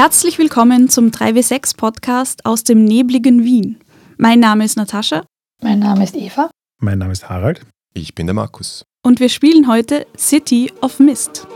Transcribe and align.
Herzlich 0.00 0.38
willkommen 0.38 0.88
zum 0.88 1.08
3W6 1.08 1.76
Podcast 1.76 2.46
aus 2.46 2.62
dem 2.62 2.84
nebligen 2.84 3.42
Wien. 3.42 3.80
Mein 4.16 4.38
Name 4.38 4.64
ist 4.64 4.76
Natascha. 4.76 5.24
Mein 5.60 5.80
Name 5.80 6.04
ist 6.04 6.14
Eva. 6.14 6.52
Mein 6.80 6.98
Name 6.98 7.10
ist 7.10 7.28
Harald. 7.28 7.62
Ich 7.94 8.14
bin 8.14 8.28
der 8.28 8.34
Markus. 8.34 8.84
Und 9.02 9.18
wir 9.18 9.28
spielen 9.28 9.66
heute 9.66 10.06
City 10.16 10.70
of 10.82 11.00
Mist. 11.00 11.48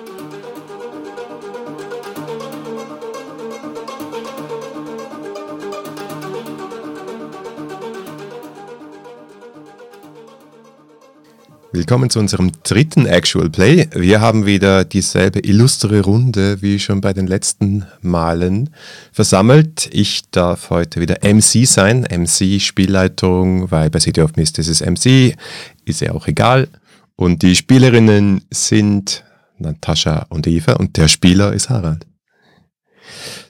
Willkommen 11.74 12.10
zu 12.10 12.18
unserem 12.18 12.52
dritten 12.64 13.06
Actual 13.06 13.48
Play. 13.48 13.88
Wir 13.94 14.20
haben 14.20 14.44
wieder 14.44 14.84
dieselbe 14.84 15.38
illustre 15.40 16.02
Runde 16.02 16.60
wie 16.60 16.78
schon 16.78 17.00
bei 17.00 17.14
den 17.14 17.26
letzten 17.26 17.86
Malen 18.02 18.68
versammelt. 19.10 19.88
Ich 19.90 20.30
darf 20.30 20.68
heute 20.68 21.00
wieder 21.00 21.20
MC 21.22 21.66
sein, 21.66 22.02
MC 22.02 22.60
Spielleitung, 22.60 23.70
weil 23.70 23.88
bei 23.88 24.00
City 24.00 24.20
of 24.20 24.36
Mist 24.36 24.58
ist 24.58 24.68
es 24.68 24.82
MC, 24.82 25.34
ist 25.86 26.02
ja 26.02 26.12
auch 26.12 26.26
egal. 26.26 26.68
Und 27.16 27.40
die 27.40 27.56
Spielerinnen 27.56 28.44
sind 28.50 29.24
Natascha 29.56 30.26
und 30.28 30.46
Eva 30.46 30.74
und 30.74 30.98
der 30.98 31.08
Spieler 31.08 31.54
ist 31.54 31.70
Harald. 31.70 32.06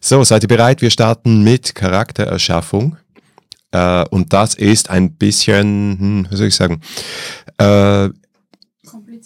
So, 0.01 0.23
seid 0.23 0.45
ihr 0.45 0.49
bereit? 0.49 0.81
Wir 0.81 0.91
starten 0.91 1.43
mit 1.43 1.75
Charaktererschaffung. 1.75 2.97
Äh, 3.73 4.05
und 4.11 4.33
das 4.33 4.55
ist 4.55 4.91
ein 4.91 5.15
bisschen, 5.15 5.99
hm, 5.99 6.27
wie 6.31 6.37
soll 6.37 6.47
ich 6.47 6.55
sagen, 6.55 6.81
äh, 7.59 8.11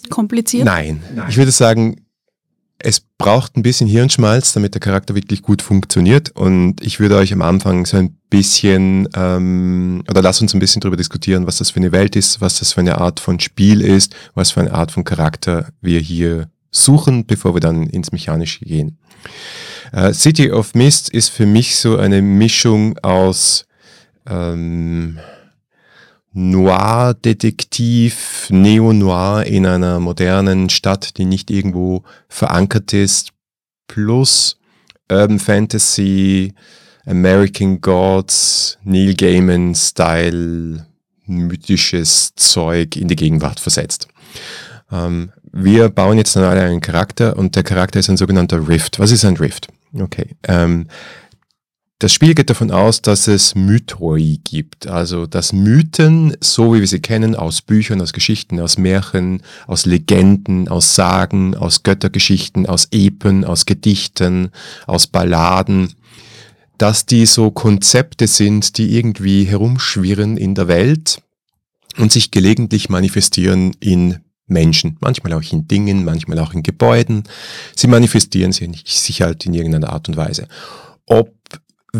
kompliziert? 0.09 0.65
Nein. 0.65 1.01
nein. 1.15 1.27
Ich 1.29 1.37
würde 1.37 1.51
sagen, 1.51 2.07
es 2.79 2.99
braucht 2.99 3.57
ein 3.57 3.63
bisschen 3.63 3.87
Hirnschmalz, 3.87 4.53
damit 4.53 4.75
der 4.75 4.81
Charakter 4.81 5.15
wirklich 5.15 5.41
gut 5.41 5.61
funktioniert. 5.61 6.29
Und 6.31 6.81
ich 6.81 6.99
würde 6.99 7.15
euch 7.15 7.33
am 7.33 7.41
Anfang 7.41 7.85
so 7.85 7.97
ein 7.97 8.17
bisschen, 8.29 9.09
ähm, 9.15 10.03
oder 10.09 10.21
lasst 10.21 10.41
uns 10.41 10.53
ein 10.53 10.59
bisschen 10.59 10.81
darüber 10.81 10.97
diskutieren, 10.97 11.47
was 11.47 11.57
das 11.57 11.71
für 11.71 11.77
eine 11.77 11.91
Welt 11.91 12.15
ist, 12.15 12.39
was 12.39 12.59
das 12.59 12.73
für 12.73 12.81
eine 12.81 12.99
Art 12.99 13.19
von 13.19 13.39
Spiel 13.39 13.81
ist, 13.81 14.15
was 14.35 14.51
für 14.51 14.61
eine 14.61 14.73
Art 14.73 14.91
von 14.91 15.03
Charakter 15.03 15.69
wir 15.81 15.99
hier 15.99 16.49
suchen, 16.69 17.25
bevor 17.25 17.55
wir 17.55 17.61
dann 17.61 17.87
ins 17.87 18.11
Mechanische 18.11 18.63
gehen. 18.65 18.99
Äh, 19.91 20.13
City 20.13 20.51
of 20.51 20.75
Mist 20.75 21.09
ist 21.09 21.29
für 21.29 21.45
mich 21.45 21.77
so 21.77 21.97
eine 21.97 22.21
Mischung 22.21 22.97
aus 22.99 23.65
ähm, 24.29 25.17
Noir-Detektiv, 26.37 28.47
Neo-Noir 28.51 29.47
in 29.47 29.65
einer 29.65 29.99
modernen 29.99 30.69
Stadt, 30.69 31.17
die 31.17 31.25
nicht 31.25 31.49
irgendwo 31.49 32.03
verankert 32.29 32.93
ist, 32.93 33.31
plus 33.87 34.59
Urban 35.11 35.39
Fantasy, 35.39 36.53
American 37.07 37.81
Gods, 37.81 38.77
Neil 38.83 39.15
Gaiman-Style, 39.15 40.85
mythisches 41.25 42.35
Zeug 42.35 42.97
in 42.97 43.07
die 43.07 43.15
Gegenwart 43.15 43.59
versetzt. 43.59 44.07
Ähm, 44.91 45.31
wir 45.51 45.89
bauen 45.89 46.19
jetzt 46.19 46.35
dann 46.35 46.43
alle 46.43 46.61
einen 46.61 46.81
Charakter 46.81 47.35
und 47.35 47.55
der 47.55 47.63
Charakter 47.63 47.99
ist 47.99 48.11
ein 48.11 48.17
sogenannter 48.17 48.67
Rift. 48.67 48.99
Was 48.99 49.09
ist 49.09 49.25
ein 49.25 49.37
Rift? 49.37 49.69
Okay. 49.99 50.35
Ähm, 50.43 50.85
das 51.99 52.13
Spiel 52.13 52.35
geht 52.35 52.51
davon 52.51 52.69
aus, 52.69 53.01
dass 53.01 53.27
es 53.27 53.55
Mythoi 53.55 54.39
gibt, 54.43 54.85
also 54.85 55.25
dass 55.25 55.51
Mythen, 55.51 56.37
so 56.41 56.75
wie 56.75 56.79
wir 56.79 56.87
sie 56.87 56.99
kennen, 56.99 57.35
aus 57.35 57.63
Büchern, 57.63 58.01
aus 58.01 58.13
Geschichten, 58.13 58.59
aus 58.59 58.77
Märchen, 58.77 59.41
aus 59.65 59.87
Legenden, 59.87 60.67
aus 60.67 60.93
Sagen, 60.93 61.55
aus 61.55 61.81
Göttergeschichten, 61.81 62.67
aus 62.67 62.87
Epen, 62.91 63.43
aus 63.43 63.65
Gedichten, 63.65 64.51
aus 64.85 65.07
Balladen, 65.07 65.93
dass 66.77 67.07
die 67.07 67.25
so 67.25 67.49
Konzepte 67.49 68.27
sind, 68.27 68.77
die 68.77 68.95
irgendwie 68.95 69.45
herumschwirren 69.45 70.37
in 70.37 70.53
der 70.53 70.67
Welt 70.67 71.19
und 71.97 72.11
sich 72.11 72.29
gelegentlich 72.29 72.89
manifestieren 72.89 73.75
in 73.79 74.19
Menschen, 74.45 74.97
manchmal 74.99 75.33
auch 75.33 75.51
in 75.51 75.67
Dingen, 75.67 76.05
manchmal 76.05 76.37
auch 76.37 76.53
in 76.53 76.61
Gebäuden. 76.61 77.23
Sie 77.75 77.87
manifestieren 77.87 78.51
sich 78.51 79.21
halt 79.23 79.47
in 79.47 79.55
irgendeiner 79.55 79.91
Art 79.91 80.07
und 80.07 80.15
Weise. 80.15 80.47
Ob 81.07 81.36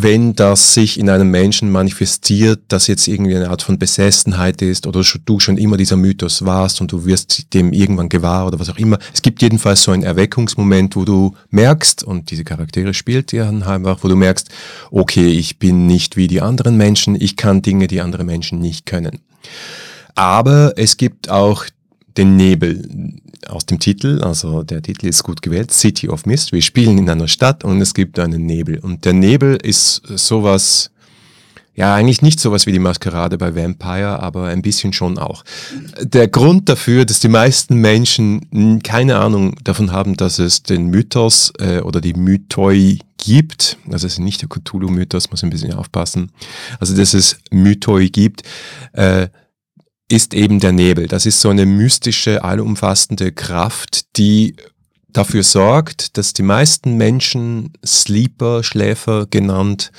wenn 0.03 0.34
das 0.35 0.74
sich 0.74 1.00
in 1.00 1.09
einem 1.09 1.31
Menschen 1.31 1.72
manifestiert, 1.72 2.62
das 2.68 2.88
jetzt 2.88 3.08
irgendwie 3.08 3.35
eine 3.35 3.50
Art 3.50 3.62
von 3.62 3.80
Besessenheit 3.80 4.62
ist 4.62 4.88
oder 4.88 5.02
du 5.25 5.40
schon 5.40 5.58
immer 5.58 5.78
dieser 5.78 5.97
Mythos 5.97 6.46
warst 6.46 6.81
und 6.81 6.91
du 6.91 7.06
wirst 7.06 7.53
dem 7.53 7.74
irgendwann 7.74 8.09
gewahr 8.09 8.47
oder 8.47 8.59
was 8.59 8.69
auch 8.69 8.78
immer. 8.78 9.00
Es 9.13 9.22
gibt 9.22 9.41
jedenfalls 9.41 9.84
so 9.84 9.91
einen 9.91 10.03
Erweckungsmoment, 10.03 10.96
wo 10.96 11.06
du 11.06 11.36
merkst, 11.50 12.03
und 12.03 12.31
diese 12.31 12.44
Charaktere 12.44 12.94
spielt 12.94 13.31
ja 13.31 13.50
einfach, 13.50 14.03
wo 14.03 14.07
du 14.07 14.16
merkst, 14.16 14.50
okay, 14.91 15.28
ich 15.28 15.59
bin 15.59 15.88
nicht 15.88 16.18
wie 16.18 16.28
die 16.28 16.41
anderen 16.41 16.78
Menschen, 16.78 17.16
ich 17.19 17.36
kann 17.36 17.62
Dinge, 17.62 17.88
die 17.88 18.02
andere 18.02 18.24
Menschen 18.24 18.59
nicht 18.59 18.86
können. 18.86 19.19
Aber 20.16 20.74
es 20.78 20.97
gibt 20.97 21.30
auch 21.30 21.66
den 22.18 22.36
Nebel 22.36 23.22
aus 23.48 23.66
dem 23.66 23.80
Titel, 23.80 24.22
also 24.22 24.64
der 24.64 24.81
Titel 24.81 25.08
ist 25.08 25.24
gut 25.24 25.42
gewählt, 25.42 25.72
City 25.72 26.09
of 26.09 26.25
Mist. 26.25 26.52
Wir 26.52 26.62
spielen 26.62 26.98
in 26.98 27.09
einer 27.09 27.28
Stadt 27.28 27.64
und 27.64 27.81
es 27.81 27.94
gibt 27.94 28.20
einen 28.20 28.46
Nebel. 28.46 28.80
Und 28.80 29.06
der 29.06 29.14
Nebel 29.14 29.56
ist 29.56 30.02
sowas, 30.16 30.92
ja, 31.75 31.94
eigentlich 31.94 32.22
nicht 32.22 32.40
sowas 32.40 32.66
wie 32.66 32.72
die 32.72 32.80
Maskerade 32.80 33.38
bei 33.38 33.56
Vampire, 33.56 34.20
aber 34.20 34.46
ein 34.46 34.62
bisschen 34.62 34.94
schon 34.94 35.18
auch. 35.20 35.44
Der 36.02 36.28
Grund 36.28 36.70
dafür, 36.70 37.06
dass 37.06 37.20
die 37.20 37.30
meisten 37.30 37.75
Menschen 37.75 38.81
keine 38.84 39.18
Ahnung 39.18 39.56
davon 39.64 39.92
haben, 39.92 40.18
dass 40.18 40.40
es 40.40 40.64
den 40.64 40.88
Mythos 40.88 41.54
äh, 41.59 41.81
oder 41.81 42.02
die 42.02 42.14
Mythoi 42.14 43.00
gibt, 43.18 43.78
also 43.86 44.08
es 44.08 44.14
ist 44.14 44.19
nicht 44.19 44.42
der 44.42 44.50
Cthulhu-Mythos, 44.50 45.30
muss 45.31 45.44
ein 45.44 45.50
bisschen 45.50 45.74
aufpassen, 45.74 46.31
also 46.80 46.96
dass 46.96 47.14
es 47.14 47.40
Mythoi 47.52 48.09
gibt, 48.09 48.44
äh, 48.94 49.28
ist 50.09 50.34
eben 50.34 50.59
der 50.59 50.72
Nebel. 50.72 51.07
Das 51.07 51.25
ist 51.25 51.41
so 51.41 51.50
eine 51.50 51.66
mystische, 51.66 52.44
allumfassende 52.44 53.31
Kraft, 53.31 54.18
die 54.18 54.56
dafür 55.09 55.44
sorgt, 55.44 56.18
dass 56.18 56.34
die 56.34 56.44
meisten 56.44 56.95
Menschen, 56.95 57.73
Sleeper, 57.85 58.63
Schläfer 58.63 59.25
genannt, 59.29 59.91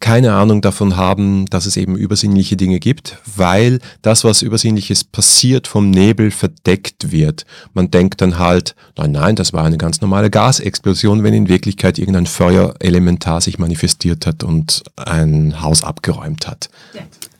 keine 0.00 0.34
Ahnung 0.34 0.60
davon 0.60 0.96
haben, 0.96 1.46
dass 1.46 1.64
es 1.64 1.78
eben 1.78 1.96
übersinnliche 1.96 2.56
Dinge 2.56 2.78
gibt, 2.78 3.16
weil 3.36 3.78
das, 4.02 4.22
was 4.22 4.42
Übersinnliches 4.42 5.02
passiert, 5.04 5.66
vom 5.66 5.90
Nebel 5.90 6.30
verdeckt 6.30 7.10
wird. 7.10 7.46
Man 7.72 7.90
denkt 7.90 8.20
dann 8.20 8.38
halt, 8.38 8.74
nein, 8.98 9.12
nein, 9.12 9.36
das 9.36 9.54
war 9.54 9.64
eine 9.64 9.78
ganz 9.78 10.02
normale 10.02 10.28
Gasexplosion, 10.28 11.22
wenn 11.22 11.32
in 11.32 11.48
Wirklichkeit 11.48 11.98
irgendein 11.98 12.26
Feuerelementar 12.26 13.40
sich 13.40 13.58
manifestiert 13.58 14.26
hat 14.26 14.44
und 14.44 14.82
ein 14.96 15.62
Haus 15.62 15.84
abgeräumt 15.84 16.46
hat. 16.48 16.68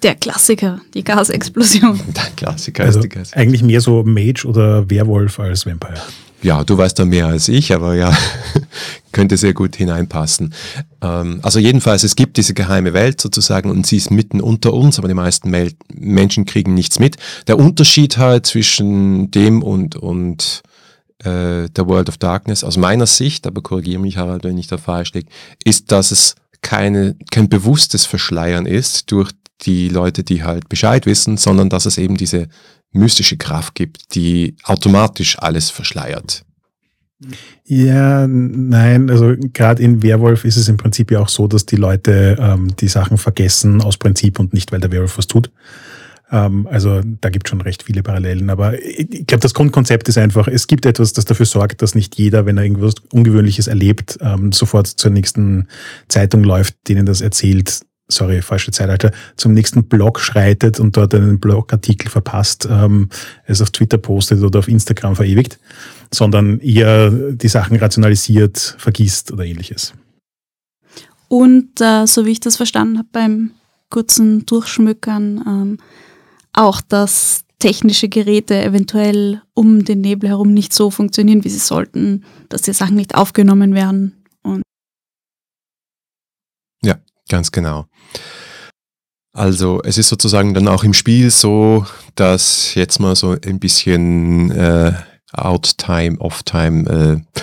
Der 0.04 0.14
Klassiker, 0.16 0.82
die 0.92 1.02
Gasexplosion. 1.02 1.98
Der 2.14 2.24
Klassiker 2.36 2.84
also 2.84 2.98
ist 2.98 3.04
die 3.04 3.08
Gasexplosion. 3.08 3.42
Eigentlich 3.42 3.62
mehr 3.62 3.80
so 3.80 4.04
Mage 4.04 4.44
oder 4.46 4.88
Werwolf 4.90 5.40
als 5.40 5.64
Vampire. 5.64 6.02
Ja, 6.42 6.62
du 6.62 6.76
weißt 6.76 6.98
da 6.98 7.06
mehr 7.06 7.26
als 7.26 7.48
ich, 7.48 7.72
aber 7.72 7.94
ja, 7.94 8.14
könnte 9.12 9.38
sehr 9.38 9.54
gut 9.54 9.76
hineinpassen. 9.76 10.52
Ähm, 11.00 11.40
also 11.40 11.58
jedenfalls, 11.58 12.04
es 12.04 12.16
gibt 12.16 12.36
diese 12.36 12.52
geheime 12.52 12.92
Welt 12.92 13.18
sozusagen 13.18 13.70
und 13.70 13.86
sie 13.86 13.96
ist 13.96 14.10
mitten 14.10 14.42
unter 14.42 14.74
uns, 14.74 14.98
aber 14.98 15.08
die 15.08 15.14
meisten 15.14 15.48
Mel 15.48 15.72
Menschen 15.94 16.44
kriegen 16.44 16.74
nichts 16.74 16.98
mit. 16.98 17.16
Der 17.46 17.58
Unterschied 17.58 18.18
halt 18.18 18.44
zwischen 18.44 19.30
dem 19.30 19.62
und, 19.62 19.96
und 19.96 20.60
äh, 21.20 21.70
der 21.70 21.88
World 21.88 22.10
of 22.10 22.18
Darkness 22.18 22.62
aus 22.62 22.76
meiner 22.76 23.06
Sicht, 23.06 23.46
aber 23.46 23.62
korrigiere 23.62 24.02
mich 24.02 24.18
Harald, 24.18 24.44
wenn 24.44 24.58
ich 24.58 24.66
da 24.66 24.76
falsch 24.76 25.14
liege, 25.14 25.30
ist, 25.64 25.92
dass 25.92 26.10
es 26.10 26.34
keine, 26.60 27.16
kein 27.30 27.48
bewusstes 27.48 28.04
Verschleiern 28.04 28.66
ist 28.66 29.10
durch 29.10 29.32
die 29.62 29.88
Leute, 29.88 30.24
die 30.24 30.42
halt 30.42 30.68
Bescheid 30.68 31.06
wissen, 31.06 31.36
sondern 31.36 31.68
dass 31.68 31.86
es 31.86 31.98
eben 31.98 32.16
diese 32.16 32.48
mystische 32.92 33.36
Kraft 33.36 33.74
gibt, 33.74 34.14
die 34.14 34.56
automatisch 34.64 35.38
alles 35.38 35.70
verschleiert. 35.70 36.44
Ja, 37.64 38.26
nein, 38.26 39.08
also 39.08 39.34
gerade 39.52 39.82
in 39.82 40.02
Werwolf 40.02 40.44
ist 40.44 40.56
es 40.56 40.68
im 40.68 40.76
Prinzip 40.76 41.10
ja 41.10 41.20
auch 41.20 41.28
so, 41.28 41.46
dass 41.46 41.64
die 41.64 41.76
Leute 41.76 42.36
ähm, 42.38 42.76
die 42.76 42.88
Sachen 42.88 43.16
vergessen 43.16 43.80
aus 43.80 43.96
Prinzip 43.96 44.38
und 44.38 44.52
nicht, 44.52 44.72
weil 44.72 44.80
der 44.80 44.92
Werwolf 44.92 45.16
was 45.16 45.26
tut. 45.26 45.50
Ähm, 46.30 46.66
also 46.70 47.00
da 47.20 47.30
gibt 47.30 47.48
schon 47.48 47.60
recht 47.60 47.82
viele 47.82 48.02
Parallelen. 48.02 48.50
Aber 48.50 48.78
ich 48.82 49.26
glaube, 49.26 49.40
das 49.40 49.54
Grundkonzept 49.54 50.08
ist 50.08 50.18
einfach, 50.18 50.48
es 50.48 50.66
gibt 50.66 50.84
etwas, 50.86 51.12
das 51.12 51.24
dafür 51.24 51.46
sorgt, 51.46 51.80
dass 51.82 51.94
nicht 51.94 52.16
jeder, 52.16 52.44
wenn 52.46 52.58
er 52.58 52.64
irgendwas 52.64 52.94
Ungewöhnliches 53.12 53.68
erlebt, 53.68 54.18
ähm, 54.20 54.52
sofort 54.52 54.86
zur 54.86 55.10
nächsten 55.10 55.68
Zeitung 56.08 56.44
läuft, 56.44 56.76
denen 56.88 57.06
das 57.06 57.20
erzählt, 57.20 57.80
sorry, 58.08 58.42
falsche 58.42 58.70
Zeitalter, 58.70 59.12
zum 59.36 59.54
nächsten 59.54 59.84
Blog 59.84 60.20
schreitet 60.20 60.78
und 60.78 60.96
dort 60.96 61.14
einen 61.14 61.40
Blogartikel 61.40 62.10
verpasst, 62.10 62.68
ähm, 62.70 63.08
es 63.46 63.62
auf 63.62 63.70
Twitter 63.70 63.98
postet 63.98 64.42
oder 64.42 64.58
auf 64.58 64.68
Instagram 64.68 65.16
verewigt, 65.16 65.58
sondern 66.12 66.60
eher 66.60 67.10
die 67.10 67.48
Sachen 67.48 67.76
rationalisiert, 67.76 68.76
vergisst 68.78 69.32
oder 69.32 69.44
ähnliches. 69.44 69.94
Und 71.28 71.80
äh, 71.80 72.06
so 72.06 72.26
wie 72.26 72.32
ich 72.32 72.40
das 72.40 72.56
verstanden 72.56 72.98
habe 72.98 73.08
beim 73.12 73.50
kurzen 73.88 74.44
Durchschmückern, 74.46 75.44
ähm, 75.46 75.78
auch, 76.52 76.80
dass 76.80 77.44
technische 77.58 78.08
Geräte 78.08 78.62
eventuell 78.62 79.40
um 79.54 79.84
den 79.84 80.02
Nebel 80.02 80.28
herum 80.28 80.52
nicht 80.52 80.74
so 80.74 80.90
funktionieren, 80.90 81.44
wie 81.44 81.48
sie 81.48 81.58
sollten, 81.58 82.24
dass 82.50 82.62
die 82.62 82.72
Sachen 82.74 82.96
nicht 82.96 83.14
aufgenommen 83.14 83.74
werden 83.74 84.23
Ganz 87.28 87.52
genau. 87.52 87.86
Also 89.32 89.82
es 89.82 89.98
ist 89.98 90.08
sozusagen 90.08 90.54
dann 90.54 90.68
auch 90.68 90.84
im 90.84 90.94
Spiel 90.94 91.30
so, 91.30 91.86
dass 92.14 92.74
jetzt 92.74 93.00
mal 93.00 93.16
so 93.16 93.36
ein 93.44 93.58
bisschen 93.58 94.50
äh, 94.52 94.92
Out-Time, 95.32 96.20
Off-Time, 96.20 97.24
äh, 97.24 97.40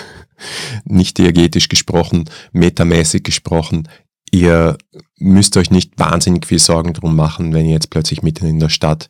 nicht 0.84 1.18
diegetisch 1.18 1.68
gesprochen, 1.68 2.30
metamäßig 2.52 3.22
gesprochen, 3.22 3.88
ihr 4.32 4.78
müsst 5.18 5.56
euch 5.56 5.70
nicht 5.70 5.98
wahnsinnig 5.98 6.46
viel 6.46 6.58
Sorgen 6.58 6.94
drum 6.94 7.14
machen, 7.14 7.52
wenn 7.52 7.66
ihr 7.66 7.74
jetzt 7.74 7.90
plötzlich 7.90 8.22
mitten 8.22 8.46
in 8.46 8.58
der 8.58 8.70
Stadt 8.70 9.08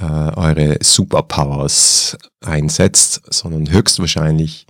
äh, 0.00 0.04
eure 0.04 0.78
Superpowers 0.82 2.16
einsetzt, 2.40 3.22
sondern 3.30 3.70
höchstwahrscheinlich 3.70 4.66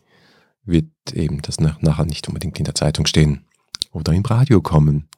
wird 0.64 0.86
eben 1.12 1.40
das 1.42 1.60
nach, 1.60 1.80
nachher 1.80 2.04
nicht 2.04 2.28
unbedingt 2.28 2.58
in 2.58 2.64
der 2.64 2.74
Zeitung 2.74 3.06
stehen 3.06 3.44
oder 3.92 4.12
im 4.12 4.24
Radio 4.24 4.60
kommen. 4.60 5.08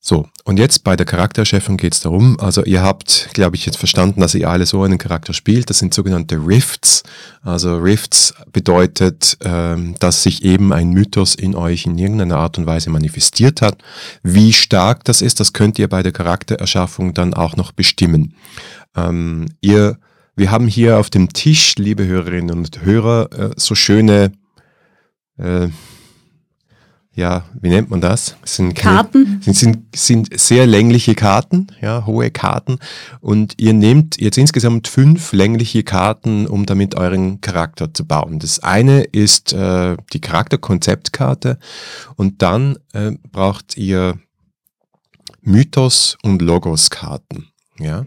So, 0.00 0.26
und 0.44 0.58
jetzt 0.58 0.84
bei 0.84 0.96
der 0.96 1.04
Charakterchefin 1.04 1.76
geht 1.76 1.92
es 1.92 2.00
darum, 2.00 2.40
also 2.40 2.64
ihr 2.64 2.82
habt, 2.82 3.28
glaube 3.34 3.56
ich, 3.56 3.66
jetzt 3.66 3.76
verstanden, 3.76 4.22
dass 4.22 4.34
ihr 4.34 4.48
alle 4.48 4.64
so 4.64 4.82
einen 4.82 4.96
Charakter 4.96 5.34
spielt. 5.34 5.68
Das 5.68 5.80
sind 5.80 5.92
sogenannte 5.92 6.36
Rifts. 6.36 7.02
Also 7.42 7.76
Rifts 7.76 8.32
bedeutet, 8.50 9.36
ähm, 9.44 9.96
dass 9.98 10.22
sich 10.22 10.44
eben 10.44 10.72
ein 10.72 10.92
Mythos 10.92 11.34
in 11.34 11.54
euch 11.54 11.84
in 11.84 11.98
irgendeiner 11.98 12.38
Art 12.38 12.56
und 12.56 12.64
Weise 12.64 12.88
manifestiert 12.88 13.60
hat. 13.60 13.82
Wie 14.22 14.54
stark 14.54 15.04
das 15.04 15.20
ist, 15.20 15.40
das 15.40 15.52
könnt 15.52 15.78
ihr 15.78 15.88
bei 15.88 16.02
der 16.02 16.12
Charaktererschaffung 16.12 17.12
dann 17.12 17.34
auch 17.34 17.56
noch 17.56 17.72
bestimmen. 17.72 18.34
Ähm, 18.96 19.48
ihr, 19.60 19.98
wir 20.36 20.50
haben 20.50 20.68
hier 20.68 20.98
auf 20.98 21.10
dem 21.10 21.34
Tisch, 21.34 21.74
liebe 21.76 22.06
Hörerinnen 22.06 22.56
und 22.56 22.82
Hörer, 22.82 23.30
äh, 23.32 23.50
so 23.56 23.74
schöne 23.74 24.32
äh, 25.36 25.68
ja, 27.18 27.44
wie 27.60 27.68
nennt 27.68 27.90
man 27.90 28.00
das? 28.00 28.36
das 28.42 28.54
sind 28.54 28.74
Karten. 28.74 29.40
Sind, 29.42 29.56
sind, 29.56 29.96
sind 29.96 30.40
sehr 30.40 30.68
längliche 30.68 31.16
Karten, 31.16 31.66
ja, 31.80 32.06
hohe 32.06 32.30
Karten. 32.30 32.78
Und 33.20 33.54
ihr 33.56 33.72
nehmt 33.72 34.20
jetzt 34.20 34.38
insgesamt 34.38 34.86
fünf 34.86 35.32
längliche 35.32 35.82
Karten, 35.82 36.46
um 36.46 36.64
damit 36.64 36.94
euren 36.94 37.40
Charakter 37.40 37.92
zu 37.92 38.06
bauen. 38.06 38.38
Das 38.38 38.60
eine 38.60 39.02
ist 39.02 39.52
äh, 39.52 39.96
die 40.12 40.20
Charakterkonzeptkarte 40.20 41.58
und 42.14 42.40
dann 42.40 42.78
äh, 42.92 43.10
braucht 43.32 43.76
ihr 43.76 44.20
Mythos 45.42 46.16
und 46.22 46.40
Logos-Karten. 46.40 47.48
Ja. 47.80 48.06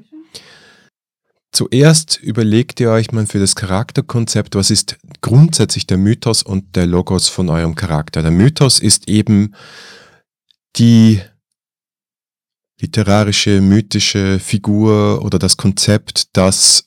Zuerst 1.52 2.18
überlegt 2.18 2.80
ihr 2.80 2.92
euch 2.92 3.12
mal 3.12 3.28
für 3.28 3.40
das 3.40 3.56
Charakterkonzept, 3.56 4.56
was 4.56 4.72
ist 4.72 4.98
grundsätzlich 5.22 5.88
der 5.88 5.98
Mythos 5.98 6.44
und 6.44 6.76
der 6.76 6.88
Logos 6.88 7.30
von 7.30 7.50
eurem 7.50 7.76
Charakter. 7.76 8.22
Der 8.22 8.32
Mythos 8.32 8.80
ist 8.80 9.08
eben 9.08 9.56
die 10.76 11.22
literarische, 12.80 13.62
mythische 13.62 14.40
Figur 14.40 15.24
oder 15.24 15.38
das 15.38 15.58
Konzept, 15.58 16.36
das 16.36 16.86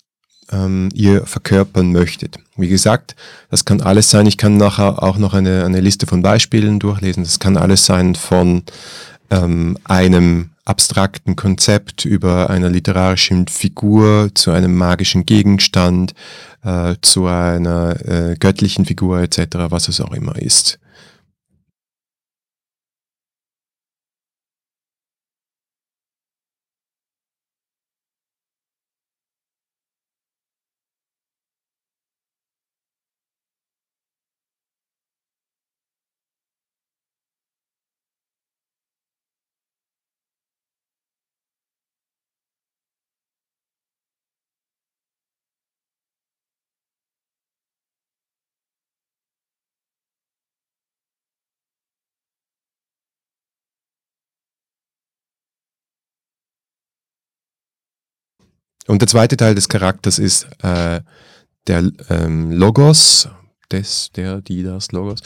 ähm, 0.51 0.89
ihr 0.93 1.27
verkörpern 1.27 1.93
möchtet. 1.93 2.39
Wie 2.57 2.69
gesagt, 2.69 3.15
das 3.51 3.65
kann 3.65 3.81
alles 3.81 4.11
sein. 4.11 4.27
Ich 4.27 4.37
kann 4.37 4.57
nachher 4.57 5.03
auch 5.03 5.17
noch 5.17 5.35
eine, 5.35 5.65
eine 5.65 5.81
Liste 5.81 6.07
von 6.07 6.23
Beispielen 6.23 6.81
durchlesen. 6.81 7.23
Das 7.23 7.39
kann 7.39 7.57
alles 7.57 7.87
sein 7.87 8.15
von 8.15 8.65
ähm, 9.31 9.79
einem 9.85 10.51
abstrakten 10.65 11.37
Konzept 11.37 12.05
über 12.05 12.51
einer 12.51 12.71
literarischen 12.71 13.49
Figur 13.49 14.31
zu 14.35 14.51
einem 14.51 14.75
magischen 14.77 15.27
Gegenstand, 15.27 16.15
äh, 16.63 16.95
zu 17.03 17.27
einer 17.27 18.01
äh, 18.05 18.37
göttlichen 18.39 18.87
Figur 18.87 19.21
etc., 19.21 19.47
was 19.69 19.89
es 19.89 20.01
auch 20.01 20.13
immer 20.13 20.37
ist. 20.37 20.79
Und 58.87 59.01
der 59.01 59.09
zweite 59.09 59.37
Teil 59.37 59.55
des 59.55 59.69
Charakters 59.69 60.19
ist 60.19 60.47
äh, 60.63 61.01
der 61.67 61.91
ähm, 62.11 62.53
Logos, 62.53 63.29
des, 63.73 64.11
der, 64.13 64.41
die, 64.41 64.63
das 64.63 64.93
Logos. 64.93 65.21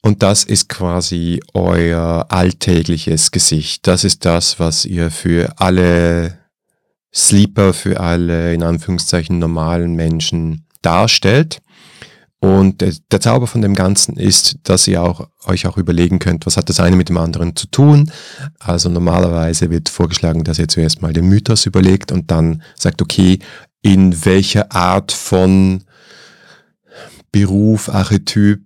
Und 0.00 0.22
das 0.22 0.44
ist 0.44 0.68
quasi 0.68 1.40
euer 1.54 2.26
alltägliches 2.28 3.30
Gesicht. 3.30 3.86
Das 3.86 4.04
ist 4.04 4.24
das, 4.24 4.60
was 4.60 4.84
ihr 4.84 5.10
für 5.10 5.54
alle 5.58 6.38
Sleeper, 7.14 7.72
für 7.72 8.00
alle 8.00 8.52
in 8.52 8.62
Anführungszeichen 8.62 9.38
normalen 9.38 9.94
Menschen 9.94 10.66
darstellt. 10.82 11.62
Und 12.44 12.82
der 12.82 13.20
Zauber 13.22 13.46
von 13.46 13.62
dem 13.62 13.74
Ganzen 13.74 14.18
ist, 14.18 14.56
dass 14.64 14.86
ihr 14.86 15.02
auch, 15.02 15.28
euch 15.46 15.66
auch 15.66 15.78
überlegen 15.78 16.18
könnt, 16.18 16.44
was 16.44 16.58
hat 16.58 16.68
das 16.68 16.78
eine 16.78 16.94
mit 16.94 17.08
dem 17.08 17.16
anderen 17.16 17.56
zu 17.56 17.66
tun. 17.68 18.12
Also 18.58 18.90
normalerweise 18.90 19.70
wird 19.70 19.88
vorgeschlagen, 19.88 20.44
dass 20.44 20.58
ihr 20.58 20.68
zuerst 20.68 21.00
mal 21.00 21.14
den 21.14 21.26
Mythos 21.26 21.64
überlegt 21.64 22.12
und 22.12 22.30
dann 22.30 22.62
sagt, 22.74 23.00
okay, 23.00 23.38
in 23.80 24.26
welcher 24.26 24.70
Art 24.72 25.10
von 25.10 25.84
Beruf, 27.32 27.88
Archetyp, 27.88 28.60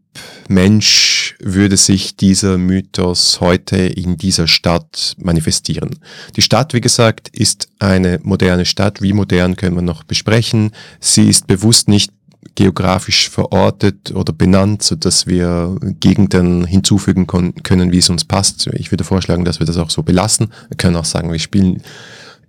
Mensch 0.48 1.36
würde 1.38 1.76
sich 1.76 2.16
dieser 2.16 2.58
Mythos 2.58 3.40
heute 3.40 3.76
in 3.76 4.16
dieser 4.16 4.48
Stadt 4.48 5.14
manifestieren. 5.18 6.00
Die 6.34 6.42
Stadt, 6.42 6.74
wie 6.74 6.80
gesagt, 6.80 7.28
ist 7.28 7.68
eine 7.78 8.18
moderne 8.24 8.64
Stadt. 8.64 9.00
Wie 9.00 9.12
modern 9.12 9.54
können 9.54 9.76
wir 9.76 9.82
noch 9.82 10.02
besprechen. 10.02 10.72
Sie 10.98 11.28
ist 11.28 11.46
bewusst 11.46 11.86
nicht 11.86 12.10
geografisch 12.58 13.30
verortet 13.30 14.10
oder 14.10 14.32
benannt, 14.32 14.82
so 14.82 14.96
dass 14.96 15.28
wir 15.28 15.76
Gegenden 16.00 16.64
hinzufügen 16.64 17.28
können, 17.28 17.92
wie 17.92 17.98
es 17.98 18.10
uns 18.10 18.24
passt. 18.24 18.66
Ich 18.72 18.90
würde 18.90 19.04
vorschlagen, 19.04 19.44
dass 19.44 19.60
wir 19.60 19.66
das 19.66 19.76
auch 19.76 19.90
so 19.90 20.02
belassen. 20.02 20.52
Wir 20.68 20.76
können 20.76 20.96
auch 20.96 21.04
sagen, 21.04 21.30
wir 21.30 21.38
spielen 21.38 21.84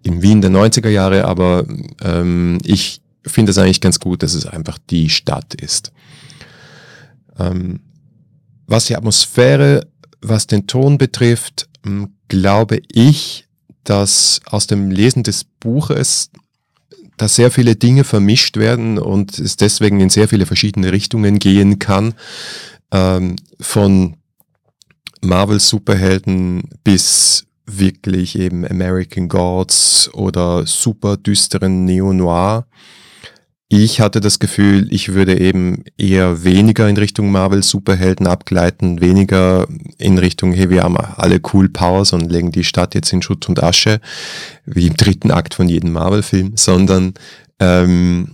in 0.01 0.23
Wien 0.23 0.41
der 0.41 0.49
90er 0.49 0.89
Jahre, 0.89 1.25
aber 1.25 1.63
ähm, 2.01 2.57
ich 2.63 3.03
finde 3.23 3.51
es 3.51 3.59
eigentlich 3.59 3.81
ganz 3.81 3.99
gut, 3.99 4.23
dass 4.23 4.33
es 4.33 4.47
einfach 4.47 4.79
die 4.89 5.11
Stadt 5.11 5.53
ist. 5.53 5.91
Ähm, 7.37 7.81
was 8.65 8.85
die 8.85 8.95
Atmosphäre, 8.95 9.85
was 10.21 10.47
den 10.47 10.65
Ton 10.65 10.97
betrifft, 10.97 11.69
ähm, 11.85 12.15
glaube 12.29 12.81
ich, 12.91 13.47
dass 13.83 14.41
aus 14.47 14.65
dem 14.65 14.89
Lesen 14.89 15.21
des 15.21 15.43
Buches 15.43 16.31
dass 17.19 17.35
sehr 17.35 17.51
viele 17.51 17.75
Dinge 17.75 18.05
vermischt 18.05 18.57
werden 18.57 18.97
und 18.97 19.38
es 19.38 19.57
deswegen 19.57 19.99
in 19.99 20.09
sehr 20.09 20.29
viele 20.29 20.45
verschiedene 20.45 20.91
Richtungen 20.91 21.38
gehen 21.38 21.77
kann. 21.77 22.13
Ähm, 22.91 23.35
von 23.59 24.15
Marvel-Superhelden 25.21 26.63
bis 26.83 27.45
wirklich 27.65 28.39
eben 28.39 28.65
American 28.65 29.27
Gods 29.27 30.09
oder 30.13 30.65
super 30.65 31.17
düsteren 31.17 31.83
Neo-Noir. 31.83 32.65
Ich 33.71 34.01
hatte 34.01 34.19
das 34.19 34.39
Gefühl, 34.39 34.88
ich 34.91 35.13
würde 35.13 35.39
eben 35.39 35.83
eher 35.95 36.43
weniger 36.43 36.89
in 36.89 36.97
Richtung 36.97 37.31
Marvel-Superhelden 37.31 38.25
abgleiten, 38.25 38.99
weniger 38.99 39.67
in 39.99 40.17
Richtung, 40.17 40.53
hey, 40.53 40.71
wir 40.71 40.81
haben 40.81 40.97
alle 40.97 41.39
cool 41.53 41.69
Powers 41.69 42.13
und 42.13 42.31
legen 42.31 42.51
die 42.51 42.63
Stadt 42.63 42.95
jetzt 42.95 43.13
in 43.13 43.21
Schutt 43.21 43.47
und 43.47 43.61
Asche, 43.61 44.01
wie 44.65 44.88
im 44.88 44.97
dritten 44.97 45.29
Akt 45.29 45.53
von 45.53 45.69
jedem 45.69 45.91
Marvel-Film, 45.91 46.53
sondern 46.55 47.13
ähm, 47.59 48.31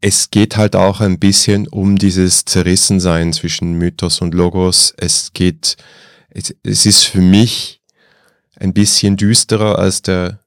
es 0.00 0.30
geht 0.30 0.56
halt 0.56 0.76
auch 0.76 1.00
ein 1.00 1.18
bisschen 1.18 1.66
um 1.66 1.98
dieses 1.98 2.44
Zerrissensein 2.44 3.32
zwischen 3.32 3.72
Mythos 3.72 4.20
und 4.20 4.32
Logos. 4.32 4.94
Es 4.96 5.32
geht, 5.32 5.76
es, 6.30 6.54
es 6.62 6.86
ist 6.86 7.02
für 7.02 7.20
mich 7.20 7.80
ein 8.54 8.72
bisschen 8.74 9.16
düsterer 9.16 9.76
als 9.76 10.02
der 10.02 10.38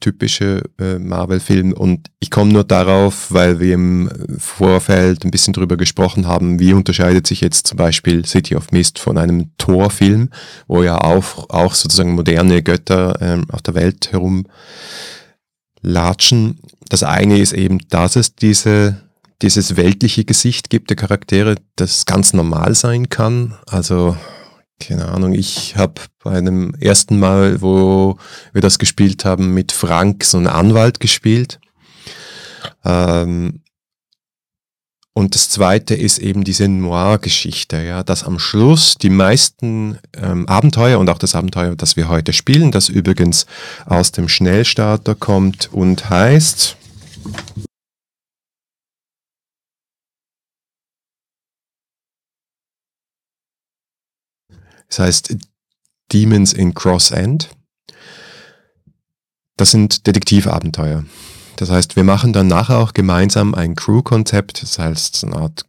typische 0.00 0.62
äh, 0.78 0.98
Marvel-Film 0.98 1.72
und 1.72 2.08
ich 2.18 2.30
komme 2.30 2.52
nur 2.52 2.64
darauf, 2.64 3.32
weil 3.32 3.60
wir 3.60 3.74
im 3.74 4.10
Vorfeld 4.38 5.24
ein 5.24 5.30
bisschen 5.30 5.52
drüber 5.52 5.76
gesprochen 5.76 6.26
haben, 6.26 6.58
wie 6.58 6.72
unterscheidet 6.72 7.26
sich 7.26 7.40
jetzt 7.40 7.66
zum 7.66 7.78
Beispiel 7.78 8.24
City 8.26 8.56
of 8.56 8.72
Mist 8.72 8.98
von 8.98 9.18
einem 9.18 9.50
Thor-Film, 9.58 10.30
wo 10.66 10.82
ja 10.82 10.98
auch, 10.98 11.48
auch 11.50 11.74
sozusagen 11.74 12.14
moderne 12.14 12.62
Götter 12.62 13.18
ähm, 13.20 13.46
auf 13.50 13.62
der 13.62 13.74
Welt 13.74 14.12
herum 14.12 14.46
latschen. 15.82 16.58
Das 16.88 17.02
eine 17.02 17.38
ist 17.38 17.52
eben, 17.52 17.78
dass 17.88 18.16
es 18.16 18.34
diese, 18.34 19.00
dieses 19.42 19.76
weltliche 19.76 20.24
Gesicht 20.24 20.70
gibt 20.70 20.90
der 20.90 20.96
Charaktere, 20.96 21.56
das 21.76 22.04
ganz 22.04 22.32
normal 22.32 22.74
sein 22.74 23.08
kann. 23.08 23.54
Also 23.66 24.16
keine 24.80 25.08
Ahnung, 25.08 25.34
ich 25.34 25.76
habe 25.76 26.00
bei 26.24 26.32
einem 26.32 26.74
ersten 26.80 27.18
Mal, 27.18 27.60
wo 27.60 28.18
wir 28.52 28.62
das 28.62 28.78
gespielt 28.78 29.24
haben, 29.24 29.54
mit 29.54 29.72
Frank 29.72 30.24
so 30.24 30.38
einen 30.38 30.46
Anwalt 30.46 31.00
gespielt. 31.00 31.60
Ähm, 32.84 33.60
und 35.12 35.34
das 35.34 35.50
zweite 35.50 35.94
ist 35.94 36.18
eben 36.18 36.44
diese 36.44 36.68
Noir-Geschichte, 36.68 37.82
ja, 37.82 38.02
dass 38.02 38.24
am 38.24 38.38
Schluss 38.38 38.94
die 38.94 39.10
meisten 39.10 39.98
ähm, 40.16 40.48
Abenteuer 40.48 40.98
und 40.98 41.10
auch 41.10 41.18
das 41.18 41.34
Abenteuer, 41.34 41.74
das 41.76 41.96
wir 41.96 42.08
heute 42.08 42.32
spielen, 42.32 42.70
das 42.70 42.88
übrigens 42.88 43.46
aus 43.86 44.12
dem 44.12 44.28
Schnellstarter 44.28 45.14
kommt 45.14 45.68
und 45.72 46.08
heißt 46.08 46.76
Es 54.90 54.98
heißt 54.98 55.36
Demons 56.12 56.52
in 56.52 56.74
Cross 56.74 57.12
End. 57.12 57.48
Das 59.56 59.70
sind 59.70 60.06
Detektivabenteuer. 60.06 61.04
Das 61.56 61.70
heißt, 61.70 61.94
wir 61.94 62.04
machen 62.04 62.32
dann 62.32 62.46
nachher 62.46 62.78
auch 62.78 62.94
gemeinsam 62.94 63.54
ein 63.54 63.76
Crew-Konzept, 63.76 64.62
das 64.62 64.78
heißt 64.78 65.24
eine 65.24 65.36
Art 65.36 65.66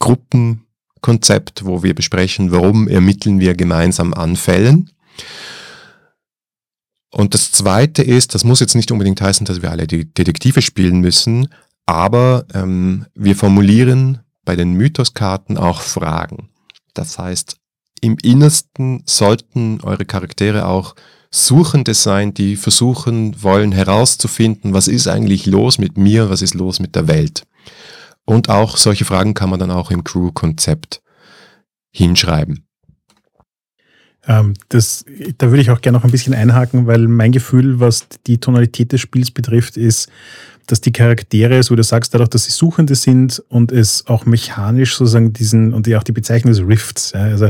Gruppenkonzept, 0.00 1.64
wo 1.64 1.82
wir 1.82 1.94
besprechen, 1.94 2.50
warum 2.50 2.88
ermitteln 2.88 3.38
wir 3.38 3.54
gemeinsam 3.54 4.12
an 4.12 4.36
Fällen. 4.36 4.90
Und 7.12 7.34
das 7.34 7.52
Zweite 7.52 8.02
ist, 8.02 8.34
das 8.34 8.44
muss 8.44 8.60
jetzt 8.60 8.74
nicht 8.74 8.90
unbedingt 8.90 9.20
heißen, 9.20 9.46
dass 9.46 9.62
wir 9.62 9.70
alle 9.70 9.86
Detektive 9.86 10.62
spielen 10.62 11.00
müssen, 11.00 11.48
aber 11.86 12.44
ähm, 12.54 13.06
wir 13.14 13.36
formulieren 13.36 14.20
bei 14.44 14.56
den 14.56 14.72
Mythoskarten 14.72 15.58
auch 15.58 15.80
Fragen. 15.80 16.50
Das 16.94 17.18
heißt, 17.18 17.59
im 18.00 18.16
Innersten 18.22 19.02
sollten 19.06 19.80
eure 19.82 20.04
Charaktere 20.04 20.66
auch 20.66 20.94
Suchende 21.32 21.94
sein, 21.94 22.34
die 22.34 22.56
versuchen 22.56 23.40
wollen 23.40 23.70
herauszufinden, 23.70 24.74
was 24.74 24.88
ist 24.88 25.06
eigentlich 25.06 25.46
los 25.46 25.78
mit 25.78 25.96
mir, 25.96 26.28
was 26.28 26.42
ist 26.42 26.54
los 26.54 26.80
mit 26.80 26.96
der 26.96 27.06
Welt. 27.06 27.44
Und 28.24 28.48
auch 28.48 28.76
solche 28.76 29.04
Fragen 29.04 29.34
kann 29.34 29.48
man 29.48 29.60
dann 29.60 29.70
auch 29.70 29.92
im 29.92 30.02
Crew-Konzept 30.02 31.02
hinschreiben. 31.92 32.66
Ähm, 34.26 34.54
das, 34.68 35.04
da 35.38 35.48
würde 35.48 35.62
ich 35.62 35.70
auch 35.70 35.80
gerne 35.80 35.98
noch 35.98 36.04
ein 36.04 36.10
bisschen 36.10 36.34
einhaken, 36.34 36.86
weil 36.86 37.08
mein 37.08 37.32
Gefühl, 37.32 37.80
was 37.80 38.06
die 38.26 38.38
Tonalität 38.38 38.92
des 38.92 39.00
Spiels 39.00 39.30
betrifft, 39.30 39.76
ist, 39.76 40.08
dass 40.70 40.80
die 40.80 40.92
Charaktere, 40.92 41.62
so 41.62 41.72
wie 41.72 41.76
du 41.76 41.82
sagst, 41.82 42.14
dadurch, 42.14 42.30
dass 42.30 42.44
sie 42.44 42.50
Suchende 42.50 42.94
sind 42.94 43.42
und 43.48 43.72
es 43.72 44.06
auch 44.06 44.26
mechanisch 44.26 44.96
sozusagen 44.96 45.32
diesen, 45.32 45.74
und 45.74 45.86
ja 45.86 45.98
auch 45.98 46.04
die 46.04 46.12
Bezeichnung 46.12 46.52
des 46.52 46.66
Rifts, 46.66 47.12
ja, 47.12 47.22
also 47.22 47.48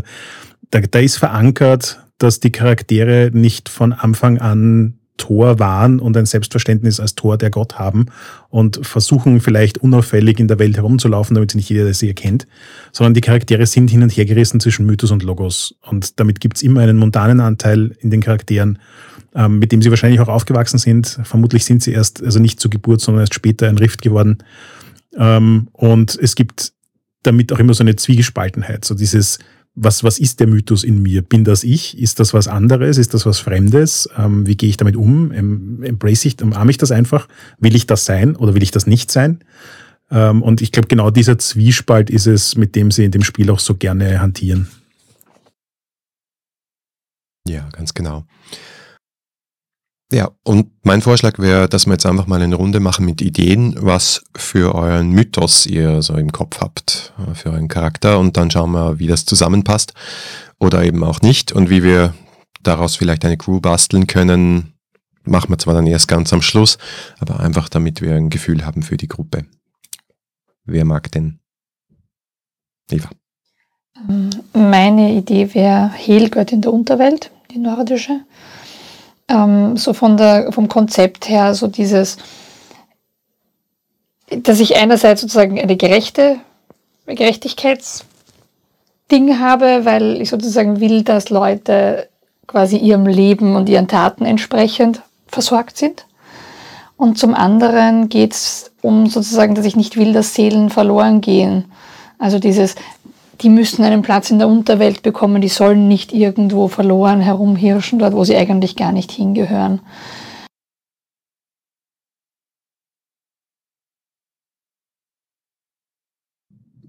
da, 0.71 0.81
da 0.81 0.99
ist 0.99 1.17
verankert, 1.17 2.01
dass 2.19 2.41
die 2.41 2.53
Charaktere 2.53 3.31
nicht 3.33 3.69
von 3.69 3.93
Anfang 3.93 4.39
an 4.39 4.95
Tor 5.17 5.59
waren 5.59 6.01
und 6.01 6.17
ein 6.17 6.25
Selbstverständnis 6.25 6.99
als 6.99 7.15
Tor 7.15 7.37
der 7.37 7.51
Gott 7.51 7.79
haben 7.79 8.07
und 8.49 8.85
versuchen 8.87 9.41
vielleicht 9.41 9.77
unauffällig 9.79 10.41
in 10.41 10.49
der 10.49 10.59
Welt 10.59 10.79
herumzulaufen, 10.79 11.35
damit 11.35 11.51
sie 11.51 11.59
nicht 11.59 11.69
jeder 11.69 11.93
sie 11.93 12.09
erkennt, 12.09 12.47
sondern 12.91 13.13
die 13.13 13.21
Charaktere 13.21 13.67
sind 13.67 13.91
hin 13.91 14.03
und 14.03 14.11
her 14.11 14.25
gerissen 14.25 14.61
zwischen 14.61 14.87
Mythos 14.87 15.11
und 15.11 15.23
Logos. 15.23 15.75
Und 15.83 16.19
damit 16.19 16.41
gibt's 16.41 16.63
immer 16.63 16.81
einen 16.81 16.97
montanen 16.97 17.41
Anteil 17.41 17.95
in 18.01 18.11
den 18.11 18.23
Charakteren, 18.23 18.79
ähm, 19.35 19.59
mit 19.59 19.73
dem 19.73 19.83
sie 19.83 19.91
wahrscheinlich 19.91 20.21
auch 20.21 20.29
aufgewachsen 20.29 20.79
sind. 20.79 21.21
Vermutlich 21.25 21.65
sind 21.65 21.83
sie 21.83 21.93
erst, 21.93 22.23
also 22.23 22.39
nicht 22.39 22.61
zur 22.61 22.71
Geburt, 22.71 23.01
sondern 23.01 23.23
erst 23.23 23.35
später 23.35 23.69
ein 23.69 23.79
Rift 23.79 24.03
geworden. 24.03 24.39
Ähm, 25.17 25.69
und 25.73 26.19
es 26.21 26.35
gibt 26.35 26.73
damit 27.23 27.53
auch 27.53 27.59
immer 27.59 27.75
so 27.75 27.85
eine 27.85 27.97
Zwiegespaltenheit, 27.97 28.85
so 28.85 28.95
dieses 28.95 29.39
was, 29.75 30.03
was 30.03 30.19
ist 30.19 30.41
der 30.41 30.47
Mythos 30.47 30.85
in 30.85 31.01
mir? 31.01 31.23
Bin 31.23 31.45
das 31.45 31.65
ich? 31.65 31.97
Ist 31.99 32.21
das 32.21 32.35
was 32.35 32.49
anderes? 32.49 32.99
Ist 32.99 33.15
das 33.15 33.25
was 33.25 33.39
Fremdes? 33.39 34.09
Ähm, 34.17 34.47
wie 34.47 34.57
gehe 34.57 34.69
ich 34.69 34.77
damit 34.77 34.97
um? 34.97 35.31
Embrace 35.31 36.25
ich, 36.25 36.43
umarme 36.43 36.71
ich 36.71 36.79
das 36.79 36.91
einfach? 36.91 37.29
Will 37.59 37.77
ich 37.77 37.87
das 37.87 38.05
sein 38.05 38.37
oder 38.37 38.55
will 38.55 38.63
ich 38.63 38.73
das 38.73 38.87
nicht 38.87 39.11
sein? 39.11 39.45
Ähm, 40.11 40.43
und 40.43 40.61
ich 40.61 40.73
glaube, 40.73 40.89
genau 40.89 41.11
dieser 41.11 41.39
Zwiespalt 41.39 42.11
ist 42.11 42.27
es, 42.27 42.57
mit 42.57 42.75
dem 42.75 42.91
sie 42.91 43.05
in 43.05 43.13
dem 43.13 43.23
Spiel 43.23 43.49
auch 43.51 43.61
so 43.61 43.77
gerne 43.77 44.21
hantieren. 44.21 44.69
Ja, 47.47 47.69
ganz 47.71 47.95
genau. 47.95 48.25
Ja, 50.13 50.31
und 50.43 50.73
mein 50.83 51.03
Vorschlag 51.03 51.39
wäre, 51.39 51.69
dass 51.69 51.87
wir 51.87 51.93
jetzt 51.93 52.07
einfach 52.07 52.27
mal 52.27 52.43
eine 52.43 52.57
Runde 52.57 52.81
machen 52.81 53.05
mit 53.05 53.23
Ideen, 53.23 53.77
was 53.79 54.25
für 54.37 54.75
euren 54.75 55.11
Mythos 55.11 55.67
ihr 55.67 56.03
so 56.03 56.15
im 56.15 56.33
Kopf 56.33 56.61
habt, 56.61 57.13
äh, 57.19 57.35
für 57.35 57.51
euren 57.51 57.69
Charakter 57.69 58.19
und 58.19 58.37
dann 58.37 58.51
schauen 58.51 58.73
wir, 58.73 58.99
wie 58.99 59.07
das 59.07 59.25
zusammenpasst 59.25 59.95
oder 60.59 60.83
eben 60.83 61.05
auch 61.05 61.21
nicht 61.21 61.53
und 61.53 61.71
wie 61.71 61.85
wir 61.85 62.15
daraus 62.63 62.97
vielleicht 62.97 63.25
eine 63.25 63.37
Crew 63.37 63.61
basteln 63.61 64.09
können, 64.09 64.73
machen 65.23 65.51
wir 65.51 65.59
zwar 65.59 65.75
dann 65.75 65.87
erst 65.87 66.09
ganz 66.09 66.33
am 66.33 66.43
Schluss, 66.43 66.79
aber 67.21 67.39
einfach 67.39 67.69
damit 67.69 68.03
wir 68.03 68.15
ein 68.15 68.31
Gefühl 68.31 68.67
haben 68.67 68.83
für 68.83 68.97
die 68.97 69.09
Gruppe. 69.09 69.47
Wer 70.65 70.85
mag 70.85 71.11
denn? 71.13 71.39
Eva. 72.91 73.11
Ähm, 74.09 74.31
meine 74.53 75.13
Idee 75.13 75.55
wäre 75.55 75.89
Helgöttin 75.91 76.63
der 76.63 76.73
Unterwelt, 76.73 77.31
die 77.53 77.59
nordische 77.59 78.21
ähm, 79.31 79.77
so 79.77 79.93
von 79.93 80.17
der, 80.17 80.53
vom 80.53 80.69
Konzept 80.69 81.29
her, 81.29 81.55
so 81.55 81.69
dieses, 81.69 82.19
dass 84.31 84.61
ich 84.61 84.77
einerseits 84.77 85.21
sozusagen 85.21 85.59
eine 85.59 85.77
gerechte 85.77 86.41
Gerechtigkeitsding 87.07 89.39
habe, 89.39 89.85
weil 89.85 90.21
ich 90.21 90.31
sozusagen 90.31 90.81
will, 90.81 91.03
dass 91.03 91.31
Leute 91.31 92.09
quasi 92.47 92.77
ihrem 92.77 93.07
Leben 93.07 93.57
und 93.57 93.69
ihren 93.69 93.89
Taten 93.89 94.25
entsprechend 94.25 95.03
versorgt 95.27 95.77
sind. 95.77 96.07
Und 96.97 97.19
zum 97.19 97.35
anderen 97.35 98.09
geht 98.09 98.33
es 98.33 98.73
um 98.83 99.07
sozusagen, 99.07 99.55
dass 99.55 99.65
ich 99.65 99.77
nicht 99.77 99.97
will, 99.97 100.13
dass 100.13 100.35
Seelen 100.35 100.71
verloren 100.71 101.21
gehen. 101.21 101.67
Also 102.19 102.39
dieses, 102.39 102.75
die 103.43 103.49
müssen 103.49 103.85
einen 103.85 104.03
Platz 104.03 104.31
in 104.31 104.39
der 104.39 104.49
Unterwelt 104.49 105.03
bekommen, 105.03 105.41
die 105.41 105.49
sollen 105.49 105.89
nicht 105.89 106.13
irgendwo 106.13 106.69
verloren 106.69 107.21
herumhirschen, 107.21 107.99
dort 107.99 108.13
wo 108.13 108.25
sie 108.25 108.37
eigentlich 108.37 108.77
gar 108.77 108.93
nicht 108.93 109.11
hingehören. 109.11 109.81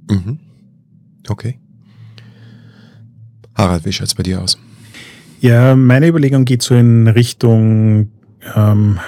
Mhm. 0.09 0.39
Okay. 1.29 1.59
Harald, 3.55 3.85
wie 3.85 3.93
schaut 3.93 4.07
es 4.07 4.15
bei 4.15 4.23
dir 4.23 4.41
aus? 4.41 4.57
Ja, 5.39 5.75
meine 5.75 6.07
Überlegung 6.07 6.45
geht 6.45 6.61
so 6.61 6.75
in 6.75 7.07
Richtung 7.07 8.11
ähm, 8.55 8.99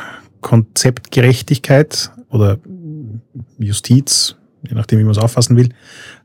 Konzeptgerechtigkeit 0.41 2.11
oder 2.29 2.57
Justiz, 3.59 4.35
je 4.67 4.75
nachdem, 4.75 4.99
wie 4.99 5.03
man 5.03 5.11
es 5.11 5.17
auffassen 5.17 5.57
will 5.57 5.69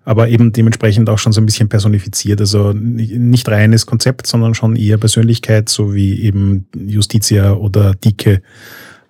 aber 0.09 0.31
eben 0.31 0.53
dementsprechend 0.53 1.11
auch 1.11 1.19
schon 1.19 1.35
so 1.35 1.41
ein 1.43 1.45
bisschen 1.45 1.69
personifiziert. 1.69 2.41
Also 2.41 2.73
nicht 2.73 3.47
reines 3.47 3.85
Konzept, 3.85 4.27
sondern 4.27 4.55
schon 4.55 4.75
eher 4.75 4.97
Persönlichkeit, 4.97 5.69
so 5.69 5.93
wie 5.93 6.23
eben 6.23 6.67
Justitia 6.75 7.53
oder 7.53 7.95
Dike 7.95 8.41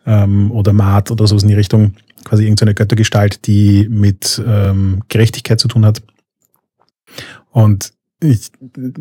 ähm, 0.06 0.50
oder 0.50 0.72
Maat 0.72 1.12
oder 1.12 1.28
so 1.28 1.38
in 1.38 1.46
die 1.46 1.54
Richtung. 1.54 1.94
Quasi 2.24 2.42
irgendeine 2.42 2.74
Göttergestalt, 2.74 3.46
die 3.46 3.86
mit 3.88 4.42
ähm, 4.44 5.04
Gerechtigkeit 5.06 5.60
zu 5.60 5.68
tun 5.68 5.86
hat. 5.86 6.02
Und 7.52 7.92
ich, 8.20 8.50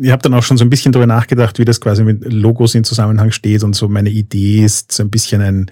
ich 0.00 0.10
habe 0.12 0.22
dann 0.22 0.34
auch 0.34 0.44
schon 0.44 0.56
so 0.56 0.64
ein 0.64 0.70
bisschen 0.70 0.92
darüber 0.92 1.08
nachgedacht, 1.08 1.58
wie 1.58 1.64
das 1.64 1.80
quasi 1.80 2.04
mit 2.04 2.32
Logos 2.32 2.76
in 2.76 2.84
Zusammenhang 2.84 3.32
steht 3.32 3.64
und 3.64 3.74
so 3.74 3.88
meine 3.88 4.10
Idee 4.10 4.64
ist 4.64 4.92
so 4.92 5.02
ein 5.02 5.10
bisschen 5.10 5.42
ein 5.42 5.70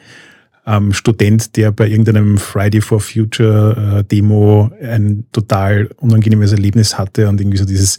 ähm, 0.66 0.92
Student, 0.92 1.56
der 1.56 1.70
bei 1.70 1.88
irgendeinem 1.88 2.38
Friday 2.38 2.80
for 2.80 3.00
Future 3.00 4.00
äh, 4.00 4.04
Demo 4.04 4.70
ein 4.82 5.26
total 5.32 5.90
unangenehmes 5.98 6.52
Erlebnis 6.52 6.98
hatte 6.98 7.28
und 7.28 7.40
irgendwie 7.40 7.58
so 7.58 7.64
dieses, 7.64 7.98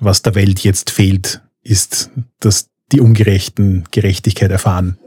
was 0.00 0.22
der 0.22 0.34
Welt 0.34 0.60
jetzt 0.60 0.90
fehlt, 0.90 1.40
ist, 1.62 2.10
dass 2.40 2.68
die 2.90 3.00
Ungerechten 3.00 3.84
Gerechtigkeit 3.90 4.50
erfahren. 4.50 4.98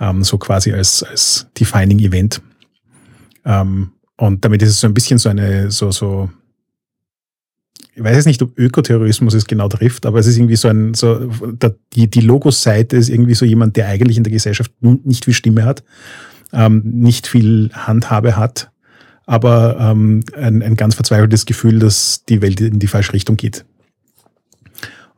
Ähm, 0.00 0.24
so 0.24 0.36
quasi 0.36 0.72
als, 0.72 1.02
als 1.02 1.46
Defining 1.58 2.00
Event. 2.00 2.42
Ähm, 3.44 3.92
und 4.16 4.44
damit 4.44 4.62
ist 4.62 4.70
es 4.70 4.80
so 4.80 4.86
ein 4.86 4.94
bisschen 4.94 5.18
so 5.18 5.28
eine, 5.28 5.70
so, 5.70 5.90
so, 5.92 6.30
ich 7.96 8.04
weiß 8.04 8.14
jetzt 8.14 8.26
nicht, 8.26 8.42
ob 8.42 8.58
Ökoterrorismus 8.58 9.32
es 9.32 9.46
genau 9.46 9.68
trifft, 9.68 10.04
aber 10.04 10.18
es 10.18 10.26
ist 10.26 10.36
irgendwie 10.36 10.56
so 10.56 10.68
ein, 10.68 10.92
so, 10.92 11.30
die, 11.94 12.10
die 12.10 12.20
Logos-Seite 12.20 12.94
ist 12.94 13.08
irgendwie 13.08 13.34
so 13.34 13.46
jemand, 13.46 13.76
der 13.76 13.88
eigentlich 13.88 14.18
in 14.18 14.22
der 14.22 14.32
Gesellschaft 14.32 14.70
nicht 14.80 15.24
viel 15.24 15.32
Stimme 15.32 15.64
hat, 15.64 15.82
ähm, 16.52 16.82
nicht 16.84 17.26
viel 17.26 17.70
Handhabe 17.72 18.36
hat, 18.36 18.70
aber 19.24 19.78
ähm, 19.80 20.22
ein, 20.36 20.62
ein 20.62 20.76
ganz 20.76 20.94
verzweifeltes 20.94 21.46
Gefühl, 21.46 21.78
dass 21.78 22.22
die 22.28 22.42
Welt 22.42 22.60
in 22.60 22.78
die 22.78 22.86
falsche 22.86 23.14
Richtung 23.14 23.38
geht. 23.38 23.64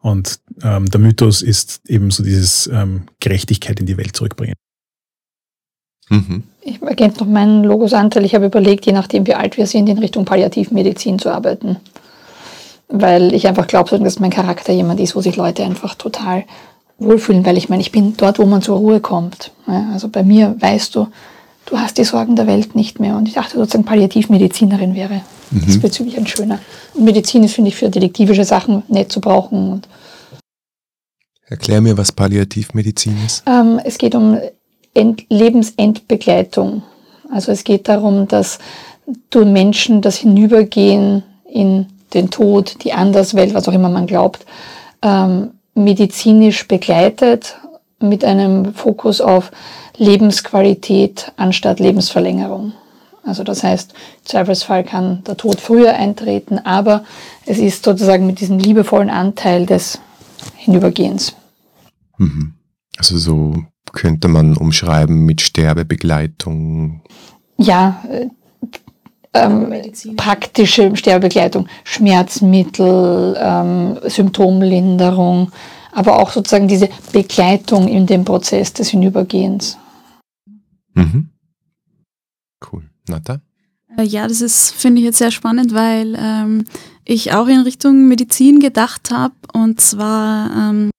Und 0.00 0.38
ähm, 0.62 0.88
der 0.88 1.00
Mythos 1.00 1.42
ist 1.42 1.80
eben 1.88 2.12
so 2.12 2.22
dieses 2.22 2.68
ähm, 2.72 3.02
Gerechtigkeit 3.18 3.80
in 3.80 3.86
die 3.86 3.96
Welt 3.96 4.14
zurückbringen. 4.14 4.54
Mhm. 6.10 6.44
Ich 6.62 6.80
ergänze 6.80 7.18
noch 7.18 7.26
meinen 7.26 7.64
Logosanteil. 7.64 8.24
Ich 8.24 8.36
habe 8.36 8.46
überlegt, 8.46 8.86
je 8.86 8.92
nachdem 8.92 9.26
wie 9.26 9.34
alt 9.34 9.56
wir 9.56 9.66
sind, 9.66 9.88
in 9.88 9.98
Richtung 9.98 10.24
Palliativmedizin 10.24 11.18
zu 11.18 11.28
arbeiten. 11.28 11.78
Weil 12.88 13.34
ich 13.34 13.46
einfach 13.46 13.66
glaube, 13.66 13.98
dass 13.98 14.18
mein 14.18 14.30
Charakter 14.30 14.72
jemand 14.72 15.00
ist, 15.00 15.14
wo 15.14 15.20
sich 15.20 15.36
Leute 15.36 15.64
einfach 15.64 15.94
total 15.94 16.44
wohlfühlen, 16.98 17.44
weil 17.46 17.56
ich 17.56 17.68
meine, 17.68 17.82
ich 17.82 17.92
bin 17.92 18.16
dort, 18.16 18.38
wo 18.38 18.46
man 18.46 18.62
zur 18.62 18.78
Ruhe 18.78 19.00
kommt. 19.00 19.52
Also 19.66 20.08
bei 20.08 20.22
mir 20.22 20.56
weißt 20.58 20.94
du, 20.94 21.08
du 21.66 21.78
hast 21.78 21.98
die 21.98 22.04
Sorgen 22.04 22.34
der 22.34 22.46
Welt 22.46 22.74
nicht 22.74 22.98
mehr. 22.98 23.16
Und 23.16 23.28
ich 23.28 23.34
dachte 23.34 23.56
sozusagen, 23.56 23.84
Palliativmedizinerin 23.84 24.94
wäre 24.94 25.20
mhm. 25.50 25.60
diesbezüglich 25.66 26.16
ein 26.16 26.26
schöner. 26.26 26.58
Und 26.94 27.04
Medizin 27.04 27.44
ist, 27.44 27.54
finde 27.54 27.68
ich, 27.68 27.76
für 27.76 27.88
detektivische 27.88 28.44
Sachen 28.44 28.82
nett 28.88 29.12
zu 29.12 29.20
brauchen. 29.20 29.82
Erklär 31.46 31.80
mir, 31.80 31.96
was 31.96 32.12
Palliativmedizin 32.12 33.16
ist. 33.24 33.44
Ähm, 33.46 33.80
es 33.84 33.98
geht 33.98 34.14
um 34.14 34.38
End 34.94 35.24
Lebensendbegleitung. 35.28 36.82
Also 37.30 37.52
es 37.52 37.62
geht 37.64 37.88
darum, 37.88 38.26
dass 38.26 38.58
du 39.30 39.44
Menschen 39.44 40.02
das 40.02 40.16
Hinübergehen 40.16 41.22
in 41.50 41.86
den 42.14 42.30
Tod, 42.30 42.84
die 42.84 42.92
Anderswelt, 42.92 43.54
was 43.54 43.68
auch 43.68 43.72
immer 43.72 43.88
man 43.88 44.06
glaubt, 44.06 44.46
ähm, 45.02 45.50
medizinisch 45.74 46.66
begleitet 46.66 47.56
mit 48.00 48.24
einem 48.24 48.74
Fokus 48.74 49.20
auf 49.20 49.50
Lebensqualität 49.96 51.32
anstatt 51.36 51.80
Lebensverlängerung. 51.80 52.72
Also 53.24 53.44
das 53.44 53.62
heißt, 53.62 53.92
im 53.92 54.24
Zweifelsfall 54.24 54.84
kann 54.84 55.22
der 55.24 55.36
Tod 55.36 55.60
früher 55.60 55.94
eintreten, 55.94 56.58
aber 56.58 57.04
es 57.44 57.58
ist 57.58 57.84
sozusagen 57.84 58.26
mit 58.26 58.40
diesem 58.40 58.58
liebevollen 58.58 59.10
Anteil 59.10 59.66
des 59.66 60.00
Hinübergehens. 60.56 61.34
Mhm. 62.16 62.54
Also 62.96 63.18
so 63.18 63.54
könnte 63.92 64.28
man 64.28 64.56
umschreiben 64.56 65.24
mit 65.24 65.40
Sterbebegleitung. 65.40 67.02
Ja, 67.58 68.02
ähm, 69.34 69.72
praktische 70.16 70.94
Sterbebegleitung, 70.96 71.68
Schmerzmittel, 71.84 73.36
ähm, 73.38 73.98
Symptomlinderung, 74.04 75.50
aber 75.92 76.18
auch 76.18 76.30
sozusagen 76.30 76.68
diese 76.68 76.88
Begleitung 77.12 77.88
in 77.88 78.06
dem 78.06 78.24
Prozess 78.24 78.72
des 78.72 78.90
Hinübergehens. 78.90 79.78
Mhm. 80.94 81.30
Cool. 82.70 82.84
Nata? 83.08 83.40
Äh, 83.96 84.04
ja, 84.04 84.26
das 84.26 84.40
ist, 84.40 84.72
finde 84.74 85.00
ich 85.00 85.04
jetzt 85.04 85.18
sehr 85.18 85.30
spannend, 85.30 85.74
weil 85.74 86.16
ähm, 86.18 86.64
ich 87.04 87.32
auch 87.32 87.46
in 87.46 87.60
Richtung 87.60 88.08
Medizin 88.08 88.60
gedacht 88.60 89.10
habe. 89.10 89.34
Und 89.52 89.80
zwar 89.80 90.50
ähm, 90.70 90.90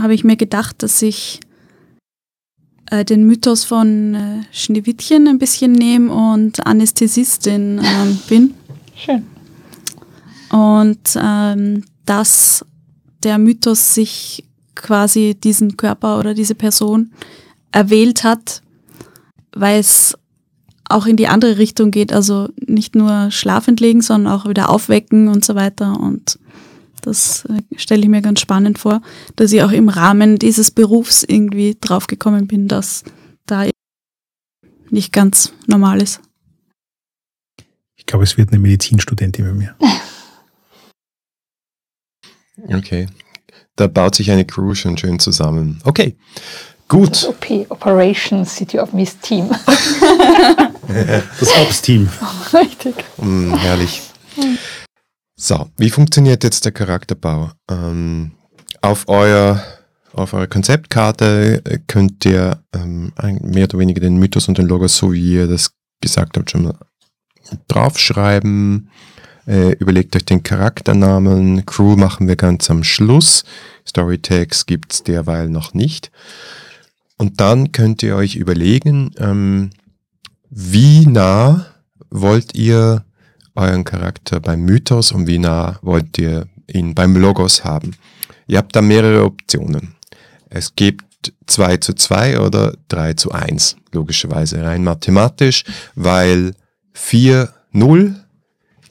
habe 0.00 0.14
ich 0.14 0.24
mir 0.24 0.36
gedacht, 0.36 0.82
dass 0.82 1.02
ich 1.02 1.40
äh, 2.90 3.04
den 3.04 3.24
Mythos 3.26 3.64
von 3.64 4.14
äh, 4.14 4.42
Schneewittchen 4.50 5.28
ein 5.28 5.38
bisschen 5.38 5.72
nehme 5.72 6.12
und 6.12 6.66
Anästhesistin 6.66 7.80
ähm, 7.82 8.18
bin. 8.28 8.54
Schön. 8.96 9.24
Und 10.50 11.16
ähm, 11.20 11.84
dass 12.06 12.64
der 13.22 13.38
Mythos 13.38 13.94
sich 13.94 14.44
quasi 14.74 15.34
diesen 15.34 15.76
Körper 15.76 16.18
oder 16.18 16.34
diese 16.34 16.54
Person 16.54 17.12
erwählt 17.72 18.24
hat, 18.24 18.62
weil 19.52 19.80
es 19.80 20.16
auch 20.88 21.06
in 21.06 21.16
die 21.16 21.28
andere 21.28 21.58
Richtung 21.58 21.90
geht, 21.90 22.12
also 22.12 22.48
nicht 22.66 22.94
nur 22.94 23.30
schlafend 23.30 23.80
legen, 23.80 24.00
sondern 24.00 24.32
auch 24.32 24.48
wieder 24.48 24.70
aufwecken 24.70 25.28
und 25.28 25.44
so 25.44 25.54
weiter. 25.54 26.00
Und 26.00 26.38
das 27.00 27.44
äh, 27.46 27.62
stelle 27.76 28.02
ich 28.02 28.08
mir 28.08 28.22
ganz 28.22 28.40
spannend 28.40 28.78
vor, 28.78 29.00
dass 29.36 29.52
ich 29.52 29.62
auch 29.62 29.72
im 29.72 29.88
Rahmen 29.88 30.38
dieses 30.38 30.70
Berufs 30.70 31.22
irgendwie 31.22 31.76
draufgekommen 31.80 32.46
bin, 32.46 32.68
dass 32.68 33.04
da 33.46 33.66
nicht 34.90 35.12
ganz 35.12 35.52
normal 35.66 36.02
ist. 36.02 36.20
Ich 37.96 38.06
glaube, 38.06 38.24
es 38.24 38.36
wird 38.36 38.50
eine 38.50 38.58
Medizinstudentin 38.58 39.44
bei 39.44 39.52
mir. 39.52 39.76
Okay. 42.66 43.06
Da 43.76 43.86
baut 43.86 44.16
sich 44.16 44.30
eine 44.30 44.44
Crew 44.44 44.74
schon 44.74 44.98
schön 44.98 45.18
zusammen. 45.20 45.80
Okay. 45.84 46.16
Gut. 46.88 47.10
Das 47.10 47.28
OP, 47.28 47.66
Operations 47.68 48.56
City 48.56 48.78
of 48.78 48.92
Mist 48.92 49.22
Team. 49.22 49.48
das 51.38 51.56
Ops-Team. 51.56 52.08
Richtig. 52.52 52.94
Mm, 53.18 53.54
herrlich. 53.54 54.02
So, 55.40 55.70
wie 55.76 55.90
funktioniert 55.90 56.42
jetzt 56.42 56.64
der 56.64 56.72
Charakterbau? 56.72 57.52
Ähm, 57.70 58.32
auf, 58.82 59.04
euer, 59.06 59.62
auf 60.12 60.32
eurer 60.32 60.48
Konzeptkarte 60.48 61.62
äh, 61.64 61.78
könnt 61.86 62.24
ihr 62.24 62.58
ähm, 62.74 63.12
mehr 63.42 63.64
oder 63.64 63.78
weniger 63.78 64.00
den 64.00 64.16
Mythos 64.16 64.48
und 64.48 64.58
den 64.58 64.66
Logos, 64.66 64.96
so 64.96 65.12
wie 65.12 65.34
ihr 65.34 65.46
das 65.46 65.70
gesagt 66.00 66.36
habt, 66.36 66.50
schon 66.50 66.64
mal 66.64 66.74
draufschreiben. 67.68 68.90
Äh, 69.46 69.74
überlegt 69.74 70.16
euch 70.16 70.24
den 70.24 70.42
Charakternamen. 70.42 71.64
Crew 71.66 71.94
machen 71.94 72.26
wir 72.26 72.34
ganz 72.34 72.68
am 72.68 72.82
Schluss. 72.82 73.44
Storytags 73.86 74.66
gibt 74.66 74.92
es 74.92 75.04
derweil 75.04 75.48
noch 75.48 75.72
nicht. 75.72 76.10
Und 77.16 77.40
dann 77.40 77.70
könnt 77.70 78.02
ihr 78.02 78.16
euch 78.16 78.34
überlegen, 78.34 79.12
ähm, 79.18 79.70
wie 80.50 81.06
nah 81.06 81.66
wollt 82.10 82.56
ihr 82.56 83.04
euren 83.58 83.84
Charakter 83.84 84.40
beim 84.40 84.62
Mythos 84.64 85.12
und 85.12 85.26
wie 85.26 85.38
nah 85.38 85.78
wollt 85.82 86.16
ihr 86.18 86.46
ihn 86.66 86.94
beim 86.94 87.16
Logos 87.16 87.64
haben. 87.64 87.96
Ihr 88.46 88.58
habt 88.58 88.74
da 88.74 88.82
mehrere 88.82 89.24
Optionen. 89.24 89.94
Es 90.48 90.74
gibt 90.74 91.32
2 91.46 91.78
zu 91.78 91.94
2 91.94 92.40
oder 92.40 92.74
3 92.88 93.14
zu 93.14 93.32
1, 93.32 93.76
logischerweise 93.92 94.62
rein 94.62 94.84
mathematisch, 94.84 95.64
weil 95.94 96.54
4, 96.92 97.52
0 97.72 98.14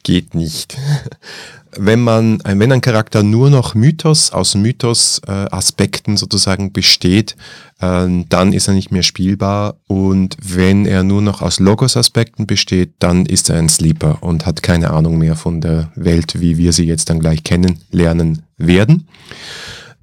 geht 0.04 0.36
nicht. 0.36 0.78
wenn 1.80 2.02
man, 2.02 2.40
wenn 2.44 2.72
ein 2.72 2.82
Charakter 2.82 3.24
nur 3.24 3.50
noch 3.50 3.76
Mythos, 3.76 4.32
aus 4.32 4.56
Mythos-Aspekten 4.56 6.14
äh, 6.14 6.18
sozusagen 6.18 6.74
besteht, 6.74 7.36
äh, 7.80 8.08
dann 8.30 8.54
ist 8.54 8.68
er 8.68 8.74
nicht 8.74 8.92
mehr 8.92 9.04
spielbar. 9.04 9.78
Und 9.88 10.38
wenn 10.42 10.86
er 10.86 11.04
nur 11.04 11.22
noch 11.22 11.42
aus 11.42 11.60
Logos-Aspekten 11.60 12.48
besteht, 12.48 12.96
dann 13.00 13.26
ist 13.26 13.50
er 13.50 13.58
ein 13.58 13.70
Sleeper 13.70 14.22
und 14.22 14.46
hat 14.46 14.64
keine 14.64 14.92
Ahnung 14.92 15.18
mehr 15.18 15.36
von 15.36 15.62
der 15.62 15.92
Welt, 15.96 16.40
wie 16.40 16.58
wir 16.58 16.74
sie 16.74 16.86
jetzt 16.86 17.10
dann 17.10 17.20
gleich 17.20 17.44
kennenlernen 17.44 18.44
werden. 18.58 19.08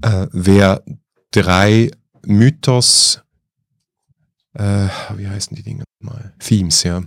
Äh, 0.02 0.26
wer 0.32 0.82
drei 1.30 1.90
Mythos, 2.24 3.20
äh, 4.54 4.88
wie 5.16 5.28
heißen 5.28 5.56
die 5.56 5.62
Dinge 5.62 5.84
mal? 6.00 6.32
Themes, 6.38 6.82
ja 6.84 7.02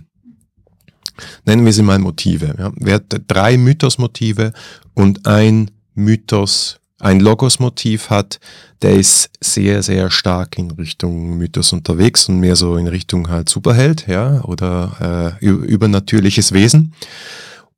nennen 1.44 1.64
wir 1.64 1.72
sie 1.72 1.82
mal 1.82 1.98
Motive. 1.98 2.54
Ja. 2.58 2.98
Drei 3.26 3.56
Mythos-Motive 3.56 4.52
und 4.94 5.26
ein 5.26 5.70
Mythos, 5.94 6.78
ein 7.00 7.20
Logos-Motiv 7.20 8.10
hat, 8.10 8.40
der 8.82 8.94
ist 8.96 9.30
sehr, 9.40 9.82
sehr 9.82 10.10
stark 10.10 10.58
in 10.58 10.70
Richtung 10.72 11.36
Mythos 11.38 11.72
unterwegs 11.72 12.28
und 12.28 12.40
mehr 12.40 12.56
so 12.56 12.76
in 12.76 12.88
Richtung 12.88 13.28
halt 13.28 13.48
Superheld, 13.48 14.06
ja, 14.06 14.42
oder 14.44 15.36
äh, 15.40 15.46
übernatürliches 15.46 16.52
Wesen. 16.52 16.92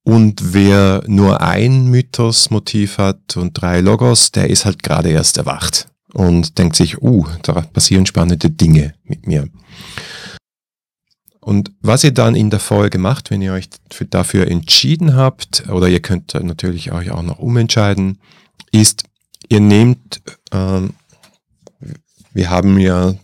Und 0.02 0.54
wer 0.54 1.02
nur 1.06 1.42
ein 1.42 1.86
Mythos-Motiv 1.86 2.98
hat 2.98 3.36
und 3.36 3.60
drei 3.60 3.80
Logos, 3.80 4.32
der 4.32 4.48
ist 4.48 4.64
halt 4.64 4.82
gerade 4.82 5.10
erst 5.10 5.36
erwacht 5.38 5.88
und 6.14 6.58
denkt 6.58 6.76
sich, 6.76 7.02
uh, 7.02 7.26
da 7.42 7.60
passieren 7.60 8.06
spannende 8.06 8.50
Dinge 8.50 8.94
mit 9.04 9.26
mir. 9.26 9.48
Und 11.40 11.72
was 11.80 12.04
ihr 12.04 12.12
dann 12.12 12.34
in 12.34 12.50
der 12.50 12.60
Folge 12.60 12.98
macht, 12.98 13.30
wenn 13.30 13.40
ihr 13.40 13.52
euch 13.52 13.68
für, 13.90 14.04
dafür 14.04 14.48
entschieden 14.48 15.14
habt, 15.14 15.68
oder 15.70 15.88
ihr 15.88 16.00
könnt 16.00 16.34
natürlich 16.34 16.92
euch 16.92 17.10
auch 17.10 17.22
noch 17.22 17.38
umentscheiden, 17.38 18.18
ist, 18.72 19.04
ihr 19.48 19.60
nehmt, 19.60 20.20
ähm, 20.52 20.94
wir 22.32 22.50
haben 22.50 22.78
ja 22.78 23.14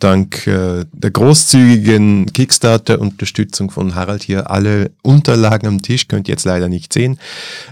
dank 0.00 0.46
äh, 0.46 0.84
der 0.92 1.10
großzügigen 1.10 2.26
Kickstarter-Unterstützung 2.32 3.70
von 3.70 3.94
Harald 3.94 4.22
hier 4.22 4.50
alle 4.50 4.90
Unterlagen 5.02 5.66
am 5.66 5.82
Tisch, 5.82 6.08
könnt 6.08 6.26
ihr 6.28 6.32
jetzt 6.32 6.44
leider 6.44 6.68
nicht 6.68 6.92
sehen, 6.92 7.18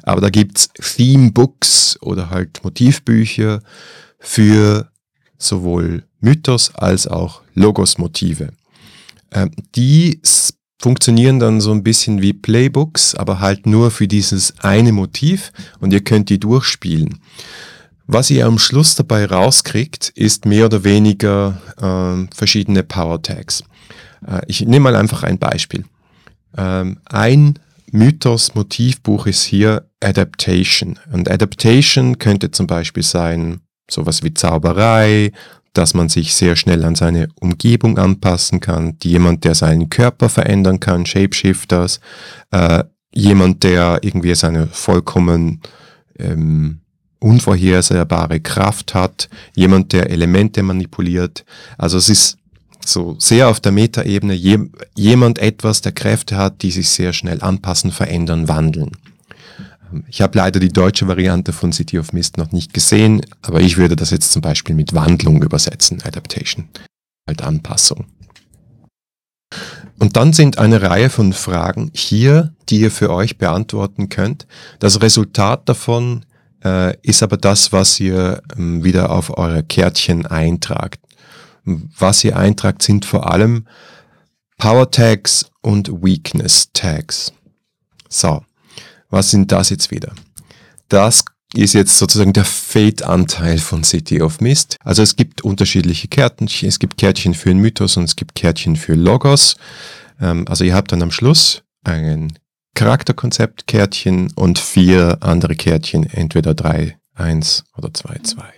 aber 0.03 0.21
da 0.21 0.31
gibt's 0.31 0.68
Theme-Books 0.75 1.99
oder 2.01 2.31
halt 2.31 2.62
Motivbücher 2.62 3.61
für 4.21 4.88
sowohl 5.38 6.05
Mythos 6.21 6.75
als 6.75 7.07
auch 7.07 7.42
Logos-Motive. 7.55 8.51
Ähm, 9.33 9.51
die 9.75 10.21
funktionieren 10.81 11.38
dann 11.38 11.61
so 11.61 11.73
ein 11.73 11.83
bisschen 11.83 12.23
wie 12.23 12.33
Playbooks, 12.33 13.14
aber 13.14 13.41
halt 13.41 13.67
nur 13.67 13.91
für 13.91 14.07
dieses 14.07 14.55
eine 14.61 14.93
Motiv 14.93 15.53
und 15.81 15.93
ihr 15.93 16.03
könnt 16.03 16.29
die 16.31 16.38
durchspielen. 16.38 17.21
Was 18.07 18.31
ihr 18.31 18.47
am 18.47 18.59
Schluss 18.59 18.95
dabei 18.95 19.27
rauskriegt, 19.27 20.09
ist 20.14 20.47
mehr 20.47 20.67
oder 20.67 20.83
weniger 20.85 21.61
äh, 21.77 22.35
verschiedene 22.35 22.83
Power 22.83 23.21
Tags. 23.21 23.64
Äh, 24.27 24.41
ich 24.47 24.62
nehme 24.62 24.85
mal 24.85 24.97
einfach 24.97 25.25
ein 25.25 25.38
Beispiel. 25.38 25.85
Ähm, 26.57 27.01
ein 27.05 27.59
Mythos-Motivbuch 27.91 29.27
ist 29.27 29.43
hier 29.43 29.91
Adaptation. 30.01 30.99
Und 31.12 31.31
Adaptation 31.31 32.19
könnte 32.19 32.51
zum 32.51 32.67
Beispiel 32.67 33.03
sein 33.03 33.61
sowas 33.91 34.23
wie 34.23 34.35
Zauberei 34.35 35.33
dass 35.79 35.95
man 35.95 36.09
sich 36.09 36.35
sehr 36.35 36.57
schnell 36.57 36.85
an 36.85 36.97
seine 36.97 37.29
Umgebung 37.41 37.99
anpassen 37.99 38.59
kann, 38.59 38.97
jemand, 39.01 39.45
der 39.45 39.55
seinen 39.55 39.88
Körper 39.88 40.29
verändern 40.29 40.81
kann, 40.81 41.07
Shapeshifters, 41.07 42.01
äh, 42.51 42.83
jemand, 43.14 43.62
der 43.62 44.01
irgendwie 44.03 44.35
seine 44.35 44.67
vollkommen 44.67 45.61
ähm, 46.19 46.81
unvorhersehbare 47.21 48.41
Kraft 48.41 48.95
hat, 48.95 49.29
jemand, 49.55 49.93
der 49.93 50.11
Elemente 50.11 50.64
manipuliert. 50.64 51.45
Also 51.79 51.97
es 51.97 52.09
ist 52.09 52.38
so 52.85 53.14
sehr 53.21 53.49
auf 53.49 53.61
der 53.61 53.71
Metaebene 53.71 54.35
je, 54.35 54.59
jemand 54.97 55.38
etwas, 55.38 55.81
der 55.81 55.93
Kräfte 55.93 56.37
hat, 56.37 56.62
die 56.62 56.73
sich 56.73 56.88
sehr 56.88 57.12
schnell 57.12 57.41
anpassen, 57.41 57.93
verändern, 57.93 58.49
wandeln. 58.49 58.97
Ich 60.09 60.20
habe 60.20 60.37
leider 60.37 60.61
die 60.61 60.68
deutsche 60.68 61.09
Variante 61.09 61.53
von 61.53 61.72
City 61.72 61.98
of 61.98 62.12
Mist 62.12 62.37
noch 62.37 62.53
nicht 62.53 62.74
gesehen, 62.74 63.24
aber 63.42 63.61
ich 63.61 63.77
würde 63.77 63.96
das 63.96 64.11
jetzt 64.11 64.33
zum 64.33 64.42
Beispiel 64.42 64.74
mit 64.74 64.94
Wandlung 64.94 65.42
übersetzen, 65.42 66.03
Adaptation, 66.03 66.68
halt 67.27 67.42
Anpassung. 67.42 68.07
Und 69.98 70.16
dann 70.16 70.33
sind 70.33 70.59
eine 70.59 70.83
Reihe 70.83 71.11
von 71.11 71.33
Fragen 71.33 71.90
hier, 71.94 72.55
die 72.68 72.81
ihr 72.81 72.90
für 72.90 73.11
euch 73.11 73.38
beantworten 73.38 74.09
könnt. 74.09 74.46
Das 74.79 75.03
Resultat 75.03 75.68
davon 75.68 76.24
äh, 76.64 76.96
ist 77.03 77.22
aber 77.22 77.37
das, 77.37 77.72
was 77.72 77.98
ihr 77.98 78.42
ähm, 78.57 78.85
wieder 78.85 79.11
auf 79.11 79.37
eure 79.37 79.64
Kärtchen 79.64 80.27
eintragt. 80.27 81.01
Was 81.64 82.24
ihr 82.24 82.37
eintragt, 82.37 82.83
sind 82.83 83.05
vor 83.05 83.31
allem 83.31 83.66
Power 84.57 84.90
Tags 84.90 85.51
und 85.62 85.90
Weakness 86.03 86.70
Tags. 86.72 87.33
So, 88.09 88.42
was 89.11 89.31
sind 89.31 89.53
das 89.53 89.71
jetzt 89.71 89.90
wieder? 89.90 90.12
Das 90.88 91.25
ist 91.55 91.73
jetzt 91.73 91.99
sozusagen 91.99 92.33
der 92.33 92.44
Fate-Anteil 92.44 93.59
von 93.59 93.85
City 93.85 94.21
of 94.21 94.40
Mist. 94.40 94.77
Also 94.85 95.03
es 95.03 95.16
gibt 95.16 95.42
unterschiedliche 95.42 96.09
Kärtchen. 96.09 96.68
Es 96.68 96.79
gibt 96.79 96.99
Kärtchen 96.99 97.35
für 97.35 97.49
den 97.49 97.59
Mythos 97.59 97.97
und 97.97 98.05
es 98.05 98.16
gibt 98.16 98.35
Kärtchen 98.35 98.77
für 98.77 98.94
Logos. 98.94 99.57
Ähm, 100.21 100.47
also 100.49 100.64
ihr 100.64 100.75
habt 100.75 100.92
dann 100.92 101.03
am 101.03 101.11
Schluss 101.11 101.62
ein 101.85 102.33
Charakterkonzept-Kärtchen 102.75 104.33
und 104.35 104.59
vier 104.59 105.18
andere 105.21 105.57
Kärtchen, 105.57 106.05
entweder 106.05 106.55
drei, 106.55 106.99
eins 107.14 107.64
oder 107.77 107.92
zwei, 107.92 108.18
zwei 108.23 108.53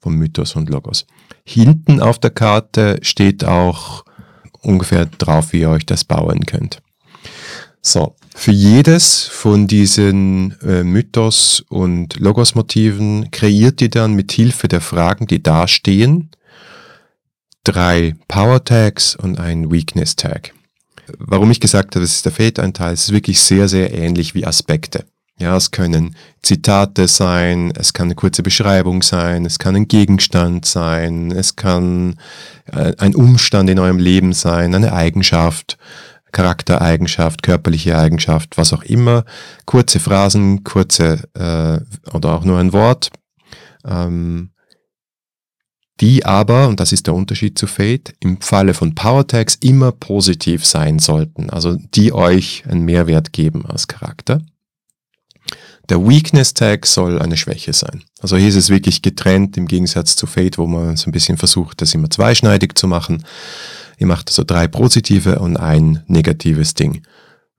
vom 0.00 0.16
Mythos 0.16 0.56
und 0.56 0.68
Logos. 0.68 1.06
Hinten 1.44 2.00
auf 2.00 2.18
der 2.18 2.30
Karte 2.30 2.98
steht 3.02 3.44
auch 3.44 4.04
ungefähr 4.60 5.06
drauf, 5.06 5.52
wie 5.52 5.60
ihr 5.60 5.70
euch 5.70 5.86
das 5.86 6.04
bauen 6.04 6.44
könnt. 6.44 6.82
So, 7.82 8.14
für 8.34 8.52
jedes 8.52 9.24
von 9.24 9.66
diesen 9.66 10.56
äh, 10.62 10.84
Mythos- 10.84 11.64
und 11.68 12.18
Logos-Motiven 12.20 13.30
kreiert 13.32 13.82
ihr 13.82 13.90
dann 13.90 14.14
mit 14.14 14.30
Hilfe 14.30 14.68
der 14.68 14.80
Fragen, 14.80 15.26
die 15.26 15.42
da 15.42 15.66
stehen, 15.66 16.30
drei 17.64 18.14
Power-Tags 18.28 19.16
und 19.16 19.40
einen 19.40 19.72
Weakness-Tag. 19.72 20.54
Warum 21.18 21.50
ich 21.50 21.58
gesagt 21.58 21.96
habe, 21.96 22.04
das 22.04 22.14
ist 22.14 22.24
der 22.24 22.32
Fate-Anteil, 22.32 22.94
es 22.94 23.04
ist 23.04 23.12
wirklich 23.12 23.40
sehr, 23.40 23.68
sehr 23.68 23.92
ähnlich 23.92 24.34
wie 24.34 24.46
Aspekte. 24.46 25.04
Ja, 25.38 25.56
es 25.56 25.72
können 25.72 26.14
Zitate 26.42 27.08
sein, 27.08 27.72
es 27.76 27.92
kann 27.92 28.06
eine 28.06 28.14
kurze 28.14 28.44
Beschreibung 28.44 29.02
sein, 29.02 29.44
es 29.44 29.58
kann 29.58 29.74
ein 29.74 29.88
Gegenstand 29.88 30.66
sein, 30.66 31.32
es 31.32 31.56
kann 31.56 32.16
äh, 32.66 32.92
ein 32.98 33.16
Umstand 33.16 33.68
in 33.68 33.80
eurem 33.80 33.98
Leben 33.98 34.34
sein, 34.34 34.72
eine 34.72 34.92
Eigenschaft. 34.92 35.78
Charaktereigenschaft, 36.32 37.42
körperliche 37.42 37.96
Eigenschaft, 37.96 38.56
was 38.56 38.72
auch 38.72 38.82
immer, 38.82 39.24
kurze 39.66 40.00
Phrasen, 40.00 40.64
kurze 40.64 41.28
äh, 41.34 42.10
oder 42.14 42.32
auch 42.34 42.44
nur 42.44 42.58
ein 42.58 42.72
Wort, 42.72 43.10
ähm, 43.84 44.50
die 46.00 46.24
aber, 46.24 46.68
und 46.68 46.80
das 46.80 46.92
ist 46.92 47.06
der 47.06 47.14
Unterschied 47.14 47.58
zu 47.58 47.66
Fate, 47.66 48.14
im 48.20 48.40
Falle 48.40 48.74
von 48.74 48.94
Power 48.94 49.26
Tags 49.26 49.54
immer 49.56 49.92
positiv 49.92 50.66
sein 50.66 50.98
sollten, 50.98 51.50
also 51.50 51.76
die 51.94 52.12
euch 52.12 52.64
einen 52.66 52.84
Mehrwert 52.84 53.32
geben 53.32 53.64
als 53.66 53.86
Charakter. 53.86 54.40
Der 55.88 56.06
Weakness 56.06 56.54
Tag 56.54 56.86
soll 56.86 57.20
eine 57.20 57.36
Schwäche 57.36 57.72
sein. 57.72 58.02
Also 58.20 58.36
hier 58.36 58.48
ist 58.48 58.56
es 58.56 58.70
wirklich 58.70 59.02
getrennt 59.02 59.56
im 59.56 59.66
Gegensatz 59.66 60.16
zu 60.16 60.26
Fate, 60.26 60.58
wo 60.58 60.66
man 60.66 60.96
so 60.96 61.08
ein 61.08 61.12
bisschen 61.12 61.38
versucht, 61.38 61.82
das 61.82 61.94
immer 61.94 62.08
zweischneidig 62.08 62.74
zu 62.76 62.86
machen. 62.86 63.24
Ihr 63.98 64.06
macht 64.06 64.28
also 64.28 64.44
drei 64.44 64.68
positive 64.68 65.38
und 65.38 65.56
ein 65.56 66.02
negatives 66.06 66.74
Ding. 66.74 67.02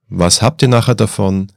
Was 0.10 0.42
habt 0.42 0.62
ihr 0.62 0.68
nachher 0.68 0.96
davon? 0.96 1.52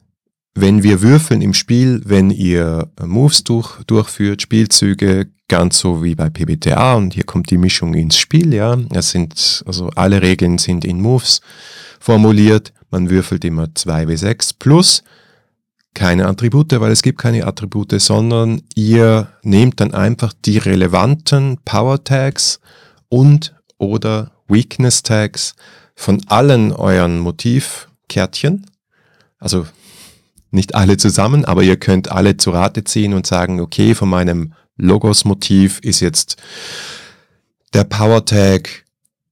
Wenn 0.55 0.83
wir 0.83 1.02
würfeln 1.02 1.42
im 1.42 1.55
Spiel, 1.55 2.00
wenn 2.05 2.31
ihr 2.31 2.88
Moves 3.05 3.44
durch, 3.44 3.83
durchführt, 3.85 4.42
Spielzüge, 4.42 5.29
ganz 5.48 5.79
so 5.79 6.02
wie 6.02 6.14
bei 6.14 6.31
PBTA 6.31 6.94
und 6.94 7.14
hier 7.14 7.24
kommt 7.24 7.50
die 7.50 7.59
Mischung 7.59 7.94
ins 7.94 8.16
Spiel, 8.16 8.55
ja. 8.55 8.79
Es 8.90 9.11
sind, 9.11 9.62
also 9.66 9.90
alle 9.94 10.22
Regeln 10.22 10.59
sind 10.59 10.85
in 10.85 11.00
Moves 11.00 11.40
formuliert. 12.00 12.72
Man 12.90 13.11
würfelt 13.11 13.44
immer 13.44 13.64
2w6 13.64 14.55
plus 14.59 15.02
keine 15.96 16.26
Attribute, 16.26 16.78
weil 16.78 16.92
es 16.92 17.02
gibt 17.02 17.18
keine 17.18 17.46
Attribute, 17.46 18.00
sondern 18.00 18.62
ihr 18.74 19.28
nehmt 19.42 19.80
dann 19.80 19.94
einfach 19.94 20.32
die 20.44 20.59
relevanten 20.59 21.59
Power 21.64 22.04
Tags 22.04 22.61
und 23.09 23.54
oder 23.78 24.30
Weakness 24.46 25.02
Tags 25.02 25.56
von 25.94 26.22
allen 26.28 26.72
euren 26.72 27.18
Motivkärtchen. 27.18 28.66
Also 29.38 29.66
nicht 30.50 30.74
alle 30.74 30.98
zusammen, 30.98 31.44
aber 31.46 31.62
ihr 31.62 31.78
könnt 31.78 32.12
alle 32.12 32.37
zu 32.37 32.50
Rate 32.50 32.85
ziehen 32.85 33.14
und 33.14 33.26
sagen, 33.26 33.61
okay, 33.61 33.94
von 33.94 34.11
meinem 34.11 34.52
Logos-Motiv 34.76 35.80
ist 35.80 36.00
jetzt 36.00 36.37
der 37.72 37.85
Power 37.85 38.24
Tag 38.24 38.85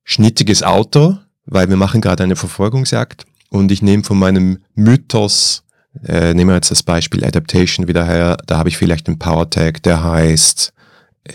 schnittiges 0.03 0.62
Auto, 0.62 1.18
weil 1.44 1.68
wir 1.68 1.77
machen 1.77 2.00
gerade 2.00 2.22
eine 2.22 2.37
Verfolgungsjagd 2.37 3.27
und 3.50 3.70
ich 3.70 3.83
nehme 3.83 4.03
von 4.03 4.18
meinem 4.18 4.59
Mythos, 4.74 5.63
äh, 6.07 6.35
nehmen 6.35 6.51
wir 6.51 6.57
jetzt 6.57 6.71
das 6.71 6.83
Beispiel 6.83 7.25
Adaptation 7.25 7.89
wieder 7.89 8.07
her, 8.07 8.37
da 8.47 8.59
habe 8.59 8.69
ich 8.69 8.77
vielleicht 8.77 9.07
einen 9.07 9.19
Power 9.19 9.49
Tag, 9.49 9.83
der 9.83 10.03
heißt 10.03 10.73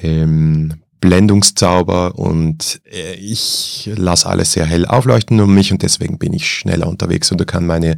ähm, 0.01 0.73
Blendungszauber 1.01 2.17
und 2.17 2.81
äh, 2.91 3.13
ich 3.15 3.89
lasse 3.95 4.27
alles 4.27 4.53
sehr 4.53 4.65
hell 4.65 4.85
aufleuchten 4.85 5.39
um 5.39 5.53
mich 5.53 5.71
und 5.71 5.81
deswegen 5.81 6.17
bin 6.17 6.33
ich 6.33 6.49
schneller 6.49 6.87
unterwegs 6.87 7.31
und 7.31 7.45
kann 7.47 7.65
meine, 7.65 7.97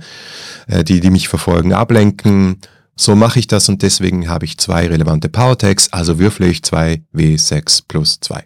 äh, 0.67 0.83
die, 0.83 0.99
die 0.99 1.09
mich 1.09 1.27
verfolgen, 1.27 1.73
ablenken. 1.73 2.57
So 2.95 3.15
mache 3.15 3.39
ich 3.39 3.47
das 3.47 3.67
und 3.69 3.81
deswegen 3.81 4.29
habe 4.29 4.45
ich 4.45 4.57
zwei 4.59 4.87
relevante 4.87 5.29
Power 5.29 5.57
Tags, 5.57 5.91
also 5.91 6.19
würfle 6.19 6.47
ich 6.47 6.61
2 6.63 7.01
W6 7.15 7.83
plus 7.87 8.19
2. 8.19 8.43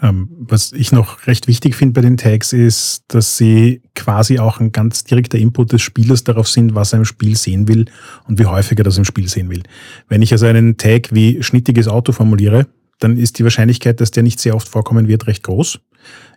Ähm, 0.00 0.28
was 0.38 0.72
ich 0.72 0.92
noch 0.92 1.26
recht 1.26 1.48
wichtig 1.48 1.74
finde 1.74 1.94
bei 1.94 2.02
den 2.02 2.16
Tags 2.16 2.52
ist, 2.52 3.02
dass 3.08 3.36
sie 3.36 3.82
quasi 3.96 4.38
auch 4.38 4.60
ein 4.60 4.70
ganz 4.70 5.02
direkter 5.02 5.38
Input 5.38 5.72
des 5.72 5.82
Spielers 5.82 6.22
darauf 6.22 6.48
sind, 6.48 6.74
was 6.74 6.92
er 6.92 7.00
im 7.00 7.04
Spiel 7.04 7.36
sehen 7.36 7.66
will 7.66 7.86
und 8.28 8.38
wie 8.38 8.46
häufig 8.46 8.78
er 8.78 8.84
das 8.84 8.98
im 8.98 9.04
Spiel 9.04 9.28
sehen 9.28 9.50
will. 9.50 9.64
Wenn 10.08 10.22
ich 10.22 10.30
also 10.30 10.46
einen 10.46 10.76
Tag 10.76 11.12
wie 11.12 11.42
schnittiges 11.42 11.88
Auto 11.88 12.12
formuliere, 12.12 12.68
dann 13.00 13.16
ist 13.16 13.38
die 13.38 13.44
Wahrscheinlichkeit, 13.44 14.00
dass 14.00 14.10
der 14.10 14.22
nicht 14.22 14.40
sehr 14.40 14.54
oft 14.54 14.68
vorkommen 14.68 15.08
wird, 15.08 15.26
recht 15.26 15.42
groß. 15.42 15.80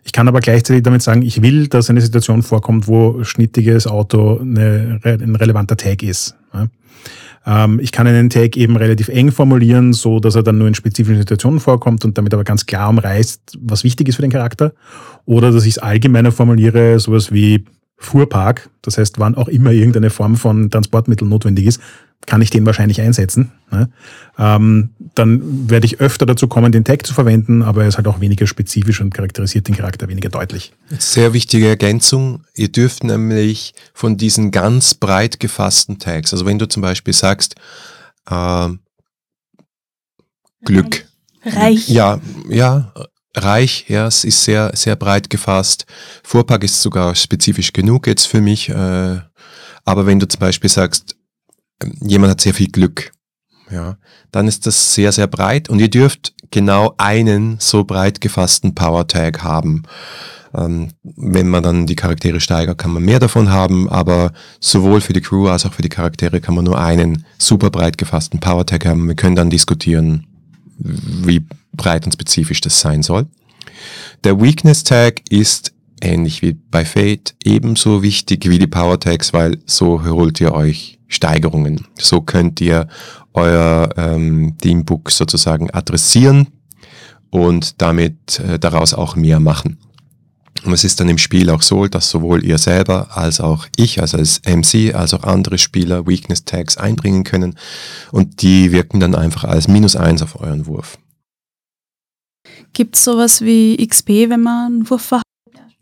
Ich 0.04 0.12
kann 0.12 0.28
aber 0.28 0.40
gleichzeitig 0.40 0.82
damit 0.82 1.02
sagen, 1.02 1.22
ich 1.22 1.42
will, 1.42 1.68
dass 1.68 1.90
eine 1.90 2.00
Situation 2.00 2.42
vorkommt, 2.42 2.88
wo 2.88 3.22
schnittiges 3.22 3.86
Auto 3.86 4.38
eine, 4.38 5.00
ein 5.04 5.36
relevanter 5.36 5.76
Tag 5.76 6.02
ist. 6.02 6.36
Ähm, 7.46 7.80
ich 7.80 7.92
kann 7.92 8.06
einen 8.06 8.30
Tag 8.30 8.56
eben 8.56 8.76
relativ 8.76 9.08
eng 9.08 9.32
formulieren, 9.32 9.92
so 9.92 10.20
dass 10.20 10.34
er 10.34 10.42
dann 10.42 10.58
nur 10.58 10.68
in 10.68 10.74
spezifischen 10.74 11.20
Situationen 11.20 11.60
vorkommt 11.60 12.04
und 12.04 12.18
damit 12.18 12.32
aber 12.34 12.44
ganz 12.44 12.66
klar 12.66 12.88
umreißt, 12.90 13.58
was 13.60 13.84
wichtig 13.84 14.08
ist 14.08 14.16
für 14.16 14.22
den 14.22 14.30
Charakter. 14.30 14.72
Oder 15.24 15.50
dass 15.50 15.64
ich 15.64 15.76
es 15.76 15.78
allgemeiner 15.78 16.32
formuliere, 16.32 16.98
sowas 17.00 17.32
wie 17.32 17.64
Fuhrpark, 17.96 18.68
das 18.82 18.98
heißt, 18.98 19.18
wann 19.18 19.36
auch 19.36 19.48
immer 19.48 19.70
irgendeine 19.70 20.10
Form 20.10 20.36
von 20.36 20.70
Transportmittel 20.70 21.26
notwendig 21.26 21.66
ist, 21.66 21.80
kann 22.26 22.40
ich 22.40 22.50
den 22.50 22.64
wahrscheinlich 22.66 23.00
einsetzen. 23.00 23.52
Ne? 23.70 23.90
Ähm, 24.38 24.90
dann 25.14 25.70
werde 25.70 25.86
ich 25.86 26.00
öfter 26.00 26.24
dazu 26.24 26.48
kommen, 26.48 26.72
den 26.72 26.84
Tag 26.84 27.06
zu 27.06 27.14
verwenden, 27.14 27.62
aber 27.62 27.82
er 27.82 27.88
ist 27.88 27.96
halt 27.96 28.06
auch 28.06 28.20
weniger 28.20 28.46
spezifisch 28.46 29.00
und 29.00 29.12
charakterisiert 29.12 29.68
den 29.68 29.76
Charakter 29.76 30.08
weniger 30.08 30.28
deutlich. 30.28 30.72
Sehr 30.98 31.32
wichtige 31.32 31.68
Ergänzung. 31.68 32.44
Ihr 32.54 32.70
dürft 32.70 33.04
nämlich 33.04 33.74
von 33.92 34.16
diesen 34.16 34.50
ganz 34.50 34.94
breit 34.94 35.40
gefassten 35.40 35.98
Tags, 35.98 36.32
also 36.32 36.46
wenn 36.46 36.58
du 36.58 36.68
zum 36.68 36.82
Beispiel 36.82 37.12
sagst, 37.12 37.56
äh, 38.30 38.68
Glück. 40.64 41.06
Reich. 41.44 41.88
Ja, 41.88 42.20
ja, 42.48 42.92
reich, 43.34 43.86
ja, 43.88 44.06
es 44.06 44.24
ist 44.24 44.44
sehr, 44.44 44.70
sehr 44.74 44.94
breit 44.94 45.28
gefasst. 45.28 45.86
Fuhrpark 46.22 46.62
ist 46.62 46.80
sogar 46.80 47.14
spezifisch 47.16 47.72
genug 47.72 48.06
jetzt 48.06 48.26
für 48.26 48.40
mich. 48.40 48.68
Äh, 48.68 49.20
aber 49.84 50.06
wenn 50.06 50.20
du 50.20 50.28
zum 50.28 50.38
Beispiel 50.38 50.70
sagst, 50.70 51.16
jemand 52.00 52.30
hat 52.32 52.40
sehr 52.40 52.54
viel 52.54 52.68
Glück, 52.68 53.12
ja, 53.70 53.96
dann 54.30 54.48
ist 54.48 54.66
das 54.66 54.94
sehr, 54.94 55.12
sehr 55.12 55.26
breit 55.26 55.68
und 55.68 55.78
ihr 55.78 55.90
dürft 55.90 56.34
genau 56.50 56.94
einen 56.98 57.56
so 57.58 57.84
breit 57.84 58.20
gefassten 58.20 58.74
Power 58.74 59.06
Tag 59.08 59.42
haben. 59.42 59.84
Ähm, 60.54 60.88
wenn 61.02 61.48
man 61.48 61.62
dann 61.62 61.86
die 61.86 61.96
Charaktere 61.96 62.38
steigert, 62.38 62.76
kann 62.76 62.92
man 62.92 63.02
mehr 63.02 63.18
davon 63.18 63.50
haben, 63.50 63.88
aber 63.88 64.32
sowohl 64.60 65.00
für 65.00 65.14
die 65.14 65.22
Crew 65.22 65.48
als 65.48 65.64
auch 65.64 65.72
für 65.72 65.82
die 65.82 65.88
Charaktere 65.88 66.40
kann 66.42 66.54
man 66.54 66.64
nur 66.64 66.78
einen 66.78 67.24
super 67.38 67.70
breit 67.70 67.96
gefassten 67.96 68.38
Power 68.38 68.66
Tag 68.66 68.84
haben. 68.84 69.08
Wir 69.08 69.14
können 69.14 69.36
dann 69.36 69.48
diskutieren, 69.48 70.26
wie 70.78 71.46
breit 71.72 72.04
und 72.04 72.12
spezifisch 72.12 72.60
das 72.60 72.80
sein 72.80 73.02
soll. 73.02 73.26
Der 74.24 74.40
Weakness 74.40 74.84
Tag 74.84 75.22
ist 75.30 75.72
ähnlich 76.02 76.42
wie 76.42 76.52
bei 76.52 76.84
Fate 76.84 77.34
ebenso 77.44 78.02
wichtig 78.02 78.48
wie 78.48 78.58
die 78.58 78.66
Power 78.66 79.00
Tags, 79.00 79.32
weil 79.32 79.58
so 79.64 80.04
holt 80.04 80.40
ihr 80.40 80.52
euch 80.52 80.98
Steigerungen. 81.12 81.86
So 81.98 82.20
könnt 82.20 82.60
ihr 82.60 82.88
euer 83.34 83.90
ähm, 83.96 84.56
Teambook 84.58 85.10
sozusagen 85.10 85.70
adressieren 85.70 86.48
und 87.30 87.80
damit 87.80 88.40
äh, 88.40 88.58
daraus 88.58 88.94
auch 88.94 89.16
mehr 89.16 89.40
machen. 89.40 89.78
Und 90.64 90.72
es 90.72 90.84
ist 90.84 91.00
dann 91.00 91.08
im 91.08 91.18
Spiel 91.18 91.50
auch 91.50 91.62
so, 91.62 91.86
dass 91.86 92.08
sowohl 92.08 92.44
ihr 92.44 92.58
selber 92.58 93.16
als 93.16 93.40
auch 93.40 93.66
ich, 93.76 94.00
also 94.00 94.18
als 94.18 94.40
MC, 94.46 94.94
als 94.94 95.12
auch 95.12 95.24
andere 95.24 95.58
Spieler 95.58 96.06
Weakness 96.06 96.44
Tags 96.44 96.76
einbringen 96.76 97.24
können 97.24 97.56
und 98.12 98.42
die 98.42 98.70
wirken 98.70 99.00
dann 99.00 99.14
einfach 99.14 99.44
als 99.44 99.66
minus 99.66 99.96
eins 99.96 100.22
auf 100.22 100.40
euren 100.40 100.66
Wurf. 100.66 100.98
Gibt 102.72 102.96
es 102.96 103.04
sowas 103.04 103.42
wie 103.42 103.84
XP, 103.86 104.08
wenn 104.28 104.42
man 104.42 104.66
einen 104.66 104.90
Wurf 104.90 105.02
verhält? 105.02 105.31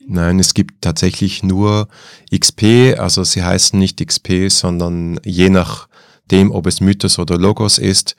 Nein, 0.07 0.39
es 0.39 0.55
gibt 0.55 0.83
tatsächlich 0.83 1.43
nur 1.43 1.89
XP, 2.35 2.99
also 2.99 3.23
sie 3.23 3.43
heißen 3.43 3.79
nicht 3.79 4.05
XP, 4.05 4.49
sondern 4.49 5.21
je 5.25 5.51
nachdem, 5.51 6.51
ob 6.51 6.67
es 6.67 6.81
Mythos 6.81 7.19
oder 7.19 7.39
Logos 7.39 7.79
ist, 7.79 8.17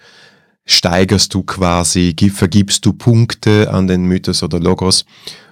steigerst 0.66 1.34
du 1.34 1.44
quasi, 1.44 2.16
vergibst 2.34 2.86
du 2.86 2.94
Punkte 2.94 3.72
an 3.72 3.88
den 3.88 4.06
Mythos 4.06 4.44
oder 4.44 4.60
Logos 4.60 5.06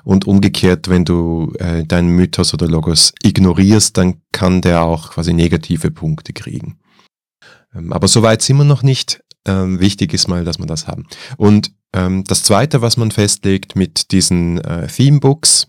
und 0.04 0.26
umgekehrt, 0.28 0.88
wenn 0.88 1.04
du 1.04 1.54
äh, 1.60 1.84
deinen 1.84 2.16
Mythos 2.16 2.54
oder 2.54 2.68
Logos 2.68 3.14
ignorierst, 3.24 3.98
dann 3.98 4.22
kann 4.32 4.62
der 4.62 4.84
auch 4.84 5.12
quasi 5.12 5.34
negative 5.34 5.92
Punkte 5.92 6.34
kriegen. 6.34 6.80
Ähm, 7.76 7.92
aber 7.92 8.08
soweit 8.08 8.42
sind 8.42 8.58
wir 8.58 8.64
noch 8.64 8.84
nicht. 8.84 9.22
Ähm, 9.46 9.80
wichtig 9.80 10.14
ist 10.14 10.28
mal, 10.28 10.44
dass 10.44 10.60
wir 10.60 10.66
das 10.66 10.88
haben. 10.88 11.08
Und 11.38 11.72
ähm, 11.94 12.24
das 12.26 12.44
zweite, 12.44 12.82
was 12.82 12.98
man 12.98 13.12
festlegt 13.12 13.76
mit 13.76 14.12
diesen 14.12 14.60
äh, 14.60 14.88
Themebooks, 14.88 15.68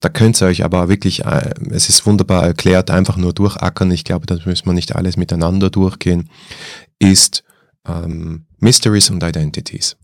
da 0.00 0.08
könnt 0.08 0.40
ihr 0.42 0.46
euch 0.46 0.64
aber 0.64 0.88
wirklich, 0.88 1.24
äh, 1.24 1.54
es 1.70 1.88
ist 1.88 2.06
wunderbar 2.06 2.44
erklärt, 2.44 2.90
einfach 2.90 3.16
nur 3.16 3.32
durchackern. 3.32 3.90
Ich 3.90 4.04
glaube, 4.04 4.26
das 4.26 4.44
müssen 4.44 4.66
wir 4.66 4.72
nicht 4.72 4.94
alles 4.94 5.16
miteinander 5.16 5.70
durchgehen, 5.70 6.30
ist 6.98 7.44
ähm, 7.86 8.46
Mysteries 8.58 9.10
und 9.10 9.22
Identities. 9.22 9.96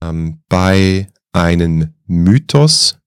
Ähm, 0.00 0.42
bei 0.48 1.08
einem 1.32 1.94
Mythos, 2.06 2.98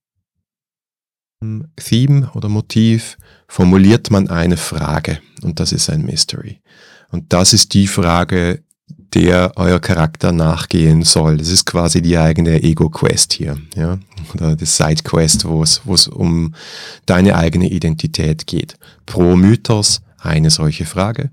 ähm, 1.41 1.67
Theme 1.75 2.29
oder 2.33 2.49
Motiv 2.49 3.17
formuliert 3.47 4.11
man 4.11 4.29
eine 4.29 4.57
Frage 4.57 5.19
und 5.41 5.59
das 5.59 5.71
ist 5.71 5.89
ein 5.89 6.03
Mystery. 6.03 6.61
Und 7.09 7.33
das 7.33 7.53
ist 7.53 7.73
die 7.73 7.87
Frage, 7.87 8.63
der 9.17 9.53
euer 9.55 9.79
Charakter 9.79 10.31
nachgehen 10.31 11.01
soll. 11.01 11.37
Das 11.37 11.49
ist 11.49 11.65
quasi 11.65 12.03
die 12.03 12.17
eigene 12.19 12.61
Ego-Quest 12.61 13.33
hier, 13.33 13.57
ja, 13.75 13.97
oder 14.35 14.55
die 14.55 14.65
Side-Quest, 14.65 15.45
wo 15.45 15.63
es, 15.63 16.07
um 16.07 16.53
deine 17.07 17.35
eigene 17.35 17.67
Identität 17.67 18.45
geht. 18.45 18.77
Pro 19.07 19.35
Mythos 19.35 20.01
eine 20.19 20.51
solche 20.51 20.85
Frage. 20.85 21.31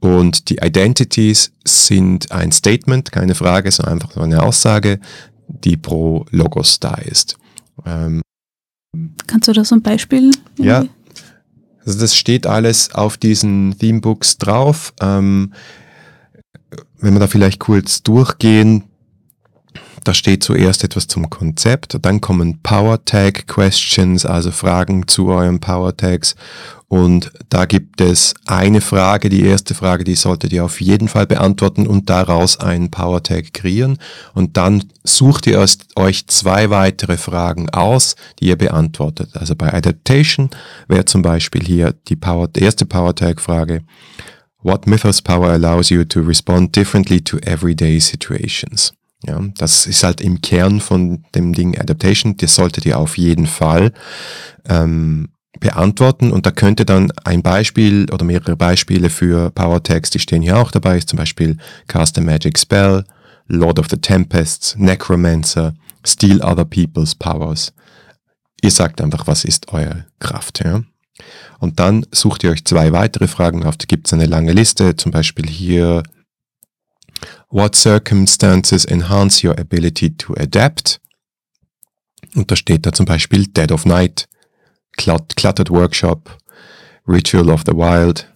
Und 0.00 0.50
die 0.50 0.58
Identities 0.58 1.52
sind 1.64 2.30
ein 2.30 2.52
Statement, 2.52 3.10
keine 3.10 3.34
Frage, 3.34 3.70
sondern 3.70 3.94
einfach 3.94 4.12
so 4.12 4.20
eine 4.20 4.42
Aussage, 4.42 5.00
die 5.48 5.78
pro 5.78 6.26
Logos 6.30 6.78
da 6.78 6.94
ist. 6.94 7.38
Ähm, 7.86 8.20
Kannst 9.26 9.48
du 9.48 9.52
da 9.52 9.64
so 9.64 9.76
ein 9.76 9.82
Beispiel? 9.82 10.32
Irgendwie? 10.56 10.66
Ja, 10.66 10.84
also 11.86 11.98
das 11.98 12.16
steht 12.16 12.46
alles 12.46 12.94
auf 12.94 13.16
diesen 13.16 13.78
Themebooks 13.78 14.36
drauf. 14.36 14.92
Ähm, 15.00 15.54
wenn 16.98 17.14
wir 17.14 17.20
da 17.20 17.26
vielleicht 17.26 17.60
kurz 17.60 18.02
durchgehen, 18.02 18.84
da 20.04 20.14
steht 20.14 20.42
zuerst 20.42 20.82
etwas 20.82 21.06
zum 21.06 21.30
Konzept, 21.30 21.96
dann 22.02 22.20
kommen 22.20 22.60
Power 22.62 23.04
Tag 23.04 23.46
Questions, 23.46 24.26
also 24.26 24.50
Fragen 24.50 25.06
zu 25.06 25.28
euren 25.28 25.60
Power 25.60 25.96
Tags. 25.96 26.34
Und 26.88 27.32
da 27.48 27.64
gibt 27.64 28.02
es 28.02 28.34
eine 28.44 28.82
Frage, 28.82 29.30
die 29.30 29.44
erste 29.44 29.74
Frage, 29.74 30.04
die 30.04 30.14
solltet 30.14 30.52
ihr 30.52 30.64
auf 30.64 30.80
jeden 30.80 31.08
Fall 31.08 31.26
beantworten 31.26 31.86
und 31.86 32.10
daraus 32.10 32.60
einen 32.60 32.90
Power 32.90 33.22
Tag 33.22 33.54
kreieren. 33.54 33.96
Und 34.34 34.56
dann 34.58 34.84
sucht 35.02 35.46
ihr 35.46 35.64
euch 35.96 36.26
zwei 36.26 36.68
weitere 36.68 37.16
Fragen 37.16 37.70
aus, 37.70 38.14
die 38.40 38.48
ihr 38.48 38.56
beantwortet. 38.56 39.30
Also 39.34 39.56
bei 39.56 39.72
Adaptation 39.72 40.50
wäre 40.86 41.06
zum 41.06 41.22
Beispiel 41.22 41.64
hier 41.64 41.94
die, 42.08 42.16
Power, 42.16 42.48
die 42.48 42.60
erste 42.60 42.84
Power 42.84 43.14
Tag 43.14 43.40
Frage. 43.40 43.84
What 44.62 44.86
Mythos 44.86 45.20
Power 45.20 45.50
allows 45.50 45.90
you 45.90 46.04
to 46.04 46.20
respond 46.20 46.74
differently 46.74 47.20
to 47.22 47.38
everyday 47.38 47.98
situations? 48.00 48.92
Ja, 49.24 49.40
das 49.56 49.86
ist 49.86 50.02
halt 50.02 50.20
im 50.20 50.40
Kern 50.40 50.80
von 50.80 51.24
dem 51.34 51.52
Ding 51.52 51.78
Adaptation. 51.78 52.36
Das 52.36 52.54
solltet 52.54 52.86
ihr 52.86 52.98
auf 52.98 53.16
jeden 53.18 53.46
Fall 53.46 53.92
ähm, 54.68 55.28
beantworten. 55.60 56.32
Und 56.32 56.46
da 56.46 56.50
könnte 56.50 56.84
dann 56.84 57.12
ein 57.24 57.42
Beispiel 57.42 58.06
oder 58.12 58.24
mehrere 58.24 58.56
Beispiele 58.56 59.10
für 59.10 59.50
Power 59.50 59.82
Tags, 59.82 60.10
die 60.10 60.18
stehen 60.18 60.42
hier 60.42 60.58
auch 60.58 60.70
dabei, 60.70 60.98
ist 60.98 61.08
zum 61.08 61.18
Beispiel 61.18 61.56
Cast 61.86 62.18
a 62.18 62.20
Magic 62.20 62.58
Spell, 62.58 63.04
Lord 63.46 63.78
of 63.78 63.86
the 63.90 63.96
Tempests, 63.96 64.76
Necromancer, 64.76 65.74
Steal 66.04 66.42
Other 66.42 66.64
People's 66.64 67.14
Powers. 67.14 67.72
Ihr 68.60 68.70
sagt 68.70 69.00
einfach, 69.00 69.26
was 69.26 69.44
ist 69.44 69.72
eure 69.72 70.06
Kraft. 70.18 70.64
Ja? 70.64 70.82
Und 71.58 71.78
dann 71.78 72.06
sucht 72.10 72.44
ihr 72.44 72.50
euch 72.50 72.64
zwei 72.64 72.92
weitere 72.92 73.28
Fragen 73.28 73.64
auf. 73.64 73.76
Da 73.76 73.84
gibt 73.86 74.06
es 74.06 74.12
eine 74.12 74.26
lange 74.26 74.52
Liste, 74.52 74.96
zum 74.96 75.12
Beispiel 75.12 75.46
hier, 75.46 76.02
What 77.50 77.76
circumstances 77.76 78.84
enhance 78.84 79.46
your 79.46 79.58
ability 79.58 80.16
to 80.16 80.34
adapt? 80.34 81.00
Und 82.34 82.50
da 82.50 82.56
steht 82.56 82.86
da 82.86 82.92
zum 82.92 83.06
Beispiel 83.06 83.46
Dead 83.46 83.70
of 83.70 83.84
Night, 83.84 84.28
Cluttered 84.96 85.70
Workshop, 85.70 86.38
Ritual 87.06 87.50
of 87.50 87.62
the 87.66 87.72
Wild. 87.72 88.28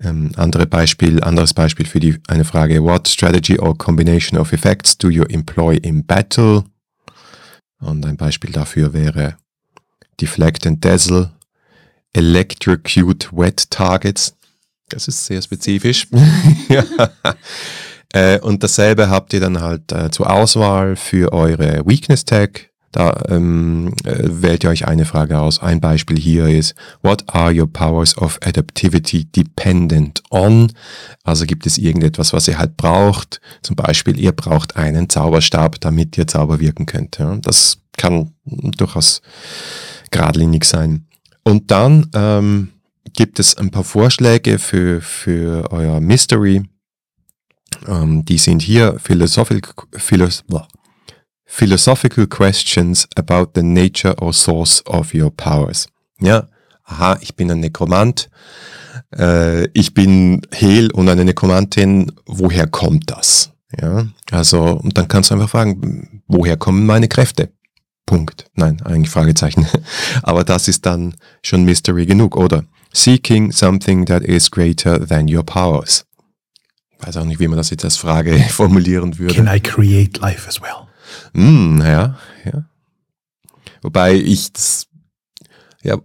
Ähm, 0.00 0.32
andere 0.36 0.66
Beispiel, 0.66 1.22
anderes 1.22 1.54
Beispiel 1.54 1.86
für 1.86 2.00
die, 2.00 2.18
eine 2.28 2.44
Frage, 2.44 2.82
What 2.82 3.08
strategy 3.08 3.58
or 3.58 3.76
combination 3.76 4.38
of 4.38 4.52
effects 4.52 4.98
do 4.98 5.08
you 5.08 5.24
employ 5.24 5.76
in 5.76 6.04
battle? 6.04 6.64
Und 7.80 8.04
ein 8.04 8.16
Beispiel 8.16 8.50
dafür 8.50 8.92
wäre 8.92 9.36
Deflect 10.20 10.66
and 10.66 10.84
Dazzle, 10.84 11.30
Electrocute 12.14 13.28
Wet 13.32 13.70
Targets. 13.70 14.34
Das 14.88 15.08
ist 15.08 15.26
sehr 15.26 15.42
spezifisch. 15.42 16.08
ja. 16.68 16.84
äh, 18.12 18.40
und 18.40 18.62
dasselbe 18.62 19.10
habt 19.10 19.32
ihr 19.32 19.40
dann 19.40 19.60
halt 19.60 19.92
äh, 19.92 20.10
zur 20.10 20.30
Auswahl 20.30 20.96
für 20.96 21.32
eure 21.32 21.84
Weakness 21.86 22.24
Tag. 22.24 22.70
Da 22.94 23.24
ähm, 23.28 23.92
äh, 24.04 24.22
wählt 24.22 24.62
ihr 24.62 24.70
euch 24.70 24.86
eine 24.86 25.04
Frage 25.04 25.40
aus. 25.40 25.60
Ein 25.60 25.80
Beispiel 25.80 26.16
hier 26.16 26.46
ist, 26.46 26.76
what 27.02 27.24
are 27.26 27.52
your 27.52 27.66
powers 27.66 28.16
of 28.16 28.38
adaptivity 28.40 29.24
dependent 29.24 30.22
on? 30.30 30.70
Also 31.24 31.44
gibt 31.44 31.66
es 31.66 31.76
irgendetwas, 31.76 32.32
was 32.32 32.46
ihr 32.46 32.56
halt 32.56 32.76
braucht. 32.76 33.40
Zum 33.62 33.74
Beispiel, 33.74 34.16
ihr 34.16 34.30
braucht 34.30 34.76
einen 34.76 35.10
Zauberstab, 35.10 35.80
damit 35.80 36.16
ihr 36.16 36.28
Zauber 36.28 36.60
wirken 36.60 36.86
könnt. 36.86 37.18
Ja? 37.18 37.34
Das 37.42 37.78
kann 37.96 38.30
durchaus 38.44 39.22
geradlinig 40.12 40.64
sein. 40.64 41.06
Und 41.44 41.70
dann 41.70 42.10
ähm, 42.14 42.70
gibt 43.12 43.38
es 43.38 43.56
ein 43.56 43.70
paar 43.70 43.84
Vorschläge 43.84 44.58
für, 44.58 45.00
für 45.00 45.70
euer 45.70 46.00
Mystery. 46.00 46.62
Ähm, 47.86 48.24
die 48.24 48.38
sind 48.38 48.62
hier 48.62 48.98
philosophical, 48.98 49.74
philos 49.92 50.44
philosophical 51.46 52.26
questions 52.26 53.06
about 53.16 53.52
the 53.54 53.62
nature 53.62 54.14
or 54.20 54.32
source 54.32 54.84
of 54.86 55.14
your 55.14 55.30
powers. 55.30 55.86
Ja, 56.20 56.48
aha, 56.84 57.18
ich 57.20 57.36
bin 57.36 57.50
ein 57.50 57.60
Nekromant. 57.60 58.28
Äh, 59.16 59.66
ich 59.68 59.94
bin 59.94 60.42
Hel 60.52 60.90
und 60.90 61.08
eine 61.08 61.24
Nekromantin. 61.24 62.12
Woher 62.26 62.66
kommt 62.66 63.10
das? 63.10 63.52
Ja, 63.80 64.06
also, 64.30 64.62
und 64.62 64.96
dann 64.96 65.08
kannst 65.08 65.30
du 65.30 65.34
einfach 65.34 65.50
fragen, 65.50 66.22
woher 66.26 66.56
kommen 66.56 66.86
meine 66.86 67.08
Kräfte? 67.08 67.50
Punkt. 68.06 68.46
Nein, 68.54 68.80
eigentlich 68.82 69.10
Fragezeichen. 69.10 69.66
Aber 70.22 70.44
das 70.44 70.68
ist 70.68 70.86
dann 70.86 71.14
schon 71.42 71.64
Mystery 71.64 72.06
genug, 72.06 72.36
oder? 72.36 72.64
Seeking 72.92 73.50
something 73.50 74.06
that 74.06 74.22
is 74.22 74.50
greater 74.50 75.06
than 75.06 75.32
your 75.34 75.44
powers. 75.44 76.04
Weiß 77.00 77.16
auch 77.16 77.24
nicht, 77.24 77.40
wie 77.40 77.48
man 77.48 77.56
das 77.56 77.70
jetzt 77.70 77.84
als 77.84 77.96
Frage 77.96 78.38
formulieren 78.50 79.18
würde. 79.18 79.34
Can 79.34 79.48
I 79.48 79.60
create 79.60 80.18
life 80.18 80.48
as 80.48 80.60
well? 80.60 80.88
Mm, 81.32 81.80
ja, 81.80 82.18
ja. 82.44 82.64
Wobei 83.82 84.14
ich 84.14 84.50
ja, 85.82 85.98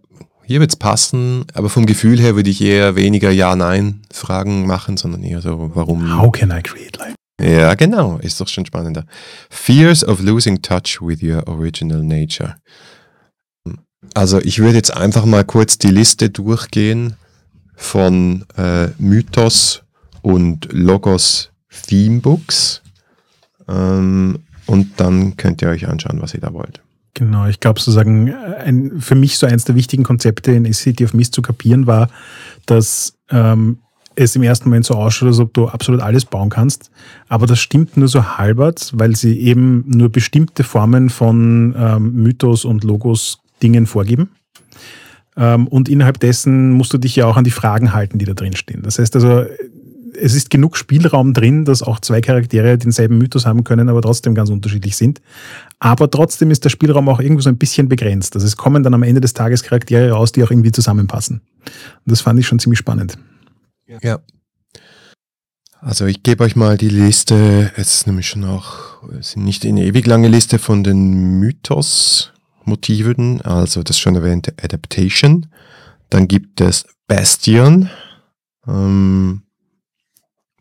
hier 0.44 0.60
wird's 0.60 0.76
passen, 0.76 1.46
aber 1.54 1.70
vom 1.70 1.86
Gefühl 1.86 2.20
her 2.20 2.36
würde 2.36 2.50
ich 2.50 2.62
eher 2.62 2.96
weniger 2.96 3.32
Ja-Nein-Fragen 3.32 4.66
machen, 4.66 4.98
sondern 4.98 5.24
eher 5.24 5.42
so, 5.42 5.72
warum. 5.76 6.20
How 6.20 6.32
can 6.32 6.52
I 6.52 6.62
create 6.62 6.98
life? 6.98 7.16
Ja, 7.39 7.73
genau, 7.75 8.17
ist 8.17 8.39
doch 8.41 8.47
schon 8.47 8.65
spannender. 8.65 9.06
Fears 9.49 10.04
of 10.04 10.21
losing 10.21 10.62
touch 10.62 10.99
with 11.02 11.23
your 11.23 11.47
original 11.47 12.04
nature. 12.04 12.56
Also 14.13 14.39
ich 14.39 14.60
würde 14.60 14.75
jetzt 14.75 14.95
einfach 14.95 15.25
mal 15.25 15.43
kurz 15.43 15.78
die 15.78 15.91
Liste 15.91 16.30
durchgehen 16.30 17.15
von 17.75 18.45
äh, 18.58 18.88
Mythos 18.97 19.84
und 20.21 20.67
Logos 20.71 21.52
Themebooks 21.88 22.82
ähm, 23.67 24.39
und 24.65 24.99
dann 24.99 25.38
könnt 25.38 25.62
ihr 25.62 25.69
euch 25.69 25.88
anschauen, 25.88 26.21
was 26.21 26.34
ihr 26.34 26.41
da 26.41 26.54
wollt. 26.54 26.82
Genau, 27.13 27.47
ich 27.47 27.60
glaube 27.60 27.80
sozusagen, 27.80 28.34
ein, 28.34 29.02
für 29.02 29.15
mich 29.15 29.38
so 29.38 29.47
eins 29.47 29.65
der 29.65 29.75
wichtigen 29.75 30.04
Konzepte 30.04 30.52
in 30.52 30.71
City 30.73 31.06
of 31.06 31.13
Mist 31.13 31.34
zu 31.34 31.41
kapieren 31.41 31.88
war, 31.88 32.10
dass 32.65 33.13
ähm, 33.30 33.80
es 34.19 34.36
im 34.36 34.43
ersten 34.43 34.69
Moment 34.69 34.86
so 34.86 34.95
ausschaut, 34.95 35.29
als 35.29 35.39
ob 35.39 35.53
du 35.53 35.67
absolut 35.67 36.01
alles 36.01 36.25
bauen 36.25 36.49
kannst. 36.49 36.91
Aber 37.27 37.47
das 37.47 37.60
stimmt 37.60 37.95
nur 37.97 38.08
so 38.08 38.38
halbert, 38.38 38.91
weil 38.93 39.15
sie 39.15 39.39
eben 39.39 39.86
nur 39.88 40.10
bestimmte 40.10 40.63
Formen 40.63 41.10
von 41.10 41.73
ähm, 41.77 42.13
Mythos 42.13 42.65
und 42.65 42.84
Logos 42.84 43.39
Dingen 43.63 43.86
vorgeben. 43.86 44.29
Ähm, 45.38 45.67
und 45.67 45.88
innerhalb 45.88 46.19
dessen 46.19 46.71
musst 46.71 46.93
du 46.93 46.97
dich 46.97 47.15
ja 47.15 47.25
auch 47.27 47.38
an 47.38 47.45
die 47.45 47.51
Fragen 47.51 47.93
halten, 47.93 48.19
die 48.19 48.25
da 48.25 48.34
drin 48.34 48.55
stehen. 48.55 48.82
Das 48.84 48.99
heißt 48.99 49.15
also, 49.15 49.45
es 50.21 50.34
ist 50.34 50.49
genug 50.49 50.75
Spielraum 50.75 51.34
drin, 51.34 51.63
dass 51.63 51.82
auch 51.82 52.01
zwei 52.01 52.19
Charaktere 52.19 52.77
denselben 52.77 53.17
Mythos 53.17 53.45
haben 53.45 53.63
können, 53.63 53.88
aber 53.88 54.01
trotzdem 54.01 54.36
ganz 54.36 54.49
unterschiedlich 54.49 54.97
sind. 54.97 55.21
Aber 55.79 56.12
trotzdem 56.12 56.51
ist 56.51 56.65
der 56.65 56.69
Spielraum 56.69 57.08
auch 57.08 57.21
irgendwo 57.21 57.41
so 57.41 57.49
ein 57.49 57.58
bisschen 57.58 57.88
begrenzt. 57.88 58.36
Also 58.36 58.45
es 58.45 58.58
kommen 58.58 58.84
dann 58.84 58.93
am 58.93 59.03
Ende 59.03 59.21
des 59.21 59.34
Tages 59.34 59.63
Charaktere 59.63 60.12
raus, 60.12 60.34
die 60.34 60.43
auch 60.43 60.51
irgendwie 60.51 60.73
zusammenpassen. 60.73 61.41
Und 61.65 62.12
das 62.12 62.19
fand 62.19 62.38
ich 62.38 62.47
schon 62.47 62.60
ziemlich 62.60 62.79
spannend. 62.79 63.17
Ja. 64.02 64.19
Also 65.82 66.06
ich 66.06 66.23
gebe 66.23 66.43
euch 66.43 66.56
mal 66.56 66.78
die 66.78 66.89
Liste, 66.89 67.71
es 67.75 67.95
ist 67.95 68.08
nämlich 68.08 68.28
schon 68.28 68.43
auch, 68.43 69.02
es 69.17 69.32
sind 69.32 69.45
nicht 69.45 69.65
eine 69.65 69.86
ewig 69.86 70.06
lange 70.06 70.28
Liste 70.28 70.60
von 70.60 70.84
den 70.84 71.39
Mythos-Motiven, 71.39 73.41
also 73.41 73.82
das 73.82 73.97
schon 73.97 74.15
erwähnte 74.15 74.54
Adaptation. 74.62 75.47
Dann 76.10 76.28
gibt 76.28 76.62
es 76.62 76.86
Bastion, 77.08 77.89
ähm, 78.67 79.43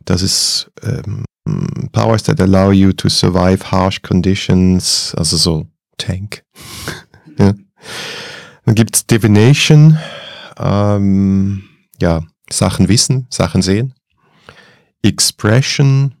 das 0.05 0.21
ist 0.21 0.71
ähm, 0.81 1.25
Powers 1.91 2.23
that 2.23 2.41
allow 2.41 2.71
you 2.71 2.93
to 2.93 3.09
survive 3.09 3.71
harsh 3.71 4.01
conditions, 4.01 5.13
also 5.15 5.37
so 5.37 5.67
Tank. 5.97 6.43
ja. 7.37 7.53
Dann 8.65 8.75
gibt's 8.75 9.05
Divination, 9.05 9.97
ähm, 10.57 11.63
ja, 12.01 12.23
Sachen 12.51 12.87
wissen, 12.87 13.27
Sachen 13.29 13.61
sehen. 13.61 13.93
Expression 15.01 16.15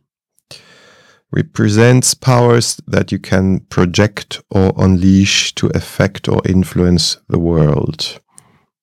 represents 1.31 2.15
powers 2.15 2.81
that 2.87 3.11
you 3.11 3.19
can 3.19 3.61
project 3.69 4.41
or 4.49 4.73
unleash 4.77 5.53
to 5.55 5.67
affect 5.75 6.27
or 6.27 6.41
influence 6.45 7.19
the 7.27 7.39
world, 7.39 8.19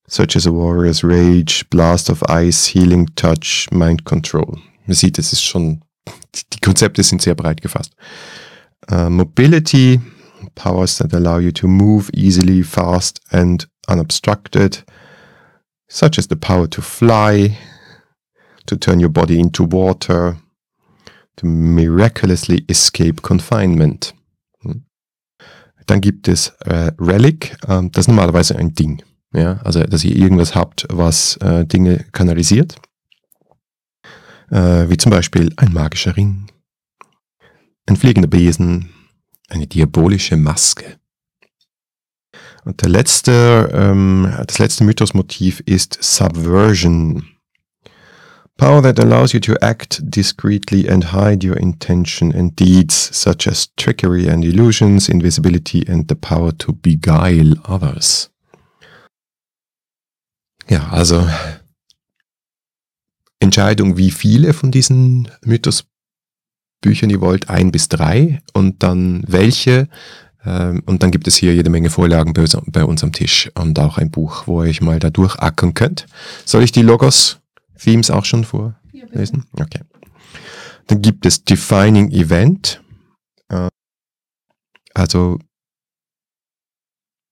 such 0.07 0.37
as 0.37 0.47
a 0.47 0.53
warrior's 0.53 1.03
rage, 1.03 1.69
blast 1.71 2.09
of 2.09 2.23
ice, 2.29 2.67
healing 2.67 3.07
touch, 3.17 3.69
mind 3.73 4.05
control. 4.05 4.59
Man 4.87 4.95
sieht, 4.95 5.19
es 5.19 5.33
ist 5.33 5.43
schon, 5.43 5.83
die 6.53 6.61
Konzepte 6.61 7.03
sind 7.03 7.23
sehr 7.23 7.35
breit 7.35 7.63
gefasst. 7.63 7.95
Uh, 8.89 9.11
mobility, 9.11 10.01
powers 10.55 10.99
that 10.99 11.13
allow 11.13 11.39
you 11.39 11.51
to 11.51 11.67
move 11.67 12.09
easily, 12.15 12.63
fast 12.63 13.21
and 13.33 13.67
unobstructed, 13.89 14.85
such 15.89 16.19
as 16.19 16.29
the 16.29 16.37
power 16.37 16.69
to 16.69 16.83
fly, 16.83 17.57
to 18.67 18.77
turn 18.77 19.01
your 19.01 19.11
body 19.11 19.39
into 19.39 19.65
water, 19.65 20.37
to 21.37 21.47
miraculously 21.47 22.65
escape 22.69 23.23
confinement. 23.23 24.15
Hm. 24.63 24.85
Dann 25.87 26.01
gibt 26.01 26.29
es 26.29 26.49
äh, 26.65 26.93
Relic, 26.99 27.57
äh, 27.69 27.83
das 27.93 28.05
ist 28.05 28.09
normalerweise 28.09 28.57
ein 28.57 28.75
Ding. 28.75 29.03
Ja? 29.33 29.61
Also, 29.65 29.83
dass 29.85 30.05
ihr 30.05 30.17
irgendwas 30.17 30.55
habt, 30.55 30.87
was 30.91 31.37
äh, 31.39 31.65
Dinge 31.65 32.05
kanalisiert. 32.13 32.77
Äh, 34.51 34.89
wie 34.89 34.97
zum 34.97 35.11
Beispiel 35.11 35.53
ein 35.57 35.73
magischer 35.73 36.17
Ring, 36.17 36.47
ein 37.87 37.97
fliegender 37.97 38.29
Besen, 38.29 38.91
eine 39.49 39.67
diabolische 39.67 40.37
Maske. 40.37 40.99
Und 42.67 42.83
der 42.83 42.89
letzte, 42.89 43.71
ähm, 43.73 44.29
das 44.45 44.59
letzte 44.59 44.83
Mythosmotiv 44.83 45.63
ist 45.67 45.99
Subversion. 46.01 47.25
Power 48.57 48.83
that 48.83 48.99
allows 48.99 49.33
you 49.33 49.39
to 49.39 49.55
act 49.61 50.01
discreetly 50.03 50.89
and 50.91 51.13
hide 51.13 51.47
your 51.47 51.57
intention 51.59 52.35
and 52.35 52.59
deeds, 52.59 53.11
such 53.13 53.47
as 53.47 53.69
trickery 53.77 54.29
and 54.29 54.45
illusions, 54.45 55.09
invisibility 55.09 55.87
and 55.87 56.07
the 56.09 56.17
power 56.17 56.57
to 56.59 56.73
beguile 56.73 57.55
others. 57.69 58.31
Ja, 60.69 60.89
also 60.89 61.25
Entscheidung, 63.39 63.97
wie 63.97 64.11
viele 64.11 64.53
von 64.53 64.73
diesen 64.73 65.31
Mythosbüchern 65.45 67.11
ihr 67.11 67.21
wollt, 67.21 67.49
ein 67.49 67.71
bis 67.71 67.89
drei 67.89 68.43
und 68.55 68.83
dann 68.83 69.23
welche 69.29 69.89
und 70.47 71.03
dann 71.03 71.11
gibt 71.11 71.27
es 71.27 71.35
hier 71.35 71.55
jede 71.55 71.71
Menge 71.71 71.91
Vorlagen 71.91 72.33
bei 72.33 72.85
uns 72.85 73.03
am 73.03 73.13
Tisch 73.13 73.51
und 73.55 73.79
auch 73.81 73.99
ein 73.99 74.13
Buch, 74.13 74.47
wo 74.47 74.63
ihr 74.63 74.69
euch 74.69 74.81
mal 74.81 75.01
da 75.01 75.11
durchackern 75.11 75.75
könnt. 75.75 76.07
Soll 76.45 76.63
ich 76.63 76.71
die 76.71 76.83
Logos-Themes 76.83 78.11
auch 78.11 78.25
schon 78.25 78.45
vorlesen? 78.45 79.47
Okay. 79.59 79.81
Dann 80.87 81.03
gibt 81.03 81.27
es 81.27 81.45
Defining 81.45 82.13
Event. 82.13 82.81
Äh, 83.49 83.69
also, 84.95 85.41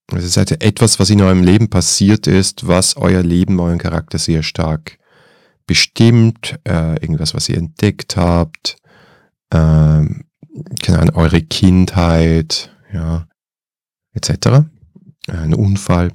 das 0.07 0.25
ist 0.25 0.35
halt 0.35 0.61
etwas, 0.61 0.99
was 0.99 1.09
in 1.09 1.21
eurem 1.21 1.43
Leben 1.43 1.69
passiert 1.69 2.27
ist, 2.27 2.67
was 2.67 2.97
euer 2.97 3.23
Leben, 3.23 3.59
euren 3.61 3.79
Charakter 3.79 4.17
sehr 4.17 4.43
stark 4.43 4.97
bestimmt. 5.67 6.59
Äh, 6.67 7.01
irgendwas, 7.01 7.33
was 7.33 7.47
ihr 7.47 7.57
entdeckt 7.57 8.17
habt. 8.17 8.75
Keine 9.51 10.99
Ahnung, 10.99 11.15
eure 11.15 11.41
Kindheit, 11.41 12.74
ja, 12.91 13.27
etc. 14.13 14.65
Ein 15.27 15.53
Unfall. 15.53 16.11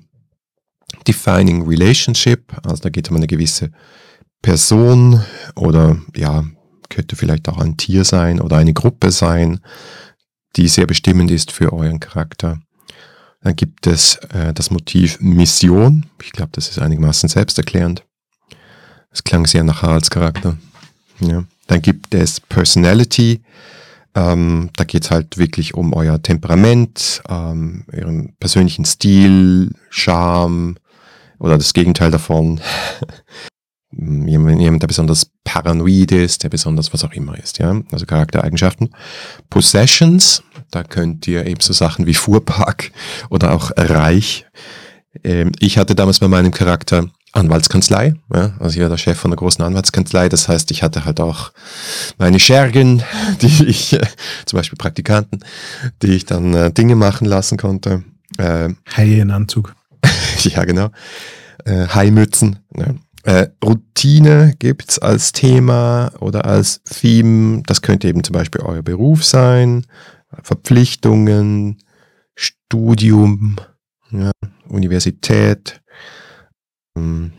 Defining 1.06 1.66
Relationship, 1.66 2.52
also 2.66 2.82
da 2.82 2.88
geht 2.90 3.06
es 3.06 3.10
um 3.10 3.16
eine 3.16 3.26
gewisse 3.26 3.70
Person 4.42 5.22
oder 5.54 5.96
ja, 6.16 6.44
könnte 6.88 7.16
vielleicht 7.16 7.48
auch 7.48 7.58
ein 7.58 7.76
Tier 7.76 8.04
sein 8.04 8.40
oder 8.40 8.56
eine 8.56 8.72
Gruppe 8.72 9.10
sein, 9.12 9.60
die 10.56 10.68
sehr 10.68 10.86
bestimmend 10.86 11.30
ist 11.30 11.52
für 11.52 11.72
euren 11.72 12.00
Charakter. 12.00 12.60
Dann 13.42 13.56
gibt 13.56 13.86
es 13.86 14.16
äh, 14.32 14.52
das 14.52 14.70
Motiv 14.70 15.18
Mission. 15.20 16.06
Ich 16.22 16.32
glaube, 16.32 16.50
das 16.52 16.68
ist 16.68 16.78
einigermaßen 16.78 17.28
selbsterklärend. 17.28 18.04
Es 19.10 19.24
klang 19.24 19.46
sehr 19.46 19.64
nach 19.64 19.82
Haralds 19.82 20.10
Charakter. 20.10 20.58
Ja. 21.20 21.44
Dann 21.66 21.82
gibt 21.82 22.14
es 22.14 22.40
Personality. 22.40 23.42
Ähm, 24.14 24.70
da 24.76 24.84
geht 24.84 25.04
es 25.04 25.10
halt 25.10 25.38
wirklich 25.38 25.74
um 25.74 25.92
euer 25.92 26.20
Temperament, 26.20 27.22
ähm, 27.28 27.84
euren 27.92 28.34
persönlichen 28.40 28.84
Stil, 28.84 29.72
Charme 29.88 30.76
oder 31.38 31.56
das 31.56 31.72
Gegenteil 31.72 32.10
davon. 32.10 32.60
jemand, 33.92 34.60
jemand, 34.60 34.82
der 34.82 34.88
besonders 34.88 35.30
paranoid 35.44 36.12
ist, 36.12 36.42
der 36.42 36.48
besonders 36.48 36.92
was 36.92 37.04
auch 37.04 37.12
immer 37.12 37.38
ist, 37.38 37.58
ja. 37.58 37.80
Also 37.92 38.06
Charaktereigenschaften. 38.06 38.94
Possessions, 39.48 40.42
da 40.70 40.82
könnt 40.84 41.26
ihr 41.26 41.46
eben 41.46 41.60
so 41.60 41.72
Sachen 41.72 42.06
wie 42.06 42.14
Fuhrpark 42.14 42.92
oder 43.30 43.52
auch 43.52 43.70
Reich. 43.76 44.46
Ähm, 45.24 45.52
ich 45.58 45.78
hatte 45.78 45.94
damals 45.94 46.20
bei 46.20 46.28
meinem 46.28 46.52
Charakter 46.52 47.10
Anwaltskanzlei. 47.32 48.14
Ja, 48.34 48.52
also 48.58 48.76
ich 48.76 48.82
war 48.82 48.88
der 48.88 48.96
Chef 48.96 49.18
von 49.18 49.30
einer 49.30 49.36
großen 49.36 49.64
Anwaltskanzlei. 49.64 50.28
Das 50.28 50.48
heißt, 50.48 50.70
ich 50.70 50.82
hatte 50.82 51.04
halt 51.04 51.20
auch 51.20 51.52
meine 52.18 52.40
Schergen, 52.40 53.02
die 53.42 53.66
ich, 53.66 53.92
äh, 53.92 54.06
zum 54.46 54.56
Beispiel 54.58 54.76
Praktikanten, 54.76 55.40
die 56.02 56.14
ich 56.14 56.26
dann 56.26 56.54
äh, 56.54 56.72
Dinge 56.72 56.96
machen 56.96 57.26
lassen 57.26 57.56
konnte. 57.56 58.04
Äh, 58.38 58.70
Haie 58.96 59.20
in 59.20 59.30
Anzug. 59.30 59.74
ja, 60.42 60.64
genau. 60.64 60.90
Äh, 61.64 61.86
Haimützen. 61.88 62.58
Ja. 62.76 62.94
Äh, 63.22 63.48
Routine 63.62 64.54
gibt's 64.58 64.98
als 64.98 65.32
Thema 65.32 66.12
oder 66.20 66.46
als 66.46 66.82
Theme. 66.84 67.62
Das 67.66 67.82
könnte 67.82 68.08
eben 68.08 68.24
zum 68.24 68.32
Beispiel 68.32 68.62
euer 68.62 68.82
Beruf 68.82 69.24
sein, 69.24 69.86
Verpflichtungen, 70.42 71.78
Studium, 72.34 73.56
ja, 74.10 74.30
Universität, 74.68 75.82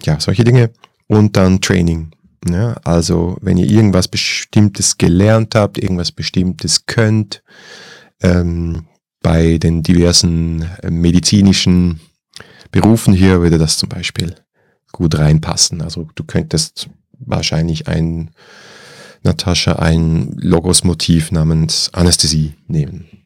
ja, 0.03 0.19
solche 0.19 0.43
Dinge. 0.43 0.71
Und 1.07 1.35
dann 1.35 1.61
Training. 1.61 2.11
Ja, 2.49 2.73
also 2.83 3.37
wenn 3.41 3.57
ihr 3.57 3.69
irgendwas 3.69 4.07
Bestimmtes 4.07 4.97
gelernt 4.97 5.53
habt, 5.53 5.77
irgendwas 5.77 6.11
Bestimmtes 6.11 6.85
könnt, 6.85 7.43
ähm, 8.21 8.85
bei 9.21 9.57
den 9.57 9.83
diversen 9.83 10.63
äh, 10.81 10.89
medizinischen 10.89 11.99
Berufen 12.71 13.13
hier 13.13 13.41
würde 13.41 13.57
das 13.57 13.77
zum 13.77 13.89
Beispiel 13.89 14.35
gut 14.91 15.17
reinpassen. 15.17 15.81
Also 15.81 16.07
du 16.15 16.23
könntest 16.23 16.89
wahrscheinlich 17.19 17.87
ein, 17.87 18.31
Natascha, 19.23 19.73
ein 19.73 20.31
Logos-Motiv 20.37 21.31
namens 21.31 21.93
Anästhesie 21.93 22.55
nehmen. 22.67 23.20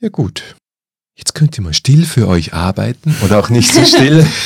Ja 0.00 0.08
gut. 0.08 0.56
Jetzt 1.16 1.34
könnt 1.34 1.56
ihr 1.56 1.64
mal 1.64 1.72
still 1.72 2.04
für 2.04 2.28
euch 2.28 2.52
arbeiten 2.52 3.14
oder 3.24 3.38
auch 3.38 3.48
nicht 3.48 3.72
so 3.72 3.84
still. 3.84 4.26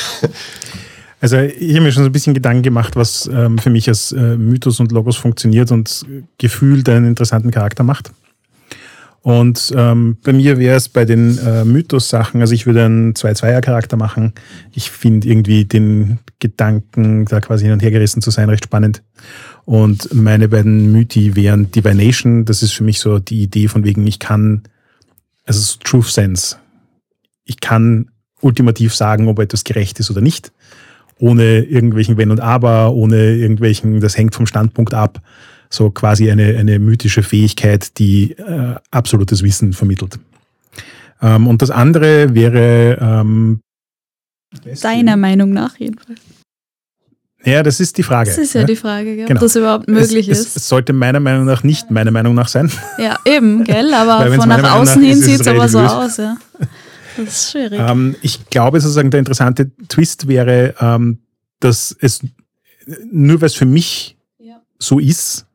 Also 1.22 1.36
ich 1.36 1.74
habe 1.74 1.82
mir 1.82 1.92
schon 1.92 2.04
so 2.04 2.08
ein 2.08 2.12
bisschen 2.12 2.32
Gedanken 2.32 2.62
gemacht, 2.62 2.96
was 2.96 3.28
ähm, 3.30 3.58
für 3.58 3.68
mich 3.68 3.88
als 3.88 4.10
äh, 4.12 4.38
Mythos 4.38 4.80
und 4.80 4.90
Logos 4.90 5.18
funktioniert 5.18 5.70
und 5.70 6.06
gefühlt 6.38 6.88
einen 6.88 7.06
interessanten 7.06 7.50
Charakter 7.50 7.82
macht. 7.82 8.10
Und 9.22 9.70
ähm, 9.76 10.16
bei 10.24 10.32
mir 10.32 10.58
wäre 10.58 10.76
es 10.76 10.88
bei 10.88 11.04
den 11.04 11.36
äh, 11.36 11.66
Mythos-Sachen, 11.66 12.40
also 12.40 12.54
ich 12.54 12.64
würde 12.64 12.86
einen 12.86 13.12
2-2er-Charakter 13.12 13.98
machen. 13.98 14.32
Ich 14.72 14.90
finde 14.90 15.28
irgendwie 15.28 15.66
den 15.66 16.20
Gedanken, 16.38 17.26
da 17.26 17.40
quasi 17.40 17.64
hin 17.64 17.74
und 17.74 17.82
her 17.82 17.90
gerissen 17.90 18.22
zu 18.22 18.30
sein, 18.30 18.48
recht 18.48 18.64
spannend. 18.64 19.02
Und 19.66 20.14
meine 20.14 20.48
beiden 20.48 20.90
Mythi 20.90 21.36
wären 21.36 21.70
Divination, 21.70 22.46
das 22.46 22.62
ist 22.62 22.72
für 22.72 22.82
mich 22.82 22.98
so 22.98 23.18
die 23.18 23.42
Idee 23.42 23.68
von 23.68 23.84
wegen, 23.84 24.06
ich 24.06 24.20
kann, 24.20 24.62
also 25.50 25.60
so 25.60 25.78
Truth 25.82 26.06
Sense. 26.06 26.56
Ich 27.44 27.60
kann 27.60 28.10
ultimativ 28.40 28.94
sagen, 28.94 29.28
ob 29.28 29.38
etwas 29.38 29.64
gerecht 29.64 29.98
ist 30.00 30.10
oder 30.10 30.20
nicht, 30.20 30.52
ohne 31.18 31.60
irgendwelchen 31.60 32.16
Wenn 32.16 32.30
und 32.30 32.40
Aber, 32.40 32.92
ohne 32.94 33.34
irgendwelchen, 33.34 34.00
das 34.00 34.16
hängt 34.16 34.34
vom 34.34 34.46
Standpunkt 34.46 34.94
ab 34.94 35.20
so 35.72 35.90
quasi 35.90 36.30
eine, 36.30 36.58
eine 36.58 36.78
mythische 36.80 37.22
Fähigkeit, 37.22 37.96
die 37.98 38.32
äh, 38.32 38.74
absolutes 38.90 39.44
Wissen 39.44 39.72
vermittelt. 39.72 40.18
Ähm, 41.22 41.46
und 41.46 41.62
das 41.62 41.70
andere 41.70 42.34
wäre 42.34 42.98
ähm, 43.00 43.60
Deiner 44.82 45.16
Meinung 45.16 45.52
nach 45.52 45.76
jedenfalls. 45.78 46.20
Ja, 47.44 47.62
das 47.62 47.80
ist 47.80 47.96
die 47.96 48.02
Frage. 48.02 48.28
Das 48.28 48.38
ist 48.38 48.52
ja, 48.52 48.62
ja? 48.62 48.66
die 48.66 48.76
Frage, 48.76 49.16
gell, 49.16 49.26
genau. 49.26 49.38
ob 49.38 49.42
das 49.42 49.56
überhaupt 49.56 49.88
möglich 49.88 50.28
es, 50.28 50.40
ist. 50.40 50.56
Es 50.56 50.68
sollte 50.68 50.92
meiner 50.92 51.20
Meinung 51.20 51.46
nach 51.46 51.62
nicht 51.62 51.90
meiner 51.90 52.10
Meinung 52.10 52.34
nach 52.34 52.48
sein. 52.48 52.70
Ja, 52.98 53.18
eben, 53.24 53.64
gell, 53.64 53.94
aber 53.94 54.30
von 54.34 54.48
nach 54.48 54.76
außen 54.76 55.02
hin 55.02 55.20
sieht 55.20 55.40
es 55.40 55.46
aber 55.46 55.68
so 55.68 55.78
aus, 55.78 56.18
ja. 56.18 56.36
Das 57.16 57.28
ist 57.28 57.50
schwierig. 57.52 57.80
Ähm, 57.80 58.14
ich 58.22 58.48
glaube 58.50 58.80
sozusagen, 58.80 59.10
der 59.10 59.20
interessante 59.20 59.70
Twist 59.88 60.28
wäre, 60.28 60.74
ähm, 60.80 61.18
dass 61.60 61.96
es 61.98 62.20
nur 63.10 63.40
weil 63.40 63.46
es 63.46 63.54
für 63.54 63.66
mich 63.66 64.16
ja. 64.38 64.60
so 64.78 64.98
ist, 64.98 65.46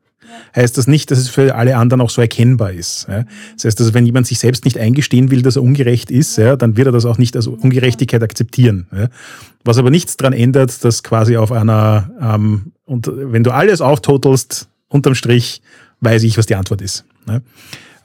heißt 0.54 0.76
das 0.78 0.86
nicht, 0.86 1.10
dass 1.10 1.18
es 1.18 1.28
für 1.28 1.54
alle 1.54 1.76
anderen 1.76 2.00
auch 2.00 2.10
so 2.10 2.20
erkennbar 2.20 2.72
ist. 2.72 3.06
Das 3.08 3.64
heißt, 3.64 3.80
dass 3.80 3.94
wenn 3.94 4.06
jemand 4.06 4.26
sich 4.26 4.38
selbst 4.38 4.64
nicht 4.64 4.78
eingestehen 4.78 5.30
will, 5.30 5.42
dass 5.42 5.56
er 5.56 5.62
ungerecht 5.62 6.10
ist, 6.10 6.38
dann 6.38 6.76
wird 6.76 6.86
er 6.86 6.92
das 6.92 7.04
auch 7.04 7.18
nicht 7.18 7.36
als 7.36 7.46
Ungerechtigkeit 7.46 8.22
akzeptieren. 8.22 8.86
Was 9.64 9.78
aber 9.78 9.90
nichts 9.90 10.16
daran 10.16 10.32
ändert, 10.32 10.84
dass 10.84 11.02
quasi 11.02 11.36
auf 11.36 11.52
einer, 11.52 12.10
ähm, 12.20 12.72
und 12.84 13.10
wenn 13.12 13.42
du 13.42 13.50
alles 13.50 13.80
auftotelst, 13.80 14.68
unterm 14.88 15.14
Strich 15.14 15.60
weiß 16.00 16.22
ich, 16.22 16.38
was 16.38 16.46
die 16.46 16.54
Antwort 16.54 16.82
ist. 16.82 17.04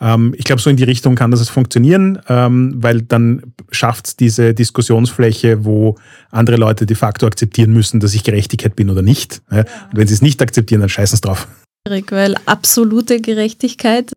Ähm, 0.01 0.33
ich 0.35 0.43
glaube, 0.43 0.61
so 0.61 0.69
in 0.69 0.77
die 0.77 0.83
Richtung 0.83 1.15
kann 1.15 1.31
das 1.31 1.47
funktionieren, 1.49 2.19
ähm, 2.27 2.73
weil 2.77 3.03
dann 3.03 3.53
schafft 3.69 4.07
es 4.07 4.15
diese 4.15 4.53
Diskussionsfläche, 4.53 5.63
wo 5.63 5.97
andere 6.31 6.57
Leute 6.57 6.85
de 6.87 6.97
facto 6.97 7.27
akzeptieren 7.27 7.71
müssen, 7.71 7.99
dass 7.99 8.15
ich 8.15 8.23
Gerechtigkeit 8.23 8.75
bin 8.75 8.89
oder 8.89 9.03
nicht. 9.03 9.41
Und 9.49 9.67
wenn 9.93 10.07
sie 10.07 10.15
es 10.15 10.21
nicht 10.21 10.41
akzeptieren, 10.41 10.81
dann 10.81 10.89
scheißen 10.89 11.17
sie 11.17 11.21
drauf 11.21 11.47
weil 11.87 12.35
absolute 12.45 13.21
Gerechtigkeit. 13.21 14.11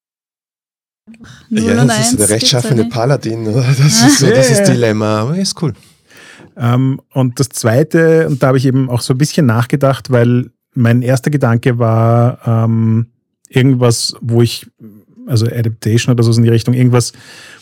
Ja, 1.50 1.84
das 1.84 2.10
ist 2.12 2.18
der 2.18 2.30
rechtschaffene 2.30 2.86
Paladin, 2.86 3.46
oder? 3.46 3.62
Das 3.62 3.78
ist 3.78 4.18
so 4.18 4.26
das 4.28 4.50
ist 4.50 4.64
Dilemma, 4.64 5.20
aber 5.20 5.38
ist 5.38 5.60
cool. 5.62 5.74
Ähm, 6.56 7.00
und 7.12 7.40
das 7.40 7.48
Zweite, 7.50 8.28
und 8.28 8.42
da 8.42 8.48
habe 8.48 8.58
ich 8.58 8.66
eben 8.66 8.88
auch 8.88 9.00
so 9.00 9.14
ein 9.14 9.18
bisschen 9.18 9.46
nachgedacht, 9.46 10.10
weil 10.10 10.50
mein 10.74 11.02
erster 11.02 11.30
Gedanke 11.30 11.78
war 11.78 12.38
ähm, 12.46 13.08
irgendwas, 13.48 14.14
wo 14.20 14.40
ich, 14.40 14.66
also 15.26 15.46
Adaptation 15.46 16.12
oder 16.12 16.22
so 16.22 16.32
in 16.32 16.42
die 16.42 16.50
Richtung, 16.50 16.74
irgendwas, 16.74 17.12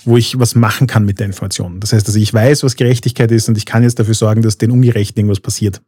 wo 0.04 0.16
ich 0.16 0.38
was 0.38 0.54
machen 0.54 0.86
kann 0.86 1.04
mit 1.04 1.18
der 1.18 1.26
Information. 1.26 1.80
Das 1.80 1.92
heißt, 1.92 2.06
also 2.06 2.18
ich 2.18 2.32
weiß, 2.32 2.62
was 2.62 2.76
Gerechtigkeit 2.76 3.30
ist 3.32 3.48
und 3.48 3.56
ich 3.56 3.66
kann 3.66 3.82
jetzt 3.82 3.98
dafür 3.98 4.14
sorgen, 4.14 4.42
dass 4.42 4.58
den 4.58 4.70
Ungerechten 4.70 5.18
irgendwas 5.18 5.40
passiert. 5.40 5.80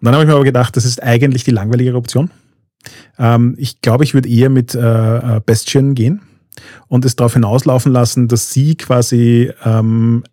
Und 0.00 0.06
dann 0.06 0.14
habe 0.14 0.24
ich 0.24 0.28
mir 0.28 0.34
aber 0.34 0.44
gedacht, 0.44 0.76
das 0.76 0.84
ist 0.84 1.02
eigentlich 1.02 1.44
die 1.44 1.50
langweiligere 1.50 1.96
Option. 1.96 2.30
Ähm, 3.18 3.54
ich 3.58 3.80
glaube, 3.80 4.04
ich 4.04 4.14
würde 4.14 4.28
eher 4.28 4.50
mit 4.50 4.74
äh, 4.74 4.78
äh, 5.36 5.40
Bastion 5.40 5.94
gehen 5.94 6.22
und 6.88 7.04
es 7.04 7.16
darauf 7.16 7.34
hinauslaufen 7.34 7.92
lassen, 7.92 8.28
dass 8.28 8.52
sie 8.52 8.76
quasi, 8.76 9.50
ähm, 9.64 10.24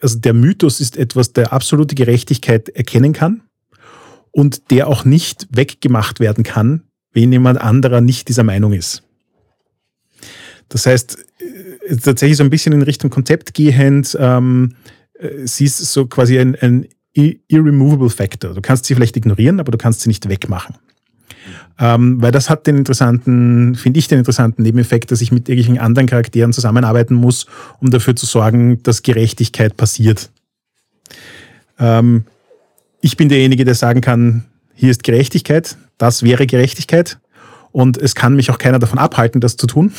also 0.00 0.18
der 0.18 0.34
Mythos 0.34 0.80
ist 0.80 0.96
etwas, 0.96 1.32
der 1.32 1.52
absolute 1.52 1.94
Gerechtigkeit 1.94 2.68
erkennen 2.68 3.12
kann 3.12 3.42
und 4.30 4.70
der 4.70 4.88
auch 4.88 5.04
nicht 5.04 5.48
weggemacht 5.50 6.20
werden 6.20 6.44
kann, 6.44 6.84
wenn 7.12 7.32
jemand 7.32 7.60
anderer 7.60 8.00
nicht 8.00 8.28
dieser 8.28 8.44
Meinung 8.44 8.72
ist. 8.72 9.02
Das 10.68 10.86
heißt, 10.86 11.18
äh, 11.86 11.96
tatsächlich 11.96 12.38
so 12.38 12.44
ein 12.44 12.50
bisschen 12.50 12.72
in 12.72 12.82
Richtung 12.82 13.10
Konzept 13.10 13.54
gehend, 13.54 14.16
ähm, 14.18 14.74
äh, 15.18 15.46
sie 15.46 15.64
ist 15.66 15.78
so 15.78 16.06
quasi 16.06 16.38
ein, 16.38 16.56
ein 16.56 16.88
irremovable 17.14 18.08
Factor. 18.08 18.54
Du 18.54 18.62
kannst 18.62 18.86
sie 18.86 18.94
vielleicht 18.94 19.16
ignorieren, 19.16 19.60
aber 19.60 19.70
du 19.70 19.78
kannst 19.78 20.00
sie 20.00 20.08
nicht 20.08 20.28
wegmachen. 20.28 20.76
Ähm, 21.78 22.20
weil 22.20 22.32
das 22.32 22.50
hat 22.50 22.66
den 22.66 22.76
interessanten, 22.76 23.74
finde 23.74 23.98
ich 23.98 24.08
den 24.08 24.18
interessanten 24.18 24.62
Nebeneffekt, 24.62 25.10
dass 25.10 25.20
ich 25.20 25.32
mit 25.32 25.48
irgendwelchen 25.48 25.78
anderen 25.82 26.06
Charakteren 26.06 26.52
zusammenarbeiten 26.52 27.14
muss, 27.14 27.46
um 27.80 27.90
dafür 27.90 28.14
zu 28.14 28.26
sorgen, 28.26 28.82
dass 28.82 29.02
Gerechtigkeit 29.02 29.76
passiert. 29.76 30.30
Ähm, 31.78 32.24
ich 33.00 33.16
bin 33.16 33.28
derjenige, 33.28 33.64
der 33.64 33.74
sagen 33.74 34.00
kann, 34.00 34.44
hier 34.74 34.90
ist 34.90 35.02
Gerechtigkeit, 35.02 35.76
das 35.98 36.22
wäre 36.22 36.46
Gerechtigkeit 36.46 37.18
und 37.72 37.96
es 37.96 38.14
kann 38.14 38.36
mich 38.36 38.50
auch 38.50 38.58
keiner 38.58 38.78
davon 38.78 38.98
abhalten, 38.98 39.40
das 39.40 39.56
zu 39.56 39.66
tun. 39.66 39.92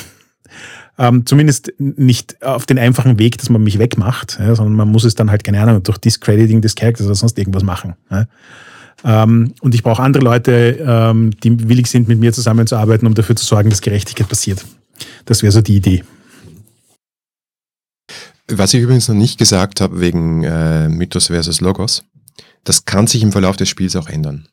Ähm, 0.98 1.26
zumindest 1.26 1.74
nicht 1.80 2.44
auf 2.44 2.66
den 2.68 2.78
einfachen 2.78 3.18
Weg, 3.18 3.40
dass 3.40 3.50
man 3.50 3.64
mich 3.64 3.80
wegmacht, 3.80 4.38
ja, 4.40 4.56
sondern 4.56 4.76
man 4.76 4.90
muss 4.90 5.06
es 5.06 5.16
dann 5.16 5.32
halt, 5.32 5.44
keine 5.44 5.60
Ahnung, 5.60 5.82
durch 5.82 5.98
Discrediting 5.98 6.62
des 6.62 6.76
Charakters 6.76 7.08
oder 7.08 7.16
sonst 7.16 7.38
irgendwas 7.40 7.64
machen. 7.64 7.96
Ja. 8.12 8.26
Ähm, 9.04 9.54
und 9.62 9.76
ich 9.76 9.84
brauche 9.84 10.02
andere 10.02 10.24
Leute, 10.24 10.78
ähm, 10.86 11.32
die 11.44 11.68
willig 11.68 11.88
sind, 11.88 12.08
mit 12.08 12.20
mir 12.20 12.34
zusammenzuarbeiten, 12.34 13.08
um 13.08 13.14
dafür 13.14 13.36
zu 13.36 13.46
sorgen, 13.46 13.70
dass 13.70 13.82
Gerechtigkeit 13.82 14.30
passiert. 14.30 14.66
Das 15.26 15.44
wäre 15.44 15.52
so 15.52 15.62
die 15.62 15.76
Idee. 15.76 16.04
Was 18.48 18.74
ich 18.74 18.82
übrigens 18.82 19.08
noch 19.08 19.16
nicht 19.16 19.38
gesagt 19.38 19.82
habe 19.82 20.00
wegen 20.00 20.44
äh, 20.44 20.90
Mythos 20.90 21.28
versus 21.28 21.62
Logos, 21.62 22.04
das 22.64 22.86
kann 22.86 23.08
sich 23.08 23.24
im 23.24 23.32
Verlauf 23.32 23.56
des 23.58 23.70
Spiels 23.70 23.96
auch 23.96 24.08
ändern. 24.08 24.48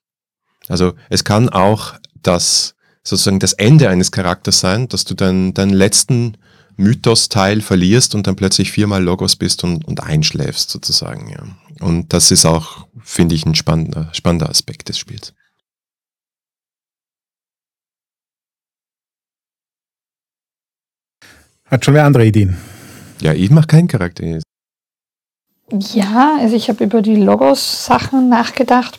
Also 0.69 0.95
es 1.09 1.25
kann 1.25 1.49
auch 1.49 1.95
das 2.23 2.75
sozusagen 3.03 3.41
das 3.41 3.53
Ende 3.55 3.89
eines 3.89 4.13
Charakters 4.13 4.61
sein, 4.61 4.89
dass 4.89 5.05
du 5.05 5.15
dann 5.15 5.55
deinen 5.55 5.73
letzten 5.73 6.37
Mythos-Teil 6.77 7.61
verlierst 7.61 8.15
und 8.15 8.27
dann 8.27 8.37
plötzlich 8.37 8.71
viermal 8.73 9.03
Logos 9.03 9.37
bist 9.37 9.65
und, 9.65 9.85
und 9.87 10.03
einschläfst 10.03 10.71
sozusagen. 10.71 11.29
Ja. 11.31 11.43
Und 11.81 12.13
das 12.13 12.31
ist 12.31 12.45
auch, 12.45 12.87
finde 13.03 13.35
ich, 13.35 13.47
ein 13.47 13.55
spannender, 13.55 14.09
spannender 14.13 14.49
Aspekt 14.49 14.89
des 14.89 14.99
Spiels. 14.99 15.35
Hat 21.67 21.85
schon 21.85 21.95
wer 21.95 22.05
andere 22.05 22.27
Ideen? 22.27 22.57
Ja, 23.21 23.33
ich 23.33 23.51
mache 23.51 23.67
keinen 23.67 23.89
Charakter. 23.89 24.41
Ja, 25.71 26.37
also 26.39 26.57
ich 26.57 26.69
habe 26.69 26.85
über 26.85 27.01
die 27.01 27.17
Logos-Sachen 27.17 28.29
nachgedacht. 28.29 28.99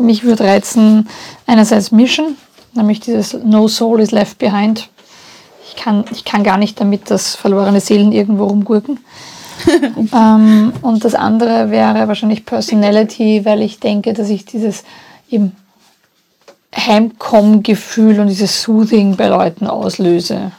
Mich 0.00 0.24
würde 0.24 0.44
reizen, 0.44 1.08
einerseits 1.46 1.92
Mission, 1.92 2.36
nämlich 2.74 3.00
dieses 3.00 3.32
No 3.32 3.68
Soul 3.68 4.00
is 4.00 4.10
Left 4.10 4.38
Behind 4.38 4.90
ich 5.74 5.82
kann, 5.82 6.04
ich 6.12 6.24
kann 6.24 6.44
gar 6.44 6.56
nicht 6.56 6.80
damit, 6.80 7.10
dass 7.10 7.34
verlorene 7.34 7.80
Seelen 7.80 8.12
irgendwo 8.12 8.44
rumgurken. 8.44 9.00
ähm, 10.14 10.72
und 10.82 11.04
das 11.04 11.14
andere 11.14 11.70
wäre 11.70 12.08
wahrscheinlich 12.08 12.44
Personality, 12.44 13.44
weil 13.44 13.62
ich 13.62 13.80
denke, 13.80 14.12
dass 14.12 14.28
ich 14.28 14.44
dieses 14.44 14.84
eben 15.30 15.52
Heimkomm-Gefühl 16.76 18.20
und 18.20 18.28
dieses 18.28 18.62
Soothing 18.62 19.16
bei 19.16 19.28
Leuten 19.28 19.66
auslöse. 19.66 20.52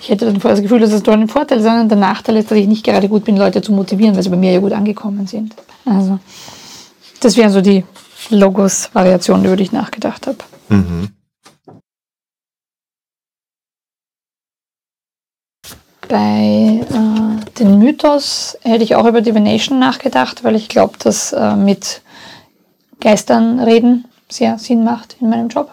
Ich 0.00 0.08
hätte 0.08 0.26
dann 0.26 0.40
vorher 0.40 0.56
das 0.56 0.62
Gefühl, 0.62 0.80
dass 0.80 0.92
es 0.92 1.02
dort 1.02 1.18
ein 1.18 1.28
Vorteil 1.28 1.58
ist, 1.58 1.64
sondern 1.64 1.88
der 1.88 1.98
Nachteil 1.98 2.36
ist, 2.36 2.50
dass 2.50 2.58
ich 2.58 2.66
nicht 2.66 2.84
gerade 2.84 3.08
gut 3.08 3.24
bin, 3.24 3.36
Leute 3.36 3.62
zu 3.62 3.72
motivieren, 3.72 4.16
weil 4.16 4.22
sie 4.22 4.30
bei 4.30 4.36
mir 4.36 4.52
ja 4.52 4.58
gut 4.58 4.72
angekommen 4.72 5.26
sind. 5.26 5.54
Also, 5.84 6.18
das 7.20 7.36
wären 7.36 7.52
so 7.52 7.60
die 7.60 7.84
Logos-Variationen, 8.30 9.44
über 9.44 9.56
die 9.56 9.64
ich 9.64 9.72
nachgedacht 9.72 10.26
habe. 10.26 10.38
Mhm. 10.68 11.08
Bei 16.12 16.84
äh, 16.90 17.58
den 17.58 17.78
Mythos 17.78 18.58
hätte 18.60 18.84
ich 18.84 18.96
auch 18.96 19.06
über 19.06 19.22
Divination 19.22 19.78
nachgedacht, 19.78 20.44
weil 20.44 20.56
ich 20.56 20.68
glaube, 20.68 20.98
dass 21.02 21.32
äh, 21.32 21.56
mit 21.56 22.02
Geistern 23.00 23.58
reden 23.58 24.04
sehr 24.28 24.58
Sinn 24.58 24.84
macht 24.84 25.16
in 25.22 25.30
meinem 25.30 25.48
Job. 25.48 25.70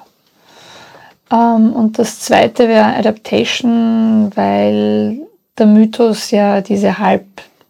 Ähm, 1.30 1.74
und 1.74 2.00
das 2.00 2.22
zweite 2.22 2.70
wäre 2.70 2.96
Adaptation, 2.96 4.32
weil 4.34 5.28
der 5.58 5.66
Mythos 5.66 6.32
ja 6.32 6.62
diese 6.62 7.00
halb 7.00 7.26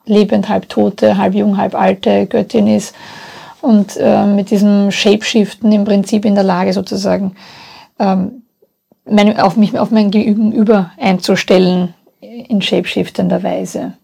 lebend, 0.05 0.47
halb 0.47 0.69
tote, 0.69 1.17
halb 1.17 1.33
jung, 1.33 1.57
halb 1.57 1.73
alte 1.73 2.27
Göttin 2.27 2.67
ist 2.67 2.93
und 3.61 3.97
äh, 3.97 4.27
mit 4.27 4.51
diesem 4.51 4.91
Shapeshiften 4.91 5.71
im 5.71 5.85
Prinzip 5.85 6.23
in 6.23 6.35
der 6.35 6.43
Lage 6.43 6.71
sozusagen 6.73 7.35
ähm, 7.97 8.43
mein, 9.05 9.39
auf 9.39 9.55
mich 9.55 9.75
auf 9.79 9.89
mein 9.89 10.11
Gegenüber 10.11 10.91
einzustellen 10.99 11.95
in 12.39 12.61
shapeshiftender 12.61 13.43
Weise. 13.43 13.97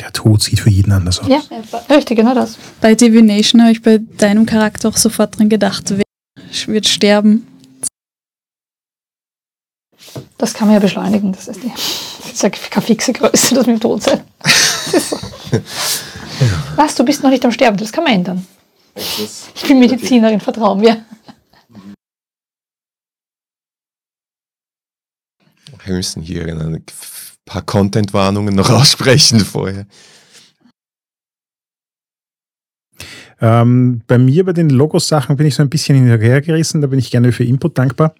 Der 0.00 0.12
Tod 0.12 0.42
sieht 0.42 0.60
für 0.60 0.70
jeden 0.70 0.92
anders 0.92 1.20
aus. 1.20 1.28
Ja, 1.28 1.40
richtig, 1.90 2.18
genau 2.18 2.34
das. 2.34 2.56
Bei 2.80 2.94
Divination 2.94 3.62
habe 3.62 3.72
ich 3.72 3.82
bei 3.82 3.98
deinem 4.18 4.46
Charakter 4.46 4.88
auch 4.88 4.96
sofort 4.96 5.38
dran 5.38 5.48
gedacht, 5.48 5.84
wer 5.88 6.04
wird 6.66 6.86
sterben. 6.86 7.46
Das 10.38 10.54
kann 10.54 10.68
man 10.68 10.74
ja 10.74 10.80
beschleunigen. 10.80 11.32
Das 11.32 11.48
ist, 11.48 11.62
die, 11.62 11.70
das 11.70 12.32
ist 12.32 12.42
ja 12.42 12.50
keine 12.50 12.86
fixe 12.86 13.12
Größe, 13.12 13.54
das 13.54 13.66
mit 13.66 13.76
dem 13.76 13.80
Tod 13.80 14.02
sein. 14.02 14.20
So. 14.86 15.18
Was, 16.76 16.94
du 16.94 17.04
bist 17.04 17.22
noch 17.22 17.30
nicht 17.30 17.44
am 17.44 17.50
Sterben, 17.50 17.76
das 17.76 17.90
kann 17.90 18.04
man 18.04 18.12
ändern. 18.12 18.46
Ich 18.94 19.62
bin 19.66 19.78
Medizinerin, 19.78 20.40
vertrau 20.40 20.74
mir. 20.74 20.82
Wir 20.84 21.04
müssen 25.94 26.22
hier 26.22 26.46
ein 26.46 26.82
paar 27.44 27.62
Content-Warnungen 27.62 28.54
noch 28.54 28.70
aussprechen 28.70 29.40
vorher. 29.40 29.86
Ähm, 33.40 34.00
bei 34.06 34.16
mir 34.16 34.44
bei 34.44 34.52
den 34.52 34.70
Logos-Sachen 34.70 35.36
bin 35.36 35.46
ich 35.46 35.54
so 35.54 35.62
ein 35.62 35.68
bisschen 35.68 35.96
hinterhergerissen, 35.96 36.80
da 36.80 36.86
bin 36.86 36.98
ich 36.98 37.10
gerne 37.10 37.32
für 37.32 37.44
Input 37.44 37.76
dankbar. 37.76 38.14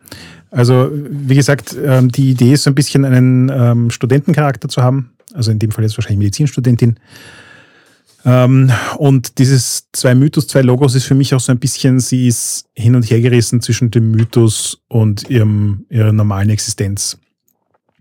Also, 0.51 0.91
wie 0.93 1.35
gesagt, 1.35 1.75
ähm, 1.83 2.11
die 2.13 2.31
Idee 2.31 2.53
ist 2.53 2.65
so 2.65 2.71
ein 2.71 2.75
bisschen 2.75 3.05
einen 3.05 3.49
ähm, 3.49 3.91
Studentencharakter 3.91 4.69
zu 4.69 4.83
haben, 4.83 5.13
also 5.33 5.51
in 5.51 5.59
dem 5.59 5.71
Fall 5.71 5.85
jetzt 5.85 5.97
wahrscheinlich 5.97 6.19
Medizinstudentin. 6.19 6.99
Ähm, 8.27 8.71
und 8.99 9.39
dieses 9.39 9.89
zwei 9.93 10.15
Mythos, 10.15 10.49
zwei 10.49 10.63
Logos 10.63 10.95
ist 10.95 11.05
für 11.05 11.15
mich 11.15 11.35
auch 11.35 11.41
so 11.41 11.53
ein 11.53 11.59
bisschen, 11.59 12.01
sie 12.01 12.27
ist 12.27 12.67
hin 12.75 12.95
und 12.95 13.05
her 13.05 13.21
gerissen 13.21 13.63
zwischen 13.63 13.91
dem 13.91 14.11
Mythos 14.11 14.83
und 14.89 15.31
ihrem, 15.31 15.87
ihrer 15.89 16.13
normalen 16.13 16.51
Existenz. 16.51 17.19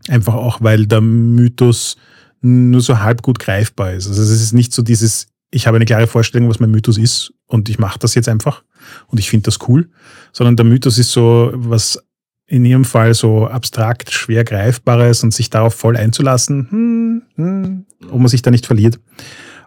Einfach 0.08 0.36
auch, 0.36 0.62
weil 0.62 0.86
der 0.86 1.02
Mythos 1.02 1.98
nur 2.42 2.82
so 2.82 3.00
halb 3.00 3.22
gut 3.22 3.40
greifbar 3.40 3.94
ist. 3.94 4.08
Also 4.08 4.22
es 4.22 4.30
ist 4.30 4.54
nicht 4.54 4.72
so 4.72 4.82
dieses, 4.82 5.28
ich 5.52 5.68
habe 5.68 5.78
eine 5.78 5.86
klare 5.86 6.08
Vorstellung, 6.08 6.50
was 6.50 6.60
mein 6.60 6.72
Mythos 6.72 6.98
ist 6.98 7.34
und 7.48 7.70
ich 7.70 7.80
mache 7.80 7.98
das 8.00 8.14
jetzt 8.14 8.30
einfach 8.30 8.64
und 9.08 9.20
ich 9.20 9.30
finde 9.30 9.46
das 9.46 9.60
cool, 9.68 9.90
sondern 10.32 10.56
der 10.56 10.66
Mythos 10.66 10.98
ist 10.98 11.12
so 11.12 11.52
was 11.56 12.00
in 12.48 12.64
ihrem 12.66 12.86
Fall 12.86 13.14
so 13.14 13.48
abstrakt, 13.48 14.12
schwer 14.12 14.44
greifbares 14.44 15.24
und 15.24 15.34
sich 15.34 15.50
darauf 15.50 15.74
voll 15.74 15.98
einzulassen, 15.98 16.68
hm, 16.70 17.22
hm, 17.36 17.86
ob 18.12 18.20
man 18.20 18.28
sich 18.28 18.44
da 18.44 18.52
nicht 18.52 18.68
verliert. 18.68 19.00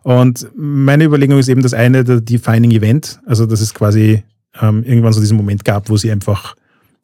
Und 0.05 0.49
meine 0.57 1.05
Überlegung 1.05 1.39
ist 1.39 1.49
eben 1.49 1.62
das 1.62 1.74
eine, 1.74 2.05
der 2.05 2.20
Defining 2.20 2.70
Event, 2.70 3.20
also 3.26 3.47
dass 3.47 3.61
es 3.61 3.74
quasi 3.74 4.22
ähm, 4.61 4.84
irgendwann 4.84 5.12
so 5.12 5.20
diesen 5.20 5.36
Moment 5.36 5.64
gab, 5.64 5.91
wo 5.91 5.97
sie 5.97 6.12
einfach 6.12 6.55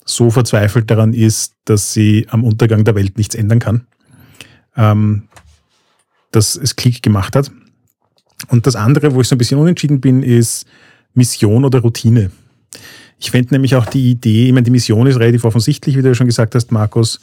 so 0.04 0.30
verzweifelt 0.30 0.90
daran 0.90 1.12
ist, 1.12 1.54
dass 1.64 1.92
sie 1.92 2.26
am 2.30 2.44
Untergang 2.44 2.84
der 2.84 2.94
Welt 2.94 3.16
nichts 3.16 3.34
ändern 3.34 3.58
kann, 3.58 3.86
ähm, 4.76 5.28
dass 6.30 6.56
es 6.56 6.76
Klick 6.76 7.02
gemacht 7.02 7.36
hat. 7.36 7.50
Und 8.48 8.66
das 8.66 8.76
andere, 8.76 9.14
wo 9.14 9.20
ich 9.20 9.28
so 9.28 9.34
ein 9.34 9.38
bisschen 9.38 9.58
unentschieden 9.58 10.00
bin, 10.00 10.22
ist 10.22 10.66
Mission 11.14 11.64
oder 11.64 11.80
Routine. 11.80 12.30
Ich 13.18 13.30
fände 13.30 13.54
nämlich 13.54 13.74
auch 13.76 13.86
die 13.86 14.10
Idee, 14.10 14.46
ich 14.46 14.52
meine, 14.52 14.64
die 14.64 14.70
Mission 14.70 15.06
ist 15.06 15.18
relativ 15.18 15.44
offensichtlich, 15.44 15.96
wie 15.96 16.02
du 16.02 16.08
ja 16.08 16.14
schon 16.14 16.26
gesagt 16.26 16.54
hast, 16.54 16.72
Markus. 16.72 17.20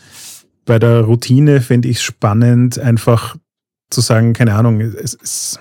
Bei 0.66 0.80
der 0.80 1.02
Routine 1.02 1.62
fände 1.62 1.90
ich 1.90 1.98
es 1.98 2.04
spannend, 2.04 2.80
einfach 2.80 3.36
zu 3.90 4.02
sagen, 4.02 4.34
keine 4.34 4.56
Ahnung, 4.56 4.80
es, 4.80 5.18
es, 5.22 5.60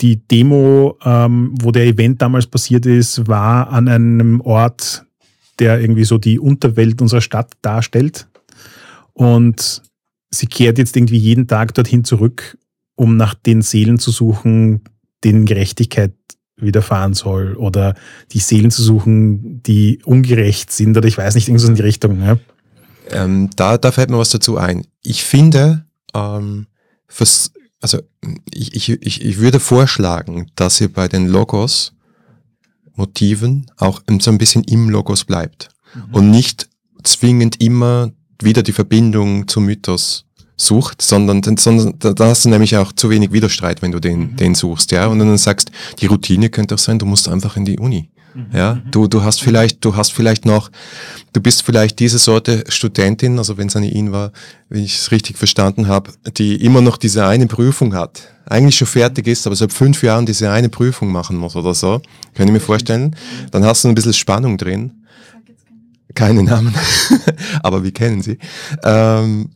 die 0.00 0.16
Demo, 0.16 0.98
ähm, 1.04 1.54
wo 1.60 1.70
der 1.70 1.86
Event 1.86 2.20
damals 2.20 2.46
passiert 2.46 2.84
ist, 2.84 3.28
war 3.28 3.70
an 3.70 3.88
einem 3.88 4.40
Ort, 4.40 5.05
der 5.58 5.80
irgendwie 5.80 6.04
so 6.04 6.18
die 6.18 6.38
Unterwelt 6.38 7.00
unserer 7.00 7.20
Stadt 7.20 7.52
darstellt. 7.62 8.28
Und 9.12 9.82
sie 10.30 10.46
kehrt 10.46 10.78
jetzt 10.78 10.96
irgendwie 10.96 11.18
jeden 11.18 11.48
Tag 11.48 11.74
dorthin 11.74 12.04
zurück, 12.04 12.58
um 12.94 13.16
nach 13.16 13.34
den 13.34 13.62
Seelen 13.62 13.98
zu 13.98 14.10
suchen, 14.10 14.82
denen 15.24 15.46
Gerechtigkeit 15.46 16.12
widerfahren 16.56 17.14
soll 17.14 17.54
oder 17.54 17.94
die 18.32 18.38
Seelen 18.38 18.70
zu 18.70 18.82
suchen, 18.82 19.62
die 19.62 20.00
ungerecht 20.04 20.72
sind 20.72 20.96
oder 20.96 21.06
ich 21.06 21.18
weiß 21.18 21.34
nicht, 21.34 21.48
irgendwas 21.48 21.68
in 21.68 21.74
die 21.74 21.82
Richtung. 21.82 22.22
Ja. 22.22 22.38
Ähm, 23.10 23.50
da, 23.56 23.78
da 23.78 23.92
fällt 23.92 24.10
mir 24.10 24.18
was 24.18 24.30
dazu 24.30 24.56
ein. 24.56 24.86
Ich 25.02 25.22
finde, 25.22 25.84
ähm, 26.14 26.66
fürs, 27.06 27.52
also 27.80 28.00
ich, 28.52 28.74
ich, 28.74 28.88
ich, 28.88 29.24
ich 29.24 29.38
würde 29.38 29.60
vorschlagen, 29.60 30.50
dass 30.56 30.80
ihr 30.80 30.92
bei 30.92 31.08
den 31.08 31.26
Logos, 31.26 31.92
Motiven 32.96 33.66
auch 33.76 34.02
so 34.20 34.30
ein 34.30 34.38
bisschen 34.38 34.64
im 34.64 34.88
Logos 34.90 35.24
bleibt 35.24 35.68
mhm. 35.94 36.14
und 36.14 36.30
nicht 36.30 36.68
zwingend 37.02 37.60
immer 37.60 38.10
wieder 38.42 38.62
die 38.62 38.72
Verbindung 38.72 39.48
zum 39.48 39.66
Mythos 39.66 40.24
sucht, 40.56 41.02
sondern, 41.02 41.42
sondern 41.58 41.98
da 41.98 42.26
hast 42.26 42.44
du 42.44 42.48
nämlich 42.48 42.76
auch 42.76 42.92
zu 42.92 43.10
wenig 43.10 43.32
Widerstreit, 43.32 43.82
wenn 43.82 43.92
du 43.92 44.00
den, 44.00 44.20
mhm. 44.20 44.36
den 44.36 44.54
suchst, 44.54 44.90
ja, 44.92 45.06
und 45.06 45.18
dann 45.18 45.36
sagst, 45.36 45.70
die 46.00 46.06
Routine 46.06 46.48
könnte 46.48 46.74
auch 46.74 46.78
sein, 46.78 46.98
du 46.98 47.06
musst 47.06 47.28
einfach 47.28 47.56
in 47.56 47.64
die 47.64 47.78
Uni. 47.78 48.08
Mhm. 48.36 48.46
Ja, 48.52 48.74
mhm. 48.74 48.90
du, 48.90 49.06
du 49.08 49.22
hast 49.22 49.42
vielleicht, 49.42 49.84
du 49.84 49.96
hast 49.96 50.12
vielleicht 50.12 50.44
noch, 50.44 50.70
du 51.32 51.40
bist 51.40 51.62
vielleicht 51.62 51.98
diese 51.98 52.18
Sorte 52.18 52.64
Studentin, 52.68 53.38
also 53.38 53.56
wenn 53.56 53.68
es 53.68 53.76
eine 53.76 53.90
ihn 53.90 54.12
war, 54.12 54.32
wenn 54.68 54.84
ich 54.84 54.96
es 54.96 55.10
richtig 55.10 55.38
verstanden 55.38 55.88
habe, 55.88 56.12
die 56.36 56.56
immer 56.56 56.82
noch 56.82 56.98
diese 56.98 57.26
eine 57.26 57.46
Prüfung 57.46 57.94
hat, 57.94 58.28
eigentlich 58.44 58.76
schon 58.76 58.86
fertig 58.86 59.26
ist, 59.26 59.46
aber 59.46 59.56
seit 59.56 59.72
fünf 59.72 60.02
Jahren 60.02 60.26
diese 60.26 60.50
eine 60.50 60.68
Prüfung 60.68 61.10
machen 61.10 61.36
muss 61.36 61.56
oder 61.56 61.72
so, 61.72 62.02
kann 62.34 62.46
ich 62.46 62.52
mir 62.52 62.60
vorstellen, 62.60 63.16
dann 63.50 63.64
hast 63.64 63.84
du 63.84 63.88
ein 63.88 63.94
bisschen 63.94 64.12
Spannung 64.12 64.58
drin. 64.58 64.92
Keine 66.14 66.42
Namen, 66.42 66.74
aber 67.62 67.84
wir 67.84 67.92
kennen 67.92 68.22
sie. 68.22 68.38
Ähm, 68.82 69.50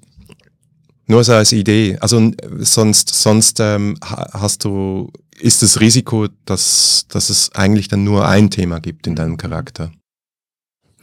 nur 1.06 1.24
so 1.24 1.32
als 1.32 1.52
Idee. 1.52 1.96
Also 2.00 2.30
sonst, 2.58 3.14
sonst 3.14 3.60
ähm, 3.60 3.96
hast 4.00 4.64
du, 4.64 5.10
ist 5.40 5.62
das 5.62 5.80
Risiko, 5.80 6.28
dass, 6.44 7.06
dass 7.08 7.30
es 7.30 7.52
eigentlich 7.54 7.88
dann 7.88 8.04
nur 8.04 8.26
ein 8.26 8.50
Thema 8.50 8.80
gibt 8.80 9.06
in 9.06 9.14
deinem 9.14 9.36
Charakter. 9.36 9.92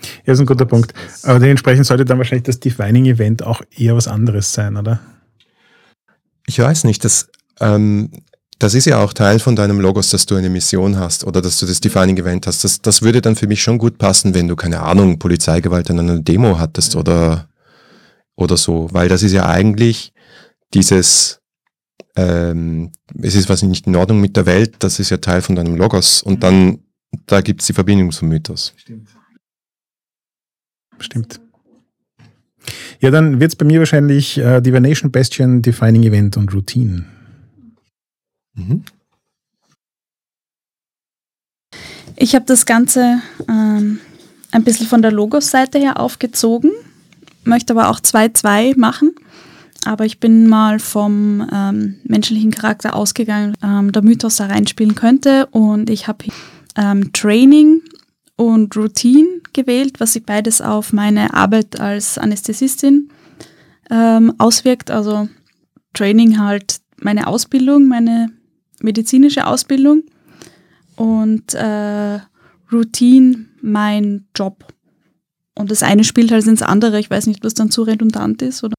Ja, 0.01 0.09
das 0.25 0.35
ist 0.35 0.41
ein 0.41 0.45
guter 0.45 0.65
Punkt. 0.65 0.93
Aber 1.23 1.39
dementsprechend 1.39 1.85
sollte 1.85 2.05
dann 2.05 2.17
wahrscheinlich 2.17 2.45
das 2.45 2.59
Defining 2.59 3.05
Event 3.05 3.43
auch 3.43 3.61
eher 3.75 3.95
was 3.95 4.07
anderes 4.07 4.53
sein, 4.53 4.77
oder? 4.77 4.99
Ich 6.45 6.59
weiß 6.59 6.83
nicht, 6.83 7.03
das, 7.03 7.29
ähm, 7.59 8.11
das 8.59 8.73
ist 8.73 8.85
ja 8.85 9.03
auch 9.03 9.13
Teil 9.13 9.39
von 9.39 9.55
deinem 9.55 9.79
Logos, 9.79 10.11
dass 10.11 10.25
du 10.25 10.35
eine 10.35 10.49
Mission 10.49 10.97
hast 10.97 11.25
oder 11.25 11.41
dass 11.41 11.59
du 11.59 11.65
das 11.65 11.81
Defining 11.81 12.17
Event 12.17 12.47
hast. 12.47 12.63
Das, 12.63 12.81
das 12.81 13.01
würde 13.01 13.21
dann 13.21 13.35
für 13.35 13.47
mich 13.47 13.61
schon 13.61 13.77
gut 13.77 13.97
passen, 13.97 14.33
wenn 14.33 14.47
du, 14.47 14.55
keine 14.55 14.81
Ahnung, 14.81 15.19
Polizeigewalt 15.19 15.89
an 15.89 15.99
einer 15.99 16.19
Demo 16.19 16.59
hattest 16.59 16.95
oder 16.95 17.47
oder 18.37 18.55
so, 18.55 18.87
weil 18.91 19.09
das 19.09 19.23
ist 19.23 19.33
ja 19.33 19.47
eigentlich 19.47 20.13
dieses, 20.73 21.41
ähm, 22.17 22.91
es 23.21 23.35
ist 23.35 23.49
was 23.49 23.63
nicht 23.63 23.87
in 23.87 23.95
Ordnung 23.95 24.19
mit 24.19 24.35
der 24.35 24.45
Welt, 24.45 24.75
das 24.79 24.99
ist 24.99 25.09
ja 25.09 25.17
Teil 25.17 25.41
von 25.41 25.55
deinem 25.55 25.75
Logos 25.75 26.21
und 26.21 26.43
dann, 26.43 26.79
da 27.25 27.41
gibt 27.41 27.61
es 27.61 27.67
die 27.67 27.73
Verbindung 27.73 28.11
zum 28.11 28.29
Mythos. 28.29 28.73
Stimmt. 28.77 29.09
Stimmt. 30.99 31.39
Ja, 32.99 33.11
dann 33.11 33.39
wird 33.39 33.51
es 33.51 33.55
bei 33.55 33.65
mir 33.65 33.79
wahrscheinlich 33.79 34.37
äh, 34.37 34.59
Divination, 34.61 35.11
Bastion, 35.11 35.61
Defining 35.61 36.03
Event 36.03 36.35
und 36.35 36.53
Routine. 36.53 37.05
Mhm. 38.55 38.83
Ich 42.15 42.33
habe 42.33 42.45
das 42.45 42.65
Ganze 42.65 43.21
ähm, 43.47 43.99
ein 44.51 44.63
bisschen 44.63 44.87
von 44.87 45.03
der 45.03 45.11
Logos-Seite 45.11 45.77
her 45.77 45.99
aufgezogen 45.99 46.71
möchte 47.47 47.73
aber 47.73 47.89
auch 47.89 47.99
2-2 47.99 48.77
machen. 48.77 49.15
Aber 49.85 50.05
ich 50.05 50.19
bin 50.19 50.47
mal 50.47 50.79
vom 50.79 51.47
ähm, 51.51 51.95
menschlichen 52.03 52.51
Charakter 52.51 52.95
ausgegangen, 52.95 53.53
ähm, 53.63 53.91
der 53.91 54.01
Mythos 54.01 54.37
da 54.37 54.47
reinspielen 54.47 54.95
könnte. 54.95 55.47
Und 55.47 55.89
ich 55.89 56.07
habe 56.07 56.25
ähm, 56.75 57.11
Training 57.13 57.81
und 58.35 58.75
Routine 58.75 59.41
gewählt, 59.53 59.99
was 59.99 60.13
sich 60.13 60.23
beides 60.25 60.61
auf 60.61 60.93
meine 60.93 61.33
Arbeit 61.33 61.79
als 61.79 62.17
Anästhesistin 62.17 63.09
ähm, 63.89 64.33
auswirkt. 64.37 64.91
Also 64.91 65.29
Training 65.93 66.39
halt 66.39 66.77
meine 66.99 67.27
Ausbildung, 67.27 67.87
meine 67.87 68.29
medizinische 68.79 69.47
Ausbildung 69.47 70.03
und 70.95 71.53
äh, 71.53 72.19
Routine 72.71 73.45
mein 73.61 74.27
Job. 74.35 74.65
Und 75.55 75.71
das 75.71 75.81
eine 75.81 76.03
spielt 76.03 76.31
halt 76.31 76.45
ins 76.45 76.61
andere. 76.61 76.99
Ich 76.99 77.09
weiß 77.09 77.25
nicht, 77.27 77.43
was 77.43 77.55
dann 77.55 77.71
zu 77.71 77.81
redundant 77.81 78.41
ist, 78.43 78.63
oder? 78.63 78.76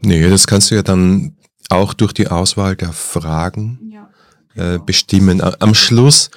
Nee, 0.00 0.28
das 0.28 0.46
kannst 0.46 0.70
du 0.70 0.74
ja 0.74 0.82
dann 0.82 1.36
auch 1.68 1.94
durch 1.94 2.12
die 2.12 2.28
Auswahl 2.28 2.76
der 2.76 2.92
Fragen 2.92 3.92
ja. 3.92 4.74
äh, 4.74 4.78
bestimmen. 4.78 5.40
Am 5.40 5.74
Schluss, 5.74 6.30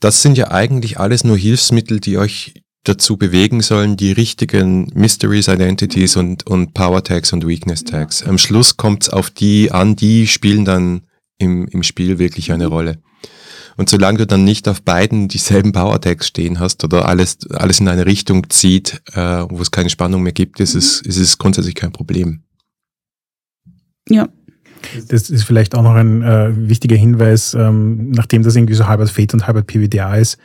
das 0.00 0.22
sind 0.22 0.36
ja 0.36 0.50
eigentlich 0.50 0.98
alles 0.98 1.24
nur 1.24 1.36
Hilfsmittel, 1.36 2.00
die 2.00 2.18
euch 2.18 2.64
dazu 2.84 3.16
bewegen 3.16 3.62
sollen, 3.62 3.96
die 3.96 4.12
richtigen 4.12 4.90
Mysteries, 4.94 5.48
Identities 5.48 6.16
und, 6.16 6.46
und 6.46 6.74
Power 6.74 7.02
Tags 7.02 7.32
und 7.32 7.46
Weakness 7.46 7.84
Tags. 7.84 8.20
Ja. 8.20 8.26
Am 8.26 8.38
Schluss 8.38 8.76
kommt 8.76 9.04
es 9.04 9.08
auf 9.08 9.30
die 9.30 9.72
an, 9.72 9.96
die 9.96 10.26
spielen 10.26 10.64
dann 10.66 11.06
im, 11.38 11.66
im 11.68 11.82
Spiel 11.82 12.18
wirklich 12.18 12.52
eine 12.52 12.66
Rolle. 12.66 12.98
Und 13.76 13.88
solange 13.88 14.18
du 14.18 14.26
dann 14.26 14.44
nicht 14.44 14.68
auf 14.68 14.82
beiden 14.82 15.28
dieselben 15.28 15.72
Power 15.72 16.00
Tags 16.00 16.28
stehen 16.28 16.60
hast 16.60 16.84
oder 16.84 17.08
alles, 17.08 17.38
alles 17.50 17.80
in 17.80 17.88
eine 17.88 18.06
Richtung 18.06 18.48
zieht, 18.50 19.02
äh, 19.14 19.44
wo 19.48 19.60
es 19.60 19.70
keine 19.70 19.90
Spannung 19.90 20.22
mehr 20.22 20.32
gibt, 20.32 20.60
ist 20.60 20.74
es, 20.74 21.00
ist 21.00 21.16
es 21.16 21.38
grundsätzlich 21.38 21.74
kein 21.74 21.90
Problem. 21.90 22.44
Ja. 24.08 24.28
Das 25.08 25.30
ist 25.30 25.44
vielleicht 25.44 25.74
auch 25.74 25.82
noch 25.82 25.94
ein 25.94 26.22
äh, 26.22 26.50
wichtiger 26.68 26.96
Hinweis, 26.96 27.54
ähm, 27.54 28.10
nachdem 28.10 28.42
das 28.42 28.54
irgendwie 28.54 28.74
so 28.74 28.86
halber 28.86 29.06
Fate 29.06 29.34
und 29.34 29.46
halber 29.46 29.62
PWDA 29.62 30.16
ist. 30.16 30.38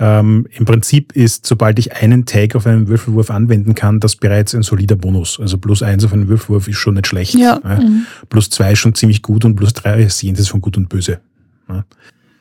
Ähm, 0.00 0.48
Im 0.50 0.64
Prinzip 0.64 1.12
ist, 1.12 1.46
sobald 1.46 1.78
ich 1.78 1.92
einen 1.92 2.26
Tag 2.26 2.56
auf 2.56 2.66
einen 2.66 2.88
Würfelwurf 2.88 3.30
anwenden 3.30 3.74
kann, 3.76 4.00
das 4.00 4.16
bereits 4.16 4.54
ein 4.54 4.62
solider 4.62 4.96
Bonus. 4.96 5.38
Also 5.38 5.58
plus 5.58 5.82
eins 5.82 6.04
auf 6.04 6.12
einen 6.12 6.28
Würfelwurf 6.28 6.66
ist 6.66 6.76
schon 6.76 6.94
nicht 6.94 7.06
schlecht. 7.06 7.34
Ja. 7.34 7.60
Ja. 7.62 7.80
Plus 8.28 8.50
zwei 8.50 8.72
ist 8.72 8.80
schon 8.80 8.94
ziemlich 8.94 9.22
gut 9.22 9.44
und 9.44 9.54
plus 9.54 9.72
drei 9.72 10.02
ist 10.02 10.20
jenseits 10.22 10.48
von 10.48 10.60
gut 10.60 10.76
und 10.76 10.88
böse. 10.88 11.20
Ja. 11.68 11.84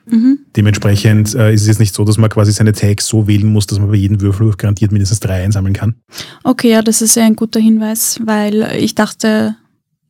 Mhm. 0.06 0.40
Dementsprechend 0.56 1.34
äh, 1.36 1.54
ist 1.54 1.62
es 1.62 1.68
jetzt 1.68 1.80
nicht 1.80 1.94
so, 1.94 2.04
dass 2.04 2.18
man 2.18 2.30
quasi 2.30 2.52
seine 2.52 2.74
Tags 2.74 3.08
so 3.08 3.28
wählen 3.28 3.48
muss, 3.48 3.68
dass 3.68 3.80
man 3.80 3.90
bei 3.90 3.96
jedem 3.96 4.20
Würfelwurf 4.20 4.58
garantiert 4.58 4.92
mindestens 4.92 5.20
drei 5.20 5.44
einsammeln 5.44 5.74
kann. 5.74 5.96
Okay, 6.44 6.72
ja, 6.72 6.82
das 6.82 7.02
ist 7.02 7.16
ja 7.16 7.24
ein 7.24 7.36
guter 7.36 7.60
Hinweis, 7.60 8.20
weil 8.26 8.64
ich 8.78 8.96
dachte 8.96 9.56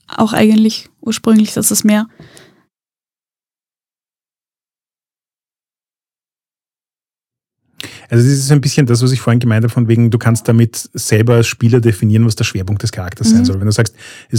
auch 0.08 0.34
eigentlich 0.34 0.90
ursprünglich, 1.02 1.54
dass 1.54 1.72
es 1.72 1.84
mehr. 1.84 2.08
Also 8.10 8.24
das 8.24 8.38
ist 8.38 8.52
ein 8.52 8.62
bisschen 8.62 8.86
das, 8.86 9.02
was 9.02 9.12
ich 9.12 9.20
vorhin 9.20 9.40
gemeint 9.40 9.64
habe, 9.64 9.74
von 9.74 9.88
wegen, 9.88 10.10
du 10.10 10.18
kannst 10.18 10.48
damit 10.48 10.90
selber 10.94 11.36
als 11.36 11.48
Spieler 11.48 11.82
definieren, 11.82 12.26
was 12.26 12.36
der 12.36 12.44
Schwerpunkt 12.46 12.82
des 12.84 12.92
Charakters 12.92 13.32
sein 13.32 13.42
Mhm. 13.42 13.46
soll. 13.46 13.60
Wenn 13.60 13.66
du 13.66 13.72
sagst, 13.74 13.96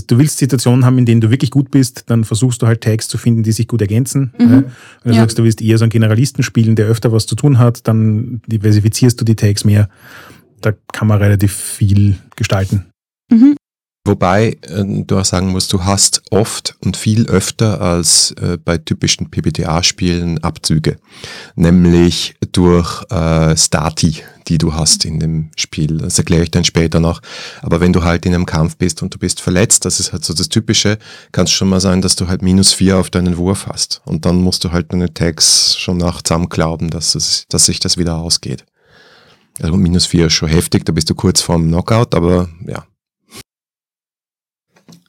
du 0.06 0.18
willst 0.18 0.38
Situationen 0.38 0.84
haben, 0.84 0.96
in 0.98 1.04
denen 1.04 1.20
du 1.20 1.30
wirklich 1.30 1.50
gut 1.50 1.70
bist, 1.70 2.04
dann 2.06 2.24
versuchst 2.24 2.62
du 2.62 2.66
halt 2.66 2.82
Tags 2.82 3.08
zu 3.08 3.18
finden, 3.18 3.42
die 3.42 3.52
sich 3.52 3.68
gut 3.68 3.82
ergänzen. 3.82 4.32
Mhm. 4.38 4.48
Wenn 4.48 4.62
du 5.04 5.10
Ja. 5.10 5.14
sagst, 5.22 5.38
du 5.38 5.44
willst 5.44 5.60
eher 5.60 5.76
so 5.76 5.84
einen 5.84 5.90
Generalisten 5.90 6.42
spielen, 6.42 6.76
der 6.76 6.86
öfter 6.86 7.12
was 7.12 7.26
zu 7.26 7.34
tun 7.34 7.58
hat, 7.58 7.86
dann 7.86 8.40
diversifizierst 8.46 9.20
du 9.20 9.24
die 9.24 9.36
Tags 9.36 9.64
mehr. 9.64 9.88
Da 10.60 10.72
kann 10.92 11.08
man 11.08 11.18
relativ 11.20 11.52
viel 11.54 12.16
gestalten. 12.36 12.86
Mhm. 13.30 13.56
Wobei 14.07 14.59
äh, 14.68 14.84
du 14.84 15.18
auch 15.18 15.24
sagen 15.24 15.48
musst, 15.48 15.72
du 15.72 15.84
hast 15.84 16.22
oft 16.30 16.76
und 16.84 16.96
viel 16.96 17.26
öfter 17.26 17.80
als 17.80 18.32
äh, 18.32 18.59
bei 18.62 18.76
typischen 18.76 19.30
PBTA-Spielen 19.30 20.44
Abzüge, 20.44 20.98
nämlich 21.55 22.34
durch 22.52 23.02
äh, 23.11 23.57
Stati, 23.57 24.22
die 24.48 24.59
du 24.59 24.74
hast 24.74 25.07
in 25.07 25.20
dem 25.20 25.50
Spiel. 25.57 25.96
Das 25.98 26.18
erkläre 26.18 26.42
ich 26.42 26.50
dann 26.50 26.64
später 26.64 27.00
noch. 27.00 27.22
Aber 27.62 27.80
wenn 27.80 27.94
du 27.94 28.05
halt 28.05 28.26
in 28.26 28.34
einem 28.34 28.44
Kampf 28.44 28.76
bist 28.76 29.02
und 29.02 29.14
du 29.14 29.18
bist 29.18 29.40
verletzt, 29.40 29.86
das 29.86 30.00
ist 30.00 30.12
halt 30.12 30.22
so 30.22 30.34
das 30.34 30.50
Typische, 30.50 30.98
kann 31.32 31.44
es 31.44 31.52
schon 31.52 31.70
mal 31.70 31.80
sein, 31.80 32.02
dass 32.02 32.14
du 32.14 32.28
halt 32.28 32.42
minus 32.42 32.74
vier 32.74 32.98
auf 32.98 33.09
deinen 33.09 33.38
Wurf 33.38 33.68
hast. 33.68 34.02
Und 34.05 34.26
dann 34.26 34.42
musst 34.42 34.64
du 34.64 34.72
halt 34.72 34.92
deine 34.92 35.14
Tags 35.14 35.78
schon 35.78 35.96
nach 35.96 36.20
zusammenklauben, 36.20 36.90
dass, 36.90 37.14
es, 37.14 37.46
dass 37.48 37.64
sich 37.64 37.80
das 37.80 37.96
wieder 37.96 38.16
ausgeht. 38.16 38.66
Also 39.62 39.78
minus 39.78 40.05
vier 40.05 40.26
ist 40.26 40.34
schon 40.34 40.48
heftig, 40.50 40.84
da 40.84 40.92
bist 40.92 41.09
du 41.09 41.14
kurz 41.14 41.40
vorm 41.40 41.68
Knockout, 41.68 42.14
aber 42.14 42.50
ja, 42.66 42.84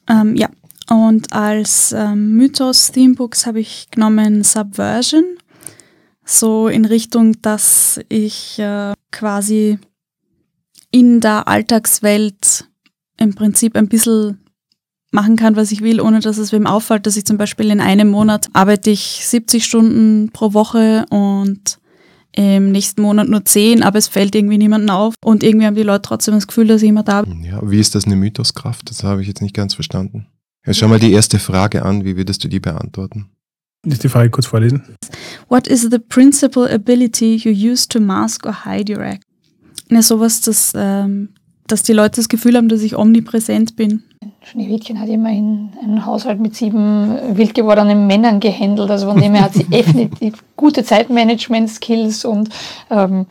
Ähm, 0.08 0.36
ja, 0.36 0.48
und 0.88 1.32
als 1.32 1.92
ähm, 1.92 2.36
Mythos-Themebooks 2.36 3.46
habe 3.46 3.60
ich 3.60 3.88
genommen 3.90 4.44
Subversion. 4.44 5.24
So 6.24 6.68
in 6.68 6.84
Richtung, 6.84 7.40
dass 7.42 8.00
ich 8.08 8.58
äh, 8.58 8.92
quasi 9.10 9.78
in 10.90 11.20
der 11.20 11.48
Alltagswelt 11.48 12.68
im 13.18 13.34
Prinzip 13.34 13.76
ein 13.76 13.88
bisschen 13.88 14.38
machen 15.10 15.36
kann, 15.36 15.56
was 15.56 15.72
ich 15.72 15.82
will, 15.82 16.00
ohne 16.00 16.20
dass 16.20 16.38
es 16.38 16.52
wem 16.52 16.66
auffällt, 16.66 17.06
dass 17.06 17.16
ich 17.16 17.24
zum 17.24 17.38
Beispiel 17.38 17.70
in 17.70 17.80
einem 17.80 18.08
Monat 18.08 18.48
arbeite 18.52 18.90
ich 18.90 19.26
70 19.26 19.64
Stunden 19.64 20.30
pro 20.32 20.52
Woche 20.52 21.06
und 21.10 21.78
im 22.36 22.70
nächsten 22.70 23.00
Monat 23.00 23.28
nur 23.28 23.44
10, 23.44 23.82
aber 23.82 23.98
es 23.98 24.08
fällt 24.08 24.34
irgendwie 24.34 24.58
niemandem 24.58 24.90
auf 24.90 25.14
und 25.24 25.42
irgendwie 25.42 25.66
haben 25.66 25.74
die 25.74 25.82
Leute 25.82 26.02
trotzdem 26.02 26.34
das 26.34 26.46
Gefühl, 26.46 26.66
dass 26.66 26.82
ich 26.82 26.88
immer 26.90 27.02
da 27.02 27.22
bin. 27.22 27.42
Ja, 27.42 27.60
wie 27.68 27.80
ist 27.80 27.94
das 27.94 28.04
eine 28.04 28.16
Mythoskraft? 28.16 28.90
Das 28.90 29.02
habe 29.02 29.22
ich 29.22 29.28
jetzt 29.28 29.40
nicht 29.40 29.54
ganz 29.54 29.74
verstanden. 29.74 30.26
Ja, 30.66 30.74
schau 30.74 30.88
mal 30.88 30.98
die 30.98 31.12
erste 31.12 31.38
Frage 31.38 31.84
an, 31.84 32.04
wie 32.04 32.16
würdest 32.16 32.44
du 32.44 32.48
die 32.48 32.60
beantworten? 32.60 33.30
Ist 33.86 34.04
die 34.04 34.08
Frage 34.08 34.30
kurz 34.30 34.46
vorlesen? 34.46 34.82
What 35.48 35.66
is 35.66 35.88
the 35.90 35.98
principal 35.98 36.68
ability 36.68 37.36
you 37.36 37.52
use 37.52 37.88
to 37.88 38.00
mask 38.00 38.44
or 38.44 38.64
hide 38.64 38.92
your 38.92 39.02
act? 39.02 39.22
Ja, 39.90 40.02
sowas, 40.02 40.40
dass, 40.40 40.72
ähm, 40.74 41.30
dass 41.68 41.84
die 41.84 41.92
Leute 41.92 42.16
das 42.16 42.28
Gefühl 42.28 42.56
haben, 42.56 42.68
dass 42.68 42.82
ich 42.82 42.96
omnipräsent 42.96 43.76
bin. 43.76 44.02
Schneewittchen 44.42 45.00
hat 45.00 45.08
immerhin 45.08 45.70
einen 45.82 46.06
Haushalt 46.06 46.40
mit 46.40 46.54
sieben 46.54 47.36
wild 47.36 47.54
gewordenen 47.54 48.06
Männern 48.06 48.38
gehandelt. 48.38 48.90
Also 48.90 49.10
von 49.10 49.20
dem 49.20 49.34
her 49.34 49.44
hat 49.44 49.54
sie 49.54 49.64
definitiv 49.70 50.34
gute 50.56 50.84
Zeitmanagement-Skills 50.84 52.24
und 52.24 52.48
ähm, 52.90 53.26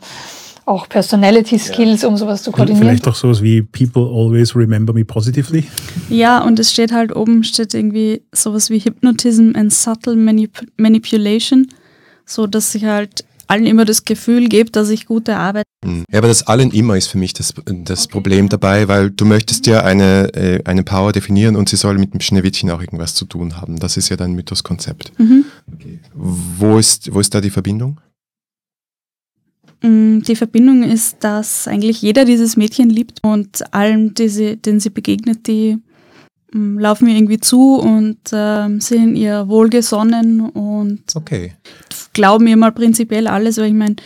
auch 0.66 0.88
Personality-Skills, 0.88 2.04
um 2.04 2.16
sowas 2.16 2.42
zu 2.42 2.50
koordinieren. 2.50 2.86
Vielleicht 2.86 3.08
auch 3.08 3.14
sowas 3.14 3.40
wie 3.40 3.62
People 3.62 4.02
always 4.02 4.54
remember 4.54 4.92
me 4.92 5.04
positively. 5.04 5.64
Ja, 6.10 6.42
und 6.42 6.58
es 6.58 6.72
steht 6.72 6.92
halt 6.92 7.14
oben, 7.14 7.44
steht 7.44 7.72
irgendwie 7.72 8.22
sowas 8.32 8.68
wie 8.68 8.80
Hypnotism 8.80 9.52
and 9.54 9.72
Subtle 9.72 10.16
Manip 10.16 10.66
Manipulation, 10.76 11.68
so 12.24 12.46
dass 12.46 12.74
ich 12.74 12.84
halt 12.84 13.24
allen 13.48 13.66
immer 13.66 13.84
das 13.84 14.04
Gefühl 14.04 14.48
gebe, 14.48 14.70
dass 14.70 14.90
ich 14.90 15.06
gute 15.06 15.36
Arbeit. 15.36 15.64
Hm. 15.84 16.04
Ja, 16.10 16.18
aber 16.18 16.28
das 16.28 16.46
allen 16.46 16.70
immer 16.70 16.96
ist 16.96 17.08
für 17.08 17.18
mich 17.18 17.32
das, 17.32 17.54
das 17.66 18.08
Problem 18.08 18.48
dabei, 18.48 18.88
weil 18.88 19.10
du 19.10 19.24
möchtest 19.24 19.66
ja 19.66 19.82
eine, 19.82 20.34
äh, 20.34 20.62
eine 20.64 20.82
Power 20.82 21.12
definieren 21.12 21.56
und 21.56 21.68
sie 21.68 21.76
soll 21.76 21.98
mit 21.98 22.12
dem 22.12 22.20
Schneewittchen 22.20 22.70
auch 22.70 22.80
irgendwas 22.80 23.14
zu 23.14 23.24
tun 23.24 23.56
haben. 23.60 23.78
Das 23.78 23.96
ist 23.96 24.08
ja 24.08 24.16
dein 24.16 24.32
Mythos-Konzept. 24.32 25.12
Mhm. 25.18 25.44
Wo 26.14 26.78
ist, 26.78 27.12
wo 27.12 27.20
ist 27.20 27.34
da 27.34 27.40
die 27.40 27.50
Verbindung? 27.50 28.00
Mm, 29.82 30.20
Die 30.20 30.36
Verbindung 30.36 30.82
ist, 30.82 31.18
dass 31.20 31.68
eigentlich 31.68 32.02
jeder 32.02 32.24
dieses 32.24 32.56
Mädchen 32.56 32.90
liebt 32.90 33.20
und 33.22 33.62
allen, 33.74 34.14
die 34.14 34.28
sie, 34.28 34.56
denen 34.56 34.80
sie 34.80 34.90
begegnet, 34.90 35.46
die 35.46 35.78
laufen 36.52 37.08
ihr 37.08 37.16
irgendwie 37.16 37.40
zu 37.40 37.76
und 37.76 38.18
ähm, 38.32 38.80
sind 38.80 39.16
ihr 39.16 39.48
wohlgesonnen 39.48 40.40
und 40.50 41.02
Okay. 41.14 41.54
glauben 42.12 42.46
ihr 42.46 42.56
mal 42.56 42.72
prinzipiell 42.72 43.26
alles, 43.26 43.58
weil 43.58 43.66
ich 43.66 43.74
meine, 43.74 43.96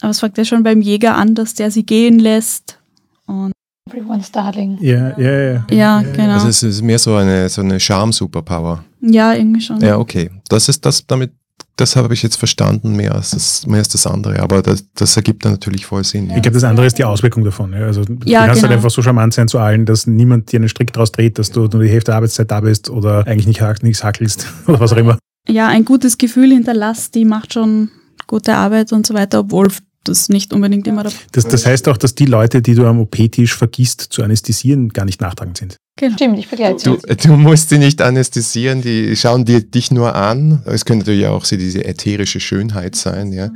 aber 0.00 0.10
es 0.10 0.20
fängt 0.20 0.38
ja 0.38 0.44
schon 0.44 0.62
beim 0.62 0.80
Jäger 0.80 1.16
an, 1.16 1.34
dass 1.34 1.54
der 1.54 1.70
sie 1.70 1.84
gehen 1.84 2.18
lässt. 2.18 2.78
Und 3.26 3.52
Everyone's 3.90 4.30
Darling. 4.30 4.78
Ja, 4.80 5.18
ja, 5.18 5.40
ja. 5.52 5.66
ja, 5.70 6.02
genau. 6.02 6.34
Also 6.34 6.48
es 6.48 6.62
ist 6.62 6.80
mehr 6.82 6.98
so 6.98 7.16
eine, 7.16 7.48
so 7.48 7.60
eine 7.60 7.78
Charme-Superpower. 7.80 8.84
ja, 9.00 9.34
irgendwie 9.34 9.60
schon. 9.60 9.80
Ja, 9.80 9.98
okay. 9.98 10.30
Das 10.48 10.68
ist 10.68 10.84
das 10.86 11.04
damit, 11.06 11.32
das 11.76 11.96
habe 11.96 12.12
ich 12.14 12.22
jetzt 12.22 12.36
verstanden, 12.36 12.94
mehr 12.94 13.14
als 13.14 13.30
das, 13.30 13.66
mehr 13.66 13.78
als 13.78 13.88
das 13.88 14.06
andere. 14.06 14.40
Aber 14.40 14.60
das, 14.62 14.84
das 14.94 15.16
ergibt 15.16 15.44
dann 15.44 15.52
natürlich 15.52 15.86
voll 15.86 16.04
Sinn. 16.04 16.28
Ja. 16.28 16.36
Ich 16.36 16.42
glaube, 16.42 16.54
das 16.54 16.64
andere 16.64 16.86
ist 16.86 16.98
die 16.98 17.04
Auswirkung 17.04 17.42
davon. 17.44 17.72
Ja. 17.72 17.86
Also 17.86 18.04
du 18.04 18.16
Ja, 18.26 18.40
kannst 18.46 18.62
halt 18.62 18.70
genau. 18.70 18.74
einfach 18.74 18.90
so 18.90 19.00
charmant 19.02 19.32
sein 19.34 19.48
zu 19.48 19.58
allen, 19.58 19.86
dass 19.86 20.06
niemand 20.06 20.52
dir 20.52 20.58
einen 20.58 20.68
Strick 20.68 20.92
draus 20.92 21.10
dreht, 21.12 21.38
dass 21.38 21.50
du 21.50 21.66
nur 21.66 21.82
die 21.82 21.88
Hälfte 21.88 22.10
der 22.10 22.16
Arbeitszeit 22.16 22.50
da 22.50 22.60
bist 22.60 22.90
oder 22.90 23.26
eigentlich 23.26 23.46
nicht 23.46 23.62
hack- 23.62 23.82
nichts 23.82 24.04
hackelst 24.04 24.46
oder 24.66 24.80
was 24.80 24.92
auch 24.92 24.96
immer. 24.98 25.18
ja, 25.48 25.68
ein 25.68 25.84
gutes 25.84 26.18
Gefühl 26.18 26.50
hinterlasst, 26.50 27.14
die 27.14 27.24
macht 27.24 27.54
schon 27.54 27.90
gute 28.26 28.54
Arbeit 28.54 28.92
und 28.92 29.06
so 29.06 29.14
weiter, 29.14 29.40
obwohl 29.40 29.68
das 30.04 30.28
nicht 30.28 30.52
unbedingt 30.52 30.86
immer 30.86 31.02
der 31.02 31.12
Das, 31.32 31.46
das 31.46 31.66
heißt 31.66 31.88
auch, 31.88 31.96
dass 31.96 32.14
die 32.14 32.24
Leute, 32.24 32.62
die 32.62 32.74
du 32.74 32.86
am 32.86 33.00
OP-Tisch 33.00 33.54
vergisst 33.54 34.00
zu 34.10 34.22
anästhesieren, 34.22 34.88
gar 34.90 35.04
nicht 35.04 35.20
nachtragend 35.20 35.58
sind. 35.58 35.76
genau. 35.98 36.14
Stimmt, 36.16 36.38
ich 36.38 36.48
begleite 36.48 36.82
Du, 36.84 36.98
sie. 37.06 37.16
du 37.28 37.36
musst 37.36 37.68
sie 37.68 37.78
nicht 37.78 38.00
anästhesieren, 38.00 38.80
die 38.82 39.14
schauen 39.16 39.44
dir 39.44 39.60
dich 39.60 39.90
nur 39.90 40.14
an. 40.14 40.62
Es 40.64 40.84
könnte 40.84 41.04
natürlich 41.06 41.26
auch 41.26 41.44
so 41.44 41.56
diese 41.56 41.84
ätherische 41.84 42.40
Schönheit 42.40 42.96
sein, 42.96 43.32
ja. 43.32 43.50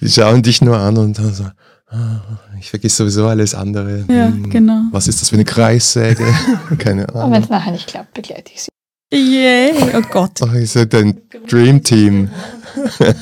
Die 0.00 0.08
schauen 0.10 0.42
dich 0.42 0.62
nur 0.62 0.78
an 0.78 0.96
und 0.96 1.18
dann 1.18 1.34
so, 1.34 1.44
ah, 1.88 2.20
ich 2.60 2.70
vergiss 2.70 2.96
sowieso 2.96 3.26
alles 3.26 3.54
andere. 3.54 4.04
Ja, 4.08 4.28
Hm, 4.28 4.50
genau. 4.50 4.82
Was 4.92 5.08
ist 5.08 5.20
das 5.22 5.30
für 5.30 5.34
eine 5.36 5.44
Kreissäge? 5.44 6.24
Keine 6.78 7.06
Und 7.08 7.14
wenn 7.14 7.20
Ahnung. 7.22 7.42
es 7.42 7.48
nachher 7.48 7.72
nicht 7.72 7.88
klappt, 7.88 8.14
begleite 8.14 8.52
ich 8.54 8.62
sie. 8.62 8.68
Yay, 9.12 9.72
oh 9.94 10.02
Gott. 10.10 10.40
Ach, 10.42 10.54
ist 10.54 10.74
ja 10.74 10.84
dein 10.86 11.20
Dream 11.48 11.82
Team. 11.82 12.30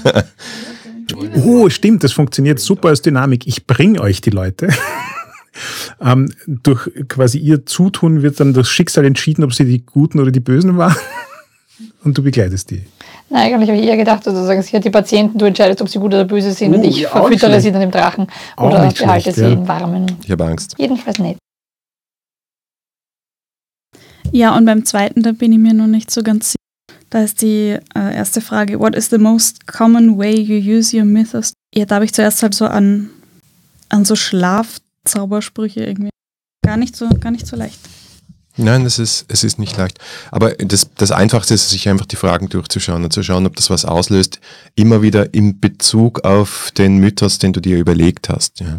Oh, 1.45 1.69
stimmt, 1.69 2.05
das 2.05 2.13
funktioniert 2.13 2.61
super 2.61 2.89
als 2.89 3.03
Dynamik. 3.03 3.47
Ich 3.47 3.67
bringe 3.67 4.01
euch 4.01 4.21
die 4.21 4.31
Leute. 4.31 4.69
ähm, 6.01 6.33
durch 6.47 6.91
quasi 7.09 7.39
ihr 7.39 7.67
Zutun 7.67 8.23
wird 8.23 8.41
dann 8.41 8.53
das 8.55 8.69
Schicksal 8.69 9.05
entschieden, 9.05 9.45
ob 9.45 9.55
sie 9.55 9.65
die 9.65 9.85
Guten 9.85 10.21
oder 10.21 10.31
die 10.31 10.41
Bösen 10.41 10.77
waren. 10.77 10.97
Und 12.05 12.19
du 12.19 12.23
begleitest 12.23 12.71
die. 12.71 12.83
Nein, 13.29 13.55
eigentlich 13.55 13.71
habe 13.71 13.81
ich 13.81 13.87
eher 13.87 13.97
gedacht, 13.97 14.27
also 14.27 14.45
sagen 14.45 14.63
sie 14.63 14.77
hat 14.77 14.85
die 14.85 14.91
Patienten, 14.91 15.39
du 15.39 15.47
entscheidest, 15.47 15.81
ob 15.81 15.89
sie 15.89 15.99
gut 15.99 16.13
oder 16.13 16.25
böse 16.25 16.53
sind 16.53 16.75
und 16.75 16.81
Oh, 16.81 16.85
ich 16.85 17.01
ja, 17.01 17.09
auch 17.09 17.29
verfüttere 17.29 17.61
sie 17.61 17.73
dann 17.73 17.81
dem 17.81 17.91
Drachen 17.91 18.27
Auch 18.57 18.67
oder 18.67 18.89
behalte 18.91 19.23
schlecht, 19.23 19.35
sie 19.35 19.43
ja. 19.43 19.49
in 19.51 19.67
warmen. 19.67 20.07
Ich 20.23 20.31
habe 20.31 20.45
Angst. 20.45 20.75
Jedenfalls 20.79 21.19
nicht. 21.19 21.39
Ja, 24.33 24.57
und 24.57 24.65
beim 24.65 24.85
zweiten, 24.85 25.23
da 25.23 25.33
bin 25.33 25.53
ich 25.53 25.59
mir 25.59 25.75
noch 25.75 25.87
nicht 25.87 26.11
so 26.11 26.23
ganz 26.23 26.53
sicher. 26.53 26.62
Da 27.13 27.23
ist 27.23 27.43
die 27.43 27.77
äh, 27.95 28.15
erste 28.15 28.41
Frage, 28.41 28.81
what 28.81 28.95
is 28.95 29.11
the 29.11 29.19
most 29.19 29.67
common 29.67 30.17
way 30.17 30.35
you 30.35 30.57
use 30.57 30.97
your 30.97 31.05
mythos? 31.05 31.53
Ja, 31.75 31.85
da 31.85 31.97
habe 31.97 32.07
ich 32.07 32.15
zuerst 32.15 32.43
halt 32.43 32.55
so 32.55 32.65
an, 32.65 33.11
an 33.91 34.07
so 34.07 34.17
Schlafzaubersprüche 34.17 35.85
irgendwie. 35.85 36.09
Gar 36.65 36.79
nicht 36.79 36.97
so, 36.97 37.11
gar 37.21 37.31
nicht 37.31 37.47
so 37.47 37.55
leicht. 37.55 37.79
Nein, 38.57 38.87
es 38.87 38.99
ist, 38.99 39.27
es 39.29 39.45
ist 39.45 39.59
nicht 39.59 39.77
leicht. 39.77 39.99
Aber 40.31 40.53
das, 40.53 40.89
das 40.97 41.11
Einfachste 41.11 41.53
ist, 41.53 41.69
sich 41.69 41.87
einfach 41.87 42.07
die 42.07 42.17
Fragen 42.17 42.49
durchzuschauen 42.49 43.05
und 43.05 43.13
zu 43.13 43.23
schauen, 43.23 43.45
ob 43.45 43.57
das 43.57 43.69
was 43.69 43.85
auslöst. 43.85 44.41
Immer 44.75 45.03
wieder 45.03 45.35
in 45.35 45.61
Bezug 45.61 46.25
auf 46.25 46.71
den 46.79 46.97
Mythos, 46.97 47.39
den 47.39 47.53
du 47.53 47.61
dir 47.61 47.77
überlegt 47.79 48.31
hast. 48.31 48.61
Ja. 48.61 48.79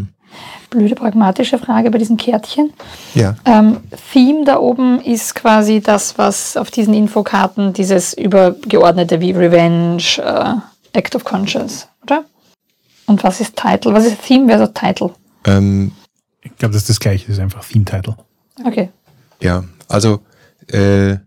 Blöde 0.69 0.95
pragmatische 0.95 1.57
Frage 1.59 1.91
bei 1.91 1.97
diesen 1.97 2.17
Kärtchen. 2.17 2.73
Ja. 3.13 3.35
Ähm, 3.45 3.77
Theme 4.11 4.45
da 4.45 4.57
oben 4.59 4.99
ist 5.01 5.35
quasi 5.35 5.81
das, 5.81 6.17
was 6.17 6.57
auf 6.57 6.71
diesen 6.71 6.93
Infokarten 6.93 7.73
dieses 7.73 8.13
übergeordnete 8.13 9.19
wie 9.21 9.31
Revenge, 9.31 10.03
äh, 10.17 10.97
Act 10.97 11.15
of 11.15 11.23
Conscience, 11.23 11.87
oder? 12.03 12.25
Und 13.05 13.23
was 13.23 13.41
ist 13.41 13.55
Title? 13.55 13.93
Was 13.93 14.05
ist 14.05 14.21
Theme 14.23 14.47
versus 14.47 14.73
Title? 14.73 15.11
Ähm, 15.45 15.91
Ich 16.41 16.55
glaube, 16.57 16.73
das 16.73 16.83
ist 16.83 16.89
das 16.89 16.99
gleiche, 16.99 17.25
das 17.27 17.37
ist 17.37 17.41
einfach 17.41 17.63
Theme-Title. 17.65 18.15
Okay. 18.65 18.89
ja, 19.41 19.63
also, 19.87 20.19
äh, 20.67 21.17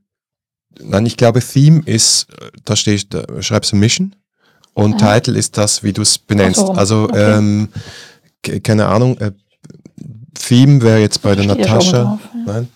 nein, 0.81 1.07
ich 1.07 1.17
glaube, 1.17 1.41
Theme 1.41 1.83
ist, 1.87 2.27
da 2.65 2.77
steht, 2.77 3.13
da 3.15 3.25
schreibst 3.41 3.73
du 3.73 3.77
Mission 3.77 4.15
und 4.75 5.03
Ah. 5.03 5.15
Title 5.19 5.39
ist 5.39 5.57
das, 5.59 5.83
wie 5.83 5.93
du 5.93 6.03
es 6.03 6.19
benennst. 6.19 6.61
So, 6.61 6.73
also, 6.73 7.05
okay. 7.05 7.39
ähm, 7.39 7.69
keine 8.63 8.87
Ahnung, 8.87 9.19
äh, 9.19 9.33
Theme 10.35 10.81
wäre 10.83 10.99
jetzt 11.01 11.23
bei 11.23 11.35
der 11.35 11.47
Natascha. 11.47 11.97
ja. 11.97 12.19
Nein? 12.47 12.69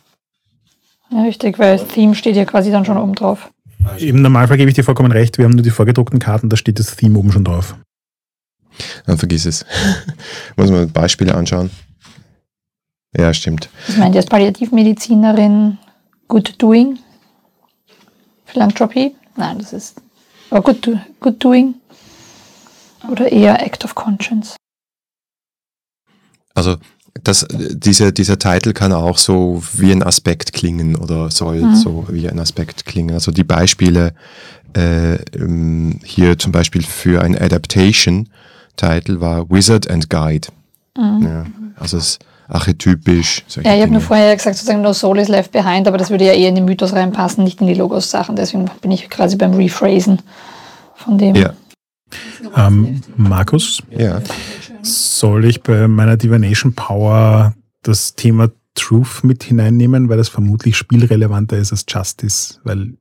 Ja, 1.10 1.22
richtig, 1.22 1.58
weil 1.58 1.78
Theme 1.78 2.14
steht 2.14 2.36
ja 2.36 2.44
quasi 2.44 2.70
dann 2.70 2.84
schon 2.84 2.96
oben 2.96 3.14
drauf. 3.14 3.50
Im 3.98 4.22
Normalfall 4.22 4.56
gebe 4.58 4.68
ich 4.70 4.74
dir 4.76 4.84
vollkommen 4.84 5.10
recht, 5.12 5.38
wir 5.38 5.44
haben 5.44 5.52
nur 5.54 5.62
die 5.62 5.70
vorgedruckten 5.70 6.18
Karten, 6.18 6.48
da 6.48 6.56
steht 6.56 6.78
das 6.78 6.94
Theme 6.96 7.18
oben 7.18 7.32
schon 7.32 7.44
drauf. 7.44 7.76
Dann 9.06 9.18
vergiss 9.18 9.46
es. 9.46 9.64
Muss 10.56 10.70
man 10.70 10.90
Beispiele 10.90 11.34
anschauen. 11.34 11.70
Ja, 13.16 13.34
stimmt. 13.34 13.68
Ich 13.88 13.96
meine, 13.96 14.16
als 14.16 14.26
Palliativmedizinerin 14.26 15.78
Good 16.28 16.54
Doing, 16.62 16.98
Philanthropy, 18.44 19.14
nein, 19.36 19.58
das 19.58 19.72
ist, 19.72 20.00
aber 20.50 20.62
Good, 20.62 20.86
Do- 20.86 21.00
good 21.18 21.42
Doing 21.42 21.74
oder 23.10 23.30
eher 23.32 23.60
Act 23.64 23.84
of 23.84 23.94
Conscience. 23.94 24.54
Also 26.60 26.76
das, 27.24 27.46
dieser, 27.50 28.12
dieser 28.12 28.38
Titel 28.38 28.72
kann 28.74 28.92
auch 28.92 29.16
so 29.16 29.62
wie 29.72 29.90
ein 29.92 30.02
Aspekt 30.02 30.52
klingen 30.52 30.94
oder 30.94 31.30
soll 31.30 31.62
Mhm. 31.62 31.74
so 31.74 32.04
wie 32.10 32.28
ein 32.28 32.38
Aspekt 32.38 32.84
klingen. 32.84 33.14
Also 33.14 33.32
die 33.32 33.44
Beispiele 33.44 34.12
äh, 34.76 35.14
ähm, 35.34 36.00
hier 36.04 36.38
zum 36.38 36.52
Beispiel 36.52 36.82
für 36.82 37.22
ein 37.22 37.34
Adaptation-Titel 37.36 39.20
war 39.20 39.50
Wizard 39.50 39.90
and 39.90 40.10
Guide. 40.10 40.48
Ja, 40.96 41.46
also 41.76 41.96
es 41.96 42.04
ist 42.10 42.18
archetypisch. 42.48 43.42
Mhm. 43.56 43.62
Ja, 43.62 43.74
ich 43.74 43.82
habe 43.82 43.92
nur 43.92 44.00
vorher 44.02 44.36
gesagt, 44.36 44.56
sozusagen 44.56 44.82
No 44.82 44.92
Soul 44.92 45.18
is 45.18 45.28
Left 45.28 45.50
Behind, 45.52 45.88
aber 45.88 45.96
das 45.96 46.10
würde 46.10 46.26
ja 46.26 46.32
eher 46.32 46.50
in 46.50 46.56
den 46.56 46.66
Mythos 46.66 46.92
reinpassen, 46.92 47.42
nicht 47.42 47.60
in 47.62 47.68
die 47.68 47.74
Logos-Sachen. 47.74 48.36
Deswegen 48.36 48.70
bin 48.82 48.90
ich 48.90 49.08
quasi 49.08 49.36
beim 49.36 49.54
Rephrasen 49.54 50.20
von 50.94 51.16
dem. 51.16 51.34
Ja, 51.34 51.54
Ähm, 52.56 53.00
Markus, 53.16 53.82
ja. 53.90 54.22
soll 54.82 55.44
ich 55.44 55.62
bei 55.62 55.88
meiner 55.88 56.16
Divination 56.16 56.74
Power 56.74 57.54
das 57.82 58.14
Thema 58.14 58.50
Truth 58.74 59.24
mit 59.24 59.42
hineinnehmen, 59.42 60.08
weil 60.08 60.16
das 60.16 60.28
vermutlich 60.28 60.76
spielrelevanter 60.76 61.58
ist 61.58 61.72
als 61.72 61.84
Justice, 61.88 62.60
weil 62.64 62.94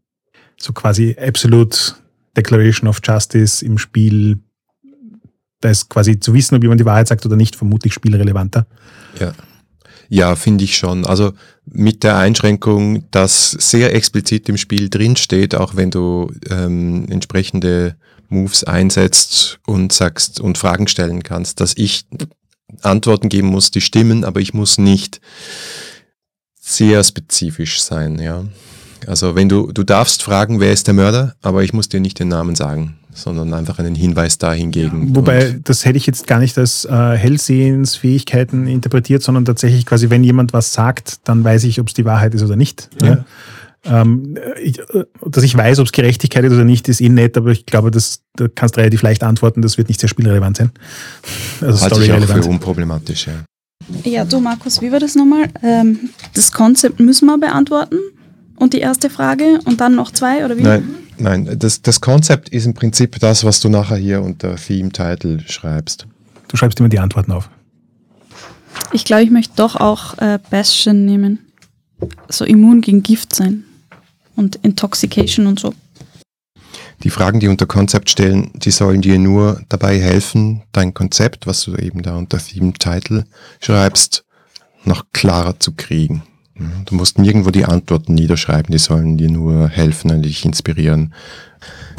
so 0.58 0.74
quasi 0.74 1.16
Absolute 1.20 1.96
Declaration 2.36 2.88
of 2.88 3.00
Justice 3.04 3.64
im 3.66 3.78
Spiel, 3.78 4.40
da 5.62 5.70
ist 5.70 5.90
quasi 5.90 6.20
zu 6.20 6.34
wissen, 6.34 6.56
ob 6.56 6.64
jemand 6.64 6.82
die 6.82 6.86
Wahrheit 6.86 7.08
sagt 7.08 7.26
oder 7.26 7.36
nicht, 7.36 7.56
vermutlich 7.56 7.94
spielrelevanter. 7.94 8.66
Ja, 9.20 9.34
ja 10.10 10.36
finde 10.36 10.66
ich 10.66 10.76
schon. 10.76 11.06
Also 11.06 11.34
mit 11.66 12.04
der 12.04 12.18
Einschränkung, 12.18 13.10
dass 13.12 13.52
sehr 13.52 13.94
explizit 13.96 14.50
im 14.50 14.58
Spiel 14.58 14.90
drinsteht, 14.90 15.56
auch 15.56 15.76
wenn 15.76 15.92
du 15.92 16.32
ähm, 16.50 17.06
entsprechende 17.10 17.96
Moves 18.28 18.64
einsetzt 18.64 19.60
und 19.66 19.94
sagst 19.94 20.40
und 20.40 20.58
Fragen 20.58 20.88
stellen 20.88 21.24
kannst, 21.24 21.62
dass 21.62 21.74
ich 21.78 22.06
Antworten 22.82 23.30
geben 23.30 23.48
muss, 23.48 23.72
die 23.72 23.82
stimmen, 23.82 24.24
aber 24.24 24.40
ich 24.42 24.54
muss 24.54 24.78
nicht 24.78 25.22
sehr 26.60 27.04
spezifisch 27.04 27.82
sein, 27.82 28.20
ja. 28.20 28.46
Also 29.08 29.36
wenn 29.36 29.50
du, 29.50 29.72
du 29.72 29.84
darfst 29.84 30.24
fragen, 30.24 30.60
wer 30.60 30.72
ist 30.72 30.88
der 30.88 30.94
Mörder, 30.94 31.36
aber 31.42 31.64
ich 31.64 31.74
muss 31.74 31.90
dir 31.90 32.00
nicht 32.00 32.20
den 32.20 32.28
Namen 32.28 32.56
sagen, 32.56 32.96
sondern 33.14 33.54
einfach 33.54 33.80
einen 33.80 33.96
Hinweis 33.96 34.38
dahingegen. 34.38 35.16
Wobei, 35.16 35.50
Und- 35.50 35.70
das 35.70 35.86
hätte 35.86 35.98
ich 35.98 36.06
jetzt 36.06 36.28
gar 36.28 36.40
nicht 36.40 36.58
als 36.58 36.86
äh, 36.86 37.16
Hellsehensfähigkeiten 37.16 38.68
interpretiert, 38.68 39.24
sondern 39.24 39.46
tatsächlich 39.46 39.86
quasi, 39.86 40.10
wenn 40.10 40.24
jemand 40.24 40.54
was 40.54 40.74
sagt, 40.74 41.28
dann 41.28 41.44
weiß 41.44 41.64
ich, 41.66 41.80
ob 41.80 41.88
es 41.88 41.94
die 41.94 42.06
Wahrheit 42.06 42.34
ist 42.36 42.44
oder 42.44 42.56
nicht. 42.56 42.90
Ja. 43.02 43.26
Ähm, 43.86 44.38
ich, 44.62 44.80
äh, 44.80 45.06
dass 45.26 45.44
ich 45.44 45.56
weiß, 45.56 45.80
ob 45.80 45.86
es 45.86 45.92
Gerechtigkeit 45.92 46.44
ist 46.44 46.54
oder 46.54 46.66
nicht, 46.66 46.90
ist 46.90 47.02
eh 47.02 47.10
nett, 47.10 47.38
aber 47.38 47.52
ich 47.52 47.66
glaube, 47.66 47.92
das, 47.92 48.22
da 48.36 48.48
kannst 48.54 48.76
du 48.76 48.82
relativ 48.82 49.02
leicht 49.02 49.24
antworten, 49.24 49.62
das 49.62 49.78
wird 49.78 49.88
nicht 49.88 50.00
sehr 50.00 50.10
spielrelevant 50.10 50.58
sein. 50.58 50.72
Also 51.62 51.82
halte 51.82 52.04
ich 52.04 52.12
auch 52.12 52.22
für 52.22 52.50
unproblematisch, 52.50 53.28
ja. 53.28 53.34
Ja, 54.04 54.24
du 54.24 54.40
Markus, 54.40 54.82
wie 54.82 54.92
war 54.92 55.00
das 55.00 55.16
nochmal? 55.16 55.48
Ähm, 55.64 56.10
das 56.34 56.52
Konzept 56.52 57.00
müssen 57.00 57.26
wir 57.26 57.38
beantworten 57.38 57.98
und 58.60 58.74
die 58.74 58.80
erste 58.80 59.10
Frage 59.10 59.60
und 59.66 59.82
dann 59.82 59.96
noch 59.96 60.12
zwei 60.12 60.46
oder 60.46 60.58
wie? 60.58 60.64
Nein, 60.64 60.96
nein, 61.18 61.56
das, 61.58 61.82
das 61.82 62.02
Konzept 62.02 62.50
ist 62.50 62.66
im 62.66 62.74
Prinzip 62.74 63.20
das, 63.20 63.44
was 63.44 63.60
du 63.60 63.70
nachher 63.70 63.98
hier 63.98 64.22
unter 64.22 64.56
Theme-Title 64.56 65.40
schreibst. 65.48 66.06
Du 66.48 66.58
schreibst 66.58 66.80
immer 66.80 66.90
die 66.90 67.00
Antworten 67.00 67.32
auf. 67.32 67.50
Ich 68.92 69.06
glaube, 69.06 69.24
ich 69.24 69.32
möchte 69.32 69.54
doch 69.56 69.76
auch 69.76 70.18
äh, 70.18 70.40
Bastion 70.50 71.06
nehmen. 71.06 71.40
So 72.28 72.46
immun 72.46 72.82
gegen 72.82 73.04
Gift 73.04 73.36
sein. 73.36 73.64
Und 74.36 74.58
Intoxication 74.58 75.48
und 75.48 75.60
so. 75.60 75.74
Die 77.04 77.10
Fragen, 77.10 77.40
die 77.40 77.48
unter 77.48 77.66
Konzept 77.66 78.10
stellen, 78.10 78.52
die 78.56 78.72
sollen 78.72 79.02
dir 79.02 79.20
nur 79.20 79.62
dabei 79.70 80.00
helfen, 80.00 80.64
dein 80.72 80.94
Konzept, 80.94 81.48
was 81.48 81.64
du 81.64 81.76
eben 81.76 82.02
da 82.02 82.18
unter 82.18 82.38
Theme-Title 82.38 83.26
schreibst, 83.62 84.26
noch 84.84 85.06
klarer 85.14 85.60
zu 85.60 85.74
kriegen. 85.74 86.24
Ja, 86.60 86.66
Du 86.86 86.96
musst 86.96 87.18
nirgendwo 87.18 87.52
die 87.52 87.66
Antworten 87.66 88.14
niederschreiben, 88.14 88.72
die 88.72 88.80
sollen 88.80 89.18
dir 89.18 89.30
nur 89.30 89.70
helfen 89.70 90.12
und 90.12 90.24
dich 90.24 90.46
inspirieren. 90.46 91.14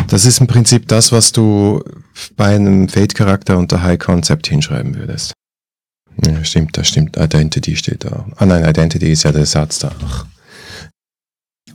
Das 0.08 0.24
ist 0.24 0.40
im 0.40 0.46
Prinzip 0.46 0.88
das, 0.88 1.12
was 1.12 1.32
du 1.32 1.82
bei 2.36 2.54
einem 2.54 2.88
Fate-Charakter 2.88 3.58
unter 3.58 3.82
High 3.82 3.98
Concept 3.98 4.48
hinschreiben 4.48 4.96
würdest. 4.96 5.32
Ja, 6.24 6.44
stimmt, 6.44 6.76
das 6.76 6.88
stimmt. 6.88 7.16
Identity 7.16 7.76
steht 7.76 8.04
da. 8.04 8.26
Ah 8.36 8.46
nein, 8.46 8.68
Identity 8.68 9.12
ist 9.12 9.22
ja 9.22 9.32
der 9.32 9.46
Satz 9.46 9.78
da. 9.78 9.92
Ach, 10.04 10.26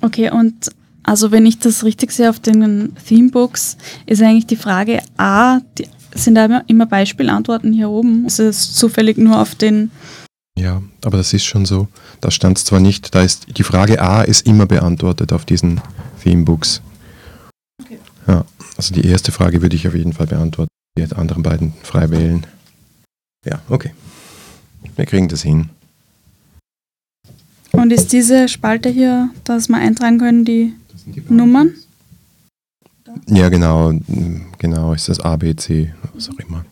Okay, 0.01 0.29
und 0.29 0.69
also 1.03 1.31
wenn 1.31 1.45
ich 1.45 1.59
das 1.59 1.83
richtig 1.83 2.11
sehe 2.11 2.29
auf 2.29 2.39
den 2.39 2.95
Themebooks, 3.07 3.77
ist 4.05 4.21
eigentlich 4.21 4.45
die 4.45 4.55
Frage 4.55 5.01
A, 5.17 5.59
die, 5.77 5.87
sind 6.13 6.35
da 6.35 6.63
immer 6.67 6.85
Beispielantworten 6.85 7.73
hier 7.73 7.89
oben? 7.89 8.25
Ist 8.25 8.39
es 8.39 8.73
zufällig 8.73 9.17
nur 9.17 9.41
auf 9.41 9.55
den, 9.55 9.91
Ja, 10.57 10.81
aber 11.03 11.17
das 11.17 11.33
ist 11.33 11.45
schon 11.45 11.65
so. 11.65 11.87
Da 12.21 12.31
stand 12.31 12.57
es 12.57 12.65
zwar 12.65 12.79
nicht, 12.79 13.13
da 13.13 13.21
ist 13.21 13.57
die 13.57 13.63
Frage 13.63 14.01
A 14.01 14.21
ist 14.21 14.47
immer 14.47 14.65
beantwortet 14.65 15.33
auf 15.33 15.45
diesen 15.45 15.81
Themebooks. 16.23 16.81
Ja, 18.27 18.45
also 18.77 18.93
die 18.93 19.05
erste 19.05 19.31
Frage 19.31 19.61
würde 19.61 19.75
ich 19.75 19.87
auf 19.87 19.95
jeden 19.95 20.13
Fall 20.13 20.27
beantworten. 20.27 20.69
Die 20.97 21.03
anderen 21.13 21.43
beiden 21.43 21.73
frei 21.83 22.09
wählen. 22.09 22.47
Ja, 23.45 23.61
okay. 23.69 23.91
Wir 24.95 25.05
kriegen 25.05 25.27
das 25.27 25.41
hin. 25.41 25.69
und 27.73 27.91
ist 27.91 28.13
diese 28.13 28.47
Spalte 28.47 28.89
hier, 28.89 29.29
dass 29.43 29.67
wir 29.67 29.77
eintragen 29.77 30.19
können, 30.19 30.45
die 30.45 30.73
Nummern? 31.27 31.73
Ja, 33.27 33.49
genau, 33.49 33.93
genau, 34.57 34.93
ist 34.93 35.09
das 35.09 35.19
A, 35.19 35.35
B, 35.35 35.55
C, 35.55 35.93
was 36.13 36.29
auch 36.29 36.39
immer. 36.39 36.65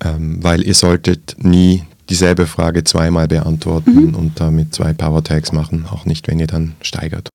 Ähm, 0.00 0.42
weil 0.42 0.62
ihr 0.64 0.74
solltet 0.74 1.36
nie 1.38 1.84
dieselbe 2.08 2.46
Frage 2.46 2.84
zweimal 2.84 3.28
beantworten 3.28 4.08
Mhm. 4.08 4.14
und 4.14 4.40
damit 4.40 4.74
zwei 4.74 4.92
Power 4.92 5.22
Tags 5.22 5.52
machen, 5.52 5.86
auch 5.86 6.04
nicht, 6.06 6.28
wenn 6.28 6.38
ihr 6.40 6.46
dann 6.46 6.74
steigert. 6.80 7.28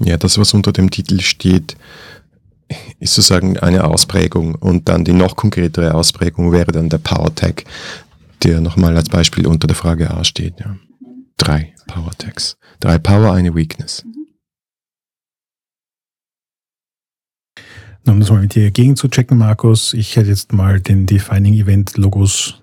Ja, 0.00 0.16
das, 0.16 0.38
was 0.38 0.54
unter 0.54 0.72
dem 0.72 0.90
Titel 0.90 1.20
steht, 1.20 1.76
ist 3.00 3.14
sozusagen 3.14 3.58
eine 3.58 3.84
Ausprägung 3.84 4.54
und 4.54 4.88
dann 4.88 5.04
die 5.04 5.12
noch 5.12 5.36
konkretere 5.36 5.94
Ausprägung 5.94 6.52
wäre 6.52 6.72
dann 6.72 6.88
der 6.88 6.98
Power 6.98 7.34
Tag, 7.34 7.64
der 8.42 8.60
nochmal 8.60 8.96
als 8.96 9.08
Beispiel 9.08 9.46
unter 9.46 9.66
der 9.66 9.76
Frage 9.76 10.10
A 10.10 10.24
steht. 10.24 10.58
Ja. 10.60 10.76
Drei 11.36 11.74
Power 11.86 12.10
Tags. 12.16 12.56
Drei 12.80 12.98
Power, 12.98 13.32
eine 13.32 13.54
Weakness. 13.54 14.04
Um 18.06 18.18
das 18.18 18.30
mal 18.30 18.40
mit 18.40 18.54
dir 18.54 18.70
gegen 18.70 18.96
zu 18.96 19.08
checken, 19.08 19.38
Markus, 19.38 19.92
ich 19.92 20.16
hätte 20.16 20.30
jetzt 20.30 20.52
mal 20.52 20.80
den 20.80 21.06
Defining 21.06 21.54
Event 21.54 21.96
Logos 21.96 22.59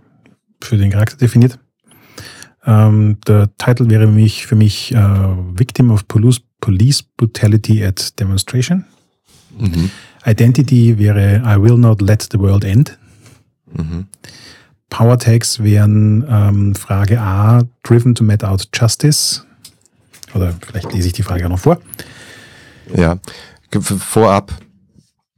für 0.61 0.77
den 0.77 0.91
Charakter 0.91 1.17
definiert. 1.17 1.59
Ähm, 2.65 3.17
der 3.27 3.49
Titel 3.57 3.89
wäre 3.89 4.07
für 4.07 4.13
mich, 4.13 4.45
für 4.45 4.55
mich 4.55 4.93
äh, 4.93 4.97
Victim 4.97 5.91
of 5.91 6.07
Police, 6.07 6.41
Police 6.59 7.01
Brutality 7.03 7.83
at 7.83 8.19
Demonstration. 8.19 8.85
Mhm. 9.57 9.89
Identity 10.25 10.97
wäre 10.97 11.41
I 11.45 11.61
will 11.61 11.77
not 11.77 12.01
let 12.01 12.27
the 12.31 12.39
world 12.39 12.65
end. 12.65 12.97
Mhm. 13.71 14.07
Power 14.89 15.17
Tags 15.17 15.61
wären 15.61 16.25
ähm, 16.29 16.75
Frage 16.75 17.19
A, 17.19 17.63
driven 17.83 18.15
to 18.15 18.23
met 18.23 18.43
out 18.43 18.67
justice. 18.73 19.43
Oder 20.33 20.53
vielleicht 20.65 20.93
lese 20.93 21.07
ich 21.07 21.13
die 21.13 21.23
Frage 21.23 21.45
auch 21.45 21.49
noch 21.49 21.59
vor. 21.59 21.79
Ja, 22.95 23.17
vorab 23.71 24.53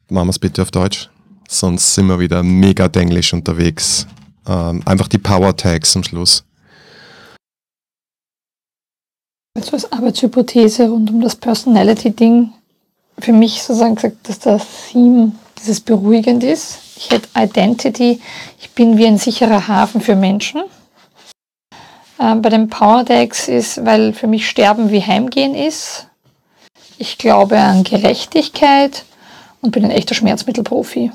machen 0.09 0.27
wir 0.27 0.31
es 0.31 0.39
bitte 0.39 0.61
auf 0.61 0.71
Deutsch, 0.71 1.09
sonst 1.47 1.95
sind 1.95 2.07
wir 2.07 2.19
wieder 2.19 2.43
mega 2.43 2.87
denglisch 2.87 3.33
unterwegs. 3.33 4.07
Ähm, 4.49 4.81
einfach 4.85 5.07
die 5.07 5.19
Power 5.19 5.55
Tags 5.55 5.95
am 5.95 6.03
Schluss. 6.03 6.43
Also 9.55 9.73
als 9.73 9.91
Arbeitshypothese 9.91 10.89
rund 10.89 11.09
um 11.11 11.21
das 11.21 11.35
Personality-Ding 11.35 12.53
für 13.19 13.33
mich 13.33 13.61
sozusagen 13.61 13.95
gesagt, 13.95 14.29
dass 14.29 14.39
das 14.39 14.65
Theme 14.91 15.33
dieses 15.59 15.81
beruhigend 15.81 16.43
ist. 16.43 16.79
Ich 16.95 17.11
hätte 17.11 17.27
Identity, 17.35 18.21
ich 18.59 18.69
bin 18.71 18.97
wie 18.97 19.05
ein 19.05 19.17
sicherer 19.17 19.67
Hafen 19.67 20.01
für 20.01 20.15
Menschen. 20.15 20.63
Äh, 22.17 22.35
bei 22.35 22.49
den 22.49 22.69
Power 22.69 23.03
Decks 23.03 23.47
ist, 23.47 23.85
weil 23.85 24.13
für 24.13 24.27
mich 24.27 24.49
Sterben 24.49 24.91
wie 24.91 25.01
Heimgehen 25.01 25.55
ist. 25.55 26.07
Ich 26.97 27.17
glaube 27.17 27.59
an 27.59 27.83
Gerechtigkeit 27.83 29.05
und 29.61 29.71
bin 29.71 29.85
ein 29.85 29.91
echter 29.91 30.15
Schmerzmittelprofi. 30.15 31.11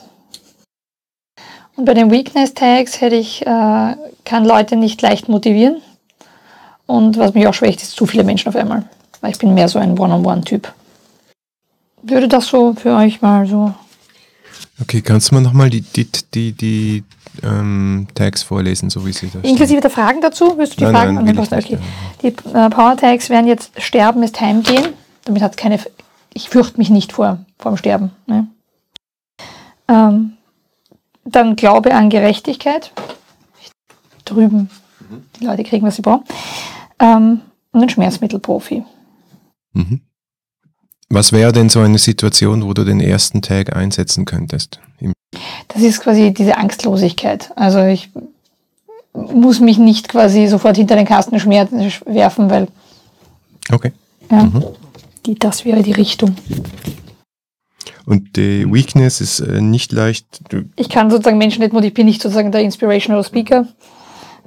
Und 1.76 1.84
bei 1.86 1.94
den 1.94 2.10
Weakness 2.10 2.54
Tags 2.54 3.00
hätte 3.00 3.16
ich, 3.16 3.42
äh, 3.42 3.96
kann 4.24 4.44
Leute 4.44 4.76
nicht 4.76 5.02
leicht 5.02 5.28
motivieren. 5.28 5.80
Und 6.86 7.18
was 7.18 7.34
mich 7.34 7.46
auch 7.46 7.54
schwächt, 7.54 7.82
ist 7.82 7.96
zu 7.96 8.06
viele 8.06 8.24
Menschen 8.24 8.48
auf 8.48 8.56
einmal. 8.56 8.84
Weil 9.20 9.32
ich 9.32 9.38
bin 9.38 9.54
mehr 9.54 9.68
so 9.68 9.78
ein 9.78 9.98
One-on-One-Typ. 9.98 10.72
Würde 12.02 12.28
das 12.28 12.46
so 12.46 12.74
für 12.74 12.94
euch 12.94 13.22
mal 13.22 13.46
so. 13.46 13.74
Okay, 14.80 15.00
kannst 15.00 15.30
du 15.30 15.36
mir 15.36 15.40
nochmal 15.40 15.70
die, 15.70 15.80
die, 15.80 16.06
die, 16.34 16.52
die 16.52 17.04
ähm, 17.42 18.06
Tags 18.14 18.42
vorlesen, 18.42 18.90
so 18.90 19.04
wie 19.06 19.12
sie 19.12 19.30
das 19.32 19.42
Inklusive 19.42 19.80
der 19.80 19.90
Fragen 19.90 20.20
dazu? 20.20 20.56
Willst 20.56 20.74
du 20.74 20.78
die 20.78 20.84
Nein, 20.84 20.94
Fragen? 20.94 21.14
nein, 21.14 21.24
Nein, 21.24 21.36
will 21.36 21.58
ich 21.58 21.64
okay. 21.64 21.78
Die 22.22 22.28
äh, 22.28 22.70
Power 22.70 22.96
Tags 22.96 23.30
wären 23.30 23.46
jetzt 23.46 23.72
Sterben 23.80 24.22
ist 24.22 24.40
Heimgehen. 24.40 24.88
Damit 25.24 25.42
hat 25.42 25.56
keine. 25.56 25.80
Ich 26.34 26.48
fürchte 26.50 26.78
mich 26.78 26.90
nicht 26.90 27.12
vor, 27.12 27.38
vor 27.58 27.72
dem 27.72 27.76
Sterben. 27.78 28.10
Ne? 28.26 28.46
Ähm, 29.88 30.33
dann 31.24 31.56
Glaube 31.56 31.94
an 31.94 32.10
Gerechtigkeit. 32.10 32.92
Drüben. 34.24 34.70
Die 35.40 35.44
Leute 35.44 35.64
kriegen, 35.64 35.86
was 35.86 35.96
sie 35.96 36.02
brauchen. 36.02 36.24
Ähm, 36.98 37.40
und 37.72 37.82
ein 37.82 37.88
Schmerzmittelprofi. 37.88 38.84
Mhm. 39.72 40.00
Was 41.10 41.32
wäre 41.32 41.52
denn 41.52 41.68
so 41.68 41.80
eine 41.80 41.98
Situation, 41.98 42.64
wo 42.64 42.72
du 42.72 42.84
den 42.84 43.00
ersten 43.00 43.42
Tag 43.42 43.76
einsetzen 43.76 44.24
könntest? 44.24 44.80
Das 45.68 45.82
ist 45.82 46.00
quasi 46.00 46.32
diese 46.32 46.56
Angstlosigkeit. 46.56 47.52
Also 47.56 47.84
ich 47.84 48.10
muss 49.12 49.60
mich 49.60 49.78
nicht 49.78 50.08
quasi 50.08 50.46
sofort 50.46 50.76
hinter 50.76 50.96
den 50.96 51.06
Kasten 51.06 51.36
schmer- 51.36 51.68
werfen, 52.06 52.50
weil 52.50 52.68
okay. 53.72 53.92
ja, 54.30 54.50
die, 55.26 55.34
das 55.34 55.64
wäre 55.64 55.82
die 55.82 55.92
Richtung. 55.92 56.34
Und 58.06 58.36
die 58.36 58.70
Weakness 58.72 59.20
ist 59.20 59.40
äh, 59.40 59.60
nicht 59.60 59.92
leicht. 59.92 60.26
Ich 60.76 60.88
kann 60.88 61.10
sozusagen 61.10 61.38
Menschen 61.38 61.60
nicht 61.62 61.72
motivieren, 61.72 61.88
ich 61.88 61.94
bin 61.94 62.06
nicht 62.06 62.22
sozusagen 62.22 62.52
der 62.52 62.60
Inspirational 62.62 63.24
Speaker. 63.24 63.66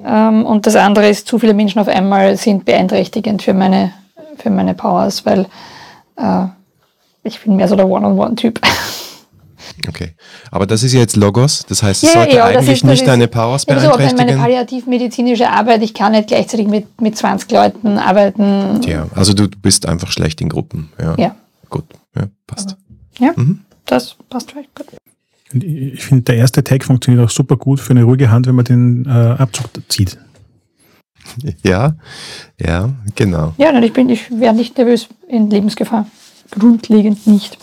Ähm, 0.06 0.46
und 0.46 0.66
das 0.68 0.76
andere 0.76 1.10
ist, 1.10 1.28
zu 1.28 1.40
viele 1.40 1.54
Menschen 1.54 1.80
auf 1.80 1.88
einmal 1.88 2.38
sind 2.38 2.66
beeinträchtigend 2.66 3.42
für 3.42 3.54
meine, 3.54 3.94
für 4.38 4.50
meine 4.50 4.74
Powers, 4.76 5.26
weil 5.26 5.48
äh, 6.18 6.46
ich 7.24 7.40
bin 7.42 7.56
mehr 7.56 7.68
so 7.68 7.76
der 7.76 7.88
One-on-One-Typ. 7.88 8.62
okay. 9.90 10.14
Aber 10.52 10.66
das 10.68 10.84
ist 10.84 10.94
ja 10.94 11.00
jetzt 11.00 11.16
Logos, 11.16 11.66
das 11.68 11.82
heißt, 11.84 12.04
es 12.04 12.14
Ja, 12.14 12.20
sollte 12.22 12.36
ja, 12.38 12.46
eigentlich 12.46 12.70
ist- 12.70 12.84
nicht 12.84 13.08
deine 13.08 13.28
Powers 13.28 13.66
Ja, 13.68 13.80
so, 13.80 13.88
aber 13.88 13.98
meine 13.98 14.08
beeinträchtigen. 14.14 14.40
palliativmedizinische 14.42 15.50
Arbeit, 15.50 15.82
ich 15.82 15.94
kann 15.94 16.12
nicht 16.12 16.28
gleichzeitig 16.28 16.68
mit, 16.68 17.02
mit 17.02 17.18
20 17.18 17.52
Leuten 17.52 17.98
arbeiten. 17.98 18.82
ja, 18.84 19.08
also 19.16 19.34
du 19.34 19.48
du 19.48 19.58
bist 19.60 19.88
einfach 19.88 20.12
schlecht 20.12 20.42
in 20.42 20.50
Gruppen. 20.50 20.92
Ja. 21.02 21.16
Ja. 21.18 21.36
Gut, 21.70 21.86
ja, 22.16 22.28
passt. 22.46 22.78
Ja, 23.20 23.34
Mhm. 23.36 23.62
das 23.86 24.16
passt 24.30 24.52
vielleicht 24.52 24.74
gut. 24.76 24.88
Und 25.54 25.64
Ich 25.64 26.04
finde, 26.04 26.24
der 26.24 26.36
erste 26.38 26.64
Tag 26.64 26.84
funktioniert 26.84 27.26
auch 27.26 27.30
super 27.30 27.56
gut 27.58 27.80
für 27.80 27.92
eine 27.92 28.04
ruhige 28.04 28.30
Hand, 28.30 28.48
wenn 28.48 28.56
man 28.56 28.66
den 28.66 29.06
äh, 29.06 29.10
Abzug 29.10 29.70
zieht. 29.90 30.18
Ja, 31.62 31.94
ja, 32.58 32.90
genau. 33.16 33.54
Ja, 33.58 33.74
nein, 33.74 33.84
ich 33.84 33.92
bin, 33.92 34.08
ich 34.10 34.32
wäre 34.32 34.54
nicht 34.54 34.78
nervös 34.78 35.10
in 35.28 35.50
Lebensgefahr. 35.50 36.08
Grundlegend 36.52 37.28
nicht. 37.28 37.58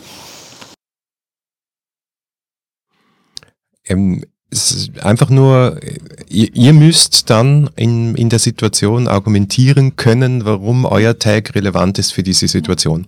Ähm, 3.86 4.24
es 4.50 4.70
ist 4.72 5.00
einfach 5.04 5.30
nur, 5.30 5.82
äh, 5.82 5.98
ihr, 6.28 6.54
ihr 6.54 6.72
müsst 6.72 7.30
dann 7.30 7.70
in, 7.76 8.14
in 8.14 8.28
der 8.28 8.38
Situation 8.38 9.08
argumentieren 9.08 9.96
können, 9.96 10.44
warum 10.44 10.84
euer 10.84 11.18
Tag 11.18 11.54
relevant 11.54 11.98
ist 11.98 12.12
für 12.12 12.22
diese 12.22 12.48
Situation. 12.48 13.06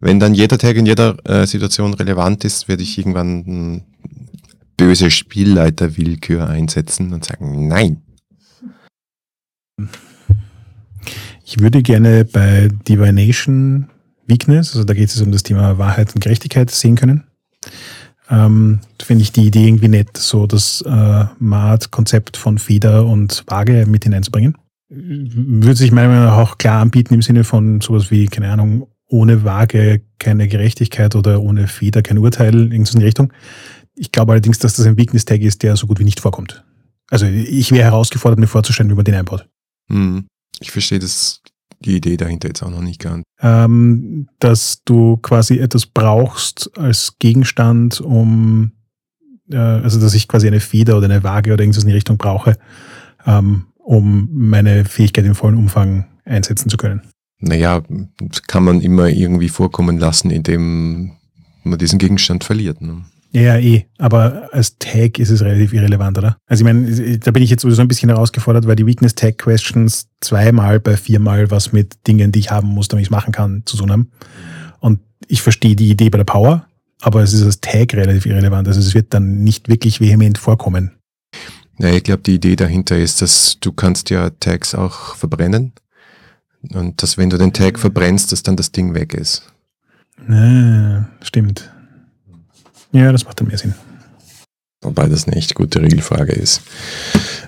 Wenn 0.00 0.18
dann 0.18 0.34
jeder 0.34 0.56
Tag 0.56 0.76
in 0.76 0.86
jeder 0.86 1.16
äh, 1.28 1.46
Situation 1.46 1.92
relevant 1.94 2.44
ist, 2.44 2.68
werde 2.68 2.82
ich 2.82 2.96
irgendwann 2.96 3.84
böse 4.78 5.10
Spielleiterwillkür 5.10 6.48
einsetzen 6.48 7.12
und 7.12 7.24
sagen, 7.24 7.68
nein. 7.68 8.02
Ich 11.44 11.60
würde 11.60 11.82
gerne 11.82 12.24
bei 12.24 12.70
Divination 12.88 13.88
Weakness, 14.26 14.74
also 14.74 14.84
da 14.84 14.94
geht 14.94 15.10
es 15.10 15.20
um 15.20 15.32
das 15.32 15.42
Thema 15.42 15.76
Wahrheit 15.76 16.14
und 16.14 16.22
Gerechtigkeit, 16.22 16.70
sehen 16.70 16.96
können. 16.96 17.24
Ähm, 18.30 18.80
Finde 19.02 19.22
ich 19.22 19.32
die 19.32 19.46
Idee 19.46 19.66
irgendwie 19.66 19.88
nett, 19.88 20.16
so 20.16 20.46
das 20.46 20.82
äh, 20.82 21.24
Maat-Konzept 21.38 22.36
von 22.36 22.58
Feder 22.58 23.04
und 23.04 23.44
Waage 23.48 23.84
mit 23.86 24.04
hineinzubringen. 24.04 24.56
Würde 24.88 25.76
sich 25.76 25.92
meiner 25.92 26.08
Meinung 26.08 26.24
nach 26.24 26.38
auch 26.38 26.58
klar 26.58 26.80
anbieten 26.80 27.14
im 27.14 27.22
Sinne 27.22 27.44
von 27.44 27.80
sowas 27.80 28.10
wie, 28.10 28.26
keine 28.26 28.50
Ahnung, 28.50 28.86
ohne 29.10 29.44
Waage 29.44 30.02
keine 30.18 30.48
Gerechtigkeit 30.48 31.16
oder 31.16 31.42
ohne 31.42 31.66
Feder 31.66 32.02
kein 32.02 32.18
Urteil, 32.18 32.54
irgendwas 32.54 32.94
in 32.94 33.00
die 33.00 33.06
Richtung. 33.06 33.32
Ich 33.94 34.12
glaube 34.12 34.32
allerdings, 34.32 34.58
dass 34.58 34.74
das 34.74 34.86
ein 34.86 34.96
Weakness-Tag 34.96 35.40
ist, 35.40 35.62
der 35.62 35.76
so 35.76 35.86
gut 35.86 35.98
wie 35.98 36.04
nicht 36.04 36.20
vorkommt. 36.20 36.64
Also 37.10 37.26
ich 37.26 37.72
wäre 37.72 37.84
herausgefordert, 37.84 38.38
mir 38.38 38.46
vorzustellen, 38.46 38.88
wie 38.88 38.94
man 38.94 39.04
den 39.04 39.16
einbaut. 39.16 39.48
Hm, 39.88 40.26
ich 40.60 40.70
verstehe 40.70 41.00
das, 41.00 41.42
die 41.80 41.96
Idee 41.96 42.16
dahinter 42.16 42.48
jetzt 42.48 42.62
auch 42.62 42.70
noch 42.70 42.82
nicht 42.82 43.00
ganz. 43.00 43.24
ähm, 43.40 44.28
dass 44.38 44.82
du 44.84 45.16
quasi 45.16 45.58
etwas 45.58 45.86
brauchst 45.86 46.78
als 46.78 47.16
Gegenstand, 47.18 48.00
um, 48.00 48.72
äh, 49.50 49.56
also 49.56 49.98
dass 50.00 50.14
ich 50.14 50.28
quasi 50.28 50.46
eine 50.46 50.60
Feder 50.60 50.96
oder 50.96 51.06
eine 51.06 51.24
Waage 51.24 51.52
oder 51.52 51.62
irgendwas 51.62 51.82
in 51.82 51.88
die 51.88 51.94
Richtung 51.94 52.16
brauche, 52.16 52.56
ähm, 53.26 53.66
um 53.78 54.28
meine 54.32 54.84
Fähigkeit 54.84 55.24
im 55.24 55.34
vollen 55.34 55.56
Umfang 55.56 56.06
einsetzen 56.24 56.68
zu 56.68 56.76
können. 56.76 57.02
Naja, 57.40 57.82
das 58.18 58.42
kann 58.42 58.64
man 58.64 58.80
immer 58.80 59.08
irgendwie 59.08 59.48
vorkommen 59.48 59.98
lassen, 59.98 60.30
indem 60.30 61.12
man 61.64 61.78
diesen 61.78 61.98
Gegenstand 61.98 62.44
verliert. 62.44 62.80
Ne? 62.80 63.04
Ja, 63.32 63.56
eh, 63.58 63.86
aber 63.98 64.48
als 64.52 64.76
Tag 64.78 65.18
ist 65.18 65.30
es 65.30 65.42
relativ 65.42 65.72
irrelevant, 65.72 66.18
oder? 66.18 66.36
Also 66.46 66.62
ich 66.62 66.72
meine, 66.72 67.18
da 67.18 67.30
bin 67.30 67.42
ich 67.42 67.50
jetzt 67.50 67.62
sowieso 67.62 67.80
ein 67.80 67.88
bisschen 67.88 68.08
herausgefordert, 68.08 68.66
weil 68.66 68.76
die 68.76 68.86
Weakness 68.86 69.14
Tag 69.14 69.38
Questions 69.38 70.08
zweimal 70.20 70.80
bei 70.80 70.96
viermal 70.96 71.50
was 71.50 71.72
mit 71.72 72.06
Dingen, 72.08 72.32
die 72.32 72.40
ich 72.40 72.50
haben 72.50 72.68
muss, 72.68 72.88
damit 72.88 73.02
ich 73.02 73.08
es 73.08 73.12
machen 73.12 73.32
kann, 73.32 73.62
zu 73.66 73.76
tun 73.76 73.92
haben. 73.92 74.10
Und 74.80 74.98
ich 75.28 75.42
verstehe 75.42 75.76
die 75.76 75.90
Idee 75.90 76.10
bei 76.10 76.18
der 76.18 76.24
Power, 76.24 76.66
aber 77.00 77.22
es 77.22 77.32
ist 77.32 77.44
als 77.44 77.60
Tag 77.60 77.94
relativ 77.94 78.26
irrelevant. 78.26 78.66
Also 78.66 78.80
es 78.80 78.94
wird 78.94 79.14
dann 79.14 79.44
nicht 79.44 79.68
wirklich 79.68 80.00
vehement 80.00 80.36
vorkommen. 80.36 80.92
Ja, 81.78 81.88
ich 81.90 82.02
glaube, 82.02 82.22
die 82.22 82.34
Idee 82.34 82.56
dahinter 82.56 82.98
ist, 82.98 83.22
dass 83.22 83.58
du 83.60 83.72
kannst 83.72 84.10
ja 84.10 84.30
Tags 84.40 84.74
auch 84.74 85.14
verbrennen. 85.14 85.72
Und 86.72 87.02
dass, 87.02 87.16
wenn 87.16 87.30
du 87.30 87.38
den 87.38 87.52
Tag 87.52 87.78
verbrennst, 87.78 88.32
dass 88.32 88.42
dann 88.42 88.56
das 88.56 88.72
Ding 88.72 88.94
weg 88.94 89.14
ist. 89.14 89.50
Ah, 90.28 91.06
stimmt. 91.22 91.72
Ja, 92.92 93.12
das 93.12 93.24
macht 93.24 93.40
dann 93.40 93.48
mehr 93.48 93.58
Sinn. 93.58 93.74
Wobei 94.82 95.08
das 95.08 95.26
eine 95.26 95.36
echt 95.36 95.54
gute 95.54 95.80
Regelfrage 95.82 96.32
ist. 96.32 96.62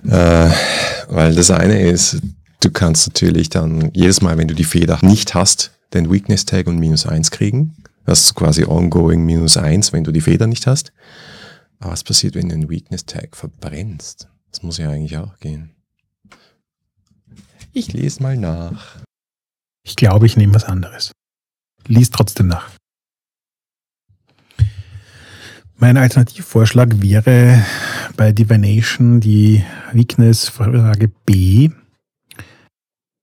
Äh, 0.07 0.51
weil 1.09 1.35
das 1.35 1.51
eine 1.51 1.81
ist, 1.81 2.21
du 2.61 2.71
kannst 2.71 3.09
natürlich 3.09 3.49
dann 3.49 3.91
jedes 3.93 4.21
Mal, 4.21 4.39
wenn 4.39 4.49
du 4.49 4.55
die 4.55 4.65
Feder 4.65 4.99
nicht 5.03 5.35
hast, 5.35 5.73
den 5.95 6.11
Weakness 6.11 6.45
Tag 6.45 6.67
und 6.67 6.79
minus 6.79 7.07
eins 7.07 7.31
kriegen. 7.31 7.77
Das 8.05 8.21
ist 8.21 8.35
quasi 8.35 8.65
ongoing 8.65 9.25
minus 9.25 9.57
eins, 9.57 9.93
wenn 9.93 10.05
du 10.05 10.13
die 10.13 10.21
Feder 10.21 10.47
nicht 10.47 10.67
hast. 10.67 10.93
Aber 11.79 11.93
was 11.93 12.05
passiert, 12.05 12.35
wenn 12.35 12.49
du 12.49 12.57
den 12.57 12.71
Weakness 12.71 13.07
Tag 13.07 13.37
verbrennst? 13.37 14.29
Das 14.51 14.63
muss 14.63 14.79
ja 14.79 14.91
eigentlich 14.91 15.17
auch 15.17 15.39
gehen. 15.39 15.71
Ich 17.75 17.93
lese 17.93 18.23
mal 18.23 18.37
nach. 18.37 18.99
Ich 19.83 19.97
glaube, 19.97 20.27
ich 20.27 20.37
nehme 20.37 20.55
was 20.55 20.64
anderes. 20.64 21.12
Lies 21.87 22.11
trotzdem 22.11 22.49
nach. 22.49 22.70
Mein 25.77 25.97
Alternativvorschlag 25.97 27.01
wäre 27.01 27.64
bei 28.16 28.31
Divination 28.31 29.20
die 29.20 29.64
Weakness-Frage 29.93 31.09
B. 31.25 31.70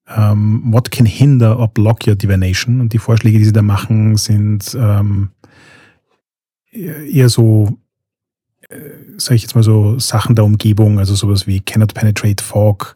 Ähm, 0.08 0.64
what 0.66 0.90
can 0.90 1.06
hinder 1.06 1.60
or 1.60 1.68
block 1.68 2.08
your 2.08 2.16
divination? 2.16 2.82
Und 2.82 2.92
die 2.92 2.98
Vorschläge, 2.98 3.38
die 3.38 3.46
sie 3.46 3.54
da 3.54 3.62
machen, 3.62 4.18
sind 4.18 4.76
ähm, 4.78 5.30
eher 6.72 7.30
so, 7.30 7.78
äh, 8.68 8.80
sage 9.18 9.36
ich 9.36 9.44
jetzt 9.44 9.56
mal 9.56 9.64
so, 9.64 10.00
Sachen 10.00 10.36
der 10.36 10.44
Umgebung, 10.44 10.98
also 10.98 11.14
sowas 11.14 11.46
wie 11.46 11.62
cannot 11.62 11.94
penetrate 11.94 12.44
fog 12.44 12.96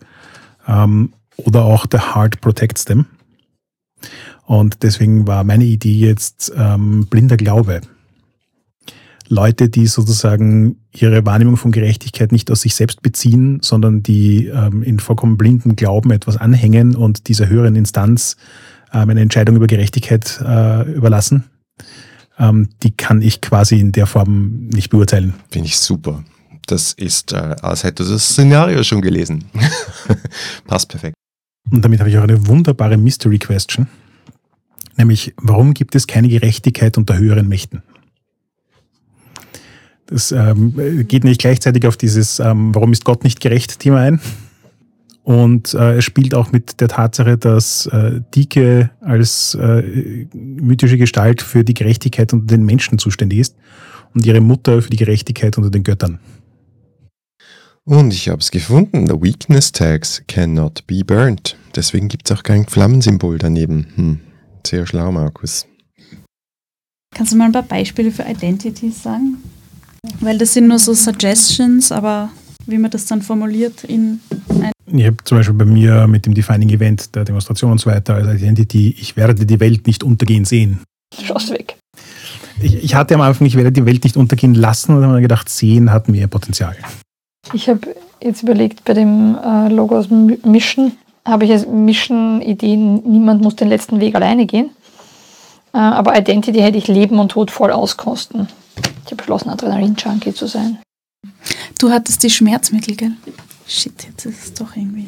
ähm, 0.67 1.13
oder 1.37 1.63
auch 1.63 1.85
the 1.91 1.99
heart 1.99 2.41
protects 2.41 2.85
them. 2.85 3.05
Und 4.45 4.83
deswegen 4.83 5.27
war 5.27 5.43
meine 5.43 5.63
Idee 5.63 5.93
jetzt 5.93 6.51
ähm, 6.55 7.07
blinder 7.09 7.37
Glaube. 7.37 7.81
Leute, 9.29 9.69
die 9.69 9.87
sozusagen 9.87 10.77
ihre 10.93 11.25
Wahrnehmung 11.25 11.57
von 11.57 11.71
Gerechtigkeit 11.71 12.31
nicht 12.31 12.51
aus 12.51 12.61
sich 12.61 12.75
selbst 12.75 13.01
beziehen, 13.01 13.59
sondern 13.61 14.03
die 14.03 14.47
ähm, 14.47 14.83
in 14.83 14.99
vollkommen 14.99 15.37
blinden 15.37 15.75
Glauben 15.75 16.11
etwas 16.11 16.37
anhängen 16.37 16.95
und 16.95 17.27
dieser 17.29 17.47
höheren 17.47 17.75
Instanz 17.75 18.35
ähm, 18.91 19.09
eine 19.09 19.21
Entscheidung 19.21 19.55
über 19.55 19.67
Gerechtigkeit 19.67 20.39
äh, 20.45 20.91
überlassen, 20.91 21.45
ähm, 22.37 22.69
die 22.83 22.91
kann 22.91 23.21
ich 23.21 23.41
quasi 23.41 23.79
in 23.79 23.91
der 23.91 24.07
Form 24.07 24.67
nicht 24.67 24.89
beurteilen. 24.89 25.33
Finde 25.49 25.67
ich 25.67 25.77
super. 25.77 26.23
Das 26.67 26.93
ist, 26.93 27.33
äh, 27.33 27.55
als 27.61 27.83
hätte 27.83 28.03
das 28.03 28.29
Szenario 28.29 28.83
schon 28.83 29.01
gelesen. 29.01 29.45
Passt 30.67 30.89
perfekt. 30.89 31.15
Und 31.71 31.83
damit 31.83 31.99
habe 31.99 32.09
ich 32.09 32.17
auch 32.17 32.23
eine 32.23 32.47
wunderbare 32.47 32.97
Mystery 32.97 33.39
Question. 33.39 33.87
Nämlich, 34.97 35.33
warum 35.37 35.73
gibt 35.73 35.95
es 35.95 36.07
keine 36.07 36.27
Gerechtigkeit 36.27 36.97
unter 36.97 37.17
höheren 37.17 37.47
Mächten? 37.47 37.81
Das 40.05 40.31
ähm, 40.31 41.05
geht 41.07 41.23
nicht 41.23 41.41
gleichzeitig 41.41 41.87
auf 41.87 41.97
dieses 41.97 42.39
ähm, 42.39 42.75
Warum 42.75 42.91
ist 42.91 43.05
Gott 43.05 43.23
nicht 43.23 43.39
gerecht 43.39 43.79
Thema 43.79 43.99
ein. 44.01 44.19
Und 45.23 45.73
äh, 45.73 45.97
es 45.97 46.03
spielt 46.03 46.35
auch 46.35 46.51
mit 46.51 46.81
der 46.81 46.89
Tatsache, 46.89 47.37
dass 47.37 47.85
äh, 47.87 48.19
Dike 48.35 48.91
als 48.99 49.55
äh, 49.55 50.27
mythische 50.33 50.97
Gestalt 50.97 51.41
für 51.41 51.63
die 51.63 51.73
Gerechtigkeit 51.73 52.33
unter 52.33 52.47
den 52.47 52.65
Menschen 52.65 52.99
zuständig 52.99 53.39
ist 53.39 53.55
und 54.13 54.25
ihre 54.25 54.41
Mutter 54.41 54.81
für 54.81 54.89
die 54.89 54.97
Gerechtigkeit 54.97 55.57
unter 55.57 55.69
den 55.69 55.83
Göttern. 55.83 56.19
Und 57.85 58.13
ich 58.13 58.29
habe 58.29 58.39
es 58.39 58.49
gefunden. 58.49 59.07
The 59.07 59.21
Weakness 59.21 59.71
Tags 59.71 60.23
cannot 60.27 60.87
be 60.87 61.03
burned. 61.03 61.57
Deswegen 61.75 62.07
gibt 62.07 62.29
es 62.29 62.37
auch 62.37 62.43
kein 62.43 62.65
Flammensymbol 62.65 63.37
daneben. 63.37 63.87
Hm. 63.95 64.19
Sehr 64.65 64.87
schlau, 64.87 65.11
Markus. 65.11 65.67
Kannst 67.13 67.33
du 67.33 67.37
mal 67.37 67.45
ein 67.45 67.51
paar 67.51 67.63
Beispiele 67.63 68.11
für 68.11 68.23
Identities 68.23 69.03
sagen? 69.03 69.37
Weil 70.21 70.37
das 70.37 70.53
sind 70.53 70.67
nur 70.67 70.79
so 70.79 70.93
Suggestions, 70.93 71.91
aber 71.91 72.29
wie 72.65 72.77
man 72.77 72.89
das 72.89 73.05
dann 73.05 73.21
formuliert 73.21 73.83
in 73.83 74.19
Ich 74.87 75.05
habe 75.05 75.17
zum 75.23 75.37
Beispiel 75.37 75.55
bei 75.55 75.65
mir 75.65 76.07
mit 76.07 76.25
dem 76.25 76.33
Defining 76.33 76.69
Event 76.69 77.13
der 77.15 77.25
Demonstration 77.25 77.71
und 77.71 77.79
so 77.79 77.89
weiter 77.89 78.15
als 78.15 78.41
Identity, 78.41 78.95
ich 78.99 79.17
werde 79.17 79.45
die 79.45 79.59
Welt 79.59 79.85
nicht 79.87 80.03
untergehen 80.03 80.45
sehen. 80.45 80.79
Schaust 81.21 81.51
weg. 81.51 81.77
Ich, 82.61 82.75
ich 82.75 82.95
hatte 82.95 83.15
am 83.15 83.21
Anfang, 83.21 83.47
ich 83.47 83.55
werde 83.55 83.71
die 83.71 83.85
Welt 83.85 84.03
nicht 84.03 84.15
untergehen 84.15 84.55
lassen 84.55 84.95
und 84.95 85.03
habe 85.03 85.15
mir 85.15 85.21
gedacht, 85.21 85.49
sehen 85.49 85.91
hat 85.91 86.07
mehr 86.07 86.27
Potenzial. 86.27 86.75
Ich 87.51 87.67
habe 87.67 87.95
jetzt 88.21 88.43
überlegt, 88.43 88.85
bei 88.85 88.93
dem 88.93 89.37
äh, 89.37 89.67
Logo 89.69 89.97
aus 89.97 90.07
habe 91.25 91.45
ich 91.45 91.51
als 91.51 91.67
Mission-Ideen, 91.67 93.03
niemand 93.05 93.41
muss 93.41 93.55
den 93.55 93.69
letzten 93.69 93.99
Weg 93.99 94.15
alleine 94.15 94.45
gehen. 94.45 94.69
Äh, 95.73 95.77
aber 95.77 96.17
Identity 96.17 96.59
hätte 96.59 96.77
ich 96.77 96.87
Leben 96.87 97.19
und 97.19 97.29
Tod 97.29 97.51
voll 97.51 97.71
auskosten. 97.71 98.47
Ich 99.05 99.07
habe 99.07 99.17
beschlossen, 99.17 99.49
Adrenalin-Junkie 99.49 100.33
zu 100.33 100.47
sein. 100.47 100.79
Du 101.79 101.91
hattest 101.91 102.23
die 102.23 102.29
Schmerzmittel, 102.29 102.95
gell? 102.95 103.11
Shit, 103.67 104.03
jetzt 104.03 104.25
ist 104.25 104.43
es 104.43 104.53
doch 104.53 104.75
irgendwie. 104.75 105.07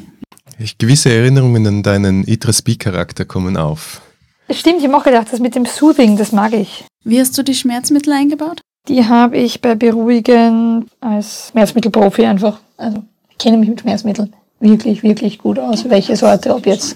Ich, 0.58 0.78
gewisse 0.78 1.12
Erinnerungen 1.12 1.68
an 1.68 1.84
deinen 1.84 2.24
Idris 2.24 2.62
B-Charakter 2.62 3.26
kommen 3.26 3.58
auf. 3.58 4.02
Stimmt, 4.50 4.80
ich 4.80 4.86
habe 4.86 4.98
auch 4.98 5.04
gedacht, 5.04 5.28
das 5.32 5.40
mit 5.40 5.56
dem 5.56 5.66
Soothing, 5.66 6.18
das 6.18 6.32
mag 6.32 6.54
ich. 6.54 6.86
Wie 7.04 7.20
hast 7.20 7.38
du 7.38 7.44
die 7.44 7.56
Schmerzmittel 7.56 8.14
eingebaut? 8.14 8.62
Die 8.88 9.06
habe 9.06 9.38
ich 9.38 9.62
bei 9.62 9.76
Beruhigen 9.76 10.86
als 11.02 11.50
Schmerzmittelprofi 11.52 12.26
einfach. 12.26 12.60
Also, 12.78 13.04
kenne 13.40 13.58
mich 13.58 13.70
mit 13.70 13.82
Schmerzmitteln 13.82 14.34
wirklich, 14.60 15.04
wirklich 15.04 15.38
gut 15.38 15.60
aus. 15.60 15.90
Welche 15.90 16.16
Sorte, 16.16 16.56
ob 16.56 16.66
jetzt 16.66 16.96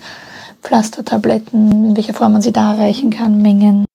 Pflastertabletten, 0.62 1.90
in 1.90 1.98
welcher 1.98 2.14
Form 2.14 2.34
man 2.34 2.42
sie 2.42 2.52
darreichen 2.52 3.10
kann, 3.10 3.42
Mengen. 3.42 3.86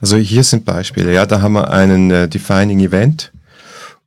Also 0.00 0.16
hier 0.16 0.44
sind 0.44 0.64
Beispiele. 0.64 1.12
Ja, 1.12 1.26
da 1.26 1.40
haben 1.40 1.54
wir 1.54 1.70
einen 1.70 2.10
äh, 2.10 2.28
Defining 2.28 2.80
Event 2.80 3.32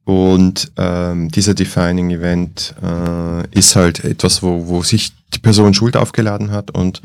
und 0.06 0.72
ähm, 0.78 1.30
dieser 1.30 1.54
Defining 1.54 2.12
Event 2.12 2.76
äh, 2.84 3.48
ist 3.58 3.76
halt 3.76 4.04
etwas, 4.04 4.44
wo, 4.44 4.68
wo 4.68 4.84
sich 4.84 5.12
die 5.34 5.40
Person 5.40 5.74
Schuld 5.74 5.98
aufgeladen 5.98 6.52
hat 6.52 6.72
und 6.72 7.02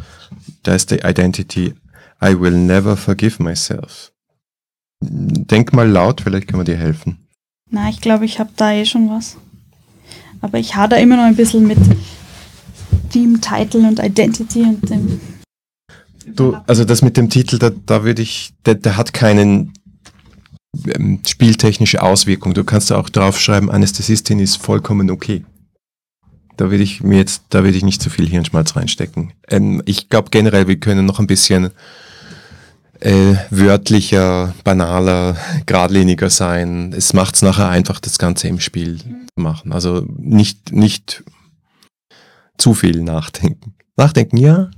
da 0.62 0.74
ist 0.74 0.90
die 0.90 1.00
Identity 1.02 1.74
I 2.24 2.38
will 2.38 2.52
never 2.52 2.96
forgive 2.96 3.42
myself. 3.42 4.11
Denk 5.02 5.72
mal 5.72 5.88
laut, 5.88 6.20
vielleicht 6.20 6.48
kann 6.48 6.58
man 6.58 6.66
dir 6.66 6.76
helfen. 6.76 7.18
Na, 7.70 7.88
ich 7.88 8.00
glaube, 8.00 8.24
ich 8.24 8.38
habe 8.38 8.50
da 8.56 8.72
eh 8.72 8.84
schon 8.84 9.08
was. 9.10 9.36
Aber 10.40 10.58
ich 10.58 10.76
hader 10.76 11.00
immer 11.00 11.16
noch 11.16 11.24
ein 11.24 11.36
bisschen 11.36 11.66
mit 11.66 11.78
Team, 13.10 13.40
Title 13.40 13.86
und 13.88 13.98
Identity 13.98 14.62
und 14.62 14.88
dem. 14.88 15.20
Du, 16.26 16.56
also 16.66 16.84
das 16.84 17.02
mit 17.02 17.16
dem 17.16 17.30
Titel, 17.30 17.58
da, 17.58 17.70
da 17.70 18.04
würde 18.04 18.22
ich, 18.22 18.52
der, 18.64 18.74
der 18.74 18.96
hat 18.96 19.12
keinen 19.12 19.72
ähm, 20.86 21.20
spieltechnische 21.26 22.02
Auswirkung. 22.02 22.54
Du 22.54 22.64
kannst 22.64 22.90
da 22.90 22.98
auch 22.98 23.08
draufschreiben, 23.08 23.70
Anästhesistin 23.70 24.38
ist 24.38 24.56
vollkommen 24.56 25.10
okay. 25.10 25.44
Da 26.56 26.70
würde 26.70 26.84
ich 26.84 27.02
mir 27.02 27.18
jetzt, 27.18 27.44
da 27.50 27.64
würde 27.64 27.76
ich 27.76 27.84
nicht 27.84 28.02
zu 28.02 28.10
viel 28.10 28.28
Hirnschmalz 28.28 28.76
reinstecken. 28.76 29.32
Ähm, 29.48 29.82
ich 29.84 30.08
glaube 30.08 30.30
generell, 30.30 30.68
wir 30.68 30.76
können 30.76 31.06
noch 31.06 31.18
ein 31.18 31.26
bisschen 31.26 31.70
äh, 33.02 33.34
wörtlicher, 33.50 34.54
banaler, 34.64 35.36
geradliniger 35.66 36.30
sein. 36.30 36.94
Es 36.96 37.12
macht 37.12 37.34
es 37.34 37.42
nachher 37.42 37.68
einfach, 37.68 37.98
das 38.00 38.18
Ganze 38.18 38.48
im 38.48 38.60
Spiel 38.60 38.98
zu 38.98 39.42
machen. 39.42 39.72
Also 39.72 40.04
nicht, 40.16 40.72
nicht 40.72 41.24
zu 42.58 42.74
viel 42.74 43.02
nachdenken. 43.02 43.74
Nachdenken, 43.96 44.36
ja. 44.36 44.70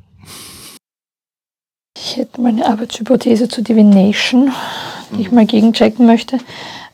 Ich 1.96 2.16
hätte 2.16 2.40
mal 2.40 2.48
eine 2.48 2.66
Arbeitshypothese 2.66 3.48
zu 3.48 3.62
Divination, 3.62 4.52
die 5.12 5.22
ich 5.22 5.30
mal 5.30 5.46
gegenchecken 5.46 6.06
möchte. 6.06 6.38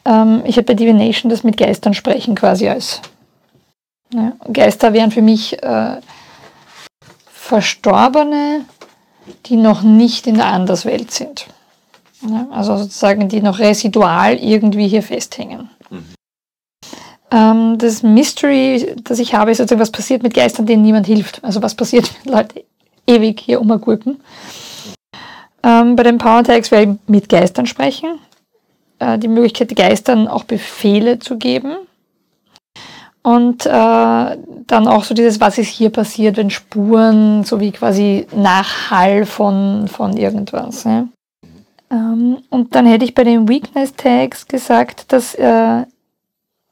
Ähm, 0.04 0.42
ich 0.44 0.56
habe 0.56 0.66
bei 0.66 0.74
Divination 0.74 1.30
das 1.30 1.44
mit 1.44 1.56
Geistern 1.56 1.94
sprechen 1.94 2.34
quasi 2.34 2.68
als. 2.68 3.00
Ja, 4.12 4.32
Geister 4.52 4.92
wären 4.92 5.12
für 5.12 5.22
mich 5.22 5.62
äh, 5.62 5.96
Verstorbene, 7.30 8.64
die 9.46 9.56
noch 9.56 9.82
nicht 9.82 10.26
in 10.26 10.36
der 10.36 10.46
Anderswelt 10.46 11.10
sind. 11.10 11.46
Also 12.50 12.76
sozusagen, 12.76 13.28
die 13.28 13.40
noch 13.40 13.58
residual 13.58 14.36
irgendwie 14.36 14.88
hier 14.88 15.02
festhängen. 15.02 15.70
Ähm, 17.30 17.78
das 17.78 18.02
Mystery, 18.02 18.96
das 19.02 19.18
ich 19.18 19.34
habe, 19.34 19.52
ist 19.52 19.58
sozusagen, 19.58 19.80
was 19.80 19.92
passiert 19.92 20.22
mit 20.22 20.34
Geistern, 20.34 20.66
denen 20.66 20.82
niemand 20.82 21.06
hilft. 21.06 21.42
Also 21.44 21.62
was 21.62 21.74
passiert, 21.74 22.10
wenn 22.24 22.32
Leute 22.34 22.64
ewig 23.06 23.40
hier 23.40 23.60
umgurken. 23.60 24.20
Ähm, 25.62 25.96
bei 25.96 26.02
den 26.02 26.18
Power 26.18 26.42
Tags 26.42 26.70
werde 26.70 26.92
ich 26.92 27.08
mit 27.08 27.28
Geistern 27.28 27.66
sprechen. 27.66 28.18
Äh, 28.98 29.18
die 29.18 29.28
Möglichkeit, 29.28 29.74
Geistern 29.76 30.28
auch 30.28 30.44
Befehle 30.44 31.18
zu 31.18 31.38
geben. 31.38 31.76
Und 33.22 33.66
äh, 33.66 33.70
dann 33.70 34.88
auch 34.88 35.04
so 35.04 35.14
dieses, 35.14 35.40
was 35.40 35.58
ist 35.58 35.68
hier 35.68 35.90
passiert, 35.90 36.36
wenn 36.36 36.50
Spuren, 36.50 37.44
so 37.44 37.60
wie 37.60 37.70
quasi 37.70 38.26
Nachhall 38.34 39.26
von, 39.26 39.88
von 39.88 40.16
irgendwas. 40.16 40.84
Ja. 40.84 41.06
Ähm, 41.90 42.38
und 42.48 42.74
dann 42.74 42.86
hätte 42.86 43.04
ich 43.04 43.14
bei 43.14 43.24
den 43.24 43.48
Weakness 43.48 43.94
Tags 43.94 44.48
gesagt, 44.48 45.12
dass 45.12 45.34
äh, 45.34 45.84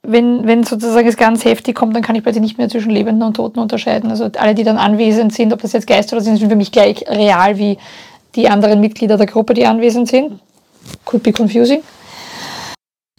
wenn, 0.02 0.46
wenn 0.46 0.64
sozusagen 0.64 1.06
es 1.06 1.16
ganz 1.16 1.44
heftig 1.44 1.74
kommt, 1.74 1.94
dann 1.94 2.02
kann 2.02 2.16
ich 2.16 2.22
plötzlich 2.22 2.42
nicht 2.42 2.56
mehr 2.56 2.68
zwischen 2.68 2.90
Lebenden 2.90 3.22
und 3.26 3.34
Toten 3.34 3.58
unterscheiden. 3.58 4.10
Also 4.10 4.30
alle, 4.38 4.54
die 4.54 4.64
dann 4.64 4.78
anwesend 4.78 5.34
sind, 5.34 5.52
ob 5.52 5.60
das 5.60 5.72
jetzt 5.72 5.86
Geister 5.86 6.16
oder 6.16 6.24
sind, 6.24 6.38
sind 6.38 6.48
für 6.48 6.56
mich 6.56 6.72
gleich 6.72 7.04
real 7.08 7.58
wie 7.58 7.78
die 8.34 8.48
anderen 8.48 8.80
Mitglieder 8.80 9.16
der 9.16 9.26
Gruppe, 9.26 9.54
die 9.54 9.66
anwesend 9.66 10.08
sind. 10.08 10.40
Could 11.04 11.22
be 11.22 11.32
confusing. 11.32 11.82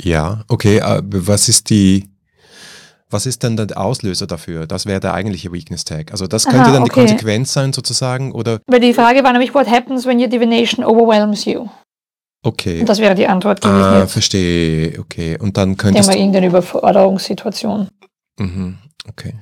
Ja, 0.01 0.43
okay, 0.47 0.81
aber 0.81 1.27
was 1.27 1.49
ist 1.49 1.69
die, 1.69 2.09
was 3.11 3.25
ist 3.25 3.41
denn 3.43 3.57
der 3.57 3.75
Auslöser 3.79 4.27
dafür? 4.27 4.67
Das 4.67 4.85
wäre 4.85 4.99
der 4.99 5.13
eigentliche 5.13 5.51
Weakness 5.51 5.83
Tag. 5.83 6.11
Also 6.11 6.27
das 6.27 6.45
könnte 6.45 6.61
Aha, 6.65 6.71
dann 6.73 6.83
die 6.85 6.91
okay. 6.91 6.99
Konsequenz 7.01 7.53
sein 7.53 7.73
sozusagen 7.73 8.31
oder 8.33 8.59
Weil 8.67 8.79
die 8.79 8.93
Frage 8.93 9.23
war 9.23 9.31
nämlich, 9.31 9.53
what 9.53 9.67
happens 9.69 10.05
when 10.05 10.19
your 10.19 10.27
divination 10.27 10.85
overwhelms 10.85 11.45
you? 11.45 11.67
okay. 12.45 12.79
Und 12.81 12.87
das 12.89 12.99
wäre 12.99 13.15
die 13.15 13.27
Antwort 13.27 13.61
gewesen 13.61 13.83
Ah, 13.83 13.99
jetzt. 14.01 14.13
verstehe, 14.13 14.99
okay. 14.99 15.37
Und 15.39 15.57
dann 15.57 15.75
könntest 15.77 16.07
mal, 16.07 16.13
du, 16.13 16.19
irgendeine 16.19 16.47
Überforderungssituation. 16.47 17.87
mhm, 18.39 18.77
okay. 19.07 19.33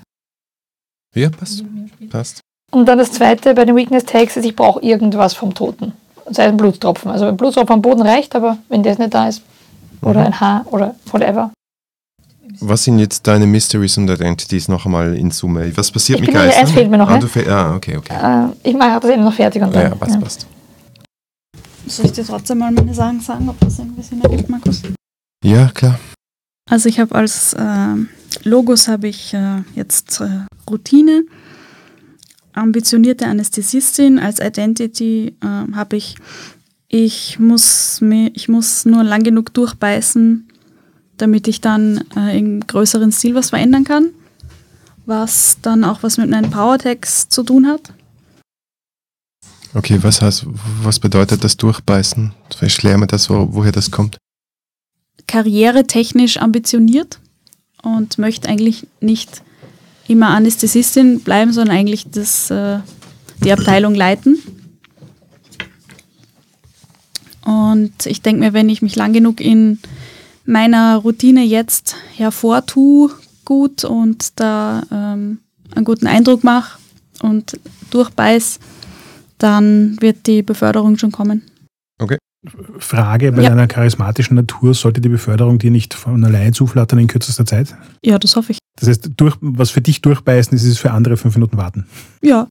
Ja, 1.16 1.30
passt, 1.30 1.64
passt. 2.10 2.42
Und 2.72 2.86
dann 2.86 2.98
das 2.98 3.12
zweite 3.12 3.54
bei 3.54 3.66
den 3.66 3.76
Weakness 3.76 4.06
Tags 4.06 4.36
ist, 4.38 4.46
ich 4.46 4.56
brauche 4.56 4.82
irgendwas 4.82 5.34
vom 5.34 5.54
Toten. 5.54 5.94
Sei 6.30 6.44
es 6.44 6.50
ein 6.50 6.58
Blutstropfen. 6.58 7.10
Also 7.10 7.26
ein 7.26 7.38
Blutstropfen 7.38 7.74
am 7.76 7.82
Boden 7.82 8.02
reicht, 8.02 8.36
aber 8.36 8.58
wenn 8.70 8.84
der 8.84 8.98
nicht 9.00 9.14
da 9.14 9.28
ist, 9.30 9.42
oder 10.02 10.20
Mhm. 10.20 10.26
ein 10.28 10.40
Haar 10.40 10.66
oder 10.72 10.96
whatever. 11.12 11.52
Was 12.60 12.84
sind 12.84 13.00
jetzt 13.00 13.28
deine 13.28 13.46
Mysteries 13.46 13.98
und 13.98 14.10
Identities 14.10 14.68
noch 14.68 14.86
einmal 14.86 15.16
in 15.16 15.32
Summe? 15.32 15.76
Was 15.78 15.92
passiert 15.92 16.20
Ich 16.20 16.26
mit 16.28 16.36
Geistern? 16.36 16.62
eins 16.64 16.72
fehlt 16.72 16.90
mir 16.90 16.98
noch, 16.98 17.10
ah, 17.10 17.18
ne? 17.20 17.30
ah, 17.50 17.76
okay, 17.76 17.98
okay. 17.98 18.14
Äh, 18.14 18.70
ich 18.70 18.76
mache 18.76 19.00
das 19.00 19.12
eben 19.12 19.24
noch 19.24 19.34
fertig 19.34 19.62
und 19.62 19.74
Ja, 19.74 19.82
dann. 19.84 19.92
ja, 19.92 19.96
passt, 19.96 20.14
ja. 20.16 20.20
passt. 20.22 20.48
Soll 21.88 22.06
ich 22.06 22.12
dir 22.14 22.26
trotzdem 22.26 22.58
mal 22.60 22.72
meine 22.72 22.94
Sachen 22.94 23.22
sagen, 23.22 23.48
ob 23.50 23.60
das 23.60 23.80
irgendwie 23.80 24.02
Sinn 24.02 24.22
ergibt, 24.22 24.50
Markus? 24.50 24.82
Ja, 25.44 25.70
klar. 25.74 26.00
Also 26.70 26.90
ich 26.90 27.00
habe 27.00 27.16
als 27.16 27.56
ähm, 27.58 28.10
Logos 28.44 28.88
habe 28.88 29.08
ich 29.08 29.34
äh, 29.34 29.62
jetzt 29.76 30.20
äh, 30.20 30.28
Routine, 30.70 31.24
ambitionierte 32.54 33.26
Anästhesistin, 33.28 34.20
als 34.20 34.40
Identity 34.40 35.36
äh, 35.42 35.74
habe 35.76 35.96
ich 35.96 36.16
Ich 36.90 37.38
muss, 37.40 38.00
mir, 38.02 38.32
ich 38.34 38.50
muss 38.50 38.86
nur 38.86 39.04
lang 39.04 39.24
genug 39.24 39.54
durchbeißen, 39.54 40.47
damit 41.18 41.48
ich 41.48 41.62
dann 41.62 42.04
äh, 42.16 42.38
im 42.38 42.66
größeren 42.66 43.12
Stil 43.12 43.36
was 43.36 43.50
verändern 43.50 43.84
kann, 43.84 44.10
was 45.06 45.58
dann 45.62 45.84
auch 45.84 46.04
was 46.04 46.18
mit 46.18 46.34
einem 46.34 46.52
Power-Tags 46.52 47.30
zu 47.30 47.44
tun 47.44 47.68
hat. 47.68 47.94
Okay, 49.74 50.00
was 50.02 50.22
heißt, 50.22 50.46
was 50.82 51.00
bedeutet 51.00 51.44
das 51.44 51.58
Durchbeißen? 51.58 52.34
Vielleicht 52.56 52.80
klären 52.80 53.02
wir 53.02 53.08
das, 53.08 53.30
wo, 53.30 53.50
woher 53.52 53.72
das 53.72 53.92
kommt. 53.92 54.18
Karrieretechnisch 55.28 56.38
ambitioniert 56.38 57.20
und 57.84 58.18
möchte 58.18 58.48
eigentlich 58.48 58.88
nicht 59.02 59.44
immer 60.08 60.30
Anästhesistin 60.30 61.20
bleiben, 61.20 61.52
sondern 61.52 61.76
eigentlich 61.76 62.10
das, 62.10 62.50
äh, 62.50 62.80
die 63.44 63.52
Abteilung 63.52 63.94
leiten. 63.94 64.40
Und 67.44 68.06
ich 68.06 68.22
denke 68.22 68.40
mir, 68.40 68.54
wenn 68.54 68.70
ich 68.70 68.82
mich 68.82 68.96
lang 68.96 69.14
genug 69.14 69.40
in 69.40 69.80
meiner 70.48 70.98
Routine 70.98 71.44
jetzt 71.44 71.96
hervortue, 72.16 73.12
gut 73.46 73.84
und 73.84 74.40
da 74.40 74.84
ähm, 74.92 75.40
einen 75.76 75.86
guten 75.86 76.08
Eindruck 76.08 76.44
mache 76.44 76.80
und 77.22 77.60
durchbeiß, 77.92 78.60
dann 79.38 79.98
wird 80.02 80.26
die 80.28 80.42
Beförderung 80.42 80.98
schon 80.98 81.12
kommen. 81.12 81.44
Okay. 82.00 82.18
Frage, 82.80 83.32
bei 83.32 83.44
Ja. 83.44 83.52
einer 83.52 83.68
charismatischen 83.68 84.36
Natur 84.36 84.74
sollte 84.74 85.02
die 85.02 85.10
Beförderung 85.10 85.60
dir 85.60 85.72
nicht 85.72 85.94
von 85.94 86.24
allein 86.24 86.54
zuflattern 86.54 87.00
in 87.00 87.08
kürzester 87.08 87.46
Zeit? 87.46 87.76
Ja, 88.04 88.18
das 88.18 88.36
hoffe 88.36 88.54
ich. 88.54 88.60
Das 88.80 88.88
heißt, 88.88 89.10
durch, 89.18 89.36
was 89.42 89.72
für 89.72 89.82
dich 89.82 90.02
durchbeißen 90.02 90.54
ist, 90.56 90.64
ist 90.64 90.78
für 90.80 90.92
andere 90.92 91.18
fünf 91.18 91.36
Minuten 91.36 91.58
warten. 91.58 91.88
Ja. 92.22 92.48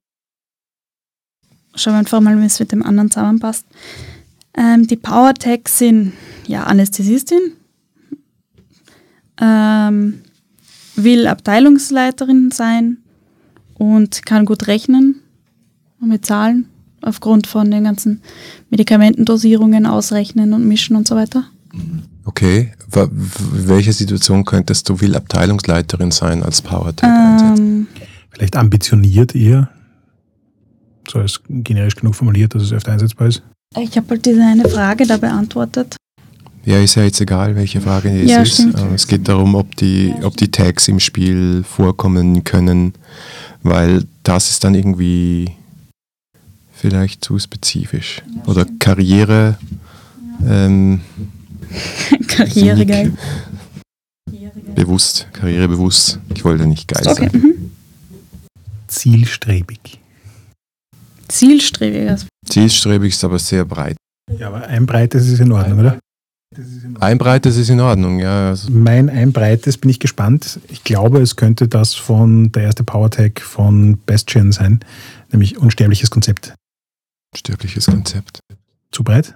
Schauen 1.75 1.95
wir 1.95 1.99
einfach 1.99 2.21
mal, 2.21 2.39
wie 2.41 2.45
es 2.47 2.59
mit 2.61 2.73
dem 2.73 2.83
anderen 2.83 3.11
zusammenpasst. 3.11 3.67
Ähm, 4.57 4.87
die 4.87 4.97
Power 4.97 5.35
Tags 5.35 5.79
sind 5.79 6.13
ja 6.47 6.65
Anästhesistin, 6.65 7.53
ähm, 9.41 10.20
will 10.97 11.26
Abteilungsleiterin 11.26 12.51
sein 12.53 12.99
und 13.74 14.24
kann 14.24 14.45
gut 14.45 14.66
rechnen 14.66 15.16
mit 16.01 16.24
Zahlen 16.24 16.66
aufgrund 17.03 17.47
von 17.47 17.70
den 17.70 17.84
ganzen 17.84 18.22
Medikamentendosierungen 18.70 19.87
ausrechnen 19.87 20.53
und 20.53 20.66
mischen 20.66 20.97
und 20.97 21.07
so 21.09 21.16
weiter. 21.16 21.45
Okay, 22.24 22.72
w- 22.91 23.07
welche 23.12 23.93
Situation 23.93 24.45
könntest 24.45 24.89
du 24.89 25.01
will 25.01 25.14
Abteilungsleiterin 25.16 26.11
sein 26.11 26.43
als 26.43 26.62
PowerTech 26.62 27.09
einsetzen? 27.09 27.66
Ähm, 27.66 27.87
Vielleicht 28.30 28.57
ambitioniert 28.57 29.34
eher. 29.34 29.68
So 31.09 31.20
ist 31.20 31.41
generisch 31.49 31.95
genug 31.97 32.14
formuliert, 32.14 32.55
dass 32.55 32.62
es 32.62 32.72
öfter 32.72 32.93
einsetzbar 32.93 33.28
ist. 33.28 33.43
ich 33.78 33.97
habe 33.97 34.09
halt 34.11 34.26
diese 34.26 34.43
eine 34.43 34.68
Frage 34.68 35.07
da 35.07 35.16
beantwortet. 35.18 35.97
Ja, 36.67 36.81
ist 36.81 36.97
ja 36.97 37.05
jetzt 37.05 37.21
egal, 37.21 37.55
welche 37.55 37.81
Frage 37.81 38.11
es 38.11 38.29
Ja, 38.31 38.43
ist. 38.43 38.55
stimmt. 38.55 38.77
Äh, 38.79 38.95
Es 38.95 39.07
geht 39.07 39.29
darum, 39.29 39.55
ob 39.55 39.77
die, 39.77 40.12
ob 40.23 40.37
die 40.37 40.51
Tags 40.51 40.89
im 40.89 40.99
Spiel 40.99 41.62
vorkommen 41.62 42.43
können, 42.43 42.93
weil 43.62 44.05
das 44.25 44.51
ist 44.51 44.64
dann 44.64 44.75
irgendwie 44.75 45.53
vielleicht 46.73 47.25
zu 47.25 47.39
spezifisch. 47.39 48.21
Oder 48.47 48.67
Karriere. 48.81 49.59
Ähm, 50.45 51.01
Karriere 52.27 52.85
geil. 52.85 53.12
bewusst, 54.75 55.29
karrierebewusst. 55.33 56.19
Ich 56.35 56.45
wollte 56.45 56.67
nicht 56.67 56.89
geil 56.89 57.07
Okay. 57.07 57.29
sein. 57.33 57.41
Mhm. 57.43 57.71
Zielstrebig. 58.89 60.01
Zielstrebiger. 61.29 62.19
Zielstrebig 62.45 63.12
ist 63.12 63.25
aber 63.25 63.39
sehr 63.39 63.64
breit. 63.64 63.97
Ja, 64.39 64.49
aber 64.49 64.67
ein 64.67 64.85
breites 64.87 65.29
ist 65.29 65.41
in 65.41 65.53
Ordnung, 65.53 65.79
oder? 65.81 65.99
Ein 67.01 67.19
breites 67.19 67.57
ist 67.57 67.71
in 67.71 67.81
Ordnung, 67.81 68.21
ja. 68.21 68.51
Also, 68.51 68.71
Mein 68.71 69.11
ein 69.11 69.33
breites 69.33 69.79
bin 69.79 69.91
ich 69.91 69.99
gespannt. 69.99 70.61
Ich 70.69 70.85
glaube, 70.85 71.21
es 71.21 71.37
könnte 71.37 71.69
das 71.69 71.95
von 71.95 72.53
der 72.53 72.63
erste 72.65 72.85
PowerTag 72.85 73.41
von 73.41 73.99
Bastion 74.07 74.53
sein, 74.53 74.81
nämlich 75.33 75.59
unsterbliches 75.59 76.11
Konzept. 76.11 76.55
stärkliches 77.35 77.87
Konzept. 77.87 78.41
Zu 78.93 79.03
breit? 79.03 79.35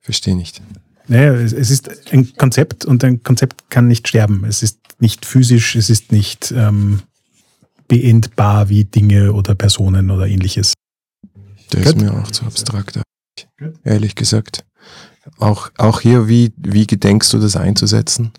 Verstehe 0.00 0.36
nicht. 0.36 0.60
Naja, 1.06 1.34
es, 1.34 1.52
es 1.52 1.70
ist 1.70 2.12
ein 2.12 2.34
Konzept 2.36 2.84
und 2.84 3.04
ein 3.04 3.22
Konzept 3.22 3.70
kann 3.70 3.86
nicht 3.88 4.08
sterben. 4.08 4.44
Es 4.44 4.62
ist 4.62 4.80
nicht 4.98 5.24
physisch, 5.24 5.76
es 5.76 5.90
ist 5.90 6.12
nicht 6.12 6.52
ähm, 6.56 7.02
beendbar 7.88 8.68
wie 8.68 8.84
Dinge 8.84 9.32
oder 9.32 9.54
Personen 9.54 10.10
oder 10.10 10.26
ähnliches. 10.26 10.74
Der 11.72 11.80
ist 11.82 11.94
Gut. 11.94 12.02
mir 12.02 12.12
auch 12.14 12.30
zu 12.30 12.44
abstrakt, 12.44 13.00
ehrlich 13.84 14.14
gesagt. 14.14 14.64
Auch, 15.38 15.70
auch 15.78 16.00
hier, 16.00 16.28
wie, 16.28 16.52
wie 16.56 16.86
gedenkst 16.86 17.32
du 17.32 17.38
das 17.38 17.56
einzusetzen? 17.56 18.32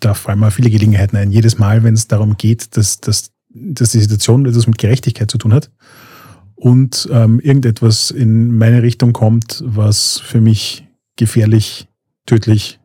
Da 0.00 0.14
fallen 0.14 0.40
mir 0.40 0.50
viele 0.50 0.70
Gelegenheiten 0.70 1.16
ein. 1.16 1.30
Jedes 1.30 1.58
Mal, 1.58 1.82
wenn 1.84 1.94
es 1.94 2.08
darum 2.08 2.36
geht, 2.36 2.76
dass, 2.76 3.00
dass, 3.00 3.30
dass 3.50 3.92
die 3.92 4.00
Situation 4.00 4.46
etwas 4.46 4.66
mit 4.66 4.78
Gerechtigkeit 4.78 5.30
zu 5.30 5.38
tun 5.38 5.52
hat 5.52 5.70
und 6.54 7.08
ähm, 7.12 7.38
irgendetwas 7.40 8.10
in 8.10 8.56
meine 8.56 8.82
Richtung 8.82 9.12
kommt, 9.12 9.62
was 9.64 10.18
für 10.18 10.40
mich 10.40 10.86
gefährlich, 11.16 11.88
tödlich 12.24 12.80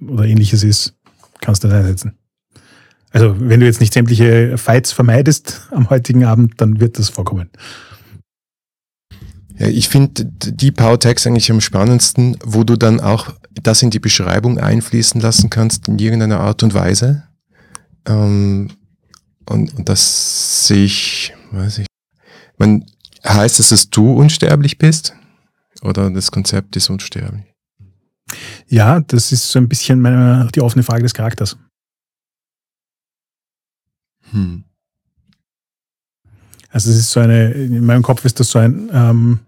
oder 0.00 0.24
ähnliches 0.24 0.62
ist, 0.62 0.94
kannst 1.40 1.64
du 1.64 1.68
das 1.68 1.76
einsetzen. 1.78 2.16
Also 3.10 3.36
wenn 3.38 3.60
du 3.60 3.66
jetzt 3.66 3.80
nicht 3.80 3.92
sämtliche 3.92 4.58
Fights 4.58 4.92
vermeidest 4.92 5.68
am 5.70 5.90
heutigen 5.90 6.24
Abend, 6.24 6.60
dann 6.60 6.80
wird 6.80 6.98
das 6.98 7.08
vorkommen. 7.08 7.50
Ja, 9.56 9.68
ich 9.68 9.88
finde 9.88 10.24
die 10.24 10.72
Power-Tags 10.72 11.26
eigentlich 11.26 11.50
am 11.50 11.60
spannendsten, 11.60 12.36
wo 12.44 12.64
du 12.64 12.76
dann 12.76 13.00
auch 13.00 13.34
das 13.62 13.82
in 13.82 13.90
die 13.90 14.00
Beschreibung 14.00 14.58
einfließen 14.58 15.20
lassen 15.20 15.48
kannst 15.48 15.86
in 15.88 15.98
irgendeiner 15.98 16.40
Art 16.40 16.62
und 16.62 16.74
Weise. 16.74 17.24
Ähm, 18.06 18.70
und, 19.46 19.74
und 19.74 19.88
das 19.88 20.66
sehe 20.66 20.84
ich, 20.84 21.34
weiß 21.52 21.78
ich. 21.78 21.86
Man, 22.58 22.84
heißt 23.24 23.60
es, 23.60 23.70
dass 23.70 23.90
du 23.90 24.12
unsterblich 24.12 24.78
bist? 24.78 25.14
Oder 25.82 26.10
das 26.10 26.30
Konzept 26.30 26.76
ist 26.76 26.90
unsterblich? 26.90 27.44
Ja, 28.68 29.00
das 29.00 29.32
ist 29.32 29.50
so 29.50 29.58
ein 29.58 29.68
bisschen 29.68 30.00
meine, 30.00 30.48
die 30.54 30.60
offene 30.60 30.82
Frage 30.82 31.02
des 31.02 31.14
Charakters. 31.14 31.56
Hm. 34.30 34.64
Also 36.74 36.90
es 36.90 36.96
ist 36.96 37.12
so 37.12 37.20
eine, 37.20 37.52
in 37.52 37.86
meinem 37.86 38.02
Kopf 38.02 38.24
ist 38.24 38.40
das 38.40 38.50
so 38.50 38.58
ein, 38.58 38.90
ähm, 38.92 39.38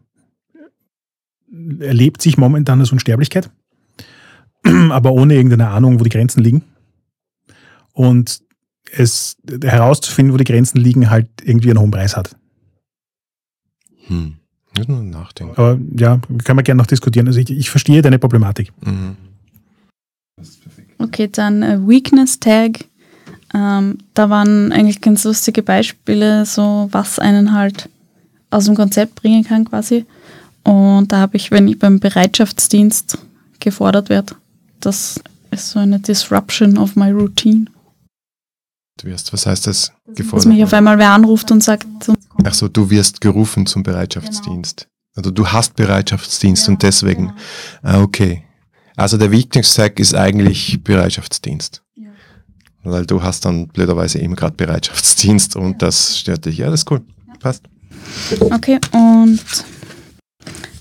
er 1.80 1.92
lebt 1.92 2.22
sich 2.22 2.38
momentan 2.38 2.78
als 2.78 2.92
Unsterblichkeit, 2.92 3.50
aber 4.90 5.10
ohne 5.10 5.34
irgendeine 5.34 5.70
Ahnung, 5.70 5.98
wo 5.98 6.04
die 6.04 6.10
Grenzen 6.10 6.40
liegen. 6.40 6.62
Und 7.92 8.42
es 8.92 9.36
herauszufinden, 9.60 10.32
wo 10.32 10.36
die 10.36 10.44
Grenzen 10.44 10.78
liegen, 10.78 11.10
halt 11.10 11.28
irgendwie 11.42 11.70
einen 11.70 11.80
hohen 11.80 11.90
Preis 11.90 12.16
hat. 12.16 12.36
Hm. 14.06 14.36
Muss 14.78 14.86
nur 14.86 15.02
nachdenken. 15.02 15.54
Aber 15.56 15.80
ja, 15.96 16.20
können 16.44 16.58
wir 16.60 16.62
gerne 16.62 16.78
noch 16.78 16.86
diskutieren. 16.86 17.26
Also 17.26 17.40
ich, 17.40 17.50
ich 17.50 17.70
verstehe 17.70 18.02
deine 18.02 18.20
Problematik. 18.20 18.72
Mhm. 18.84 19.16
Okay, 20.98 21.26
dann 21.26 21.64
äh, 21.64 21.80
Weakness 21.80 22.38
Tag. 22.38 22.84
Ähm, 23.54 23.98
da 24.14 24.30
waren 24.30 24.72
eigentlich 24.72 25.00
ganz 25.00 25.24
lustige 25.24 25.62
Beispiele, 25.62 26.44
so 26.46 26.88
was 26.90 27.18
einen 27.18 27.52
halt 27.52 27.88
aus 28.50 28.66
dem 28.66 28.74
Konzept 28.74 29.14
bringen 29.16 29.44
kann 29.44 29.64
quasi. 29.64 30.04
Und 30.64 31.12
da 31.12 31.18
habe 31.18 31.36
ich, 31.36 31.50
wenn 31.50 31.68
ich 31.68 31.78
beim 31.78 32.00
Bereitschaftsdienst 32.00 33.18
gefordert 33.60 34.08
werde, 34.08 34.34
das 34.80 35.20
ist 35.50 35.70
so 35.70 35.78
eine 35.78 36.00
Disruption 36.00 36.76
of 36.78 36.96
my 36.96 37.10
routine. 37.10 37.66
Du 38.98 39.08
wirst, 39.08 39.32
was 39.32 39.46
heißt 39.46 39.66
das? 39.66 39.92
Dass 40.06 40.16
Gefordert. 40.16 40.48
mich 40.48 40.64
auf 40.64 40.72
einmal 40.72 40.98
wer 40.98 41.10
anruft 41.10 41.50
und 41.50 41.62
sagt, 41.62 41.86
Ach 42.44 42.54
so, 42.54 42.68
du 42.68 42.90
wirst 42.90 43.20
gerufen 43.20 43.66
zum 43.66 43.82
Bereitschaftsdienst. 43.82 44.88
Also 45.14 45.30
du 45.30 45.46
hast 45.46 45.76
Bereitschaftsdienst 45.76 46.68
und 46.68 46.82
deswegen. 46.82 47.32
Ah, 47.82 48.00
okay. 48.02 48.44
Also 48.96 49.18
der 49.18 49.30
Weakness-Tag 49.30 49.98
ist 49.98 50.14
eigentlich 50.14 50.82
Bereitschaftsdienst. 50.82 51.82
Weil 52.88 53.04
du 53.04 53.22
hast 53.22 53.44
dann 53.44 53.66
blöderweise 53.66 54.20
eben 54.20 54.36
gerade 54.36 54.54
Bereitschaftsdienst 54.54 55.56
und 55.56 55.82
das 55.82 56.18
stört 56.18 56.44
dich. 56.44 56.58
Ja, 56.58 56.70
das 56.70 56.80
ist 56.80 56.90
cool. 56.90 57.02
Passt. 57.40 57.64
Okay, 58.40 58.78
und 58.92 59.40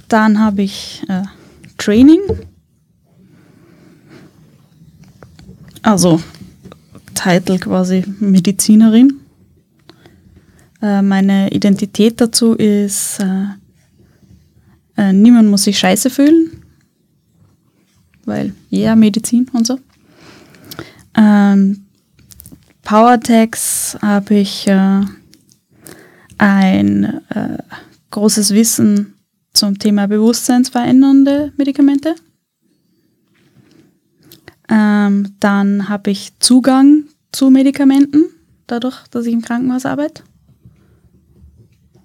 dann 0.07 0.39
habe 0.39 0.61
ich 0.61 1.03
äh, 1.09 1.23
Training. 1.77 2.19
Also 5.81 6.21
Titel 7.15 7.57
quasi 7.57 8.03
Medizinerin. 8.19 9.21
Äh, 10.81 11.01
meine 11.01 11.51
Identität 11.51 12.21
dazu 12.21 12.53
ist, 12.53 13.19
äh, 13.19 13.45
äh, 14.97 15.11
niemand 15.13 15.49
muss 15.49 15.63
sich 15.63 15.79
scheiße 15.79 16.09
fühlen, 16.11 16.51
weil 18.25 18.53
ja, 18.69 18.79
yeah, 18.79 18.95
Medizin 18.95 19.49
und 19.53 19.65
so. 19.65 19.79
Ähm, 21.17 21.84
Power 22.85 23.19
Tags 23.19 23.97
habe 23.99 24.35
ich 24.35 24.67
äh, 24.67 25.01
ein 26.37 27.03
äh, 27.29 27.57
großes 28.11 28.51
Wissen 28.51 29.15
zum 29.53 29.79
Thema 29.79 30.07
bewusstseinsverändernde 30.07 31.51
Medikamente. 31.57 32.13
Ähm, 34.69 35.35
dann 35.39 35.89
habe 35.89 36.11
ich 36.11 36.37
Zugang 36.39 37.05
zu 37.31 37.49
Medikamenten, 37.49 38.25
dadurch, 38.67 39.07
dass 39.07 39.25
ich 39.25 39.33
im 39.33 39.41
Krankenhaus 39.41 39.87
arbeite. 39.87 40.21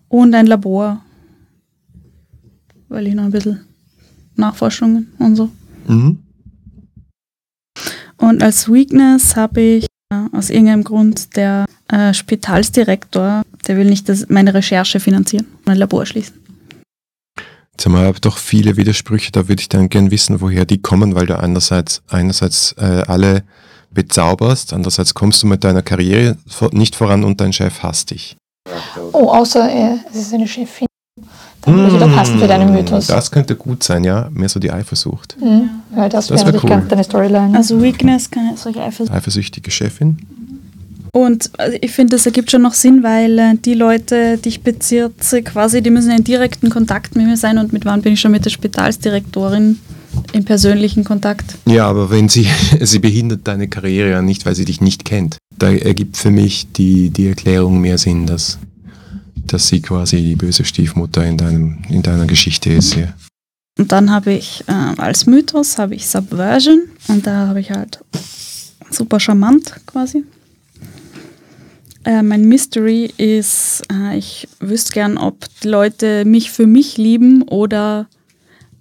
Und 0.08 0.34
ein 0.34 0.46
Labor, 0.46 1.04
weil 2.88 3.06
ich 3.06 3.14
noch 3.14 3.24
ein 3.24 3.32
bisschen 3.32 3.66
Nachforschungen 4.34 5.12
und 5.18 5.36
so. 5.36 5.50
Mhm. 5.86 6.20
Und 8.16 8.42
als 8.42 8.66
Weakness 8.72 9.36
habe 9.36 9.60
ich 9.60 9.90
aus 10.32 10.50
irgendeinem 10.50 10.84
Grund 10.84 11.36
der 11.36 11.66
äh, 11.88 12.12
Spitalsdirektor, 12.14 13.42
der 13.66 13.76
will 13.76 13.86
nicht 13.86 14.08
dass 14.08 14.28
meine 14.28 14.54
Recherche 14.54 15.00
finanzieren, 15.00 15.46
mein 15.64 15.76
Labor 15.76 16.06
schließen. 16.06 16.34
Jetzt 17.72 17.86
haben 17.86 17.94
wir 17.94 18.12
doch 18.20 18.36
viele 18.36 18.76
Widersprüche, 18.76 19.32
da 19.32 19.48
würde 19.48 19.60
ich 19.60 19.68
dann 19.68 19.88
gern 19.88 20.10
wissen, 20.10 20.40
woher 20.40 20.66
die 20.66 20.82
kommen, 20.82 21.14
weil 21.14 21.26
du 21.26 21.38
einerseits, 21.38 22.02
einerseits 22.08 22.74
äh, 22.78 23.04
alle 23.06 23.42
bezauberst, 23.90 24.72
andererseits 24.72 25.14
kommst 25.14 25.42
du 25.42 25.46
mit 25.46 25.64
deiner 25.64 25.82
Karriere 25.82 26.36
nicht 26.72 26.94
voran 26.94 27.24
und 27.24 27.40
dein 27.40 27.52
Chef 27.52 27.82
hasst 27.82 28.10
dich. 28.10 28.36
Oh, 29.12 29.28
außer 29.28 29.68
äh, 29.70 29.96
es 30.10 30.16
ist 30.16 30.34
eine 30.34 30.46
Chefin. 30.46 30.89
Dann 31.62 31.76
würde 31.76 31.94
wieder 31.96 32.08
passen 32.08 32.38
für 32.38 32.46
deinen 32.48 32.72
Mythos. 32.72 33.08
Hm, 33.08 33.14
Das 33.14 33.30
könnte 33.30 33.54
gut 33.56 33.82
sein, 33.82 34.04
ja. 34.04 34.28
Mehr 34.32 34.48
so 34.48 34.58
die 34.60 34.70
Eifersucht. 34.70 35.36
Mhm. 35.40 35.68
Ja, 35.96 36.08
das, 36.08 36.28
Das 36.28 36.30
wäre 36.30 36.38
wär 36.38 36.44
natürlich 36.46 36.64
cool. 36.64 36.70
ganz 36.70 36.88
deine 36.88 37.04
Storyline. 37.04 37.56
Also 37.56 37.82
Weakness 37.82 38.30
kann 38.30 38.56
solche 38.56 38.82
Eifersucht. 38.82 39.14
Eifersüchtige 39.14 39.70
Chefin. 39.70 40.18
Und 41.12 41.50
also 41.58 41.76
ich 41.80 41.90
finde, 41.90 42.14
das 42.16 42.24
ergibt 42.26 42.50
schon 42.52 42.62
noch 42.62 42.74
Sinn, 42.74 43.02
weil 43.02 43.38
äh, 43.38 43.54
die 43.64 43.74
Leute, 43.74 44.38
die 44.38 44.48
ich 44.48 44.62
bezirze, 44.62 45.42
quasi, 45.42 45.82
die 45.82 45.90
müssen 45.90 46.12
in 46.12 46.22
direkten 46.22 46.70
Kontakt 46.70 47.16
mit 47.16 47.26
mir 47.26 47.36
sein 47.36 47.58
und 47.58 47.72
mit 47.72 47.84
wann 47.84 48.00
bin 48.02 48.12
ich 48.12 48.20
schon 48.20 48.30
mit 48.30 48.44
der 48.44 48.50
Spitalsdirektorin 48.50 49.78
in 50.32 50.44
persönlichen 50.44 51.02
Kontakt. 51.04 51.56
Ja, 51.66 51.86
aber 51.88 52.10
wenn 52.10 52.28
sie, 52.28 52.46
sie 52.80 53.00
behindert 53.00 53.40
deine 53.44 53.66
Karriere 53.68 54.10
ja 54.10 54.22
nicht, 54.22 54.46
weil 54.46 54.54
sie 54.54 54.64
dich 54.64 54.80
nicht 54.80 55.04
kennt. 55.04 55.36
Da 55.58 55.72
ergibt 55.72 56.16
für 56.16 56.30
mich 56.30 56.68
die, 56.72 57.10
die 57.10 57.26
Erklärung 57.26 57.80
mehr 57.80 57.98
Sinn, 57.98 58.26
dass, 58.26 58.58
dass 59.52 59.68
sie 59.68 59.80
quasi 59.80 60.16
die 60.18 60.36
böse 60.36 60.64
Stiefmutter 60.64 61.24
in, 61.24 61.36
deinem, 61.36 61.82
in 61.88 62.02
deiner 62.02 62.26
Geschichte 62.26 62.72
ist. 62.72 62.94
Ja. 62.94 63.14
Und 63.78 63.92
dann 63.92 64.10
habe 64.10 64.32
ich 64.32 64.64
äh, 64.66 64.72
als 64.72 65.26
Mythos 65.26 65.78
habe 65.78 65.94
ich 65.94 66.06
Subversion 66.06 66.82
und 67.08 67.26
da 67.26 67.48
habe 67.48 67.60
ich 67.60 67.70
halt 67.70 68.04
super 68.90 69.20
charmant 69.20 69.74
quasi. 69.86 70.24
Äh, 72.04 72.22
mein 72.22 72.44
Mystery 72.46 73.12
ist, 73.16 73.82
äh, 73.92 74.16
ich 74.16 74.48
wüsste 74.58 74.92
gern, 74.92 75.18
ob 75.18 75.46
die 75.62 75.68
Leute 75.68 76.24
mich 76.24 76.50
für 76.50 76.66
mich 76.66 76.96
lieben 76.96 77.42
oder 77.42 78.08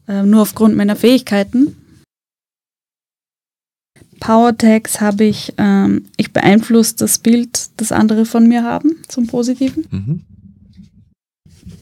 äh, 0.08 0.24
nur 0.24 0.42
aufgrund 0.42 0.76
meiner 0.76 0.96
Fähigkeiten. 0.96 1.76
Power 4.20 4.58
Tags 4.58 5.00
habe 5.00 5.26
ich, 5.26 5.54
ähm, 5.58 6.06
ich 6.18 6.34
beeinflusse 6.34 6.96
das 6.98 7.20
Bild, 7.20 7.70
das 7.78 7.92
andere 7.92 8.26
von 8.26 8.48
mir 8.48 8.64
haben, 8.64 8.98
zum 9.08 9.28
Positiven 9.28 9.86
Mhm. 9.92 10.22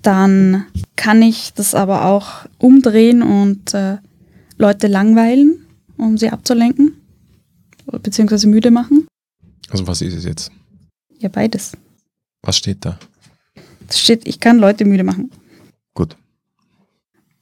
Dann 0.07 0.65
kann 0.95 1.21
ich 1.21 1.51
das 1.53 1.75
aber 1.75 2.05
auch 2.05 2.45
umdrehen 2.59 3.21
und 3.21 3.73
äh, 3.73 3.97
Leute 4.57 4.88
langweilen, 4.88 5.65
um 5.97 6.17
sie 6.17 6.29
abzulenken, 6.29 6.93
beziehungsweise 7.91 8.47
müde 8.47 8.71
machen. 8.71 9.05
Also 9.69 9.85
was 9.85 10.01
ist 10.01 10.13
es 10.13 10.23
jetzt? 10.23 10.49
Ja, 11.19 11.27
beides. 11.27 11.73
Was 12.41 12.55
steht 12.55 12.85
da? 12.85 12.97
Es 13.89 13.99
steht, 13.99 14.25
ich 14.25 14.39
kann 14.39 14.59
Leute 14.59 14.85
müde 14.85 15.03
machen. 15.03 15.29
Gut. 15.93 16.15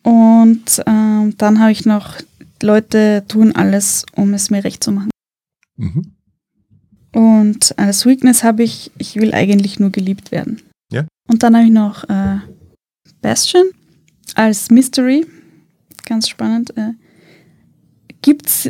Und 0.01 0.81
ähm, 0.87 1.35
dann 1.37 1.59
habe 1.59 1.71
ich 1.71 1.85
noch, 1.85 2.15
Leute 2.63 3.25
tun 3.27 3.51
alles, 3.55 4.07
um 4.15 4.33
es 4.33 4.49
mir 4.49 4.63
recht 4.63 4.83
zu 4.83 4.91
machen. 4.91 5.11
Mhm. 5.77 6.13
Und 7.11 7.77
als 7.77 8.07
Weakness 8.07 8.43
habe 8.43 8.63
ich, 8.63 8.91
ich 8.97 9.17
will 9.17 9.35
eigentlich 9.35 9.79
nur 9.79 9.91
geliebt 9.91 10.31
werden. 10.31 10.63
Ja. 10.91 11.05
Und 11.27 11.43
dann 11.43 11.55
habe 11.55 11.65
ich 11.65 11.71
noch 11.71 12.09
äh, 12.09 12.39
Bastion 13.25 13.71
als 14.35 14.69
Mystery. 14.69 15.25
Ganz 16.05 16.29
spannend. 16.29 16.77
Äh, 16.77 16.91
Gibt 18.21 18.45
es 18.45 18.69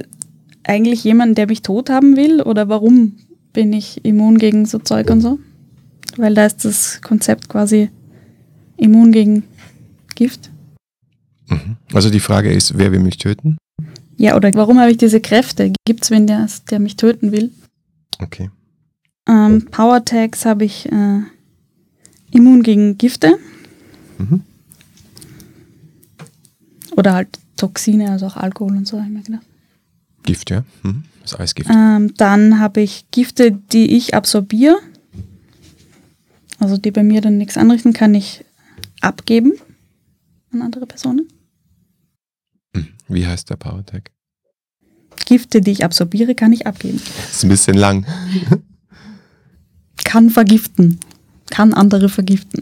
eigentlich 0.64 1.03
jemanden, 1.03 1.36
der 1.36 1.48
mich 1.48 1.61
tot 1.61 1.90
haben 1.90 2.15
will? 2.15 2.41
Oder 2.41 2.69
warum 2.69 3.18
bin 3.52 3.73
ich 3.73 4.06
immun 4.06 4.38
gegen 4.38 4.65
so 4.65 4.80
Zeug 4.80 5.10
und 5.10 5.19
so? 5.19 5.40
Weil 6.15 6.34
da 6.36 6.45
ist 6.45 6.64
das 6.64 7.02
Konzept 7.02 7.49
quasi 7.49 7.90
immun 8.77 9.11
gegen 9.11 9.44
Gift. 10.15 10.49
Mhm. 11.49 11.76
Also 11.91 12.10
die 12.10 12.22
Frage 12.22 12.49
ist, 12.53 12.77
wer 12.77 12.94
will 12.94 13.02
mich 13.02 13.18
töten? 13.18 13.57
Ja, 14.15 14.38
oder 14.38 14.53
warum 14.53 14.80
habe 14.80 14.91
ich 14.91 14.98
diese 14.98 15.19
Kräfte? 15.19 15.73
Gibt 15.86 16.06
es 16.06 16.11
wen, 16.11 16.27
der, 16.27 16.48
der 16.72 16.80
mich 16.80 16.95
töten 16.95 17.34
will? 17.34 17.52
Okay. 18.19 18.49
Ähm, 19.27 19.65
Power 19.69 20.06
Tags 20.06 20.45
habe 20.45 20.64
ich 20.64 20.90
äh, 20.90 21.23
immun 22.32 22.64
gegen 22.64 22.98
Gifte 22.98 23.38
Mhm. 24.17 24.41
oder 26.95 27.13
halt 27.13 27.39
Toxine, 27.57 28.11
also 28.11 28.27
auch 28.27 28.37
Alkohol 28.37 28.77
und 28.77 28.87
so, 28.87 28.97
habe 28.97 29.07
ich 29.07 29.13
mir 29.13 29.23
gedacht. 29.23 29.45
Gift, 30.23 30.49
ja. 30.49 30.63
Mhm. 30.83 31.03
Das 31.21 31.39
Eisgift. 31.39 31.69
Ähm, 31.69 32.13
dann 32.17 32.59
habe 32.59 32.81
ich 32.81 33.05
Gifte, 33.11 33.51
die 33.51 33.95
ich 33.95 34.13
absorbiere, 34.13 34.77
also 36.59 36.77
die 36.77 36.91
bei 36.91 37.03
mir 37.03 37.21
dann 37.21 37.37
nichts 37.37 37.57
anrichten, 37.57 37.93
kann 37.93 38.13
ich 38.13 38.45
abgeben 39.01 39.53
an 40.51 40.61
andere 40.61 40.85
Personen. 40.85 41.27
Mhm. 42.73 42.87
Wie 43.07 43.25
heißt 43.25 43.49
der 43.49 43.55
Power 43.55 43.85
Tag? 43.85 44.11
Gifte, 45.25 45.61
die 45.61 45.71
ich 45.71 45.83
absorbiere, 45.83 46.35
kann 46.35 46.53
ich 46.53 46.67
abgeben. 46.67 47.01
Ist 47.31 47.43
ein 47.43 47.49
bisschen 47.49 47.75
lang. 47.75 48.05
Kann 50.03 50.29
vergiften. 50.29 50.99
Kann 51.49 51.73
andere 51.73 52.09
vergiften. 52.09 52.61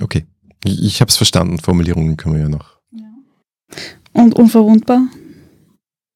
Okay. 0.00 0.24
Ich, 0.64 0.82
ich 0.82 1.00
habe 1.00 1.08
es 1.08 1.16
verstanden. 1.16 1.58
Formulierungen 1.58 2.16
können 2.16 2.34
wir 2.34 2.42
ja 2.42 2.48
noch. 2.48 2.78
Und 4.12 4.34
unverwundbar. 4.34 5.06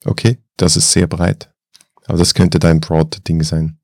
Okay. 0.05 0.39
Das 0.57 0.77
ist 0.77 0.91
sehr 0.93 1.07
breit. 1.07 1.51
Aber 2.07 2.19
das 2.19 2.35
könnte 2.35 2.59
dein 2.59 2.81
Broad-Ding 2.81 3.43
sein. 3.43 3.79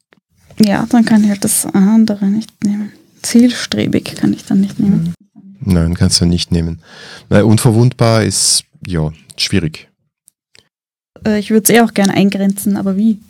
Ja, 0.58 0.86
dann 0.88 1.04
kann 1.04 1.24
ich 1.24 1.30
halt 1.30 1.44
das 1.44 1.66
andere 1.66 2.26
nicht 2.26 2.64
nehmen. 2.64 2.92
Zielstrebig 3.22 4.16
kann 4.16 4.32
ich 4.32 4.44
dann 4.44 4.60
nicht 4.60 4.78
nehmen. 4.78 5.14
Nein, 5.60 5.94
kannst 5.94 6.20
du 6.20 6.26
nicht 6.26 6.50
nehmen. 6.50 6.82
Nein, 7.28 7.44
unverwundbar 7.44 8.24
ist, 8.24 8.64
ja, 8.86 9.12
schwierig. 9.36 9.88
Äh, 11.24 11.38
ich 11.38 11.50
würde 11.50 11.64
es 11.64 11.78
eh 11.78 11.80
auch 11.80 11.94
gerne 11.94 12.14
eingrenzen, 12.14 12.76
aber 12.76 12.96
wie? 12.96 13.20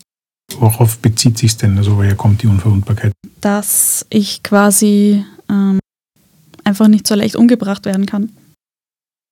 Worauf 0.59 0.99
bezieht 0.99 1.39
sich 1.39 1.57
denn? 1.57 1.77
Also 1.79 1.97
woher 1.97 2.15
kommt 2.15 2.43
die 2.43 2.47
Unverwundbarkeit? 2.47 3.13
Dass 3.41 4.07
ich 4.11 4.43
quasi 4.43 5.25
ähm, 5.51 5.79
einfach 6.65 6.89
nicht 6.89 7.07
so 7.07 7.15
leicht 7.15 7.37
umgebracht 7.37 7.85
werden 7.85 8.07
kann. 8.07 8.31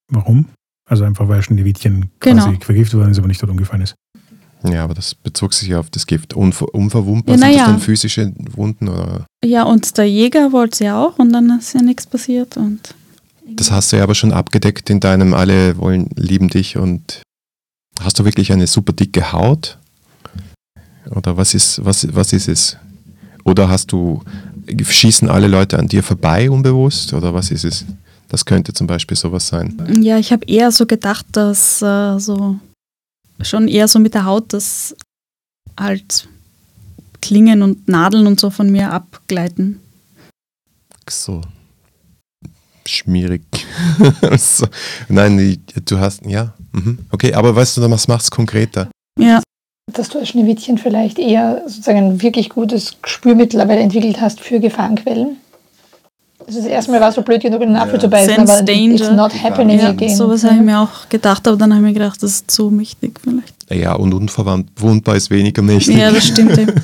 Warum? 0.08 0.46
Also 0.88 1.04
einfach, 1.04 1.28
weil 1.28 1.42
Schneewittchen 1.42 2.10
Genau. 2.20 2.44
quasi 2.44 2.58
vergiftet 2.60 2.98
worden 2.98 3.10
ist, 3.12 3.18
aber 3.18 3.28
nicht 3.28 3.40
dort 3.42 3.50
umgefallen 3.50 3.82
ist. 3.82 3.94
Ja, 4.64 4.84
aber 4.84 4.92
das 4.94 5.14
bezog 5.14 5.54
sich 5.54 5.68
ja 5.68 5.78
auf 5.80 5.88
das 5.90 6.06
Gift. 6.06 6.34
Unver 6.34 6.74
unverwundbar, 6.74 7.34
Ja, 7.36 7.38
sind 7.38 7.48
na 7.48 7.52
das 7.52 7.66
ja. 7.66 7.72
dann 7.72 7.80
physische 7.80 8.32
Wunden 8.54 8.88
oder? 8.88 9.24
Ja, 9.44 9.62
und 9.62 9.96
der 9.96 10.04
Jäger 10.08 10.52
wollte 10.52 10.72
es 10.74 10.78
ja 10.80 11.02
auch 11.02 11.18
und 11.18 11.32
dann 11.32 11.58
ist 11.58 11.72
ja 11.74 11.80
nichts 11.80 12.06
passiert. 12.06 12.56
Und 12.58 12.94
Das 13.46 13.70
hast 13.70 13.92
du 13.92 13.96
ja 13.96 14.02
aber 14.02 14.14
schon 14.14 14.32
abgedeckt 14.32 14.90
in 14.90 15.00
deinem 15.00 15.32
Alle 15.32 15.78
wollen, 15.78 16.10
lieben 16.16 16.48
dich 16.48 16.76
und 16.76 17.22
hast 18.00 18.18
du 18.18 18.24
wirklich 18.24 18.52
eine 18.52 18.66
super 18.66 18.92
dicke 18.92 19.32
Haut? 19.32 19.78
Oder 21.14 21.36
was 21.36 21.54
ist, 21.54 21.82
was, 21.84 22.14
was 22.14 22.32
ist 22.32 22.48
es? 22.48 22.76
Oder 23.44 23.68
hast 23.70 23.92
du, 23.92 24.22
schießen 24.82 25.28
alle 25.28 25.48
Leute 25.48 25.78
an 25.78 25.88
dir 25.88 26.02
vorbei 26.02 26.50
unbewusst? 26.50 27.12
Oder 27.12 27.34
was 27.34 27.50
ist 27.50 27.64
es? 27.64 27.84
Das 28.28 28.44
könnte 28.44 28.72
zum 28.72 28.86
Beispiel 28.86 29.16
sowas 29.16 29.48
sein. 29.48 29.76
ja, 30.02 30.18
ich 30.18 30.32
habe 30.32 30.46
eher 30.46 30.70
so 30.70 30.86
gedacht, 30.86 31.26
dass 31.32 31.82
äh, 31.82 32.18
so 32.18 32.58
schon 33.42 33.68
eher 33.68 33.88
so 33.88 33.98
mit 33.98 34.14
der 34.14 34.24
Haut, 34.24 34.52
dass 34.52 34.94
halt 35.78 36.28
Klingen 37.20 37.62
und 37.62 37.88
Nadeln 37.88 38.26
und 38.26 38.40
so 38.40 38.50
von 38.50 38.70
mir 38.70 38.92
abgleiten. 38.92 39.80
So. 41.08 41.42
Schmierig. 42.86 43.42
so. 44.38 44.66
Nein, 45.08 45.62
du 45.84 45.98
hast, 45.98 46.24
ja. 46.24 46.54
Mhm. 46.72 46.98
Okay, 47.10 47.34
aber 47.34 47.54
weißt 47.54 47.76
du, 47.76 47.90
was 47.90 48.08
macht 48.08 48.22
es 48.22 48.30
konkreter? 48.30 48.90
Ja, 49.18 49.42
Dass 49.92 50.08
du 50.08 50.18
als 50.18 50.28
Schneewittchen 50.28 50.78
vielleicht 50.78 51.18
eher 51.18 51.62
sozusagen 51.66 51.98
ein 51.98 52.22
wirklich 52.22 52.48
gutes 52.50 52.96
Gespür 53.02 53.34
mittlerweile 53.34 53.80
entwickelt 53.80 54.20
hast 54.20 54.40
für 54.40 54.60
Gefahrenquellen. 54.60 55.36
Also 56.46 56.60
das 56.60 56.68
erste 56.68 56.90
Mal 56.92 57.00
war 57.00 57.10
es 57.10 57.14
so 57.14 57.22
blöd 57.22 57.42
genug, 57.42 57.60
in 57.62 57.68
den 57.70 57.76
Apfel 57.76 57.94
Ja. 57.94 58.00
zu 58.00 58.08
beißen, 58.08 58.34
Sense 58.34 58.52
aber 58.52 58.62
danger. 58.62 58.94
it's 58.94 59.10
not 59.10 59.32
happening 59.42 59.78
ja 59.78 59.90
again. 59.90 60.14
sowas 60.16 60.42
habe 60.44 60.56
ich 60.56 60.60
mir 60.62 60.80
auch 60.80 61.08
gedacht, 61.08 61.46
aber 61.46 61.56
dann 61.56 61.70
habe 61.74 61.82
ich 61.82 61.88
mir 61.88 61.92
gedacht, 61.94 62.22
das 62.22 62.30
ist 62.32 62.50
zu 62.50 62.70
mächtig 62.70 63.20
vielleicht. 63.22 63.54
Ja, 63.72 63.94
und 63.94 64.12
unverwundbar 64.14 65.16
ist 65.16 65.30
weniger 65.30 65.62
mächtig. 65.62 65.96
Ja, 65.96 66.10
das 66.10 66.26
stimmt 66.26 66.56
eben. 66.58 66.72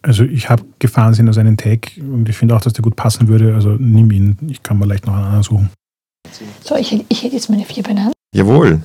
Also 0.00 0.22
ich 0.22 0.48
habe 0.48 0.62
Gefahrensinn 0.78 1.28
aus 1.28 1.38
einem 1.38 1.56
Tag 1.56 1.90
und 1.98 2.28
ich 2.28 2.36
finde 2.36 2.54
auch, 2.54 2.60
dass 2.60 2.72
der 2.72 2.82
gut 2.82 2.94
passen 2.94 3.26
würde. 3.26 3.56
Also 3.56 3.70
nimm 3.70 4.08
ihn. 4.12 4.36
Ich 4.48 4.62
kann 4.62 4.78
mal 4.78 4.88
leicht 4.88 5.04
noch 5.08 5.12
einen 5.14 5.24
anderen 5.24 5.42
suchen. 5.42 5.70
So, 6.62 6.76
ich, 6.76 7.04
ich 7.08 7.22
hätte 7.24 7.34
jetzt 7.34 7.50
meine 7.50 7.64
vier 7.64 7.82
benannt. 7.82 8.12
Jawohl. 8.32 8.80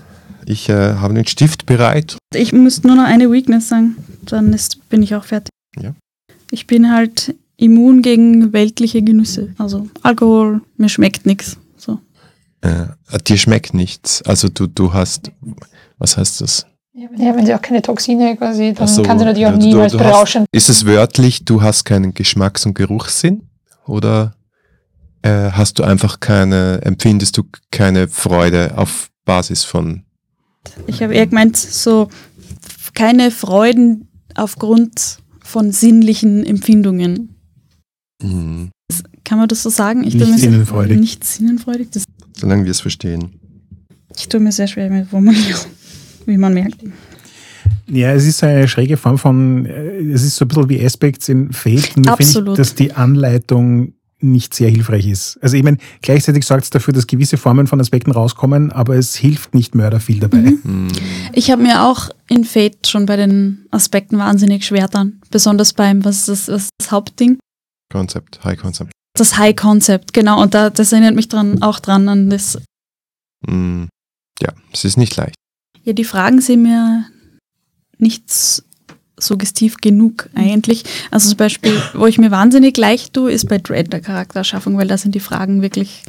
Ich 0.45 0.69
äh, 0.69 0.95
habe 0.95 1.13
den 1.13 1.25
Stift 1.27 1.65
bereit. 1.65 2.17
Ich 2.33 2.53
müsste 2.53 2.87
nur 2.87 2.95
noch 2.95 3.05
eine 3.05 3.31
Weakness 3.31 3.69
sagen, 3.69 3.95
dann 4.25 4.53
ist, 4.53 4.89
bin 4.89 5.01
ich 5.01 5.15
auch 5.15 5.23
fertig. 5.23 5.49
Ja. 5.79 5.93
Ich 6.51 6.67
bin 6.67 6.91
halt 6.91 7.35
immun 7.57 8.01
gegen 8.01 8.53
weltliche 8.53 9.01
Genüsse. 9.01 9.53
Also 9.57 9.87
Alkohol, 10.01 10.61
mir 10.77 10.89
schmeckt 10.89 11.25
nichts. 11.25 11.57
So. 11.77 11.99
Äh, 12.61 12.85
dir 13.27 13.37
schmeckt 13.37 13.73
nichts. 13.73 14.21
Also 14.23 14.49
du, 14.49 14.67
du 14.67 14.93
hast, 14.93 15.31
was 15.97 16.17
heißt 16.17 16.41
das? 16.41 16.65
Ja, 16.95 17.07
wenn 17.35 17.45
sie 17.45 17.55
auch 17.55 17.61
keine 17.61 17.81
Toxine 17.81 18.37
quasi, 18.37 18.73
dann 18.73 18.87
so, 18.87 19.01
kann 19.01 19.17
sie 19.17 19.25
natürlich 19.25 19.47
auch 19.47 19.51
ja, 19.53 19.57
du- 19.57 19.65
niemals 19.65 19.93
du 19.93 19.99
hast- 19.99 20.05
berauschen. 20.05 20.45
Ist 20.51 20.69
es 20.69 20.85
wörtlich, 20.85 21.43
du 21.45 21.61
hast 21.61 21.85
keinen 21.85 22.13
Geschmacks- 22.13 22.65
und 22.67 22.75
Geruchssinn? 22.75 23.47
Oder 23.87 24.35
äh, 25.23 25.51
hast 25.51 25.79
du 25.79 25.83
einfach 25.83 26.19
keine, 26.19 26.81
empfindest 26.83 27.37
du 27.37 27.43
keine 27.71 28.07
Freude 28.07 28.73
auf 28.77 29.09
Basis 29.25 29.63
von 29.63 30.03
Ich 30.87 31.01
habe 31.01 31.13
eher 31.13 31.27
gemeint, 31.27 31.57
so 31.57 32.09
keine 32.93 33.31
Freuden 33.31 34.07
aufgrund 34.35 35.19
von 35.41 35.71
sinnlichen 35.71 36.45
Empfindungen. 36.45 37.35
Mhm. 38.21 38.69
Kann 39.23 39.37
man 39.37 39.47
das 39.47 39.63
so 39.63 39.69
sagen? 39.69 40.03
Ich 40.03 40.15
Nicht 40.15 40.39
sinnenfreudig. 40.39 40.99
Nicht 40.99 41.23
sinnenfreudig. 41.23 41.89
Das, 41.91 42.05
Solange 42.35 42.65
wir 42.65 42.71
es 42.71 42.81
verstehen. 42.81 43.39
ich 44.15 44.27
tue 44.27 44.39
mir 44.39 44.51
sehr 44.51 44.67
schwer 44.67 44.89
mit 44.89 45.07
Formulierung, 45.07 45.65
wie 46.25 46.37
man 46.37 46.53
merkt. 46.53 46.77
Ja, 47.87 48.13
es 48.13 48.25
ist 48.25 48.43
eine 48.43 48.67
schräge 48.67 48.97
Form 48.97 49.17
von, 49.17 49.65
äh, 49.65 49.99
es 50.11 50.23
ist 50.23 50.35
so 50.35 50.45
ein 50.45 50.47
bisschen 50.47 50.69
wie 50.69 50.85
Aspects 50.85 51.29
in 51.29 51.51
Fate, 51.51 51.97
nur 51.97 52.05
finde 52.05 52.09
ich, 52.19 52.27
Absolut. 52.27 52.57
dass 52.57 52.75
die 52.75 52.93
Anleitung 52.93 53.93
nicht 54.23 54.53
sehr 54.53 54.69
hilfreich 54.69 55.05
ist. 55.07 55.37
Also 55.41 55.57
ich 55.57 55.63
meine, 55.63 55.77
gleichzeitig 56.01 56.45
sorgt 56.45 56.63
es 56.63 56.69
dafür, 56.69 56.93
dass 56.93 57.07
gewisse 57.07 57.37
Formen 57.37 57.67
von 57.67 57.79
Aspekten 57.81 58.11
rauskommen, 58.11 58.71
aber 58.71 58.95
es 58.95 59.15
hilft 59.15 59.53
nicht 59.53 59.75
mörder 59.75 59.99
viel 59.99 60.19
dabei. 60.19 60.53
Mhm. 60.63 60.87
Ich 61.33 61.51
habe 61.51 61.61
mir 61.61 61.83
auch 61.83 62.09
in 62.29 62.45
Fate 62.45 62.87
schon 62.87 63.05
bei 63.05 63.15
den 63.17 63.65
Aspekten 63.71 64.17
wahnsinnig 64.17 64.65
schwer 64.65 64.87
dann. 64.87 65.21
Besonders 65.29 65.73
beim, 65.73 66.03
was 66.05 66.19
ist 66.19 66.29
das, 66.29 66.47
was 66.47 66.61
ist 66.63 66.69
das 66.79 66.91
Hauptding? 66.91 67.37
Concept, 67.91 68.43
High 68.43 68.57
Concept. 68.59 68.91
Das 69.15 69.37
High 69.37 69.55
Concept, 69.55 70.13
genau. 70.13 70.41
Und 70.41 70.53
da, 70.55 70.69
das 70.71 70.91
erinnert 70.91 71.15
mich 71.15 71.27
dran, 71.29 71.61
auch 71.61 71.79
dran 71.79 72.07
an 72.09 72.29
das. 72.29 72.57
Mhm. 73.47 73.89
Ja, 74.41 74.49
es 74.71 74.85
ist 74.85 74.97
nicht 74.97 75.15
leicht. 75.15 75.35
Ja, 75.83 75.93
die 75.93 76.05
Fragen 76.05 76.41
sind 76.41 76.63
mir 76.63 77.05
nicht 77.97 78.29
s- 78.29 78.63
suggestiv 79.25 79.77
genug 79.77 80.29
eigentlich. 80.35 80.83
Also 81.11 81.29
zum 81.29 81.37
Beispiel, 81.37 81.73
wo 81.93 82.05
ich 82.05 82.17
mir 82.17 82.31
wahnsinnig 82.31 82.77
leicht 82.77 83.13
tue, 83.13 83.31
ist 83.31 83.47
bei 83.47 83.57
Dread 83.57 83.91
der 83.91 84.01
Charakterschaffung, 84.01 84.77
weil 84.77 84.87
da 84.87 84.97
sind 84.97 85.15
die 85.15 85.19
Fragen 85.19 85.61
wirklich 85.61 86.03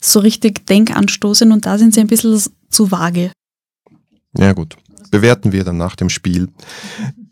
so 0.00 0.20
richtig 0.20 0.66
denkanstoßend 0.66 1.52
und 1.52 1.66
da 1.66 1.78
sind 1.78 1.94
sie 1.94 2.00
ein 2.00 2.06
bisschen 2.06 2.40
zu 2.68 2.90
vage. 2.90 3.32
Ja 4.36 4.52
gut, 4.52 4.76
bewerten 5.10 5.52
wir 5.52 5.64
dann 5.64 5.76
nach 5.76 5.96
dem 5.96 6.10
Spiel. 6.10 6.48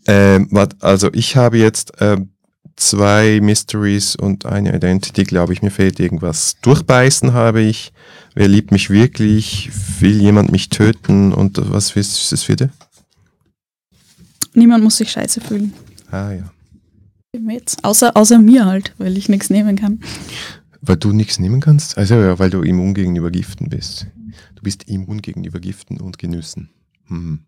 Ähm, 0.07 0.49
also 0.81 1.11
ich 1.13 1.37
habe 1.37 1.59
jetzt 1.59 1.93
ähm, 2.01 2.31
zwei 2.77 3.41
Mysteries 3.41 4.17
und 4.17 4.47
eine 4.47 4.75
Identity, 4.75 5.25
glaube 5.25 5.53
ich. 5.53 5.63
Mir 5.63 5.71
fehlt 5.71 6.01
irgendwas. 6.01 6.57
Durchbeißen 6.63 7.33
habe 7.33 7.61
ich. 7.61 7.93
Wer 8.35 8.49
liebt 8.49 8.73
mich 8.73 8.91
wirklich? 8.91 9.71
Will 10.01 10.21
jemand 10.21 10.51
mich 10.53 10.69
töten? 10.69 11.33
Und 11.33 11.59
was 11.71 11.95
ist 11.97 12.33
das 12.33 12.43
vierte? 12.45 12.71
Niemand 14.55 14.85
muss 14.85 14.99
sich 14.99 15.11
scheiße 15.11 15.41
fühlen. 15.41 15.73
Ah 16.11 16.33
ja. 16.33 16.53
Jetzt. 17.49 17.83
Außer, 17.85 18.16
außer 18.16 18.39
mir 18.39 18.66
halt, 18.66 18.95
weil 18.99 19.16
ich 19.16 19.29
nichts 19.29 19.49
nehmen 19.49 19.77
kann. 19.77 20.01
Weil 20.83 20.97
du 20.97 21.12
nichts 21.12 21.39
nehmen 21.39 21.61
kannst? 21.61 21.97
Also 21.97 22.16
ja, 22.16 22.39
weil 22.39 22.51
du 22.51 22.62
immun 22.62 22.93
gegenüber 22.93 23.31
Giften 23.31 23.69
bist. 23.69 24.07
Du 24.55 24.62
bist 24.62 24.89
immun 24.89 25.23
gegenüber 25.23 25.61
Giften 25.61 26.01
und 26.01 26.19
Genüssen. 26.19 26.70
Hm. 27.07 27.41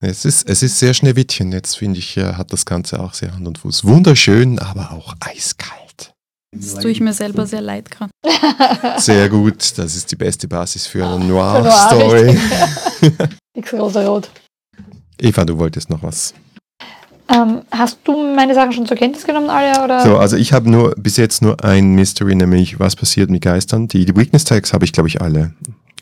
Es 0.00 0.24
ist, 0.24 0.48
es 0.48 0.62
ist 0.62 0.78
sehr 0.78 0.92
Schneewittchen. 0.92 1.52
Jetzt 1.52 1.78
finde 1.78 1.98
ich, 1.98 2.16
äh, 2.16 2.34
hat 2.34 2.52
das 2.52 2.66
Ganze 2.66 3.00
auch 3.00 3.14
sehr 3.14 3.32
Hand 3.32 3.46
und 3.46 3.58
Fuß. 3.58 3.84
Wunderschön, 3.84 4.58
aber 4.58 4.92
auch 4.92 5.14
eiskalt. 5.20 6.14
Das 6.52 6.74
tue 6.74 6.90
ich 6.90 7.00
mir 7.00 7.12
selber 7.12 7.46
sehr 7.46 7.60
leid 7.60 7.90
gerade. 7.90 8.10
Sehr 8.98 9.28
gut. 9.28 9.76
Das 9.78 9.94
ist 9.94 10.10
die 10.10 10.16
beste 10.16 10.48
Basis 10.48 10.86
für 10.86 11.06
eine 11.06 11.24
Noir-Story. 11.24 12.32
Noir, 12.32 13.28
Nix 13.54 13.72
rosa-rot. 13.74 14.30
Eva, 15.20 15.44
du 15.44 15.58
wolltest 15.58 15.90
noch 15.90 16.02
was. 16.02 16.34
Ähm, 17.28 17.62
hast 17.72 17.98
du 18.04 18.34
meine 18.34 18.54
Sachen 18.54 18.72
schon 18.72 18.86
zur 18.86 18.96
Kenntnis 18.96 19.24
genommen, 19.24 19.50
alle? 19.50 19.82
Oder? 19.82 20.00
So, 20.00 20.16
also 20.16 20.36
ich 20.36 20.52
habe 20.52 20.70
nur 20.70 20.94
bis 20.96 21.16
jetzt 21.16 21.42
nur 21.42 21.62
ein 21.64 21.94
Mystery, 21.94 22.34
nämlich 22.34 22.78
was 22.78 22.94
passiert 22.94 23.30
mit 23.30 23.42
Geistern. 23.42 23.88
Die, 23.88 24.04
die 24.04 24.16
Weakness 24.16 24.44
Tags 24.44 24.72
habe 24.72 24.84
ich, 24.84 24.92
glaube 24.92 25.08
ich, 25.08 25.20
alle. 25.20 25.52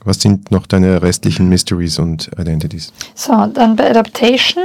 Was 0.05 0.21
sind 0.21 0.51
noch 0.51 0.67
deine 0.67 1.01
restlichen 1.01 1.49
Mysteries 1.49 1.99
und 1.99 2.31
Identities? 2.39 2.93
So, 3.15 3.33
dann 3.47 3.77
bei 3.77 3.89
Adaptation 3.89 4.63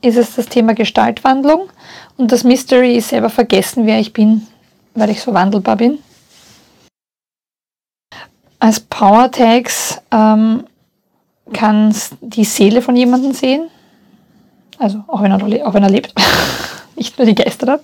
ist 0.00 0.16
es 0.16 0.36
das 0.36 0.46
Thema 0.46 0.74
Gestaltwandlung 0.74 1.68
und 2.16 2.32
das 2.32 2.44
Mystery 2.44 2.96
ist 2.96 3.10
selber 3.10 3.28
vergessen, 3.28 3.84
wer 3.84 4.00
ich 4.00 4.14
bin, 4.14 4.46
weil 4.94 5.10
ich 5.10 5.20
so 5.20 5.34
wandelbar 5.34 5.76
bin. 5.76 5.98
Als 8.58 8.80
Power 8.80 9.30
Tags 9.30 10.00
ähm, 10.10 10.64
kann 11.52 11.94
die 12.20 12.44
Seele 12.44 12.82
von 12.82 12.96
jemandem 12.96 13.32
sehen, 13.32 13.68
also 14.78 15.02
auch 15.06 15.22
wenn 15.22 15.32
er, 15.32 15.66
auch 15.66 15.74
wenn 15.74 15.82
er 15.82 15.90
lebt, 15.90 16.14
nicht 16.96 17.18
nur 17.18 17.26
die 17.26 17.34
Geister 17.34 17.72
hat. 17.72 17.82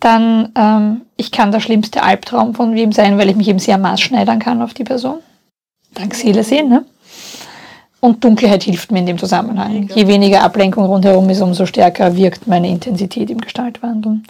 Dann, 0.00 0.52
ähm, 0.54 1.02
ich 1.16 1.32
kann 1.32 1.50
der 1.50 1.60
schlimmste 1.60 2.02
Albtraum 2.02 2.54
von 2.54 2.74
wem 2.74 2.92
sein, 2.92 3.18
weil 3.18 3.28
ich 3.28 3.36
mich 3.36 3.48
eben 3.48 3.58
sehr 3.58 3.78
maßschneidern 3.78 4.38
kann 4.38 4.62
auf 4.62 4.74
die 4.74 4.84
Person. 4.84 5.18
Dank 5.94 6.14
Seele 6.14 6.44
sehen, 6.44 6.68
ne? 6.68 6.84
Und 8.00 8.22
Dunkelheit 8.22 8.62
hilft 8.62 8.92
mir 8.92 9.00
in 9.00 9.06
dem 9.06 9.18
Zusammenhang. 9.18 9.88
Je 9.92 10.06
weniger 10.06 10.42
Ablenkung 10.42 10.84
rundherum 10.84 11.28
ist, 11.30 11.40
umso 11.40 11.66
stärker 11.66 12.14
wirkt 12.14 12.46
meine 12.46 12.68
Intensität 12.68 13.28
im 13.28 13.40
Gestaltwandeln. 13.40 14.24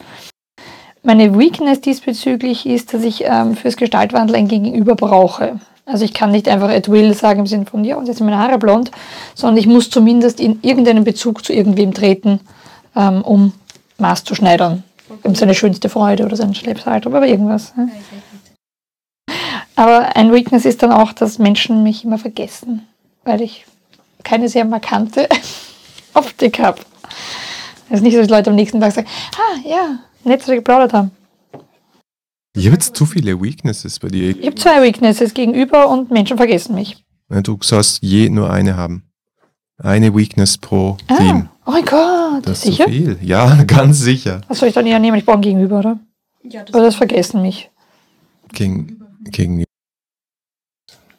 Meine 1.03 1.39
Weakness 1.39 1.81
diesbezüglich 1.83 2.65
ist, 2.65 2.95
dass 2.95 3.03
ich 3.03 3.25
ähm, 3.25 3.57
fürs 3.57 3.77
Gestaltwandeln 3.77 4.39
ein 4.39 4.49
Gegenüber 4.49 4.95
brauche. 4.95 5.61
Also 5.89 6.05
ich 6.05 6.13
kann 6.13 6.31
nicht 6.31 6.49
einfach 6.49 6.69
at 6.69 6.91
will 6.91 7.15
sagen 7.15 7.41
im 7.41 7.47
Sinne 7.47 7.65
von, 7.65 7.83
ja, 7.83 7.97
und 7.97 8.07
jetzt 8.07 8.19
sind 8.19 8.27
meine 8.27 8.39
Haare 8.39 8.59
blond, 8.59 8.91
sondern 9.35 9.57
ich 9.57 9.67
muss 9.67 9.89
zumindest 9.89 10.39
in 10.39 10.59
irgendeinen 10.61 11.03
Bezug 11.03 11.45
zu 11.45 11.55
irgendwem 11.55 11.95
treten, 11.95 12.41
ähm, 12.95 13.23
um 13.23 13.55
Maß 13.97 14.25
zu 14.25 14.35
schneidern. 14.35 14.85
Um 15.23 15.35
seine 15.35 15.55
schönste 15.55 15.89
Freude 15.89 16.27
oder 16.27 16.37
sein 16.37 16.53
Lebenshalter 16.53 17.09
oder 17.09 17.27
irgendwas. 17.27 17.75
Ne? 17.75 17.89
Aber 19.75 20.15
ein 20.15 20.31
Weakness 20.31 20.67
ist 20.67 20.83
dann 20.83 20.93
auch, 20.93 21.15
dass 21.15 21.39
Menschen 21.39 21.83
mich 21.83 22.05
immer 22.05 22.19
vergessen, 22.19 22.87
weil 23.25 23.41
ich 23.41 23.65
keine 24.25 24.51
sehr 24.51 24.67
markante 24.67 25.27
Optik 26.15 26.59
habe. 26.59 26.81
Es 27.89 27.97
ist 27.97 28.03
nicht 28.03 28.15
so, 28.15 28.21
dass 28.21 28.29
Leute 28.29 28.51
am 28.51 28.57
nächsten 28.57 28.81
Tag 28.81 28.93
sagen, 28.93 29.09
ah 29.37 29.59
ja, 29.67 29.99
nett, 30.25 30.41
dass 30.43 30.49
wir 30.49 30.57
geplaudert 30.57 30.93
haben. 30.93 31.13
Ich 32.59 32.67
habe 32.67 32.75
jetzt 32.75 32.97
zu 32.97 33.07
viele 33.07 33.41
Weaknesses 33.41 33.99
bei 34.01 34.09
dir. 34.09 34.31
Ich 34.37 34.45
habe 34.47 34.57
zwei 34.57 34.83
Weaknesses 34.83 35.33
gegenüber 35.33 35.89
und 35.89 36.11
Menschen 36.11 36.37
vergessen 36.37 36.75
mich. 36.75 37.05
Du 37.29 37.59
sollst 37.63 38.03
je 38.03 38.29
nur 38.31 38.51
eine 38.51 38.77
haben. 38.77 39.05
Eine 39.79 40.15
Weakness 40.17 40.59
pro 40.59 40.97
Ah, 41.07 41.17
Team. 41.19 41.49
oh 41.67 41.71
mein 41.71 41.85
Gott, 41.85 42.45
Das 42.47 42.59
ist 42.59 42.63
sicher? 42.65 42.85
zu 42.87 42.91
viel. 42.91 43.19
Ja, 43.23 43.63
ganz 43.67 44.01
sicher. 44.01 44.41
Was 44.49 44.59
soll 44.59 44.69
ich 44.71 44.75
dann 44.75 44.87
eher 44.87 44.99
nehmen? 44.99 45.17
Ich 45.19 45.25
brauche 45.25 45.39
ein 45.39 45.43
Gegenüber, 45.43 45.79
oder? 45.79 46.01
Ja, 46.43 46.63
Oder 46.63 46.83
das 46.83 46.97
vergessen 46.97 47.43
mich. 47.43 47.71
Gegen, 48.53 49.03
gegen 49.31 49.65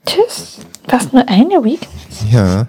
Tschüss. 0.06 0.58
Fast 0.88 1.14
nur 1.14 1.28
eine 1.30 1.64
Weakness. 1.64 2.26
Ja. 2.32 2.68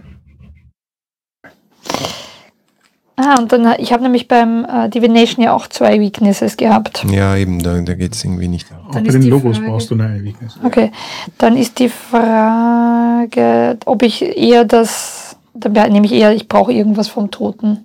Ah, 3.22 3.38
und 3.38 3.52
dann, 3.52 3.66
äh, 3.66 3.76
ich 3.82 3.92
habe 3.92 4.02
nämlich 4.02 4.28
beim 4.28 4.64
äh, 4.64 4.88
Divination 4.88 5.44
ja 5.44 5.52
auch 5.52 5.66
zwei 5.66 6.00
Weaknesses 6.00 6.56
gehabt. 6.56 7.04
Ja, 7.10 7.36
eben, 7.36 7.62
da, 7.62 7.78
da 7.80 7.92
geht 7.94 8.14
es 8.14 8.24
irgendwie 8.24 8.48
nicht. 8.48 8.66
Auch 8.72 8.92
Dann 8.92 9.04
bei 9.04 9.10
den 9.12 9.24
Logos 9.28 9.58
Frage- 9.58 9.70
brauchst 9.70 9.90
du 9.90 9.94
eine 9.94 10.24
Weakness. 10.24 10.58
Okay, 10.64 10.90
dann 11.36 11.56
ist 11.58 11.78
die 11.78 11.90
Frage, 11.90 13.76
ob 13.84 14.02
ich 14.02 14.22
eher 14.22 14.64
das, 14.64 15.36
dann 15.52 15.92
nehme 15.92 16.06
ich 16.06 16.12
eher, 16.12 16.32
ich 16.34 16.48
brauche 16.48 16.72
irgendwas 16.72 17.08
vom 17.08 17.30
Toten, 17.30 17.84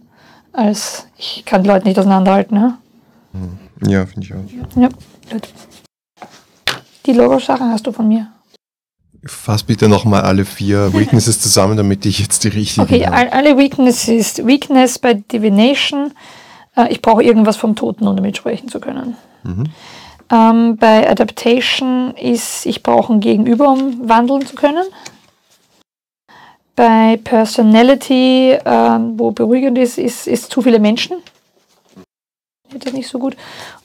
als 0.54 1.08
ich 1.18 1.44
kann 1.46 1.64
die 1.64 1.70
Leute 1.70 1.86
nicht 1.86 2.00
auseinanderhalten. 2.00 2.58
Ne? 2.58 2.78
Ja, 3.86 4.06
finde 4.06 4.26
ich 4.28 4.34
auch. 4.34 4.80
Ja, 4.82 4.88
gut. 5.32 5.50
Die 7.06 7.12
Logo-Sachen 7.14 7.70
hast 7.72 7.86
du 7.86 7.92
von 7.92 8.08
mir. 8.08 8.28
Fass 9.26 9.64
bitte 9.64 9.88
nochmal 9.90 10.22
alle 10.22 10.46
vier 10.46 10.94
Weaknesses 10.98 11.40
zusammen, 11.40 11.78
damit 11.78 12.06
ich 12.06 12.20
jetzt 12.20 12.44
die 12.44 12.50
richtigen 12.50 12.84
Okay, 12.86 13.06
habe. 13.06 13.16
all- 13.16 13.30
alle 13.30 13.58
Weaknesses. 13.58 14.46
Weakness 14.46 15.00
bei 15.00 15.16
Divination. 15.16 16.12
Äh, 16.76 16.92
ich 16.92 17.02
brauche 17.02 17.24
irgendwas 17.24 17.58
vom 17.58 17.76
Toten, 17.76 18.08
um 18.08 18.16
damit 18.16 18.38
sprechen 18.38 18.70
zu 18.70 18.80
können. 18.80 19.16
Mhm. 19.44 19.64
Ähm, 20.32 20.78
bei 20.78 21.10
Adaptation 21.10 22.14
ist, 22.16 22.66
ich 22.66 22.82
brauche 22.84 23.14
ein 23.14 23.20
Gegenüber, 23.20 23.70
um 23.72 24.08
wandeln 24.10 24.46
zu 24.46 24.56
können. 24.56 24.84
Bei 26.76 27.18
Personality, 27.24 28.58
ähm, 28.66 29.14
wo 29.18 29.32
beruhigend 29.32 29.78
ist, 29.78 29.98
ist, 29.98 30.28
ist 30.28 30.52
zu 30.52 30.62
viele 30.62 30.80
Menschen. 30.80 31.18
funktioniert 32.64 32.86
das 32.88 32.94
nicht 32.94 33.08
so 33.08 33.18
gut. 33.20 33.38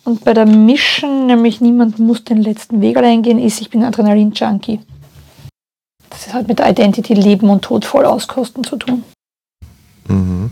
Und 0.05 0.25
bei 0.25 0.35
der 0.35 0.47
Mission, 0.47 1.27
nämlich 1.27 1.61
niemand 1.61 1.99
muss 2.01 2.25
den 2.25 2.43
letzten 2.43 2.81
Weg 2.81 2.97
allein 2.97 3.23
gehen, 3.23 3.39
ist, 3.39 3.61
ich 3.61 3.71
bin 3.71 3.85
Adrenalin-Junkie. 3.85 4.81
Das 6.11 6.33
hat 6.35 6.49
mit 6.49 6.61
Identity 6.61 7.15
Leben 7.15 7.49
und 7.51 7.63
Tod 7.63 7.85
voll 7.85 8.05
auskosten 8.05 8.65
zu 8.65 8.77
tun. 8.77 9.03
Mhm. 10.09 10.51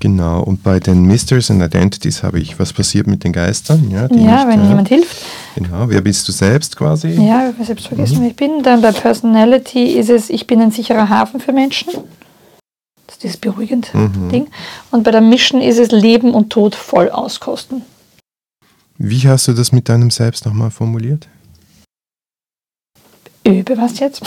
Genau, 0.00 0.42
und 0.42 0.62
bei 0.62 0.78
den 0.78 1.04
Mysteries 1.04 1.50
and 1.50 1.62
Identities 1.62 2.22
habe 2.22 2.38
ich, 2.38 2.58
was 2.58 2.72
passiert 2.72 3.06
mit 3.06 3.24
den 3.24 3.32
Geistern? 3.32 3.90
Ja, 3.90 4.02
Ja, 4.10 4.44
nicht, 4.44 4.48
wenn 4.48 4.64
äh, 4.64 4.68
jemand 4.68 4.88
hilft. 4.88 5.16
Genau, 5.54 5.88
wer 5.88 6.00
bist 6.00 6.26
du 6.28 6.32
selbst 6.32 6.76
quasi? 6.76 7.08
Ja, 7.08 7.48
ich 7.48 7.54
habe 7.54 7.64
selbst 7.64 7.88
vergessen, 7.88 8.18
wer 8.20 8.28
ich 8.28 8.36
bin. 8.36 8.62
Dann 8.62 8.82
bei 8.82 8.92
Personality 8.92 9.92
ist 9.92 10.10
es, 10.10 10.28
ich 10.30 10.46
bin 10.46 10.60
ein 10.60 10.70
sicherer 10.70 11.08
Hafen 11.08 11.40
für 11.40 11.52
Menschen. 11.52 11.90
Das 13.06 13.16
ist 13.16 13.22
dieses 13.22 13.36
beruhigend 13.36 13.92
Mhm. 13.94 14.28
Ding. 14.30 14.46
Und 14.90 15.04
bei 15.04 15.10
der 15.12 15.20
Mission 15.20 15.60
ist 15.60 15.78
es 15.78 15.90
Leben 15.92 16.34
und 16.34 16.50
Tod 16.50 16.74
voll 16.74 17.10
auskosten. 17.10 17.82
Wie 18.98 19.26
hast 19.28 19.48
du 19.48 19.52
das 19.52 19.72
mit 19.72 19.88
deinem 19.88 20.10
Selbst 20.10 20.44
nochmal 20.46 20.70
formuliert? 20.70 21.28
Übe 23.46 23.76
was 23.78 23.98
jetzt? 24.00 24.22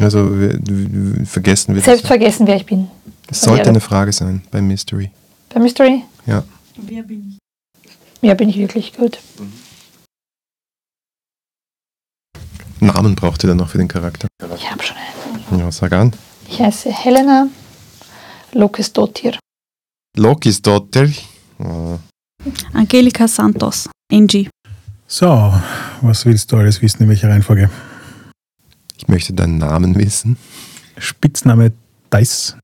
Also 0.00 0.38
wir- 0.38 0.58
wir- 0.62 1.26
vergessen 1.26 1.74
wir 1.74 1.82
Selbst 1.82 2.02
das. 2.04 2.08
vergessen, 2.08 2.46
wer 2.46 2.56
ich 2.56 2.66
bin. 2.66 2.88
Das 3.26 3.42
sollte 3.42 3.68
eine 3.68 3.80
Frage 3.80 4.12
sein 4.12 4.42
bei 4.50 4.60
Mystery. 4.62 5.10
Bei 5.50 5.60
Mystery? 5.60 6.02
Ja. 6.26 6.44
Wer 6.76 7.02
bin 7.02 7.36
ich? 7.82 7.88
Ja, 8.22 8.34
bin 8.34 8.48
ich 8.48 8.56
wirklich 8.58 8.96
gut. 8.96 9.18
Namen 12.80 13.14
braucht 13.16 13.42
ihr 13.44 13.48
dann 13.48 13.56
noch 13.58 13.68
für 13.68 13.78
den 13.78 13.88
Charakter. 13.88 14.28
Ich 14.56 14.70
habe 14.70 14.82
schon 14.82 14.96
einen. 15.50 15.60
Ja, 15.60 15.72
sag 15.72 15.92
an. 15.92 16.12
Ich 16.48 16.60
heiße 16.60 16.90
Helena 16.92 17.48
Lokes 18.52 18.92
Dottir. 18.92 19.38
Lokis 20.16 20.62
Dotter. 20.62 21.04
Äh, 21.04 21.98
Angelika 22.72 23.26
Santos. 23.28 23.88
Angie. 24.12 24.48
So, 25.06 25.52
was 26.02 26.24
willst 26.24 26.50
du 26.52 26.56
alles 26.56 26.80
wissen, 26.80 27.02
in 27.02 27.08
welcher 27.08 27.28
Reihenfolge? 27.28 27.68
Ich 28.98 29.08
möchte 29.08 29.32
deinen 29.32 29.58
Namen 29.58 29.96
wissen. 29.96 30.36
Spitzname 30.98 31.72
Dice 32.12 32.56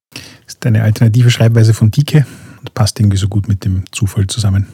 ist 0.46 0.66
eine 0.66 0.82
alternative 0.82 1.30
Schreibweise 1.30 1.74
von 1.74 1.90
Dike 1.90 2.26
und 2.60 2.74
passt 2.74 2.98
irgendwie 3.00 3.16
so 3.16 3.28
gut 3.28 3.48
mit 3.48 3.64
dem 3.64 3.84
Zufall 3.92 4.26
zusammen. 4.26 4.66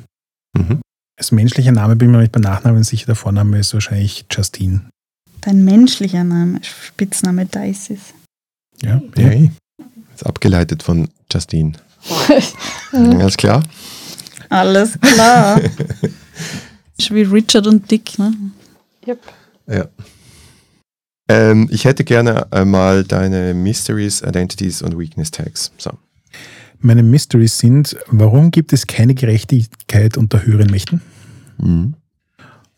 Mhm. 0.56 0.80
Als 1.18 1.32
menschlicher 1.32 1.72
Name 1.72 1.96
bin 1.96 2.08
ich 2.08 2.12
mir 2.12 2.20
nicht 2.20 2.32
bei 2.32 2.40
Nachnamen 2.40 2.82
sicher, 2.82 3.06
der 3.06 3.14
Vorname 3.14 3.58
ist 3.58 3.74
wahrscheinlich 3.74 4.24
Justine. 4.30 4.88
Dein 5.42 5.64
menschlicher 5.64 6.24
Name, 6.24 6.60
Spitzname 6.62 7.46
Dice 7.46 7.90
ist. 7.90 8.14
Ja, 8.82 9.00
Hey. 9.16 9.50
Ist 10.14 10.24
abgeleitet 10.24 10.82
von 10.82 11.08
Justine. 11.30 11.72
Alles 12.92 13.36
klar? 13.36 13.62
Alles 14.48 14.98
klar. 15.00 15.60
ist 16.98 17.14
wie 17.14 17.22
Richard 17.22 17.66
und 17.66 17.90
Dick, 17.90 18.18
ne? 18.18 18.34
Yep. 19.06 19.20
Ja. 19.66 19.88
Ähm, 21.31 21.69
ich 21.70 21.85
hätte 21.85 22.02
gerne 22.02 22.52
einmal 22.52 23.05
deine 23.05 23.55
Mysteries, 23.55 24.20
Identities 24.20 24.82
und 24.82 24.98
Weakness 24.98 25.31
Tags. 25.31 25.70
So. 25.78 25.93
Meine 26.81 27.05
Mysteries 27.05 27.57
sind, 27.57 27.97
warum 28.09 28.51
gibt 28.51 28.73
es 28.73 28.89
keine 28.89 29.15
Gerechtigkeit 29.15 30.16
unter 30.16 30.44
höheren 30.44 30.70
Mächten? 30.73 31.02
Mhm. 31.59 31.94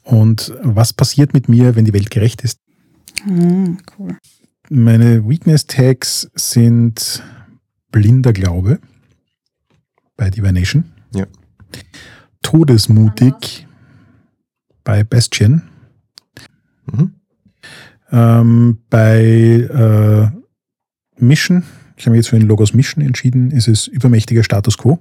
Und 0.02 0.52
was 0.62 0.92
passiert 0.92 1.32
mit 1.32 1.48
mir, 1.48 1.76
wenn 1.76 1.86
die 1.86 1.94
Welt 1.94 2.10
gerecht 2.10 2.42
ist? 2.42 2.58
Ah, 3.26 3.68
cool. 3.98 4.18
Meine 4.68 5.26
Weakness 5.26 5.66
Tags 5.66 6.30
sind 6.34 7.22
blinder 7.90 8.34
Glaube 8.34 8.80
bei 10.18 10.28
Divination. 10.28 10.92
Ja. 11.14 11.26
Todesmutig 12.42 13.66
bei 14.84 15.04
Bastion. 15.04 15.62
Mhm. 16.92 17.14
Ähm, 18.12 18.78
bei 18.90 19.20
äh, 19.20 20.30
Mission, 21.18 21.64
ich 21.96 22.04
habe 22.04 22.10
mich 22.10 22.24
jetzt 22.24 22.28
für 22.28 22.38
den 22.38 22.46
Logos 22.46 22.74
Mission 22.74 23.04
entschieden, 23.04 23.50
ist 23.50 23.68
es 23.68 23.86
übermächtiger 23.86 24.44
Status 24.44 24.76
Quo. 24.76 24.98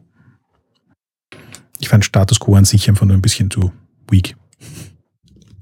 Ich 1.80 1.90
fand 1.90 2.06
Status 2.06 2.40
Quo 2.40 2.56
an 2.56 2.66
sich 2.66 2.88
einfach 2.90 3.06
nur 3.06 3.18
ein 3.18 3.22
bisschen 3.22 3.52
zu 3.52 3.72
weak. 4.10 4.36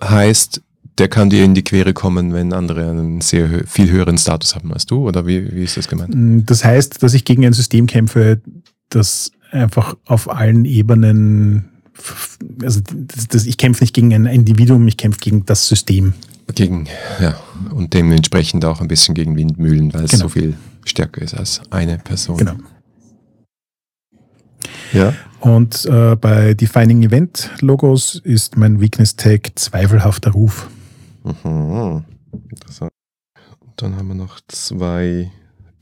Heißt, 0.01 0.61
der 0.99 1.07
kann 1.07 1.29
dir 1.29 1.43
in 1.43 1.55
die 1.55 1.63
Quere 1.63 1.93
kommen, 1.93 2.33
wenn 2.33 2.53
andere 2.53 2.89
einen 2.89 3.21
sehr 3.21 3.49
hö 3.49 3.63
viel 3.65 3.89
höheren 3.89 4.17
Status 4.17 4.55
haben 4.55 4.71
als 4.73 4.85
du? 4.85 5.07
Oder 5.07 5.25
wie, 5.25 5.53
wie 5.55 5.63
ist 5.63 5.77
das 5.77 5.87
gemeint? 5.87 6.13
Mm, 6.13 6.41
Das 6.45 6.63
heißt, 6.63 7.01
dass 7.01 7.13
ich 7.13 7.25
gegen 7.25 7.45
ein 7.45 7.53
System 7.53 7.87
kämpfe, 7.87 8.41
das 8.89 9.31
einfach 9.51 9.95
auf 10.05 10.29
allen 10.29 10.65
Ebenen, 10.65 11.69
also 12.61 12.81
das, 12.81 13.27
das, 13.29 13.45
ich 13.45 13.57
kämpfe 13.57 13.83
nicht 13.83 13.95
gegen 13.95 14.13
ein 14.13 14.25
Individuum, 14.25 14.87
ich 14.87 14.97
kämpfe 14.97 15.19
gegen 15.19 15.45
das 15.45 15.67
System. 15.67 16.13
Gegen, 16.55 16.87
ja, 17.19 17.39
und 17.71 17.93
dementsprechend 17.93 18.65
auch 18.65 18.81
ein 18.81 18.87
bisschen 18.87 19.13
gegen 19.15 19.35
Windmühlen, 19.35 19.93
weil 19.93 20.05
es 20.05 20.11
Genau. 20.11 20.23
so 20.23 20.29
viel 20.29 20.55
stärker 20.85 21.21
ist 21.21 21.35
als 21.35 21.61
eine 21.69 21.97
Person. 21.99 22.37
Genau. 22.37 22.55
Ja. 24.93 25.13
Und 25.39 25.85
äh, 25.85 26.15
bei 26.15 26.53
Defining 26.53 27.03
Event 27.03 27.51
Logos 27.61 28.15
ist 28.23 28.57
mein 28.57 28.81
Weakness 28.81 29.15
Tag 29.15 29.51
zweifelhafter 29.55 30.31
Ruf. 30.31 30.69
Mhm. 31.23 32.03
Interessant. 32.49 32.91
Dann 33.77 33.95
haben 33.95 34.07
wir 34.09 34.15
noch 34.15 34.39
zwei 34.47 35.31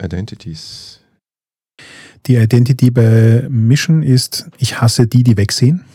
Identities. 0.03 0.99
Die 2.27 2.35
Identity 2.35 2.91
bei 2.91 3.47
Mission 3.49 4.03
ist, 4.03 4.49
ich 4.57 4.79
hasse 4.81 5.07
die, 5.07 5.23
die 5.23 5.37
wegsehen. 5.37 5.85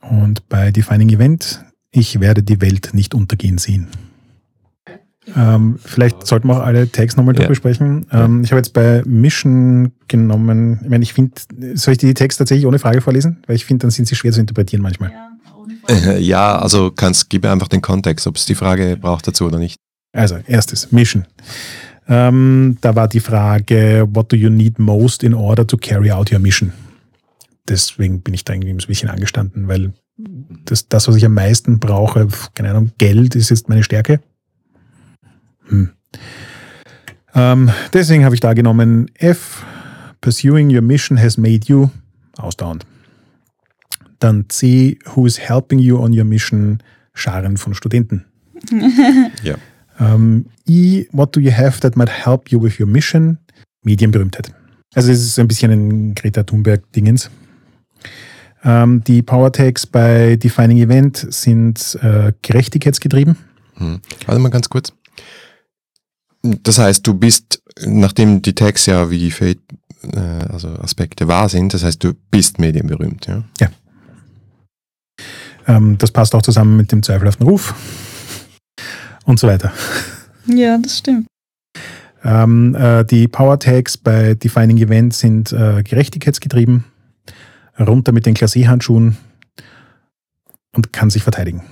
Und 0.00 0.48
bei 0.48 0.70
Defining 0.70 1.10
Event, 1.10 1.62
ich 1.90 2.20
werde 2.20 2.42
die 2.42 2.60
Welt 2.60 2.90
nicht 2.92 3.14
untergehen 3.14 3.58
sehen. 3.58 3.88
Ähm, 5.36 5.78
vielleicht 5.84 6.26
sollten 6.26 6.48
wir 6.48 6.56
auch 6.56 6.64
alle 6.64 6.90
Tags 6.90 7.16
nochmal 7.16 7.34
Ja. 7.34 7.40
durchbesprechen. 7.46 8.06
Ähm, 8.10 8.42
ich 8.42 8.50
habe 8.50 8.58
jetzt 8.58 8.72
bei 8.72 9.02
Mission 9.04 9.92
genommen, 10.08 10.80
ich 10.82 10.88
meine, 10.88 11.02
ich 11.04 11.12
finde, 11.12 11.32
soll 11.74 11.92
ich 11.92 11.98
die 11.98 12.14
Tags 12.14 12.36
tatsächlich 12.36 12.66
ohne 12.66 12.78
Frage 12.78 13.00
vorlesen? 13.00 13.38
Weil 13.46 13.56
ich 13.56 13.64
finde, 13.64 13.82
dann 13.82 13.90
sind 13.90 14.08
sie 14.08 14.16
schwer 14.16 14.32
zu 14.32 14.40
interpretieren 14.40 14.82
manchmal. 14.82 15.12
Ja, 16.18 16.58
also 16.58 16.90
kannst, 16.90 17.30
gib 17.30 17.42
mir 17.42 17.50
einfach 17.50 17.68
den 17.68 17.80
Kontext, 17.80 18.26
ob 18.26 18.36
es 18.36 18.46
die 18.46 18.54
Frage 18.54 18.96
braucht 18.96 19.26
dazu 19.26 19.46
oder 19.46 19.58
nicht. 19.58 19.76
Also, 20.12 20.36
erstes, 20.46 20.90
Mission. 20.90 21.26
Ähm, 22.08 22.76
da 22.80 22.96
war 22.96 23.06
die 23.06 23.20
Frage, 23.20 24.06
what 24.12 24.32
do 24.32 24.36
you 24.36 24.50
need 24.50 24.78
most 24.78 25.22
in 25.22 25.34
order 25.34 25.66
to 25.66 25.76
carry 25.76 26.10
out 26.10 26.32
your 26.32 26.38
mission? 26.40 26.72
Deswegen 27.68 28.20
bin 28.20 28.34
ich 28.34 28.44
da 28.44 28.52
irgendwie 28.52 28.70
ein 28.72 28.76
bisschen 28.78 29.08
angestanden, 29.10 29.68
weil 29.68 29.92
das, 30.64 30.88
das 30.88 31.08
was 31.08 31.16
ich 31.16 31.24
am 31.24 31.34
meisten 31.34 31.78
brauche, 31.78 32.28
keine 32.54 32.70
Ahnung, 32.70 32.92
Geld 32.98 33.34
ist 33.36 33.50
jetzt 33.50 33.68
meine 33.68 33.82
Stärke. 33.82 34.20
Hm. 35.66 35.90
Ähm, 37.34 37.70
deswegen 37.92 38.24
habe 38.24 38.34
ich 38.34 38.40
da 38.40 38.54
genommen 38.54 39.10
F, 39.14 39.64
pursuing 40.20 40.74
your 40.74 40.82
mission 40.82 41.20
has 41.20 41.36
made 41.36 41.60
you, 41.66 41.90
ausdauernd. 42.36 42.84
Dann 44.18 44.46
C, 44.48 44.98
who 45.14 45.26
is 45.26 45.38
helping 45.38 45.78
you 45.78 45.98
on 45.98 46.16
your 46.16 46.24
mission, 46.24 46.82
Scharen 47.14 47.56
von 47.56 47.74
Studenten. 47.74 48.24
Ja. 49.42 49.54
Ähm, 49.98 50.46
I, 50.68 51.08
what 51.12 51.34
do 51.36 51.40
you 51.40 51.52
have 51.52 51.80
that 51.80 51.96
might 51.96 52.10
help 52.10 52.50
you 52.50 52.62
with 52.62 52.80
your 52.80 52.86
mission? 52.86 53.38
Medienberühmtheit. 53.82 54.52
Also 54.94 55.12
es 55.12 55.22
ist 55.22 55.38
ein 55.38 55.46
bisschen 55.46 55.70
ein 55.70 56.14
Greta 56.14 56.42
Thunberg-Dingens. 56.42 57.30
Ähm, 58.62 59.02
die 59.04 59.22
Power 59.22 59.52
Tags 59.52 59.86
bei 59.86 60.36
Defining 60.36 60.78
Event 60.78 61.26
sind 61.30 61.98
äh, 62.02 62.32
gerechtigkeitsgetrieben. 62.42 63.36
Hm. 63.76 64.00
Warte 64.26 64.40
mal 64.40 64.50
ganz 64.50 64.68
kurz. 64.68 64.92
Das 66.42 66.78
heißt, 66.78 67.06
du 67.06 67.14
bist, 67.14 67.62
nachdem 67.84 68.42
die 68.42 68.54
Tags 68.54 68.86
ja 68.86 69.10
wie 69.10 69.30
Fate, 69.30 69.60
äh, 70.02 70.18
also 70.18 70.68
Aspekte 70.68 71.28
wahr 71.28 71.48
sind, 71.48 71.74
das 71.74 71.84
heißt, 71.84 72.02
du 72.02 72.14
bist 72.30 72.58
medienberühmt, 72.58 73.26
ja? 73.26 73.44
Ähm, 75.66 75.98
das 75.98 76.10
passt 76.10 76.34
auch 76.34 76.42
zusammen 76.42 76.76
mit 76.76 76.92
dem 76.92 77.02
zweifelhaften 77.02 77.46
Ruf 77.46 77.74
und 79.24 79.38
so 79.38 79.46
weiter. 79.46 79.72
Ja, 80.46 80.78
das 80.78 80.98
stimmt. 80.98 81.26
Ähm, 82.24 82.74
äh, 82.74 83.04
die 83.04 83.28
Power 83.28 83.58
Tags 83.58 83.96
bei 83.96 84.34
Defining 84.34 84.78
Event 84.78 85.14
sind 85.14 85.52
äh, 85.52 85.82
gerechtigkeitsgetrieben, 85.82 86.84
runter 87.80 88.12
mit 88.12 88.26
den 88.26 88.34
Klasse-Handschuhen 88.34 89.16
und 90.74 90.92
kann 90.92 91.10
sich 91.10 91.22
verteidigen. 91.22 91.62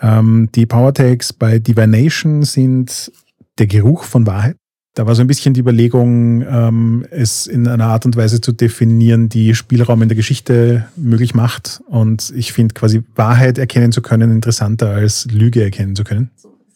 Ähm, 0.00 0.48
die 0.54 0.66
Power 0.66 0.94
Tags 0.94 1.32
bei 1.32 1.58
Divination 1.58 2.42
sind 2.42 3.12
der 3.58 3.66
Geruch 3.66 4.04
von 4.04 4.26
Wahrheit. 4.26 4.56
Da 4.94 5.06
war 5.06 5.14
so 5.14 5.20
ein 5.20 5.28
bisschen 5.28 5.54
die 5.54 5.60
Überlegung, 5.60 6.42
ähm, 6.42 7.06
es 7.10 7.46
in 7.46 7.68
einer 7.68 7.86
Art 7.86 8.06
und 8.06 8.16
Weise 8.16 8.40
zu 8.40 8.52
definieren, 8.52 9.28
die 9.28 9.54
Spielraum 9.54 10.02
in 10.02 10.08
der 10.08 10.16
Geschichte 10.16 10.88
möglich 10.96 11.34
macht. 11.34 11.80
Und 11.86 12.32
ich 12.34 12.52
finde 12.52 12.74
quasi 12.74 13.02
Wahrheit 13.14 13.58
erkennen 13.58 13.92
zu 13.92 14.02
können 14.02 14.32
interessanter 14.32 14.90
als 14.90 15.26
Lüge 15.26 15.62
erkennen 15.62 15.94
zu 15.94 16.02
können. 16.02 16.30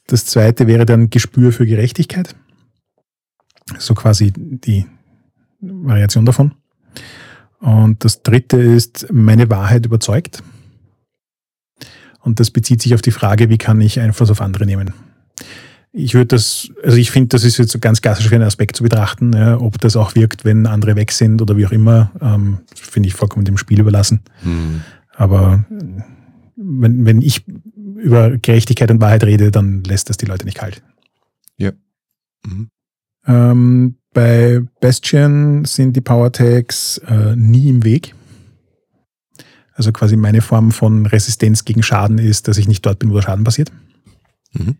Das 0.06 0.26
zweite 0.26 0.66
wäre 0.66 0.86
dann 0.86 1.10
Gespür 1.10 1.50
für 1.50 1.66
Gerechtigkeit. 1.66 2.36
So 3.78 3.94
quasi 3.94 4.32
die 4.36 4.86
Variation 5.60 6.26
davon. 6.26 6.52
Und 7.60 8.04
das 8.04 8.22
dritte 8.22 8.58
ist, 8.58 9.06
meine 9.12 9.48
Wahrheit 9.50 9.86
überzeugt. 9.86 10.42
Und 12.20 12.40
das 12.40 12.50
bezieht 12.50 12.82
sich 12.82 12.94
auf 12.94 13.02
die 13.02 13.10
Frage, 13.10 13.50
wie 13.50 13.58
kann 13.58 13.80
ich 13.80 14.00
Einfluss 14.00 14.30
auf 14.30 14.40
andere 14.40 14.66
nehmen? 14.66 14.94
Ich 15.92 16.14
würde 16.14 16.28
das, 16.28 16.68
also 16.82 16.96
ich 16.96 17.10
finde, 17.10 17.28
das 17.28 17.44
ist 17.44 17.56
jetzt 17.58 17.70
so 17.70 17.78
ganz 17.78 18.02
klassisch 18.02 18.28
für 18.28 18.34
einen 18.34 18.44
Aspekt 18.44 18.76
zu 18.76 18.82
betrachten, 18.82 19.32
ja, 19.32 19.60
ob 19.60 19.78
das 19.78 19.94
auch 19.94 20.14
wirkt, 20.14 20.44
wenn 20.44 20.66
andere 20.66 20.96
weg 20.96 21.12
sind 21.12 21.40
oder 21.40 21.56
wie 21.56 21.66
auch 21.66 21.72
immer, 21.72 22.10
ähm, 22.20 22.58
finde 22.74 23.08
ich 23.08 23.14
vollkommen 23.14 23.44
dem 23.44 23.58
Spiel 23.58 23.78
überlassen. 23.78 24.22
Hm. 24.42 24.82
Aber 25.14 25.64
wenn, 26.56 27.04
wenn 27.04 27.22
ich 27.22 27.44
über 27.96 28.36
Gerechtigkeit 28.38 28.90
und 28.90 29.00
Wahrheit 29.00 29.22
rede, 29.24 29.50
dann 29.50 29.84
lässt 29.84 30.10
das 30.10 30.16
die 30.16 30.26
Leute 30.26 30.44
nicht 30.46 30.58
kalt. 30.58 30.82
Mhm. 32.46 32.70
Ähm, 33.26 33.96
bei 34.14 34.62
Bastion 34.80 35.64
sind 35.66 35.94
die 35.94 36.00
Power 36.00 36.32
Tags 36.32 36.98
äh, 37.06 37.36
nie 37.36 37.68
im 37.68 37.84
Weg. 37.84 38.14
Also 39.74 39.92
quasi 39.92 40.16
meine 40.16 40.40
Form 40.40 40.70
von 40.70 41.04
Resistenz 41.04 41.64
gegen 41.64 41.82
Schaden 41.82 42.18
ist, 42.18 42.48
dass 42.48 42.56
ich 42.58 42.68
nicht 42.68 42.86
dort 42.86 43.00
bin, 43.00 43.10
wo 43.10 43.14
der 43.14 43.22
Schaden 43.22 43.44
passiert. 43.44 43.72
Mhm. 44.52 44.76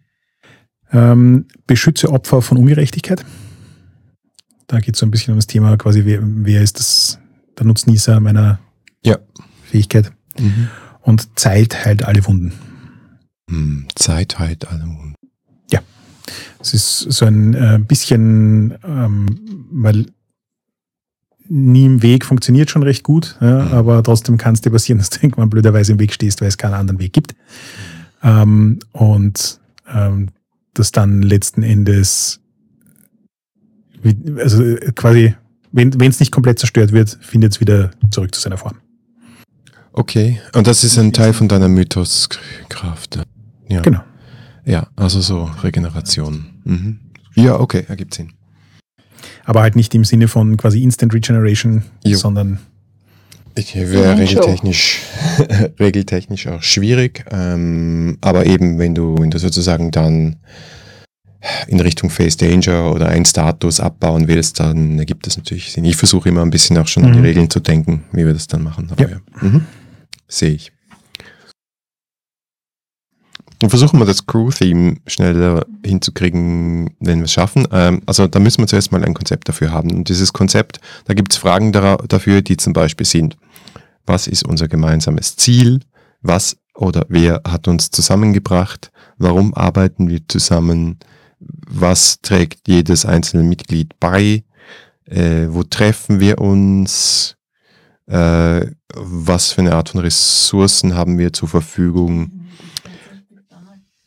Ähm, 0.92 1.46
beschütze 1.66 2.10
Opfer 2.10 2.40
von 2.42 2.56
Ungerechtigkeit. 2.56 3.24
Da 4.68 4.78
geht 4.78 4.94
es 4.94 5.00
so 5.00 5.06
ein 5.06 5.10
bisschen 5.10 5.32
um 5.32 5.38
das 5.38 5.48
Thema 5.48 5.76
quasi, 5.76 6.04
wer, 6.04 6.20
wer 6.22 6.62
ist 6.62 6.78
das, 6.78 7.18
der 7.58 7.66
Nutznießer 7.66 8.20
meiner 8.20 8.60
Ja. 9.04 9.18
Fähigkeit. 9.64 10.12
Mhm. 10.38 10.68
Und 11.02 11.38
Zeit 11.38 11.84
heilt 11.84 12.04
alle 12.04 12.24
Wunden. 12.26 12.52
Hm, 13.50 13.88
Zeit 13.94 14.38
halt. 14.38 14.66
Also. 14.68 14.86
Es 16.60 16.74
ist 16.74 16.98
so 16.98 17.26
ein 17.26 17.54
äh, 17.54 17.78
bisschen, 17.86 18.74
ähm, 18.84 19.66
weil 19.70 20.06
nie 21.48 21.84
im 21.84 22.02
Weg 22.02 22.24
funktioniert 22.24 22.70
schon 22.70 22.82
recht 22.82 23.02
gut, 23.02 23.36
ja, 23.40 23.64
Mhm. 23.64 23.72
aber 23.72 24.02
trotzdem 24.02 24.38
kann 24.38 24.54
es 24.54 24.60
dir 24.62 24.70
passieren, 24.70 24.98
dass 25.00 25.10
du 25.10 25.18
irgendwann 25.22 25.50
blöderweise 25.50 25.92
im 25.92 25.98
Weg 25.98 26.12
stehst, 26.12 26.40
weil 26.40 26.48
es 26.48 26.56
keinen 26.56 26.74
anderen 26.74 27.00
Weg 27.00 27.12
gibt. 27.12 27.34
Ähm, 28.22 28.78
und 28.92 29.60
ähm, 29.92 30.28
das 30.72 30.90
dann 30.92 31.22
letzten 31.22 31.62
Endes, 31.62 32.40
also 34.38 34.62
äh, 34.62 34.92
quasi, 34.92 35.34
wenn 35.72 36.00
es 36.00 36.20
nicht 36.20 36.32
komplett 36.32 36.58
zerstört 36.58 36.92
wird, 36.92 37.18
findet 37.20 37.52
es 37.52 37.60
wieder 37.60 37.90
zurück 38.10 38.34
zu 38.34 38.40
seiner 38.40 38.56
Form. 38.56 38.76
Okay, 39.92 40.40
und 40.54 40.66
das 40.66 40.82
ist 40.82 40.98
ein 40.98 41.12
Teil 41.12 41.32
von 41.32 41.48
deiner 41.48 41.68
Mythoskraft. 41.68 43.20
Ja. 43.68 43.80
Genau. 43.82 44.00
Ja, 44.64 44.88
also 44.96 45.20
so 45.20 45.44
Regeneration. 45.62 46.46
Mhm. 46.64 46.98
Ja, 47.34 47.58
okay, 47.60 47.84
ergibt 47.88 48.14
Sinn. 48.14 48.32
Aber 49.44 49.60
halt 49.62 49.76
nicht 49.76 49.94
im 49.94 50.04
Sinne 50.04 50.28
von 50.28 50.56
quasi 50.56 50.82
Instant 50.82 51.12
Regeneration, 51.14 51.82
Jo. 52.04 52.16
sondern 52.16 52.58
Ich 53.56 53.74
wäre 53.74 54.14
Mhm, 54.16 54.26
schon. 54.26 54.38
regeltechnisch, 54.42 55.00
regeltechnisch 55.78 56.46
auch 56.48 56.62
schwierig, 56.62 57.24
ähm, 57.30 58.18
aber 58.20 58.46
eben 58.46 58.78
wenn 58.78 58.94
du, 58.94 59.16
wenn 59.18 59.30
du 59.30 59.38
sozusagen 59.38 59.90
dann 59.90 60.36
in 61.68 61.78
Richtung 61.80 62.08
Face 62.08 62.36
Danger 62.38 62.90
oder 62.92 63.08
einen 63.08 63.26
Status 63.26 63.78
abbauen 63.78 64.28
willst, 64.28 64.60
dann 64.60 64.98
ergibt 64.98 65.26
das 65.26 65.36
natürlich 65.36 65.72
Sinn. 65.72 65.84
Ich 65.84 65.96
versuche 65.96 66.30
immer 66.30 66.40
ein 66.42 66.48
bisschen 66.50 66.78
auch 66.78 66.88
schon 66.88 67.04
an 67.04 67.12
die 67.12 67.18
Mhm. 67.18 67.24
Regeln 67.26 67.50
zu 67.50 67.60
denken, 67.60 68.04
wie 68.12 68.24
wir 68.24 68.32
das 68.32 68.46
dann 68.46 68.62
machen. 68.62 68.88
Aber 68.90 69.08
ja. 69.10 69.18
Mhm. 69.42 69.66
Sehe 70.26 70.50
ich. 70.52 70.72
Und 73.64 73.70
versuchen 73.70 73.98
wir 73.98 74.04
das 74.04 74.26
Crew-Theme 74.26 74.98
schneller 75.06 75.64
hinzukriegen, 75.82 76.94
wenn 77.00 77.20
wir 77.20 77.24
es 77.24 77.32
schaffen. 77.32 77.66
Ähm, 77.72 78.02
also 78.04 78.26
da 78.26 78.38
müssen 78.38 78.60
wir 78.60 78.66
zuerst 78.66 78.92
mal 78.92 79.02
ein 79.02 79.14
Konzept 79.14 79.48
dafür 79.48 79.72
haben. 79.72 79.90
Und 79.90 80.10
dieses 80.10 80.34
Konzept, 80.34 80.80
da 81.06 81.14
gibt 81.14 81.32
es 81.32 81.38
Fragen 81.38 81.72
dafür, 81.72 82.42
die 82.42 82.58
zum 82.58 82.74
Beispiel 82.74 83.06
sind, 83.06 83.38
was 84.04 84.26
ist 84.26 84.46
unser 84.46 84.68
gemeinsames 84.68 85.36
Ziel? 85.36 85.80
Was 86.20 86.58
oder 86.74 87.06
wer 87.08 87.40
hat 87.48 87.66
uns 87.66 87.90
zusammengebracht? 87.90 88.92
Warum 89.16 89.54
arbeiten 89.54 90.10
wir 90.10 90.20
zusammen? 90.28 90.98
Was 91.38 92.20
trägt 92.20 92.68
jedes 92.68 93.06
einzelne 93.06 93.44
Mitglied 93.44 93.98
bei? 93.98 94.44
Äh, 95.06 95.46
wo 95.48 95.62
treffen 95.62 96.20
wir 96.20 96.38
uns? 96.38 97.36
Äh, 98.08 98.66
was 98.94 99.52
für 99.52 99.62
eine 99.62 99.74
Art 99.74 99.88
von 99.88 100.00
Ressourcen 100.00 100.94
haben 100.94 101.16
wir 101.16 101.32
zur 101.32 101.48
Verfügung? 101.48 102.43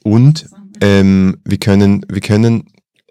Und 0.07 0.47
ähm, 0.81 1.38
wir, 1.43 1.57
können, 1.57 2.05
wir 2.09 2.21
können 2.21 2.65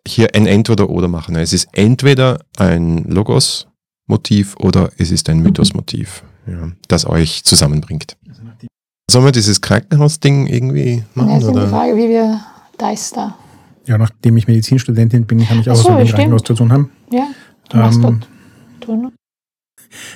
hier 0.07 0.35
ein 0.35 0.47
Entweder-Oder 0.47 1.09
machen. 1.09 1.37
Es 1.37 1.53
ist 1.53 1.69
entweder 1.73 2.39
ein 2.59 3.05
Logos-Motiv 3.05 4.57
oder 4.59 4.91
es 4.99 5.11
ist 5.11 5.29
ein 5.29 5.41
Mythos-Motiv, 5.43 6.23
ja, 6.47 6.71
das 6.89 7.07
euch 7.07 7.43
zusammenbringt. 7.45 8.17
Sollen 9.11 9.25
wir 9.25 9.33
dieses 9.33 9.61
Krankenhaus-Ding 9.61 10.47
irgendwie 10.47 10.97
Ja, 10.99 11.05
machen? 11.15 11.31
ist 11.39 11.43
eben 11.45 11.53
die 11.53 11.59
Oder? 11.59 11.69
Frage, 11.69 11.97
wie 11.97 12.09
wir 12.09 12.41
Dice 12.81 13.13
da. 13.13 13.37
ja, 13.87 13.99
nachdem 13.99 14.37
ich 14.37 14.47
Medizinstudentin 14.47 15.27
bin, 15.27 15.45
kann 15.47 15.61
ich 15.61 15.71
auch 15.71 15.77
so, 15.77 15.83
so 15.85 15.91
mit 15.93 16.09
dem. 16.09 16.15
Krankenhaus 16.15 16.43
zu 16.43 16.55
tun 16.55 16.73
haben. 16.73 16.91
Ja, 17.13 17.27
du 17.71 17.77
machst 17.79 17.97
Ähm, 17.99 18.03
dort 18.03 18.27
tun. 18.81 19.13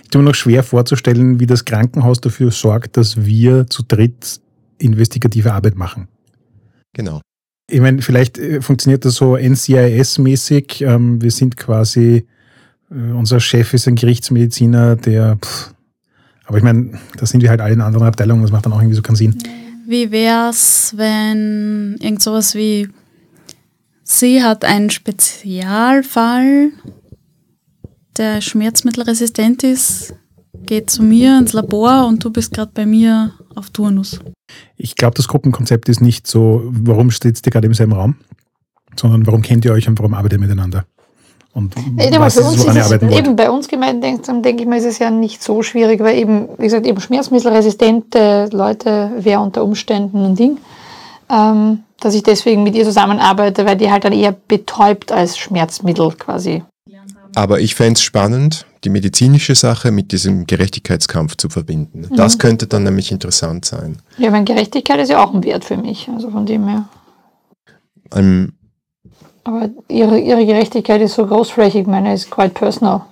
Ich 0.03 0.11
tue 0.11 0.23
mir 0.23 0.29
noch 0.29 0.35
schwer 0.35 0.63
vorzustellen, 0.63 1.41
wie 1.41 1.47
das 1.47 1.65
Krankenhaus 1.65 2.21
dafür 2.21 2.51
sorgt, 2.51 2.97
dass 2.97 3.25
wir 3.25 3.67
zu 3.69 3.83
dritt 3.87 4.41
investigative 4.79 5.53
Arbeit 5.53 5.77
machen. 5.77 6.09
Genau. 6.93 7.21
Ich 7.69 7.81
meine, 7.81 8.03
vielleicht 8.03 8.39
äh, 8.39 8.61
funktioniert 8.61 9.05
das 9.05 9.15
so 9.15 9.37
NCIS-mäßig. 9.37 10.83
Ähm, 10.83 11.23
wir 11.23 11.31
sind 11.31 11.57
quasi, 11.57 12.27
äh, 12.91 13.13
unser 13.13 13.41
Chef 13.41 13.73
ist 13.75 13.87
ein 13.87 13.95
Gerichtsmediziner, 13.95 14.97
der, 14.97 15.37
pff, 15.37 15.73
aber 16.47 16.59
ich 16.59 16.65
meine, 16.65 16.99
da 17.17 17.27
sind 17.27 17.43
wir 17.43 17.51
halt 17.51 17.61
alle 17.61 17.75
in 17.75 17.81
anderen 17.81 18.09
Abteilungen, 18.09 18.43
das 18.43 18.51
macht 18.51 18.67
dann 18.67 18.73
auch 18.73 18.81
irgendwie 18.81 18.97
so 18.97 19.03
keinen 19.03 19.17
Sinn. 19.17 19.39
Wie 19.87 20.11
wär's, 20.11 20.95
wenn 20.97 21.97
irgend 22.01 22.23
sowas 22.23 22.57
wie 22.57 22.89
sie 24.03 24.43
hat 24.43 24.65
einen 24.65 24.91
Spezialfall, 24.91 26.73
der 28.17 28.41
schmerzmittelresistent 28.41 29.63
ist, 29.63 30.15
geht 30.67 30.91
zu 30.91 31.03
mir 31.05 31.39
ins 31.39 31.53
Labor 31.53 32.07
und 32.07 32.25
du 32.25 32.31
bist 32.31 32.53
gerade 32.53 32.73
bei 32.75 32.85
mir 32.85 33.33
auf 33.55 33.71
Turnus. 33.71 34.21
Ich 34.77 34.97
glaube, 34.97 35.15
das 35.15 35.29
Gruppenkonzept 35.29 35.89
ist 35.89 36.01
nicht 36.01 36.27
so, 36.27 36.63
warum 36.65 37.11
sitzt 37.11 37.47
ihr 37.47 37.53
gerade 37.53 37.67
im 37.67 37.75
selben 37.75 37.93
Raum, 37.93 38.17
sondern 38.97 39.27
warum 39.27 39.43
kennt 39.43 39.65
ihr 39.65 39.73
euch 39.73 39.89
und 39.89 39.99
warum 39.99 40.15
arbeitet 40.15 40.39
ihr 40.39 40.47
miteinander? 40.47 40.85
Und 41.53 41.77
Eben, 41.77 42.15
aber 42.15 42.27
was 42.27 42.35
für 42.35 42.41
ist 42.41 42.47
es, 42.47 42.53
uns 42.53 42.63
woran 42.63 42.77
ihr 42.77 42.81
ist 42.81 42.87
es, 42.87 42.93
arbeiten 42.93 43.11
wollt? 43.11 43.19
eben 43.19 43.37
bei 43.37 43.51
uns 43.51 43.69
gemeint, 43.69 44.05
denke 44.05 44.63
ich 44.63 44.67
mal, 44.67 44.79
ist 44.79 44.85
es 44.85 44.99
ja 44.99 45.11
nicht 45.11 45.43
so 45.43 45.63
schwierig, 45.63 46.01
weil 46.01 46.17
eben, 46.17 46.49
wie 46.59 46.65
gesagt, 46.65 46.87
eben 46.87 47.01
schmerzmittelresistente 47.01 48.49
Leute 48.53 49.11
wäre 49.19 49.41
unter 49.41 49.65
Umständen 49.65 50.25
ein 50.25 50.37
Ding, 50.37 50.59
ähm, 51.29 51.81
dass 51.99 52.15
ich 52.15 52.23
deswegen 52.23 52.63
mit 52.63 52.77
ihr 52.77 52.85
zusammenarbeite, 52.85 53.67
weil 53.67 53.77
die 53.77 53.91
halt 53.91 54.05
dann 54.05 54.13
eher 54.13 54.33
betäubt 54.33 55.11
als 55.11 55.39
Schmerzmittel 55.39 56.13
quasi. 56.13 56.63
Aber 57.35 57.61
ich 57.61 57.75
fände 57.75 57.95
es 57.95 58.03
spannend, 58.03 58.67
die 58.85 58.91
medizinische 58.91 59.55
Sache 59.55 59.91
mit 59.91 60.13
diesem 60.13 60.47
Gerechtigkeitskampf 60.47 61.37
zu 61.37 61.49
verbinden. 61.49 62.09
Das 62.17 62.39
könnte 62.39 62.67
dann 62.67 62.85
nämlich 62.85 63.13
interessant 63.13 63.65
sein. 63.65 63.99
Ja, 64.19 64.31
meine 64.31 64.45
Gerechtigkeit 64.45 65.01
ist 65.01 65.11
ja 65.11 65.23
auch 65.23 65.35
ein 65.35 65.45
Wert 65.45 65.65
für 65.65 65.77
mich, 65.77 66.09
also 66.09 66.31
von 66.31 66.47
dem 66.47 66.67
her. 66.67 66.89
Ähm, 68.15 68.53
Aber 69.45 69.69
ihre, 69.89 70.19
ihre 70.19 70.45
Gerechtigkeit 70.47 71.01
ist 71.03 71.15
so 71.15 71.27
großflächig, 71.27 71.87
meine 71.87 72.15
ist 72.15 72.31
quite 72.31 72.51
personal. 72.51 73.03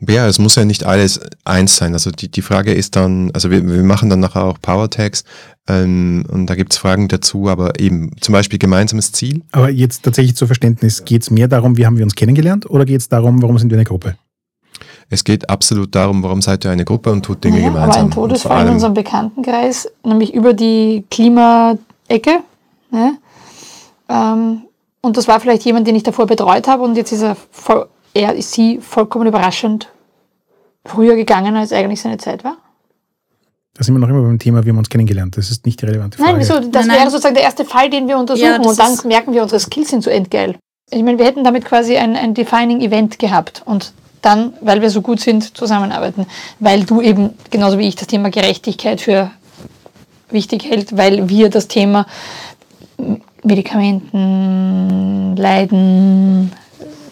Ja, 0.00 0.26
es 0.26 0.38
muss 0.38 0.56
ja 0.56 0.64
nicht 0.64 0.84
alles 0.84 1.20
eins 1.44 1.76
sein. 1.76 1.94
Also 1.94 2.10
die, 2.10 2.28
die 2.28 2.42
Frage 2.42 2.74
ist 2.74 2.96
dann, 2.96 3.30
also 3.32 3.50
wir, 3.50 3.66
wir 3.66 3.82
machen 3.82 4.10
dann 4.10 4.20
nachher 4.20 4.44
auch 4.44 4.60
Power 4.60 4.90
Tags 4.90 5.24
ähm, 5.68 6.24
und 6.30 6.46
da 6.46 6.54
gibt's 6.54 6.76
Fragen 6.76 7.08
dazu, 7.08 7.48
aber 7.48 7.80
eben 7.80 8.10
zum 8.20 8.32
Beispiel 8.34 8.58
gemeinsames 8.58 9.12
Ziel. 9.12 9.42
Aber 9.52 9.70
jetzt 9.70 10.02
tatsächlich 10.02 10.36
zu 10.36 10.46
Verständnis, 10.46 11.04
geht 11.04 11.22
es 11.22 11.30
mehr 11.30 11.48
darum, 11.48 11.78
wie 11.78 11.86
haben 11.86 11.96
wir 11.96 12.04
uns 12.04 12.14
kennengelernt 12.14 12.68
oder 12.68 12.84
geht 12.84 13.00
es 13.00 13.08
darum, 13.08 13.40
warum 13.40 13.58
sind 13.58 13.70
wir 13.70 13.78
eine 13.78 13.84
Gruppe? 13.84 14.16
Es 15.08 15.24
geht 15.24 15.48
absolut 15.48 15.94
darum, 15.94 16.22
warum 16.22 16.42
seid 16.42 16.64
ihr 16.64 16.70
eine 16.70 16.84
Gruppe 16.84 17.10
und 17.12 17.24
tut 17.24 17.42
Dinge 17.42 17.56
Naja, 17.58 17.68
gemeinsam. 17.68 17.90
aber 17.90 18.00
ein 18.00 18.10
Todesfall 18.10 18.66
in 18.66 18.72
unserem 18.74 18.94
Bekanntenkreis, 18.94 19.88
nämlich 20.04 20.34
über 20.34 20.52
die 20.52 21.04
Klimaecke. 21.10 22.40
Ne? 22.90 23.16
Ähm, 24.08 24.62
und 25.00 25.16
das 25.16 25.28
war 25.28 25.40
vielleicht 25.40 25.64
jemand, 25.64 25.86
den 25.86 25.94
ich 25.94 26.02
davor 26.02 26.26
betreut 26.26 26.66
habe 26.68 26.82
und 26.82 26.96
jetzt 26.96 27.12
ist 27.12 27.22
er, 27.22 27.36
voll, 27.50 27.86
er 28.16 28.34
ist 28.34 28.52
sie 28.52 28.78
vollkommen 28.80 29.26
überraschend 29.26 29.88
früher 30.84 31.16
gegangen, 31.16 31.56
als 31.56 31.72
eigentlich 31.72 32.00
seine 32.00 32.18
Zeit 32.18 32.44
war. 32.44 32.56
Da 33.74 33.84
sind 33.84 33.94
wir 33.94 33.98
noch 33.98 34.08
immer 34.08 34.22
beim 34.22 34.38
Thema, 34.38 34.64
wir 34.64 34.72
haben 34.72 34.78
uns 34.78 34.88
kennengelernt. 34.88 35.36
Das 35.36 35.50
ist 35.50 35.66
nicht 35.66 35.82
die 35.82 35.86
relevante 35.86 36.16
Frage. 36.16 36.32
Nein, 36.32 36.40
wieso? 36.40 36.54
Das 36.54 36.62
Nein, 36.62 36.86
nein. 36.86 36.98
wäre 37.00 37.10
sozusagen 37.10 37.34
der 37.34 37.44
erste 37.44 37.66
Fall, 37.66 37.90
den 37.90 38.08
wir 38.08 38.16
untersuchen 38.16 38.46
Ja, 38.46 38.56
und 38.56 38.78
dann 38.78 38.96
merken 39.04 39.34
wir, 39.34 39.42
unsere 39.42 39.60
Skills 39.60 39.90
sind 39.90 40.02
so 40.02 40.08
endgeil. 40.08 40.56
Ich 40.90 41.02
meine, 41.02 41.18
wir 41.18 41.26
hätten 41.26 41.44
damit 41.44 41.64
quasi 41.64 41.96
ein, 41.96 42.16
ein 42.16 42.32
Defining 42.32 42.80
Event 42.80 43.18
gehabt 43.18 43.62
und 43.66 43.92
dann, 44.22 44.54
weil 44.62 44.80
wir 44.80 44.88
so 44.88 45.02
gut 45.02 45.20
sind, 45.20 45.56
zusammenarbeiten. 45.56 46.26
Weil 46.58 46.84
du 46.84 47.02
eben, 47.02 47.34
genauso 47.50 47.78
wie 47.78 47.86
ich, 47.86 47.96
das 47.96 48.06
Thema 48.06 48.30
Gerechtigkeit 48.30 49.00
für 49.00 49.30
wichtig 50.30 50.64
hält, 50.64 50.96
weil 50.96 51.28
wir 51.28 51.50
das 51.50 51.68
Thema 51.68 52.06
Medikamenten, 53.42 55.36
Leiden, 55.36 56.52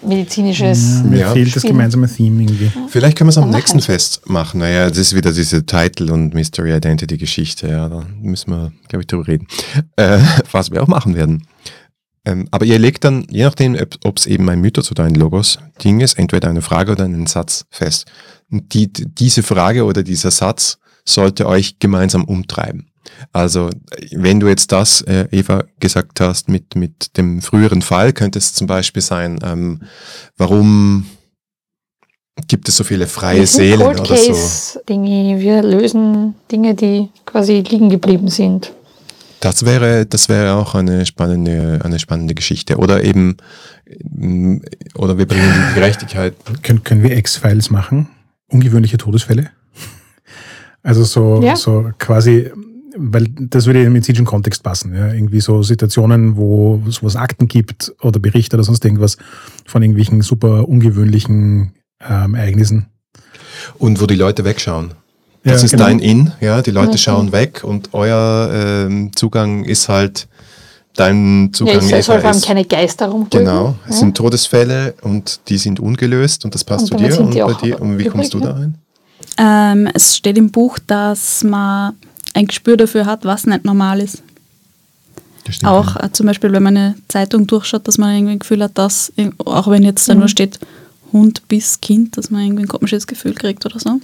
medizinisches. 0.07 0.97
Ja, 0.99 1.03
mir 1.05 1.19
Ja. 1.19 1.33
fehlt 1.33 1.55
das 1.55 1.63
gemeinsame 1.63 2.09
Theme 2.09 2.43
irgendwie. 2.43 2.71
Vielleicht 2.89 3.17
können 3.19 3.29
wir 3.29 3.33
es 3.33 3.39
am 3.39 3.51
nächsten 3.51 3.79
machen. 3.79 3.87
Fest 3.87 4.29
machen. 4.29 4.61
Naja, 4.61 4.89
das 4.89 4.99
ist 4.99 5.15
wieder 5.15 5.33
diese 5.33 5.65
Title- 5.67 6.13
und 6.13 6.35
Mystery-Identity-Geschichte. 6.35 7.69
Ja, 7.69 7.89
da 7.89 8.07
müssen 8.21 8.51
wir, 8.51 8.73
glaube 8.89 9.03
ich, 9.03 9.07
drüber 9.07 9.27
reden. 9.27 9.47
Äh, 9.97 10.19
was 10.53 10.71
wir 10.71 10.83
auch 10.83 10.89
machen 10.89 11.15
werden. 11.15 11.47
Ähm, 12.27 12.49
aber 12.51 12.65
ihr 12.65 12.79
legt 12.79 13.05
dann, 13.05 13.27
je 13.31 13.45
nachdem, 13.45 13.77
ob 14.05 14.19
es 14.19 14.27
eben 14.27 14.49
ein 14.49 14.61
Mythos 14.61 14.91
oder 14.91 15.05
ein 15.05 15.15
Logos-Ding 15.15 16.01
ist, 16.01 16.19
entweder 16.19 16.49
eine 16.49 16.63
Frage 16.63 16.93
oder 16.93 17.05
einen 17.05 17.27
Satz 17.27 17.67
fest. 17.71 18.07
Und 18.51 18.73
die, 18.73 18.91
diese 18.93 19.43
Frage 19.43 19.85
oder 19.85 20.03
dieser 20.03 20.31
Satz 20.31 20.79
sollte 21.05 21.47
euch 21.47 21.79
gemeinsam 21.79 22.25
umtreiben. 22.25 22.87
Also, 23.33 23.71
wenn 24.13 24.41
du 24.41 24.49
jetzt 24.49 24.73
das, 24.73 25.01
äh, 25.03 25.27
Eva, 25.31 25.65
gesagt 25.81 26.21
hast 26.21 26.49
mit, 26.49 26.77
mit 26.77 27.17
dem 27.17 27.41
früheren 27.43 27.83
Fall, 27.83 28.13
könnte 28.13 28.39
es 28.39 28.53
zum 28.53 28.67
Beispiel 28.67 29.03
sein, 29.03 29.39
ähm, 29.43 29.81
warum 30.37 31.07
gibt 32.49 32.69
es 32.69 32.77
so 32.77 32.85
viele 32.85 33.07
freie 33.07 33.47
Seelen 33.47 33.81
Cold 33.81 34.01
oder 34.01 34.17
so? 34.17 34.33
Case 34.33 34.81
Dinge. 34.89 35.39
Wir 35.41 35.63
lösen 35.63 36.35
Dinge, 36.51 36.75
die 36.75 37.09
quasi 37.25 37.61
liegen 37.67 37.91
geblieben 37.91 38.29
sind. 38.29 38.73
Das 39.41 39.65
wäre, 39.67 40.07
das 40.07 40.29
wäre 40.29 40.55
auch 40.55 40.75
eine 40.75 41.05
spannende, 41.05 41.81
eine 41.85 41.99
spannende 41.99 42.35
Geschichte. 42.35 42.79
Oder 42.79 43.05
eben, 43.05 43.37
mm, 44.03 44.57
oder 44.97 45.19
wir 45.19 45.27
bringen 45.27 45.53
die 45.71 45.75
Gerechtigkeit. 45.75 46.35
Können, 46.63 46.83
können 46.83 47.03
wir 47.03 47.17
X-Files 47.17 47.71
machen? 47.71 48.09
Ungewöhnliche 48.49 48.97
Todesfälle? 48.97 49.51
Also 50.83 51.05
so, 51.05 51.41
Ja. 51.43 51.57
so 51.57 51.91
quasi, 51.99 52.51
weil 52.97 53.27
das 53.39 53.67
würde 53.67 53.81
in 53.81 53.87
den 53.87 53.93
medizinischen 53.93 54.25
Kontext 54.27 54.63
passen. 54.63 54.95
Ja? 54.95 55.13
Irgendwie 55.13 55.41
so 55.41 55.63
Situationen, 55.63 56.37
wo 56.37 56.83
es 56.89 57.03
was 57.03 57.17
Akten 57.17 57.49
gibt 57.49 57.93
oder 58.03 58.21
Berichte 58.21 58.57
oder 58.57 58.65
sonst 58.65 58.85
irgendwas 58.85 59.17
von 59.67 59.83
irgendwelchen 59.83 60.23
super 60.23 60.69
ungewöhnlichen 60.69 61.73
ähm, 62.09 62.35
Ereignissen. 62.35 62.87
Und 63.79 64.01
wo 64.01 64.07
die 64.07 64.17
Leute 64.17 64.45
wegschauen. 64.45 64.93
Das 65.45 65.61
Ja, 65.61 65.65
ist 65.67 65.71
genau. 65.73 65.85
dein 65.85 65.99
In, 65.99 66.33
ja, 66.41 66.63
die 66.63 66.71
Leute 66.71 66.93
Mhm. 66.93 66.99
schauen 66.99 67.33
weg 67.33 67.63
und 67.65 67.91
euer 67.93 68.51
ähm, 68.53 69.11
Zugang 69.15 69.65
ist 69.65 69.89
halt, 69.89 70.27
dein 70.97 71.47
Ja, 71.47 71.53
Zugang 71.53 71.77
es 71.77 72.07
soll 72.07 72.17
Eva, 72.17 72.21
vor 72.21 72.31
allem 72.31 72.41
keine 72.41 72.65
Geister 72.65 73.07
rumbrüllen. 73.09 73.47
Genau, 73.47 73.75
es 73.87 73.97
Ja. 73.97 74.01
sind 74.01 74.17
Todesfälle 74.17 74.95
und 75.03 75.41
die 75.49 75.59
sind 75.59 75.81
ungelöst 75.81 76.45
und 76.45 76.55
das 76.55 76.65
passt 76.65 76.91
Und 76.93 76.99
zu 76.99 77.05
dir 77.05 77.21
und 77.21 77.35
bei 77.35 77.55
dir. 77.55 77.81
Und 77.81 77.99
wie 77.99 78.05
kommst 78.07 78.33
du 78.33 78.39
übrig, 78.39 78.53
da 78.53 78.59
ne? 78.59 78.75
rein? 79.37 79.87
Ähm, 79.87 79.91
es 79.93 80.17
steht 80.17 80.39
im 80.39 80.51
Buch, 80.51 80.79
dass 80.87 81.45
man 81.45 81.95
ein 82.35 82.47
Gespür 82.47 82.77
dafür 82.77 83.07
hat, 83.07 83.25
was 83.25 83.47
nicht 83.47 83.65
normal 83.65 84.01
ist. 84.01 84.23
Auch 85.63 85.97
ja. 85.97 86.05
äh, 86.05 86.13
zum 86.13 86.27
Beispiel, 86.27 86.53
wenn 86.53 86.63
man 86.63 86.77
eine 86.77 86.95
Zeitung 87.09 87.47
durchschaut, 87.47 87.87
dass 87.87 87.99
man 87.99 88.15
irgendwie 88.15 88.33
ein 88.33 88.39
Gefühl 88.39 88.63
hat, 88.63 88.77
dass, 88.79 89.13
auch 89.39 89.69
wenn 89.69 89.83
jetzt 89.83 90.09
da 90.09 90.15
Mhm. 90.15 90.21
nur 90.21 90.29
steht 90.29 90.59
Hund 91.13 91.47
bis 91.49 91.81
Kind, 91.81 92.17
dass 92.17 92.31
man 92.31 92.43
irgendwie 92.43 92.65
ein 92.65 92.69
komisches 92.69 93.07
Gefühl 93.07 93.35
kriegt 93.35 93.65
oder 93.65 93.79
so. 93.79 94.01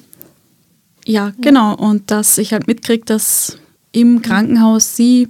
Ja, 1.07 1.33
genau. 1.41 1.75
Und 1.75 2.11
dass 2.11 2.39
ich 2.39 2.53
halt 2.53 2.67
mitkriege, 2.67 3.05
dass 3.05 3.59
im 3.93 4.23
Krankenhaus 4.23 4.97
sie 4.97 5.29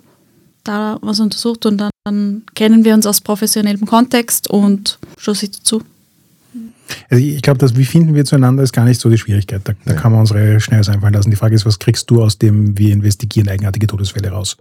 da 0.65 0.99
was 1.01 1.21
untersucht 1.21 1.65
und 1.65 1.79
dann, 1.79 1.91
dann 2.05 2.43
kennen 2.55 2.85
wir 2.85 2.93
uns 2.95 3.07
aus 3.07 3.21
professionellem 3.21 3.87
Kontext 3.87 4.51
und 4.51 4.99
schon 5.17 5.35
sie 5.35 5.51
dazu. 5.51 5.83
Also 7.09 7.23
ich 7.25 7.43
glaube, 7.43 7.59
dass 7.59 7.77
wie 7.77 7.85
finden 7.85 8.15
wir 8.15 8.25
zueinander 8.25 8.63
ist 8.63 8.73
gar 8.73 8.85
nicht 8.85 9.01
so 9.01 9.09
die 9.11 9.19
Schwierigkeit. 9.19 9.61
Da, 9.65 9.73
da 9.85 9.95
Ja. 9.95 10.01
kann 10.01 10.13
man 10.13 10.21
unsere 10.23 10.61
schnell 10.61 10.79
einfallen 10.89 11.15
lassen. 11.15 11.31
Die 11.31 11.37
Frage 11.37 11.55
ist, 11.55 11.67
was 11.67 11.79
kriegst 11.79 12.11
du 12.11 12.23
aus 12.23 12.39
dem, 12.39 12.77
wir 12.79 12.93
investigieren 12.93 13.49
eigenartige 13.49 13.87
Todesfälle 13.87 14.31
raus? 14.31 14.57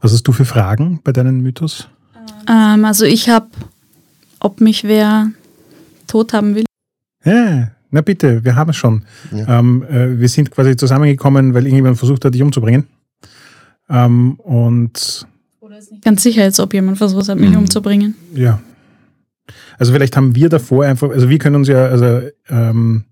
Was 0.00 0.12
hast 0.12 0.22
du 0.24 0.32
für 0.32 0.44
Fragen 0.44 1.00
bei 1.04 1.12
deinen 1.12 1.40
Mythos? 1.42 1.88
Ähm, 2.48 2.84
also 2.84 3.04
ich 3.04 3.28
habe, 3.28 3.46
ob 4.40 4.60
mich 4.60 4.84
wer 4.84 5.30
tot 6.06 6.32
haben 6.32 6.54
will. 6.54 6.64
Ja, 7.24 7.70
na 7.90 8.00
bitte, 8.00 8.44
wir 8.44 8.56
haben 8.56 8.70
es 8.70 8.76
schon. 8.76 9.04
Ja. 9.32 9.58
Ähm, 9.58 9.84
äh, 9.88 10.18
wir 10.18 10.28
sind 10.28 10.50
quasi 10.50 10.76
zusammengekommen, 10.76 11.54
weil 11.54 11.64
irgendjemand 11.64 11.98
versucht 11.98 12.24
hat, 12.24 12.34
dich 12.34 12.42
umzubringen. 12.42 12.86
Ähm, 13.88 14.34
und 14.40 15.26
Ganz 16.02 16.22
sicher 16.22 16.42
jetzt, 16.44 16.60
ob 16.60 16.72
jemand 16.74 16.98
versucht 16.98 17.28
hat, 17.28 17.38
mich 17.38 17.50
Mhm. 17.50 17.58
umzubringen. 17.58 18.14
ja. 18.34 18.60
Also 19.78 19.92
vielleicht 19.92 20.16
haben 20.16 20.34
wir 20.34 20.48
davor 20.48 20.84
einfach, 20.84 21.10
also 21.10 21.28
wir 21.28 21.38
können 21.38 21.56
uns 21.56 21.68
ja, 21.68 21.86
also 21.86 22.22
ähm, 22.48 23.04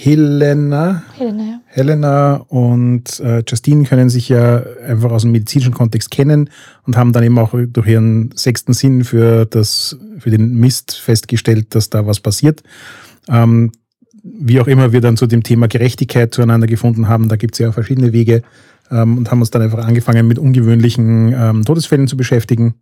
Helena, 0.00 1.02
Helena, 1.16 1.42
ja. 1.42 1.60
Helena 1.66 2.34
und 2.48 3.18
äh, 3.18 3.42
Justine 3.48 3.82
können 3.82 4.08
sich 4.10 4.28
ja 4.28 4.62
einfach 4.86 5.10
aus 5.10 5.22
dem 5.22 5.32
medizinischen 5.32 5.74
Kontext 5.74 6.12
kennen 6.12 6.50
und 6.86 6.96
haben 6.96 7.12
dann 7.12 7.24
eben 7.24 7.36
auch 7.36 7.52
durch 7.52 7.88
ihren 7.88 8.30
sechsten 8.36 8.74
Sinn 8.74 9.02
für, 9.02 9.44
das, 9.44 9.98
für 10.20 10.30
den 10.30 10.54
Mist 10.54 10.96
festgestellt, 11.00 11.74
dass 11.74 11.90
da 11.90 12.06
was 12.06 12.20
passiert. 12.20 12.62
Ähm, 13.28 13.72
wie 14.22 14.60
auch 14.60 14.68
immer 14.68 14.92
wir 14.92 15.00
dann 15.00 15.16
zu 15.16 15.26
dem 15.26 15.42
Thema 15.42 15.66
Gerechtigkeit 15.66 16.32
zueinander 16.32 16.68
gefunden 16.68 17.08
haben, 17.08 17.28
da 17.28 17.34
gibt 17.34 17.54
es 17.54 17.58
ja 17.58 17.72
verschiedene 17.72 18.12
Wege 18.12 18.42
ähm, 18.92 19.18
und 19.18 19.32
haben 19.32 19.40
uns 19.40 19.50
dann 19.50 19.62
einfach 19.62 19.84
angefangen 19.84 20.28
mit 20.28 20.38
ungewöhnlichen 20.38 21.34
ähm, 21.36 21.64
Todesfällen 21.64 22.06
zu 22.06 22.16
beschäftigen 22.16 22.74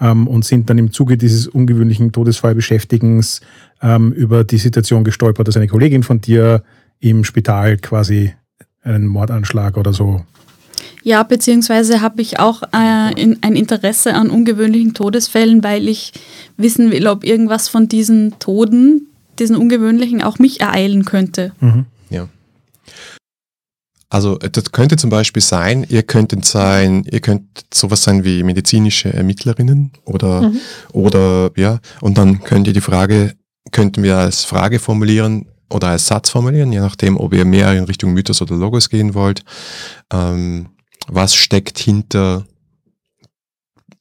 ähm, 0.00 0.26
und 0.26 0.44
sind 0.44 0.68
dann 0.70 0.78
im 0.78 0.92
Zuge 0.92 1.16
dieses 1.16 1.46
ungewöhnlichen 1.46 2.12
Todesfallbeschäftigens 2.12 3.40
ähm, 3.80 4.12
über 4.12 4.44
die 4.44 4.58
Situation 4.58 5.04
gestolpert, 5.04 5.48
dass 5.48 5.56
eine 5.56 5.68
Kollegin 5.68 6.02
von 6.02 6.20
dir 6.20 6.62
im 7.00 7.24
Spital 7.24 7.76
quasi 7.78 8.32
einen 8.82 9.06
Mordanschlag 9.06 9.76
oder 9.76 9.92
so. 9.92 10.24
Ja, 11.02 11.22
beziehungsweise 11.24 12.00
habe 12.00 12.22
ich 12.22 12.38
auch 12.38 12.62
äh, 12.72 13.20
in, 13.20 13.38
ein 13.42 13.56
Interesse 13.56 14.14
an 14.14 14.30
ungewöhnlichen 14.30 14.94
Todesfällen, 14.94 15.64
weil 15.64 15.88
ich 15.88 16.12
wissen 16.56 16.90
will, 16.92 17.08
ob 17.08 17.24
irgendwas 17.24 17.68
von 17.68 17.88
diesen 17.88 18.38
Toden, 18.38 19.08
diesen 19.38 19.56
ungewöhnlichen, 19.56 20.22
auch 20.22 20.38
mich 20.38 20.60
ereilen 20.60 21.04
könnte. 21.04 21.52
Mhm. 21.60 21.86
Also 24.12 24.38
äh, 24.40 24.50
das 24.50 24.72
könnte 24.72 24.96
zum 24.96 25.08
Beispiel 25.08 25.40
sein, 25.42 25.86
ihr 25.88 26.02
könntet 26.02 26.44
sein, 26.44 27.04
ihr 27.10 27.20
könnt 27.20 27.64
sowas 27.72 28.02
sein 28.04 28.24
wie 28.24 28.42
medizinische 28.42 29.10
Ermittlerinnen 29.10 29.92
oder, 30.04 30.42
Mhm. 30.42 30.60
oder 30.92 31.50
ja, 31.56 31.80
und 32.02 32.18
dann 32.18 32.42
könnt 32.44 32.66
ihr 32.66 32.74
die 32.74 32.82
Frage, 32.82 33.34
könnten 33.70 34.02
wir 34.02 34.18
als 34.18 34.44
Frage 34.44 34.78
formulieren 34.80 35.46
oder 35.70 35.88
als 35.88 36.06
Satz 36.08 36.28
formulieren, 36.28 36.72
je 36.72 36.80
nachdem, 36.80 37.16
ob 37.16 37.32
ihr 37.32 37.46
mehr 37.46 37.72
in 37.72 37.84
Richtung 37.84 38.12
Mythos 38.12 38.42
oder 38.42 38.54
Logos 38.54 38.90
gehen 38.90 39.14
wollt. 39.14 39.44
Ähm, 40.12 40.68
was 41.08 41.34
steckt 41.34 41.78
hinter 41.78 42.44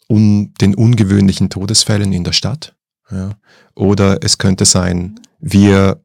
un, 0.09 0.53
den 0.59 0.75
ungewöhnlichen 0.75 1.49
Todesfällen 1.49 2.11
in 2.11 2.25
der 2.25 2.33
Stadt? 2.33 2.75
Ja. 3.09 3.31
Oder 3.75 4.19
es 4.23 4.37
könnte 4.37 4.65
sein, 4.65 5.21
wir 5.39 6.03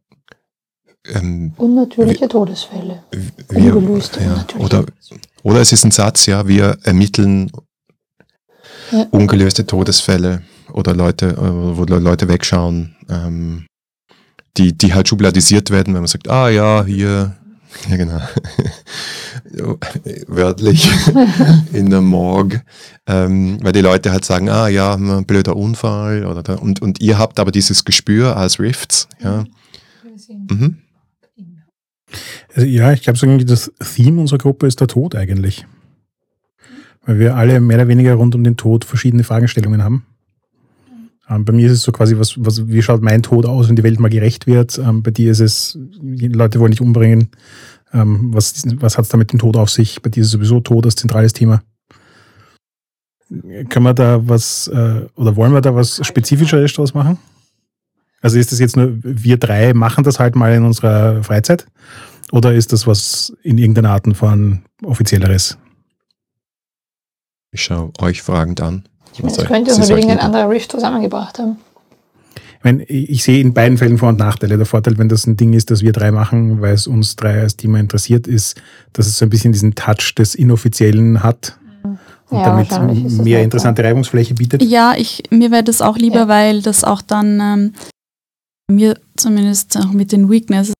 ähm, 1.14 1.52
Unnatürliche 1.56 2.28
Todesfälle. 2.28 3.02
wir, 3.48 3.76
Ungelöste, 3.76 4.20
ja, 4.20 4.36
natürlich. 4.36 4.64
oder, 4.64 4.84
oder 5.42 5.60
es 5.60 5.72
ist 5.72 5.84
ein 5.84 5.90
Satz, 5.90 6.26
ja, 6.26 6.46
wir 6.46 6.78
ermitteln 6.82 7.50
Ja. 8.90 9.06
ungelöste 9.10 9.66
Todesfälle 9.66 10.42
oder 10.72 10.94
Leute, 10.94 11.28
äh, 11.30 11.76
wo 11.76 11.84
Leute 11.84 12.28
wegschauen, 12.28 12.96
ähm, 13.08 13.66
die, 14.56 14.76
die 14.76 14.94
halt 14.94 15.08
schubladisiert 15.08 15.70
werden, 15.70 15.94
wenn 15.94 16.02
man 16.02 16.08
sagt, 16.08 16.28
ah 16.28 16.48
ja, 16.48 16.84
hier, 16.84 17.36
ja 17.88 17.96
genau, 17.96 18.20
wörtlich 20.26 20.88
in 21.72 21.90
der 21.90 22.00
Morgue, 22.00 22.62
ähm, 23.06 23.58
weil 23.62 23.72
die 23.72 23.80
Leute 23.80 24.12
halt 24.12 24.24
sagen, 24.24 24.48
ah 24.48 24.68
ja, 24.68 24.94
ein 24.94 25.24
blöder 25.26 25.56
Unfall 25.56 26.24
oder 26.26 26.42
da, 26.42 26.54
und, 26.54 26.80
und 26.82 27.00
ihr 27.00 27.18
habt 27.18 27.38
aber 27.38 27.52
dieses 27.52 27.84
Gespür 27.84 28.36
als 28.36 28.58
Rifts, 28.58 29.08
ja. 29.22 29.44
Mhm. 30.48 30.78
Also 32.54 32.66
ja, 32.66 32.92
ich 32.92 33.02
glaube, 33.02 33.18
so 33.18 33.36
das 33.38 33.72
Theme 33.94 34.20
unserer 34.20 34.38
Gruppe 34.38 34.66
ist 34.66 34.80
der 34.80 34.88
Tod 34.88 35.14
eigentlich. 35.14 35.66
Weil 37.04 37.18
wir 37.18 37.36
alle 37.36 37.60
mehr 37.60 37.76
oder 37.78 37.88
weniger 37.88 38.14
rund 38.14 38.34
um 38.34 38.44
den 38.44 38.56
Tod 38.56 38.84
verschiedene 38.84 39.24
Fragestellungen 39.24 39.82
haben. 39.82 40.06
Ähm, 41.28 41.44
bei 41.44 41.52
mir 41.52 41.66
ist 41.66 41.72
es 41.72 41.82
so 41.82 41.92
quasi, 41.92 42.18
was, 42.18 42.34
was, 42.44 42.68
wie 42.68 42.82
schaut 42.82 43.02
mein 43.02 43.22
Tod 43.22 43.46
aus, 43.46 43.68
wenn 43.68 43.76
die 43.76 43.82
Welt 43.82 44.00
mal 44.00 44.08
gerecht 44.08 44.46
wird? 44.46 44.78
Ähm, 44.78 45.02
bei 45.02 45.10
dir 45.10 45.32
ist 45.32 45.40
es, 45.40 45.78
Leute 46.00 46.60
wollen 46.60 46.70
dich 46.70 46.80
umbringen. 46.80 47.30
Ähm, 47.92 48.32
was 48.32 48.64
was 48.80 48.98
hat 48.98 49.04
es 49.04 49.08
da 49.10 49.16
mit 49.16 49.32
dem 49.32 49.38
Tod 49.38 49.56
auf 49.56 49.70
sich? 49.70 50.02
Bei 50.02 50.10
dir 50.10 50.22
ist 50.22 50.30
sowieso 50.30 50.60
Tod 50.60 50.84
das 50.86 50.96
zentrales 50.96 51.32
Thema. 51.32 51.62
Können 53.28 53.84
wir 53.84 53.94
da 53.94 54.20
was, 54.28 54.68
äh, 54.68 55.06
oder 55.16 55.34
wollen 55.34 55.52
wir 55.52 55.60
da 55.60 55.74
was 55.74 56.04
Spezifischeres 56.06 56.72
draus 56.72 56.94
machen? 56.94 57.18
Also 58.26 58.38
ist 58.40 58.50
das 58.50 58.58
jetzt 58.58 58.76
nur, 58.76 58.92
wir 59.02 59.36
drei 59.36 59.72
machen 59.72 60.02
das 60.02 60.18
halt 60.18 60.34
mal 60.34 60.52
in 60.52 60.64
unserer 60.64 61.22
Freizeit? 61.22 61.66
Oder 62.32 62.52
ist 62.54 62.72
das 62.72 62.86
was 62.86 63.32
in 63.44 63.56
irgendeiner 63.56 63.90
Art 63.90 64.04
von 64.16 64.62
offizielleres? 64.84 65.56
Ich 67.52 67.62
schaue 67.62 67.92
euch 68.00 68.22
fragend 68.22 68.60
an. 68.60 68.84
Das 69.22 69.38
euch- 69.38 69.46
könnte 69.46 69.70
sie 69.70 69.76
uns 69.78 69.86
sollten- 69.88 70.02
irgendein 70.08 70.26
anderer 70.26 70.50
Rift 70.50 70.72
zusammengebracht 70.72 71.38
haben. 71.38 71.56
Ich, 72.58 72.64
meine, 72.64 72.82
ich 72.84 73.10
ich 73.10 73.22
sehe 73.22 73.40
in 73.40 73.54
beiden 73.54 73.78
Fällen 73.78 73.96
Vor- 73.98 74.08
und 74.08 74.18
Nachteile. 74.18 74.56
Der 74.56 74.66
Vorteil, 74.66 74.98
wenn 74.98 75.08
das 75.08 75.26
ein 75.28 75.36
Ding 75.36 75.52
ist, 75.52 75.70
das 75.70 75.82
wir 75.82 75.92
drei 75.92 76.10
machen, 76.10 76.60
weil 76.60 76.74
es 76.74 76.88
uns 76.88 77.14
drei 77.14 77.40
als 77.40 77.56
Thema 77.56 77.78
interessiert, 77.78 78.26
ist, 78.26 78.60
dass 78.92 79.06
es 79.06 79.18
so 79.18 79.24
ein 79.24 79.30
bisschen 79.30 79.52
diesen 79.52 79.76
Touch 79.76 80.14
des 80.18 80.34
Inoffiziellen 80.34 81.22
hat. 81.22 81.56
und 82.28 82.38
Ja, 82.38 82.44
damit 82.46 82.72
das 82.72 83.12
mehr 83.22 83.44
interessante 83.44 83.84
Reibungsfläche 83.84 84.34
bietet. 84.34 84.60
Ja, 84.64 84.94
ich, 84.98 85.22
mir 85.30 85.52
wäre 85.52 85.62
das 85.62 85.80
auch 85.80 85.96
lieber, 85.96 86.22
Ja. 86.22 86.28
weil 86.28 86.60
das 86.60 86.82
auch 86.82 87.00
dann 87.00 87.38
ähm, 87.40 87.72
mir 88.70 88.98
zumindest 89.16 89.76
auch 89.78 89.92
mit 89.92 90.12
den 90.12 90.28
Weaknesses, 90.30 90.74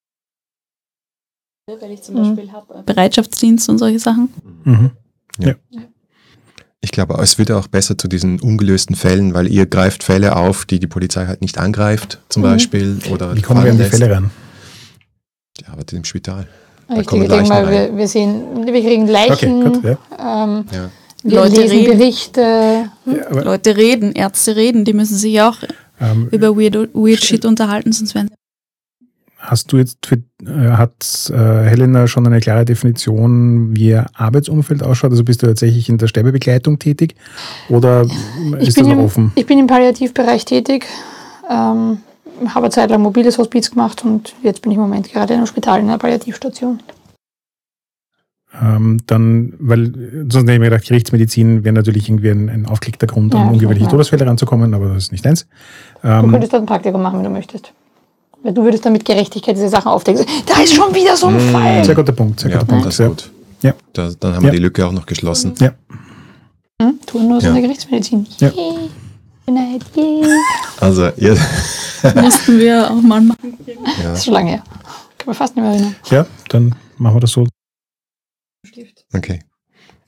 weil 1.80 1.92
ich 1.92 2.02
zum 2.02 2.14
Mhm. 2.16 2.34
Beispiel 2.36 2.52
habe 2.52 2.82
Bereitschaftsdienst 2.84 3.68
und 3.68 3.78
solche 3.78 3.98
Sachen. 3.98 4.28
Mhm. 4.64 4.90
Ich 6.80 6.92
glaube, 6.92 7.14
es 7.20 7.38
wird 7.38 7.50
auch 7.50 7.66
besser 7.66 7.98
zu 7.98 8.06
diesen 8.06 8.38
ungelösten 8.40 8.94
Fällen, 8.94 9.34
weil 9.34 9.48
ihr 9.50 9.66
greift 9.66 10.04
Fälle 10.04 10.36
auf, 10.36 10.64
die 10.66 10.78
die 10.78 10.86
Polizei 10.86 11.26
halt 11.26 11.40
nicht 11.40 11.58
angreift, 11.58 12.20
zum 12.28 12.42
Mhm. 12.42 12.46
Beispiel. 12.46 12.98
Oder 13.10 13.34
Wie 13.34 13.42
kommen 13.42 13.64
wir 13.64 13.70
an 13.72 13.78
die 13.78 13.84
Fälle 13.84 14.10
ran? 14.14 14.30
Ja, 15.62 15.72
arbeitet 15.72 15.98
im 15.98 16.04
Spital. 16.04 16.46
Kommen 17.06 17.22
ich 17.22 17.28
denke 17.28 17.48
mal, 17.48 17.68
wir, 17.68 17.96
wir 17.96 18.06
sehen, 18.06 18.64
wir 18.64 18.72
kriegen 18.80 19.08
Leichen, 19.08 19.66
Okay, 19.66 19.80
gut. 19.80 19.98
Ja. 20.16 20.44
ähm, 20.44 20.64
Ja. 20.70 20.90
wir 21.24 21.40
Leute 21.40 21.62
lesen 21.62 21.76
reden. 21.78 21.98
Berichte. 21.98 22.40
Ja, 22.40 22.90
aber, 23.30 23.44
Leute 23.44 23.76
reden, 23.76 24.12
Ärzte 24.12 24.54
reden, 24.54 24.84
die 24.84 24.92
müssen 24.92 25.16
sich 25.16 25.40
auch 25.40 25.56
ähm, 26.00 26.28
über 26.30 26.56
weird, 26.56 26.74
weird 26.94 27.24
Shit 27.24 27.44
unterhalten, 27.44 27.92
sonst 27.92 28.14
werden 28.14 28.30
Hast 29.38 29.70
du 29.70 29.76
jetzt 29.76 30.04
für, 30.04 30.16
äh, 30.44 30.72
hat 30.72 31.30
äh, 31.32 31.34
Helena 31.34 32.08
schon 32.08 32.26
eine 32.26 32.40
klare 32.40 32.64
Definition, 32.64 33.76
wie 33.76 33.90
ihr 33.90 34.06
Arbeitsumfeld 34.14 34.82
ausschaut? 34.82 35.10
Also 35.10 35.24
bist 35.24 35.42
du 35.42 35.46
tatsächlich 35.46 35.88
in 35.88 35.98
der 35.98 36.08
Sterbebegleitung 36.08 36.78
tätig 36.78 37.14
oder 37.68 38.06
Ich 38.58 38.68
ist 38.68 38.74
bin, 38.74 38.84
das 38.84 38.92
noch 38.92 38.98
im, 38.98 39.04
offen? 39.04 39.32
ich 39.34 39.46
bin 39.46 39.58
im 39.58 39.66
Palliativbereich 39.66 40.46
tätig, 40.46 40.86
ähm, 41.48 41.98
habe 42.46 42.64
eine 42.64 42.70
Zeit 42.70 42.90
lang 42.90 43.02
mobiles 43.02 43.38
Hospiz 43.38 43.70
gemacht 43.70 44.04
und 44.04 44.34
jetzt 44.42 44.62
bin 44.62 44.72
ich 44.72 44.76
im 44.76 44.82
Moment 44.82 45.12
gerade 45.12 45.34
in 45.34 45.38
einem 45.38 45.46
Spital 45.46 45.80
in 45.80 45.88
einer 45.88 45.98
Palliativstation. 45.98 46.80
Ähm, 48.58 48.98
dann, 49.06 49.52
weil 49.58 49.92
sonst 50.30 50.44
hätte 50.44 50.52
ich 50.54 50.58
mir 50.60 50.70
gedacht, 50.70 50.86
Gerichtsmedizin 50.86 51.64
wäre 51.64 51.74
natürlich 51.74 52.08
irgendwie 52.08 52.30
ein, 52.30 52.48
ein 52.48 52.66
aufgelegter 52.66 53.06
Grund, 53.06 53.34
Ja, 53.34 53.40
an 53.42 53.48
ungewöhnliche. 53.50 53.88
Todesfälle 53.90 54.26
ranzukommen, 54.26 54.72
aber 54.72 54.88
das 54.94 55.04
ist 55.04 55.12
nicht 55.12 55.26
eins. 55.26 55.46
Du 56.02 56.08
Ähm, 56.08 56.30
könntest 56.30 56.52
dort 56.52 56.62
ein 56.62 56.66
Praktikum 56.66 57.02
machen, 57.02 57.18
wenn 57.18 57.24
du 57.24 57.30
möchtest. 57.30 57.72
Weil 58.42 58.54
du 58.54 58.62
würdest 58.62 58.86
dann 58.86 58.92
mit 58.92 59.04
Gerechtigkeit 59.04 59.56
diese 59.56 59.68
Sachen 59.68 59.88
aufdecken. 59.88 60.24
Da 60.46 60.62
ist 60.62 60.74
schon 60.74 60.94
wieder 60.94 61.16
so 61.16 61.26
ein 61.26 61.36
Mm. 61.36 61.52
Fall. 61.52 61.84
sehr 61.84 61.94
guter 61.94 62.12
Punkt, 62.12 62.40
sehr 62.40 62.50
Ja, 62.50 62.58
guter 62.58 62.66
Punkt. 62.70 62.86
das 62.86 62.98
Ja. 62.98 63.06
ist 63.06 63.10
gut. 63.10 63.30
Ja. 63.62 63.74
Da, 63.92 64.10
dann 64.20 64.34
haben 64.36 64.42
wir 64.42 64.48
Ja. 64.50 64.56
die 64.56 64.62
Lücke 64.62 64.86
auch 64.86 64.92
noch 64.92 65.04
geschlossen. 65.06 65.52
Ja. 65.58 65.72
Hm? 66.80 66.98
Turnus 67.06 67.42
Ja. 67.42 67.48
in 67.50 67.54
der 67.56 67.62
Gerichtsmedizin. 67.64 68.26
Ja. 68.38 68.48
Yay. 68.48 68.90
Goodnight. 69.46 69.82
Yay. 69.96 70.22
Also, 70.80 71.08
ihr, 71.16 71.36
mussten 72.22 72.58
wir 72.58 72.90
auch 72.90 73.02
mal 73.02 73.20
machen. 73.20 73.54
ja, 73.66 73.74
Das 74.10 74.18
ist 74.20 74.24
schon 74.26 74.34
lange 74.34 74.50
her. 74.50 74.62
Kann 75.18 75.26
man 75.26 75.34
fast 75.34 75.56
nicht 75.56 75.62
mehr 75.64 75.72
erinnern. 75.72 75.96
ja, 76.10 76.26
dann 76.48 76.74
machen 76.98 77.16
wir 77.16 77.20
das 77.20 77.32
so. 77.32 77.46
Okay. 79.12 79.40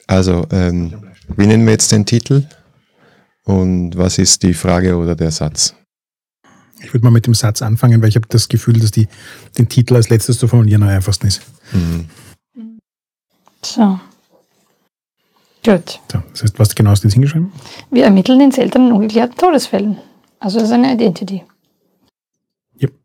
Also, 0.07 0.47
ähm, 0.51 1.03
wie 1.37 1.47
nennen 1.47 1.65
wir 1.65 1.73
jetzt 1.73 1.93
den 1.93 2.07
Titel? 2.07 2.47
Und 3.45 3.97
was 3.97 4.19
ist 4.19 4.43
die 4.43 4.55
Frage 4.55 4.97
oder 4.97 5.15
der 5.15 5.31
Satz? 5.31 5.75
Ich 6.81 6.93
würde 6.95 7.05
mal 7.05 7.11
mit 7.11 7.27
dem 7.27 7.35
Satz 7.35 7.63
anfangen, 7.63 8.01
weil 8.01 8.09
ich 8.09 8.17
habe 8.17 8.29
das 8.29 8.49
Gefühl, 8.49 8.79
dass 8.79 8.91
die, 8.91 9.09
den 9.57 9.69
Titel 9.69 9.97
als 9.97 10.09
letztes 10.09 10.39
zu 10.39 10.49
formulieren 10.49 10.83
am 10.83 10.89
einfachsten 10.91 11.27
ist. 11.27 11.43
Mhm. 11.73 12.09
So. 13.65 13.99
Gut. 15.65 16.01
So, 16.13 16.23
das 16.31 16.43
heißt, 16.43 16.59
was 16.59 16.75
genau 16.75 16.91
hast 16.91 17.03
du 17.03 17.09
jetzt 17.09 17.15
hingeschrieben? 17.15 17.53
Wir 17.91 18.05
ermitteln 18.05 18.41
in 18.41 18.53
seltenen 18.53 18.93
ungeklärten 18.93 19.37
Todesfällen. 19.37 19.99
Also 20.39 20.61
das 20.61 20.69
ist 20.69 20.75
eine 20.75 20.93
Identity. 20.93 21.43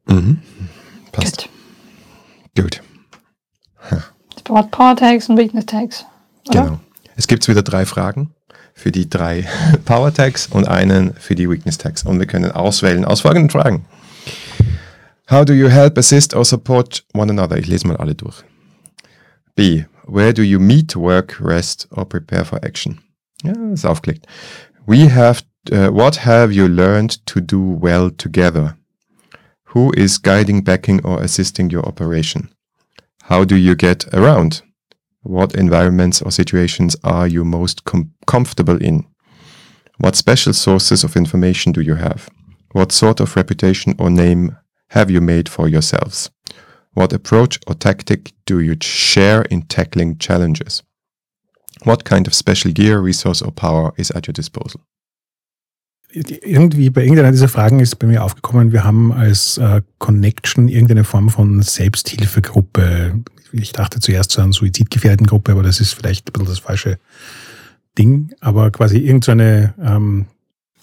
Mhm. 0.08 0.40
Passt. 1.12 1.50
Gut. 2.56 2.64
Gut. 2.64 2.83
Braucht 4.44 4.72
Power 4.72 4.96
Tags 4.96 5.30
und 5.30 5.38
Weakness 5.38 5.66
Tags. 5.66 6.06
Oder? 6.50 6.64
Genau. 6.64 6.80
Es 7.16 7.28
gibt 7.28 7.48
wieder 7.48 7.62
drei 7.62 7.86
Fragen 7.86 8.32
für 8.74 8.92
die 8.92 9.10
drei 9.10 9.48
Power 9.86 10.14
Tags 10.14 10.48
und 10.48 10.68
einen 10.68 11.14
für 11.14 11.36
die 11.36 11.50
Weakness 11.50 11.78
Tags. 11.78 12.04
Und 12.04 12.20
wir 12.20 12.28
können 12.28 12.52
auswählen 12.52 13.06
aus 13.06 13.22
folgenden 13.22 13.50
Fragen. 13.50 13.86
How 15.30 15.46
do 15.46 15.54
you 15.54 15.70
help, 15.70 15.98
assist 15.98 16.36
or 16.36 16.44
support 16.44 17.06
one 17.14 17.32
another? 17.32 17.58
Ich 17.58 17.68
lese 17.68 17.88
mal 17.88 17.98
alle 17.98 18.16
durch. 18.16 18.44
B. 19.56 19.86
Where 20.06 20.34
do 20.34 20.42
you 20.42 20.60
meet, 20.60 20.96
work, 20.96 21.40
rest 21.40 21.88
or 21.92 22.06
prepare 22.06 22.44
for 22.44 22.64
action? 22.64 23.00
Ja, 23.42 23.54
ist 23.72 23.86
aufgelegt. 23.86 24.28
We 24.86 25.14
have, 25.14 25.44
uh, 25.72 25.94
what 25.94 26.26
have 26.26 26.52
you 26.54 26.68
learned 26.68 27.26
to 27.26 27.40
do 27.40 27.78
well 27.82 28.12
together? 28.12 28.76
Who 29.74 29.92
is 29.94 30.22
guiding, 30.22 30.64
backing 30.64 31.04
or 31.06 31.22
assisting 31.22 31.74
your 31.74 31.86
operation? 31.88 32.53
How 33.28 33.46
do 33.46 33.56
you 33.56 33.74
get 33.74 34.06
around? 34.14 34.64
What 35.22 35.56
environments 35.56 36.22
or 36.22 36.30
situations 36.30 36.98
are 37.06 37.26
you 37.26 37.46
most 37.46 37.86
com- 37.86 38.12
comfortable 38.28 38.76
in? 38.82 39.06
What 39.98 40.18
special 40.18 40.52
sources 40.52 41.06
of 41.06 41.16
information 41.16 41.72
do 41.72 41.80
you 41.80 41.96
have? 41.96 42.30
What 42.74 42.92
sort 42.92 43.22
of 43.22 43.38
reputation 43.38 43.96
or 43.98 44.10
name 44.10 44.58
have 44.90 45.10
you 45.10 45.22
made 45.22 45.48
for 45.48 45.70
yourselves? 45.70 46.30
What 46.96 47.14
approach 47.14 47.60
or 47.66 47.76
tactic 47.76 48.34
do 48.46 48.60
you 48.60 48.76
share 48.82 49.44
in 49.44 49.62
tackling 49.64 50.18
challenges? 50.18 50.84
What 51.86 52.04
kind 52.04 52.28
of 52.28 52.34
special 52.34 52.74
gear, 52.74 53.00
resource 53.00 53.42
or 53.42 53.52
power 53.52 53.94
is 53.96 54.12
at 54.12 54.28
your 54.28 54.34
disposal? 54.34 54.82
Irgendwie 56.16 56.90
bei 56.92 57.02
irgendeiner 57.02 57.32
dieser 57.32 57.48
Fragen 57.50 57.80
ist 57.80 57.96
bei 57.98 58.06
mir 58.06 58.24
aufgekommen, 58.24 58.72
wir 58.72 58.84
haben 58.84 59.12
als 59.12 59.58
äh, 59.58 59.82
Connection 59.98 60.68
irgendeine 60.68 61.04
Form 61.04 61.30
von 61.30 61.62
Selbsthilfegruppe. 61.62 63.20
Ich 63.52 63.72
dachte 63.72 64.00
zuerst 64.00 64.32
zu 64.32 64.42
einer 64.42 64.54
suizidgefährdeten 64.54 65.26
Gruppe, 65.28 65.52
aber 65.54 65.64
das 65.64 65.80
ist 65.80 65.94
vielleicht 65.94 66.30
ein 66.30 66.34
bisschen 66.34 66.48
das 66.50 66.60
falsche 66.60 66.98
Ding. 67.98 68.32
Aber 68.42 68.70
quasi 68.72 68.98
irgendeine, 69.00 69.74
ähm, 69.84 70.26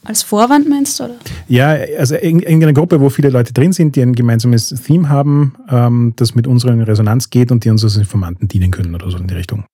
Als 0.04 0.22
Vorwand 0.22 0.68
meinst 0.68 0.98
du, 0.98 1.04
oder? 1.04 1.14
ja, 1.46 1.76
also 1.98 2.16
irg- 2.16 2.42
irgendeine 2.42 2.74
Gruppe, 2.74 3.00
wo 3.00 3.08
viele 3.10 3.30
Leute 3.30 3.52
drin 3.52 3.72
sind, 3.72 3.94
die 3.96 4.02
ein 4.02 4.14
gemeinsames 4.14 4.68
Theme 4.68 5.08
haben, 5.08 5.54
ähm, 5.68 6.12
das 6.16 6.34
mit 6.34 6.46
unserer 6.48 6.72
in 6.72 6.80
Resonanz 6.82 7.30
geht 7.30 7.52
und 7.52 7.64
die 7.64 7.70
uns 7.70 7.84
als 7.84 7.96
Informanten 7.96 8.48
dienen 8.48 8.70
können 8.72 8.94
oder 8.96 9.08
so 9.10 9.18
in 9.18 9.28
die 9.28 9.34
Richtung. 9.34 9.64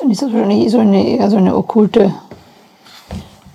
Dann 0.00 0.10
ist 0.10 0.20
das 0.20 0.32
wahrscheinlich 0.32 0.70
so 0.70 0.80
eine, 0.80 1.06
eher 1.06 1.30
so 1.30 1.36
eine 1.38 1.54
okkulte 1.56 2.12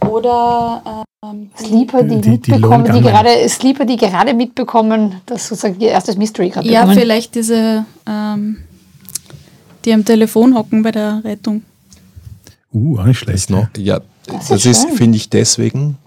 Oder 0.08 1.04
ähm, 1.24 1.50
Sleeper, 1.58 2.04
die, 2.04 2.16
Die- 2.16 2.22
die 2.22 2.30
mitbekommen, 2.52 2.86
die, 2.86 2.92
Gunman. 2.92 3.04
gerade 3.14 3.50
Sleeper, 3.50 3.86
die 3.86 3.98
gerade 3.98 4.34
mitbekommen, 4.34 5.22
dass 5.26 5.48
sozusagen 5.48 5.80
ihr 5.80 5.90
erstes 5.90 6.18
Mystery 6.18 6.50
gerade 6.50 6.68
ja, 6.70 6.82
bekommen. 6.82 7.00
vielleicht 7.00 7.36
diese, 7.36 7.86
ähm, 8.08 8.58
die 9.86 9.94
am 9.94 10.06
Telefon 10.06 10.56
hocken 10.56 10.82
bei 10.84 10.92
der 10.92 11.22
Rettung. 11.24 11.64
Uh, 12.74 13.00
auch 13.00 13.06
nicht 13.06 13.22
Das 13.28 13.44
schlecht. 13.44 13.50
noch, 13.50 13.68
ja, 13.78 14.00
Das 14.28 14.48
das, 14.48 14.66
ist 14.66 14.86
ist, 14.86 14.90
finde 14.98 15.18
ich, 15.18 15.30
deswegen 15.30 15.98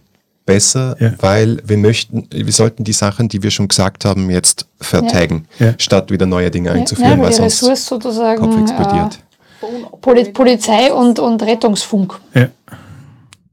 besser, 0.47 0.97
Ja. 0.99 1.13
weil 1.21 1.61
wir 1.67 1.77
möchten, 1.77 2.27
wir 2.33 2.53
sollten 2.53 2.85
die 2.85 2.93
Sachen, 2.93 3.29
die 3.29 3.43
wir 3.43 3.51
schon 3.51 3.69
gesagt 3.69 4.05
haben, 4.05 4.31
jetzt 4.31 4.67
vertaggen, 4.81 5.47
Ja. 5.59 5.75
statt 5.79 6.11
wieder 6.11 6.27
neue 6.27 6.51
Dinge 6.51 6.69
ja, 6.71 6.75
einzuführen, 6.75 7.11
ja, 7.13 7.17
weil 7.19 7.25
weil 7.25 7.31
die 7.31 7.37
sonst 7.37 7.63
Ressource 7.63 7.87
sozusagen 7.87 8.41
Kopf 8.41 8.59
explodiert. 8.61 9.19
Äh, 9.63 9.97
Poli 10.01 10.25
Polizei 10.31 10.93
und, 10.93 11.19
und 11.21 11.43
Rettungsfunk. 11.43 12.19
Ja. 12.35 12.49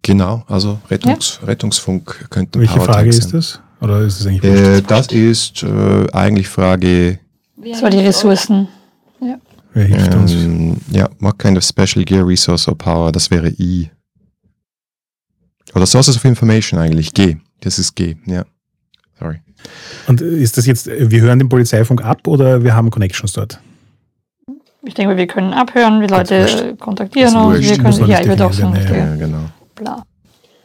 Genau, 0.10 0.44
also 0.48 0.80
Rettungs, 0.90 1.40
Rettungsfunk 1.46 2.30
könnte 2.32 2.60
Welche 2.60 2.74
Power 2.78 2.86
Frage 2.86 2.98
Tag 3.12 3.20
ist 3.20 3.24
sein. 3.24 3.32
das? 3.34 3.62
Oder 3.80 4.02
ist 4.02 4.20
es 4.20 4.26
eigentlich 4.26 4.44
Äh, 4.44 4.82
das 4.82 5.08
ist 5.12 5.62
äh, 5.62 6.08
eigentlich 6.12 6.48
Frage, 6.48 7.20
Das 7.58 7.82
war 7.84 7.92
die 7.92 8.00
Ressourcen. 8.00 8.68
Wer 9.74 9.86
hilft 9.86 10.16
uns? 10.16 10.32
ähm, 10.34 10.78
ja, 10.90 11.08
what 11.20 11.38
kind 11.38 11.56
of 11.58 11.64
special 11.64 12.04
gear, 12.04 12.28
resource 12.28 12.68
or 12.68 12.76
power, 12.76 13.12
das 13.12 13.30
wäre 13.30 13.50
I. 13.60 13.92
Oder 15.76 15.86
Sources 15.86 16.16
of 16.18 16.26
Information 16.26 16.80
eigentlich, 16.80 17.14
G. 17.14 17.38
Das 17.62 17.78
ist 17.78 17.96
G, 17.96 18.16
ja. 18.26 18.46
Sorry. 19.20 19.42
Und 20.08 20.22
ist 20.22 20.58
das 20.58 20.66
jetzt, 20.66 20.88
wir 20.88 21.22
hören 21.22 21.38
den 21.38 21.50
Polizeifunk 21.50 22.04
ab 22.04 22.26
oder 22.28 22.64
wir 22.64 22.74
haben 22.74 22.90
Connections 22.90 23.34
dort? 23.34 23.60
Ich 24.82 24.96
denke, 24.96 25.16
wir 25.18 25.28
können 25.28 25.54
abhören, 25.54 26.02
die 26.02 26.08
Ganz 26.08 26.30
Leute 26.32 26.76
kontaktieren 26.78 27.34
Das 27.36 27.46
uns, 27.46 27.60
wir 27.70 27.78
können 27.78 28.08
ja, 28.10 28.22
ich 28.22 28.28
würde 28.28 28.46
auch 28.48 28.54
ja, 28.54 28.70
richtige- 28.70 28.98
Ja, 28.98 29.16
genau. 29.16 29.44
Bla. 29.80 30.06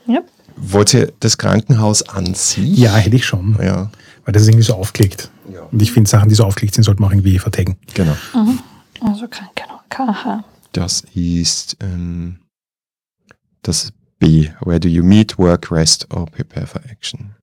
Ja. 0.06 0.20
Wollt 0.56 0.94
ihr 0.94 1.12
das 1.20 1.38
Krankenhaus 1.38 2.02
an 2.02 2.34
sich? 2.34 2.78
Ja, 2.78 2.94
hätte 2.96 3.16
ich 3.16 3.24
schon. 3.24 3.56
Ja, 3.60 3.90
Weil 4.24 4.32
das 4.32 4.42
ist 4.42 4.48
irgendwie 4.48 4.64
so 4.64 4.74
aufgelegt. 4.74 5.30
Ja. 5.52 5.62
Und 5.62 5.80
ich 5.80 5.92
finde, 5.92 6.08
Sachen, 6.08 6.28
die 6.28 6.34
so 6.34 6.44
aufgelegt 6.44 6.74
sind, 6.74 6.84
sollte 6.84 7.00
man 7.00 7.08
auch 7.08 7.12
irgendwie 7.12 7.38
vertaggen. 7.38 7.76
genau. 7.94 8.16
Also 9.00 9.26
kein, 9.28 9.48
genau. 9.54 9.80
KH. 9.88 10.44
Das 10.72 11.02
ist 11.14 11.76
ähm, 11.80 12.40
das 13.62 13.92
B. 14.18 14.50
Where 14.60 14.80
do 14.80 14.88
you 14.88 15.02
meet, 15.02 15.38
work, 15.38 15.70
rest 15.70 16.12
or 16.12 16.26
prepare 16.26 16.66
for 16.66 16.82
action? 16.86 17.34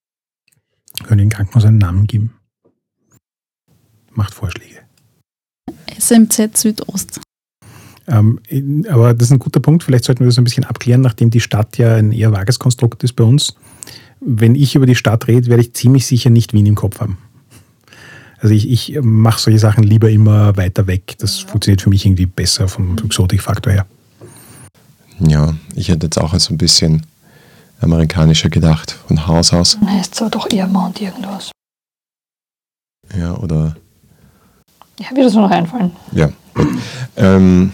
Können 1.03 1.19
wir 1.19 1.25
dem 1.25 1.29
Krankenhaus 1.29 1.65
einen 1.65 1.77
Namen 1.77 2.07
geben? 2.07 2.37
Macht 4.11 4.33
Vorschläge. 4.33 4.81
SMZ 5.97 6.57
Südost. 6.57 7.21
Ähm, 8.07 8.39
aber 8.89 9.13
das 9.13 9.27
ist 9.27 9.31
ein 9.31 9.39
guter 9.39 9.59
Punkt. 9.59 9.83
Vielleicht 9.83 10.05
sollten 10.05 10.21
wir 10.21 10.27
das 10.27 10.37
ein 10.37 10.43
bisschen 10.43 10.63
abklären, 10.63 11.01
nachdem 11.01 11.29
die 11.29 11.39
Stadt 11.39 11.77
ja 11.77 11.95
ein 11.95 12.11
eher 12.11 12.31
vages 12.31 12.59
Konstrukt 12.59 13.03
ist 13.03 13.13
bei 13.13 13.23
uns. 13.23 13.55
Wenn 14.19 14.55
ich 14.55 14.75
über 14.75 14.85
die 14.85 14.95
Stadt 14.95 15.27
rede, 15.27 15.47
werde 15.47 15.61
ich 15.61 15.73
ziemlich 15.73 16.05
sicher 16.05 16.29
nicht 16.29 16.53
Wien 16.53 16.65
im 16.65 16.75
Kopf 16.75 16.99
haben. 16.99 17.17
Also 18.39 18.55
ich, 18.55 18.69
ich 18.69 18.99
mache 19.01 19.39
solche 19.39 19.59
Sachen 19.59 19.83
lieber 19.83 20.09
immer 20.09 20.57
weiter 20.57 20.87
weg. 20.87 21.15
Das 21.19 21.39
funktioniert 21.39 21.81
für 21.81 21.89
mich 21.89 22.05
irgendwie 22.05 22.25
besser 22.25 22.67
vom 22.67 22.97
Exotikfaktor 22.97 23.73
her. 23.73 23.85
Ja, 25.19 25.53
ich 25.75 25.89
hätte 25.89 26.07
jetzt 26.07 26.17
auch 26.17 26.37
so 26.39 26.53
ein 26.53 26.57
bisschen 26.57 27.05
amerikanischer 27.79 28.49
gedacht, 28.49 28.97
von 29.07 29.27
Haus 29.27 29.53
aus. 29.53 29.77
Dann 29.79 29.91
heißt 29.91 30.15
es 30.15 30.21
aber 30.21 30.31
doch 30.31 30.49
eher 30.51 30.67
Mount 30.67 30.99
irgendwas. 31.01 31.51
Ja, 33.15 33.35
oder 33.35 33.75
Ja, 34.99 35.15
wird 35.15 35.25
uns 35.25 35.35
noch 35.35 35.51
einfallen. 35.51 35.91
Ja. 36.11 36.29
Ähm, 37.15 37.71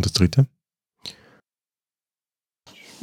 und 0.00 0.06
das 0.06 0.12
dritte? 0.14 0.46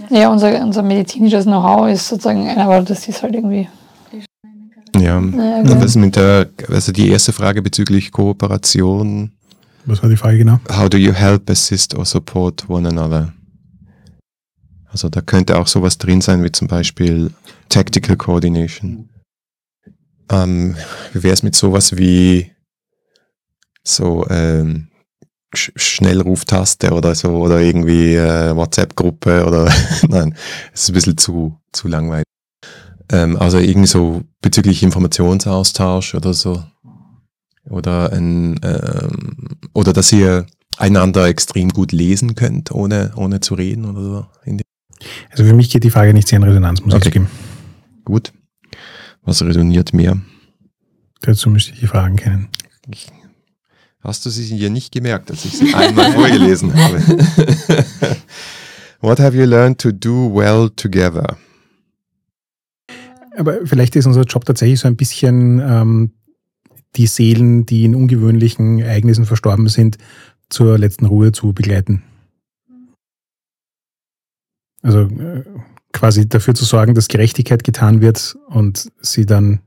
Ja, 0.09 0.29
unser, 0.29 0.61
unser 0.63 0.81
medizinisches 0.81 1.45
Know-how 1.45 1.89
ist 1.89 2.07
sozusagen, 2.07 2.49
aber 2.49 2.81
das 2.81 3.07
ist 3.07 3.21
halt 3.21 3.35
irgendwie. 3.35 3.67
Ja. 4.95 5.17
Und 5.17 5.33
gut. 5.67 5.81
das 5.81 5.95
mit 5.95 6.15
der, 6.15 6.49
also 6.69 6.91
die 6.91 7.09
erste 7.09 7.33
Frage 7.33 7.61
bezüglich 7.61 8.11
Kooperation. 8.11 9.31
Was 9.85 10.01
war 10.01 10.09
die 10.09 10.17
Frage 10.17 10.39
genau? 10.39 10.59
How 10.71 10.89
do 10.89 10.97
you 10.97 11.13
help, 11.13 11.49
assist 11.49 11.95
or 11.95 12.05
support 12.05 12.67
one 12.67 12.87
another? 12.87 13.33
Also 14.89 15.09
da 15.09 15.21
könnte 15.21 15.57
auch 15.57 15.67
sowas 15.67 15.97
drin 15.97 16.21
sein 16.21 16.43
wie 16.43 16.51
zum 16.51 16.67
Beispiel 16.67 17.31
Tactical 17.69 18.17
Coordination. 18.17 19.09
Ähm, 20.31 20.75
wie 21.13 21.23
wäre 21.23 21.33
es 21.33 21.43
mit 21.43 21.55
sowas 21.55 21.95
wie 21.95 22.51
so 23.83 24.25
ähm, 24.29 24.87
Schnellruftaste 25.53 26.91
oder 26.91 27.15
so 27.15 27.29
oder 27.37 27.59
irgendwie 27.61 28.15
äh, 28.15 28.55
WhatsApp-Gruppe 28.55 29.45
oder 29.45 29.71
nein, 30.07 30.35
es 30.73 30.83
ist 30.83 30.89
ein 30.89 30.93
bisschen 30.93 31.17
zu, 31.17 31.57
zu 31.71 31.87
langweilig. 31.87 32.25
Ähm, 33.09 33.37
also 33.37 33.57
irgendwie 33.57 33.87
so 33.87 34.23
bezüglich 34.41 34.83
Informationsaustausch 34.83 36.15
oder 36.15 36.33
so. 36.33 36.63
Oder 37.69 38.11
ein 38.13 38.59
ähm, 38.63 39.57
oder 39.73 39.93
dass 39.93 40.11
ihr 40.11 40.45
einander 40.77 41.25
extrem 41.27 41.69
gut 41.69 41.91
lesen 41.91 42.35
könnt, 42.35 42.71
ohne, 42.71 43.11
ohne 43.15 43.39
zu 43.39 43.55
reden 43.55 43.85
oder 43.85 44.01
so. 44.03 44.25
Also 45.31 45.43
für 45.43 45.53
mich 45.53 45.69
geht 45.69 45.83
die 45.83 45.89
Frage 45.89 46.13
nicht 46.13 46.27
sehr 46.27 46.37
in 46.37 46.43
Resonanz, 46.43 46.81
muss 46.81 46.93
Okay. 46.93 47.07
ich 47.07 47.13
zugeben. 47.13 47.29
Gut. 48.05 48.33
Was 49.23 49.41
resoniert 49.43 49.93
mehr? 49.93 50.17
Dazu 51.21 51.49
müsste 51.49 51.73
ich 51.73 51.79
die 51.79 51.87
Fragen 51.87 52.15
kennen. 52.15 52.47
Hast 54.07 54.25
du 54.25 54.29
sie 54.29 54.45
hier 54.45 54.69
nicht 54.69 54.93
gemerkt, 54.93 55.29
als 55.29 55.43
ich 55.43 55.57
sie 55.57 55.73
einmal 55.73 56.13
vorgelesen 56.13 56.73
habe? 56.73 56.99
What 59.01 59.19
have 59.19 59.35
you 59.35 59.43
learned 59.43 59.81
to 59.81 59.91
do 59.91 60.33
well 60.33 60.69
together? 60.69 61.35
Aber 63.35 63.65
vielleicht 63.65 63.97
ist 63.97 64.05
unser 64.05 64.21
Job 64.21 64.45
tatsächlich 64.45 64.79
so 64.79 64.87
ein 64.87 64.95
bisschen 64.95 65.59
ähm, 65.59 66.13
die 66.95 67.07
Seelen, 67.07 67.65
die 67.65 67.83
in 67.83 67.95
ungewöhnlichen 67.95 68.79
Ereignissen 68.79 69.25
verstorben 69.25 69.67
sind, 69.67 69.97
zur 70.47 70.77
letzten 70.77 71.05
Ruhe 71.05 71.33
zu 71.33 71.51
begleiten. 71.51 72.01
Also 74.83 75.01
äh, 75.01 75.43
quasi 75.91 76.29
dafür 76.29 76.55
zu 76.55 76.63
sorgen, 76.63 76.95
dass 76.95 77.09
Gerechtigkeit 77.09 77.65
getan 77.65 77.99
wird 77.99 78.37
und 78.47 78.89
sie 79.01 79.25
dann 79.25 79.59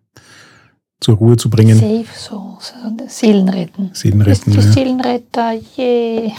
zur 1.00 1.16
Ruhe 1.16 1.36
zu 1.36 1.48
bringen. 1.50 1.78
Safe 1.78 2.06
Souls, 2.18 2.72
also 2.82 2.96
Seelen 3.08 3.48
retten. 3.48 3.90
Seelen 3.94 4.18
Bist 4.20 4.46
retten. 4.46 4.52
du 4.52 4.60
Ja. 4.66 4.72
Seelenretter? 4.72 5.52
Yay. 5.76 6.34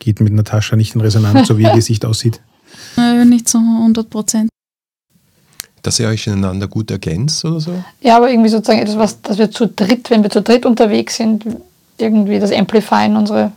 Geht 0.00 0.20
mit 0.20 0.32
Natascha 0.32 0.76
nicht 0.76 0.94
in 0.94 1.00
Resonanz, 1.00 1.48
so 1.48 1.58
wie 1.58 1.62
ihr 1.64 1.72
Gesicht 1.74 2.04
aussieht. 2.04 2.40
Äh, 2.96 3.24
nicht 3.24 3.48
so 3.48 3.58
100 3.58 4.08
Prozent. 4.10 4.50
Dass 5.82 5.98
ihr 6.00 6.08
euch 6.08 6.26
ineinander 6.26 6.66
gut 6.66 6.90
ergänzt 6.90 7.44
oder 7.44 7.60
so? 7.60 7.84
Ja, 8.00 8.16
aber 8.16 8.30
irgendwie 8.30 8.48
sozusagen 8.50 8.80
etwas, 8.80 8.96
was, 8.98 9.22
dass 9.22 9.38
wir 9.38 9.50
zu 9.50 9.68
dritt, 9.68 10.10
wenn 10.10 10.22
wir 10.22 10.30
zu 10.30 10.42
dritt 10.42 10.66
unterwegs 10.66 11.16
sind, 11.16 11.44
irgendwie 11.98 12.38
das 12.38 12.52
Amplifyen 12.52 13.16
unsere. 13.16 13.52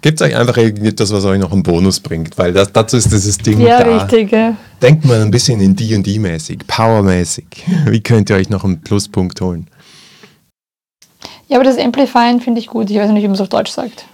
Gebt 0.00 0.22
euch 0.22 0.36
einfach 0.36 0.56
irgendetwas, 0.56 1.12
was 1.12 1.24
euch 1.24 1.40
noch 1.40 1.50
einen 1.52 1.62
Bonus 1.64 1.98
bringt, 2.00 2.38
weil 2.38 2.52
das, 2.52 2.72
dazu 2.72 2.96
ist 2.96 3.10
dieses 3.12 3.36
Ding 3.38 3.60
Ja, 3.60 3.82
da. 3.82 3.96
richtig. 3.98 4.30
Ja. 4.30 4.56
Denkt 4.80 5.04
mal 5.04 5.20
ein 5.20 5.30
bisschen 5.30 5.60
in 5.60 5.74
D&D-mäßig, 5.74 6.60
Power-mäßig. 6.68 7.46
Wie 7.86 8.00
könnt 8.00 8.30
ihr 8.30 8.36
euch 8.36 8.48
noch 8.48 8.64
einen 8.64 8.80
Pluspunkt 8.80 9.40
holen? 9.40 9.66
ja, 11.48 11.56
aber 11.56 11.64
das 11.64 11.78
Amplifyen 11.78 12.40
finde 12.40 12.60
ich 12.60 12.66
gut. 12.68 12.90
Ich 12.90 12.96
weiß 12.98 13.10
nicht, 13.10 13.22
wie 13.22 13.26
man 13.28 13.34
es 13.34 13.40
auf 13.40 13.48
Deutsch 13.48 13.70
sagt. 13.72 14.04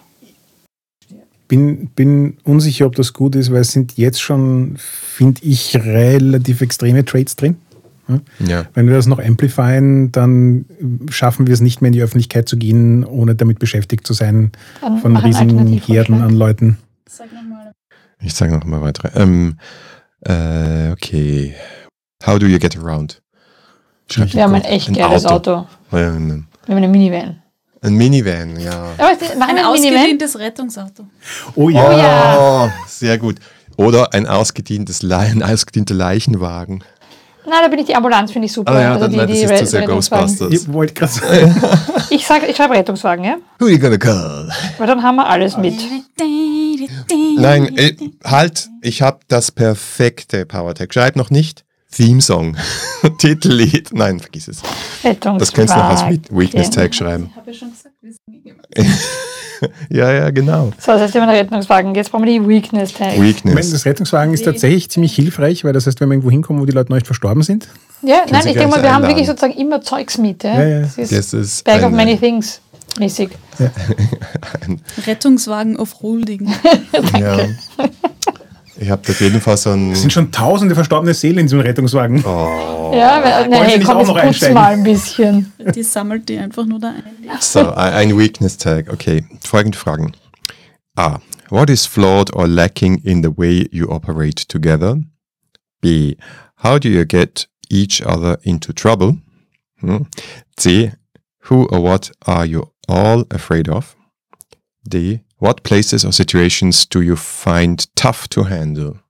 Bin, 1.48 1.88
bin 1.88 2.38
unsicher, 2.44 2.86
ob 2.86 2.94
das 2.96 3.12
gut 3.12 3.34
ist, 3.36 3.52
weil 3.52 3.60
es 3.60 3.72
sind 3.72 3.98
jetzt 3.98 4.22
schon, 4.22 4.76
finde 4.78 5.42
ich, 5.44 5.76
relativ 5.76 6.62
extreme 6.62 7.04
Traits 7.04 7.36
drin. 7.36 7.56
Ja. 8.38 8.64
Wenn 8.74 8.86
wir 8.86 8.94
das 8.94 9.06
noch 9.06 9.18
amplifyen, 9.18 10.12
dann 10.12 10.66
schaffen 11.08 11.46
wir 11.46 11.54
es 11.54 11.60
nicht 11.60 11.80
mehr 11.80 11.88
in 11.88 11.92
die 11.94 12.02
Öffentlichkeit 12.02 12.48
zu 12.48 12.56
gehen, 12.56 13.04
ohne 13.04 13.34
damit 13.34 13.58
beschäftigt 13.58 14.06
zu 14.06 14.12
sein, 14.12 14.52
Dann 14.80 14.98
von 14.98 15.16
riesigen. 15.16 15.66
Herden 15.78 16.20
an 16.22 16.34
Leuten. 16.34 16.78
Sag 17.08 17.32
nochmal. 17.32 17.72
Ich 18.20 18.34
sage 18.34 18.52
noch 18.52 18.64
mal 18.64 18.80
weitere. 18.82 19.08
Ähm, 19.20 19.56
äh, 20.20 20.90
okay. 20.92 21.54
How 22.26 22.38
do 22.38 22.46
you 22.46 22.58
get 22.58 22.76
around? 22.76 23.20
Schreibt 24.10 24.34
Wir 24.34 24.44
haben 24.44 24.54
ein 24.54 24.64
echt 24.64 24.92
geiles 24.94 25.24
Auto. 25.24 25.66
Ja, 25.92 26.12
Ein, 26.12 26.46
Wir 26.66 26.74
haben 26.74 26.82
eine 26.82 26.88
Minivan. 26.88 27.42
ein 27.82 27.94
Minivan, 27.94 28.58
ja. 28.60 28.92
Aber 28.98 29.08
Ein 29.08 29.56
ein 29.58 29.64
ausgedehntes 29.64 30.38
Rettungsauto. 30.38 31.04
Oh 31.54 31.64
Oh 31.64 31.70
ja, 31.70 31.96
ja. 31.98 32.36
Oh, 32.66 32.70
sehr 32.86 33.18
gut. 33.18 33.36
Oder 33.76 34.14
ein 34.14 34.26
ausgedientes 34.26 35.02
ein 35.02 35.42
ausgedienter 35.42 35.94
Leichenwagen. 35.94 36.84
Nein, 37.46 37.58
da 37.62 37.68
bin 37.68 37.78
ich 37.78 37.86
die 37.86 37.94
Ambulanz, 37.94 38.32
finde 38.32 38.46
ich 38.46 38.52
super. 38.52 38.72
Ah 38.72 38.80
ja, 38.80 38.88
also 38.94 39.00
dann, 39.02 39.10
die, 39.10 39.16
nein, 39.18 39.28
das 39.28 39.36
die 39.38 39.44
ist 39.44 39.50
Re- 39.50 39.56
zu 39.58 39.66
sehr 39.66 39.80
Rettungswagen. 39.82 40.26
Ghostbusters. 40.26 40.62
ich 40.62 40.72
wollte 40.72 40.94
gerade 40.94 41.12
sagen. 41.12 41.62
Ich, 42.10 42.26
sag, 42.26 42.48
ich 42.48 42.56
schreibe 42.56 42.74
Rettungswagen, 42.74 43.24
ja? 43.24 43.36
Who 43.58 43.68
you 43.68 43.78
gonna 43.78 43.98
call? 43.98 44.48
Weil 44.78 44.86
dann 44.86 45.02
haben 45.02 45.16
wir 45.16 45.26
alles 45.26 45.56
mit. 45.56 45.74
Nein, 47.36 47.76
äh, 47.76 47.96
halt, 48.24 48.68
ich 48.82 49.02
habe 49.02 49.20
das 49.28 49.50
perfekte 49.50 50.46
PowerTech. 50.46 50.92
Schreib 50.92 51.16
noch 51.16 51.30
nicht 51.30 51.64
Theme-Song, 51.94 52.56
Titellied. 53.18 53.90
Nein, 53.92 54.20
vergiss 54.20 54.48
es. 54.48 54.62
Rettungswagen. 55.04 55.38
Das 55.38 55.52
könntest 55.52 55.76
du 55.76 55.80
noch 55.82 55.88
als 55.90 56.02
We- 56.30 56.38
Weakness-Tag 56.38 56.94
schreiben. 56.94 57.30
Habe 57.36 57.50
ich 57.50 57.58
schon 57.58 57.70
gesagt, 57.70 57.93
Ja, 59.88 60.12
ja, 60.12 60.30
genau. 60.30 60.72
So, 60.78 60.92
das 60.92 61.00
heißt, 61.02 61.14
wir 61.14 61.22
haben 61.22 61.28
einen 61.28 61.38
Rettungswagen. 61.38 61.94
Jetzt 61.94 62.10
brauchen 62.10 62.24
wir 62.26 62.38
die 62.40 62.46
Weakness 62.46 62.92
Tag. 62.92 63.12
Ich 63.12 63.18
meine, 63.18 63.28
Weakness. 63.28 63.70
das 63.70 63.86
Rettungswagen 63.86 64.34
ist 64.34 64.44
tatsächlich 64.44 64.90
ziemlich 64.90 65.14
hilfreich, 65.14 65.64
weil 65.64 65.72
das 65.72 65.86
heißt, 65.86 66.00
wenn 66.00 66.08
wir 66.08 66.14
irgendwo 66.14 66.30
hinkommen, 66.30 66.60
wo 66.60 66.66
die 66.66 66.72
Leute 66.72 66.90
noch 66.90 66.96
nicht 66.96 67.06
verstorben 67.06 67.42
sind, 67.42 67.68
Ja, 68.02 68.22
nein, 68.30 68.46
ich 68.46 68.54
denke 68.54 68.68
mal, 68.68 68.82
wir 68.82 68.90
haben 68.90 68.96
einladen. 68.96 69.08
wirklich 69.08 69.26
sozusagen 69.26 69.54
immer 69.54 69.80
Zeugs 69.80 70.18
mit. 70.18 70.42
Ja? 70.44 70.60
Ja, 70.60 70.68
ja. 70.68 70.80
Das 70.80 70.98
ist 70.98 71.12
Das 71.12 71.32
ist 71.32 71.64
Bag 71.64 71.82
of 71.82 71.92
many 71.92 72.18
things 72.18 72.60
mäßig. 72.98 73.30
Rettungswagen 75.06 75.76
auf 75.76 76.00
Holding. 76.00 76.52
Ja. 77.18 77.38
Ich 78.76 78.90
habe 78.90 79.02
auf 79.08 79.20
jeden 79.20 79.40
Fall 79.40 79.56
so 79.56 79.70
ein. 79.70 79.92
es 79.92 80.00
sind 80.00 80.12
schon 80.12 80.32
tausende 80.32 80.74
verstorbene 80.74 81.14
Seelen 81.14 81.38
in 81.38 81.46
diesem 81.46 81.60
Rettungswagen. 81.60 82.24
Oh, 82.24 82.92
Ja, 82.94 83.22
weil, 83.22 83.48
na, 83.48 83.62
hey, 83.62 83.80
komm, 83.80 83.96
auch 83.96 84.00
jetzt 84.00 84.08
noch 84.08 84.14
putz 84.16 84.24
einsteigen? 84.24 84.54
mal 84.54 84.72
ein 84.72 84.82
bisschen. 84.82 85.52
Die 85.74 85.82
sammelt 85.82 86.28
die 86.28 86.38
einfach 86.38 86.66
nur 86.66 86.80
da 86.80 86.90
ein. 86.90 87.04
so, 87.40 87.60
ein 87.72 87.92
ein 87.92 88.18
Weakness-Tag. 88.18 88.92
Okay, 88.92 89.24
folgende 89.42 89.78
Fragen. 89.78 90.12
A. 90.96 91.18
What 91.50 91.70
is 91.70 91.86
flawed 91.86 92.34
or 92.34 92.48
lacking 92.48 92.98
in 93.04 93.22
the 93.22 93.30
way 93.36 93.68
you 93.70 93.88
operate 93.90 94.48
together? 94.48 94.98
B. 95.80 96.16
How 96.62 96.78
do 96.78 96.88
you 96.88 97.04
get 97.04 97.48
each 97.68 98.02
other 98.04 98.38
into 98.42 98.72
trouble? 98.72 99.18
Hm. 99.80 100.06
C. 100.58 100.92
Who 101.50 101.66
or 101.66 101.80
what 101.82 102.10
are 102.26 102.46
you 102.46 102.70
all 102.88 103.24
afraid 103.30 103.68
of? 103.68 103.94
D. 104.88 105.20
What 105.38 105.62
places 105.62 106.04
or 106.04 106.12
situations 106.12 106.88
do 106.88 107.00
you 107.00 107.16
find 107.16 107.84
tough 107.96 108.28
to 108.28 108.48
handle? 108.48 109.00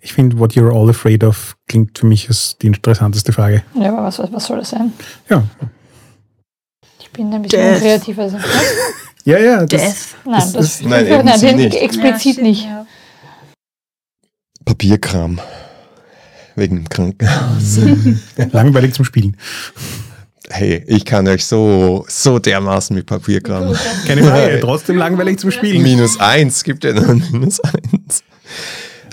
Ich 0.00 0.12
finde, 0.12 0.38
what 0.38 0.52
you're 0.54 0.72
all 0.72 0.90
afraid 0.90 1.22
of 1.22 1.56
klingt 1.68 1.98
für 1.98 2.06
mich 2.06 2.28
als 2.28 2.56
die 2.58 2.66
interessanteste 2.66 3.32
Frage. 3.32 3.62
Ja, 3.74 3.90
aber 3.92 4.02
was, 4.04 4.18
was 4.18 4.46
soll 4.46 4.58
das 4.58 4.70
sein? 4.70 4.92
Ja, 5.30 5.44
Ich 7.00 7.10
bin 7.10 7.32
ein 7.32 7.42
bisschen 7.42 7.60
Death. 7.60 7.74
unkreativer. 7.76 8.22
Also. 8.22 8.38
ja, 9.24 9.38
ja. 9.38 9.64
Das, 9.66 9.68
Death. 9.80 9.96
Nein, 10.24 10.34
Das 10.40 10.52
das, 10.52 10.64
ist- 10.64 10.82
Nein, 10.84 11.06
den- 11.40 11.56
nicht. 11.56 11.76
explizit 11.76 12.36
Ja, 12.38 12.42
nicht. 12.42 12.64
ja. 12.64 12.86
Papierkram. 14.64 15.40
Wegen 16.54 16.76
dem 16.76 16.88
Krankenhaus. 16.88 17.78
langweilig 18.52 18.92
zum 18.94 19.04
Spielen. 19.04 19.36
Hey, 20.52 20.84
ich 20.86 21.06
kann 21.06 21.26
euch 21.28 21.46
so, 21.46 22.04
so 22.08 22.38
dermaßen 22.38 22.94
mit 22.94 23.06
Papierkram. 23.06 23.74
Keine 24.06 24.22
Frage, 24.22 24.58
trotzdem 24.60 24.98
langweilig 24.98 25.38
zum 25.38 25.50
Spielen. 25.50 25.82
Minus 25.82 26.20
eins, 26.20 26.62
gibt 26.62 26.84
ja 26.84 26.92
nur 26.92 27.08
ein 27.08 27.24
Minus 27.32 27.58
eins. 27.60 28.22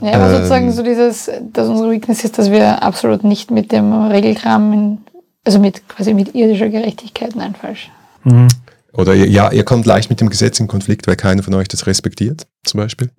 Ja, 0.01 0.13
aber 0.13 0.25
Ähm. 0.25 0.35
sozusagen 0.35 0.71
so 0.73 0.83
dieses, 0.83 1.31
dass 1.53 1.69
unsere 1.69 1.91
Weakness 1.91 2.23
ist, 2.25 2.37
dass 2.37 2.51
wir 2.51 2.83
absolut 2.83 3.23
nicht 3.23 3.51
mit 3.51 3.71
dem 3.71 3.93
Regelkram, 3.93 4.73
in, 4.73 4.97
also 5.45 5.59
mit 5.59 5.87
quasi 5.87 6.13
mit 6.13 6.35
irdischer 6.35 6.67
Gerechtigkeit, 6.69 7.35
nein, 7.35 7.55
falsch. 7.59 7.89
Mhm. 8.25 8.49
Oder 8.93 9.15
ihr, 9.15 9.29
ja, 9.29 9.51
ihr 9.51 9.63
kommt 9.63 9.85
leicht 9.85 10.09
mit 10.09 10.19
dem 10.19 10.29
Gesetz 10.29 10.59
in 10.59 10.67
Konflikt, 10.67 11.07
weil 11.07 11.15
keiner 11.15 11.41
von 11.43 11.53
euch 11.53 11.69
das 11.69 11.87
respektiert, 11.87 12.47
zum 12.65 12.79
Beispiel. 12.79 13.11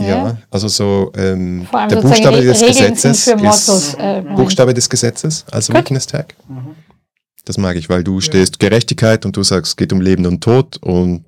Ja, 0.00 0.38
also 0.50 0.68
so 0.68 1.12
ähm, 1.16 1.66
der 1.90 1.96
Buchstabe 1.96 2.40
des 2.40 2.62
Regeln 2.62 2.94
Gesetzes 2.94 3.26
ist 3.26 3.94
Äh. 3.98 4.22
Buchstabe 4.36 4.72
des 4.72 4.88
Gesetzes, 4.88 5.44
also 5.50 5.72
Gut. 5.72 5.82
Weakness 5.82 6.06
Tag. 6.06 6.34
Das 7.44 7.58
mag 7.58 7.76
ich, 7.76 7.88
weil 7.88 8.04
du 8.04 8.20
stehst 8.20 8.58
Gerechtigkeit 8.58 9.24
und 9.26 9.36
du 9.36 9.42
sagst, 9.42 9.70
es 9.70 9.76
geht 9.76 9.92
um 9.92 10.00
Leben 10.00 10.26
und 10.26 10.42
Tod 10.42 10.76
und 10.82 11.24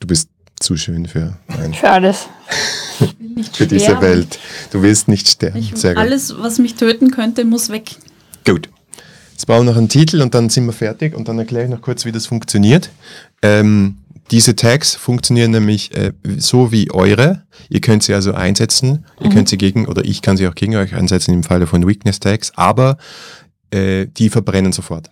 du 0.00 0.06
bist 0.06 0.28
zu 0.60 0.76
schön 0.76 1.06
für, 1.06 1.36
nein, 1.48 1.74
Für 1.80 1.90
alles. 1.90 2.28
für 3.52 3.66
diese. 3.66 4.00
Welt. 4.00 4.38
Du 4.70 4.82
willst 4.82 5.08
nicht 5.08 5.28
sterben. 5.28 5.58
Ich, 5.58 5.72
Sehr 5.74 5.94
gut. 5.94 6.02
alles, 6.02 6.34
was 6.38 6.58
mich 6.58 6.74
töten 6.76 7.10
könnte, 7.10 7.44
muss 7.44 7.70
weg. 7.70 7.90
Gut. 8.46 8.68
Jetzt 9.32 9.46
bauen 9.46 9.66
wir 9.66 9.72
noch 9.72 9.78
einen 9.78 9.88
Titel 9.88 10.20
und 10.20 10.34
dann 10.34 10.50
sind 10.50 10.66
wir 10.66 10.72
fertig 10.72 11.16
und 11.16 11.26
dann 11.26 11.38
erkläre 11.38 11.64
ich 11.64 11.70
noch 11.70 11.80
kurz, 11.80 12.04
wie 12.04 12.12
das 12.12 12.26
funktioniert. 12.26 12.90
Ähm, 13.42 13.96
diese 14.32 14.56
Tags 14.56 14.94
funktionieren 14.94 15.50
nämlich 15.50 15.94
äh, 15.94 16.12
so 16.38 16.72
wie 16.72 16.90
eure. 16.90 17.42
Ihr 17.68 17.80
könnt 17.80 18.02
sie 18.02 18.14
also 18.14 18.32
einsetzen. 18.32 19.04
Ihr 19.20 19.28
könnt 19.28 19.48
sie 19.48 19.58
gegen, 19.58 19.86
oder 19.86 20.04
ich 20.04 20.22
kann 20.22 20.38
sie 20.38 20.48
auch 20.48 20.54
gegen 20.54 20.74
euch 20.74 20.94
einsetzen 20.94 21.34
im 21.34 21.42
Falle 21.44 21.66
von 21.66 21.86
Weakness 21.86 22.18
Tags, 22.18 22.50
aber 22.56 22.96
äh, 23.70 24.06
die 24.06 24.30
verbrennen 24.30 24.72
sofort. 24.72 25.10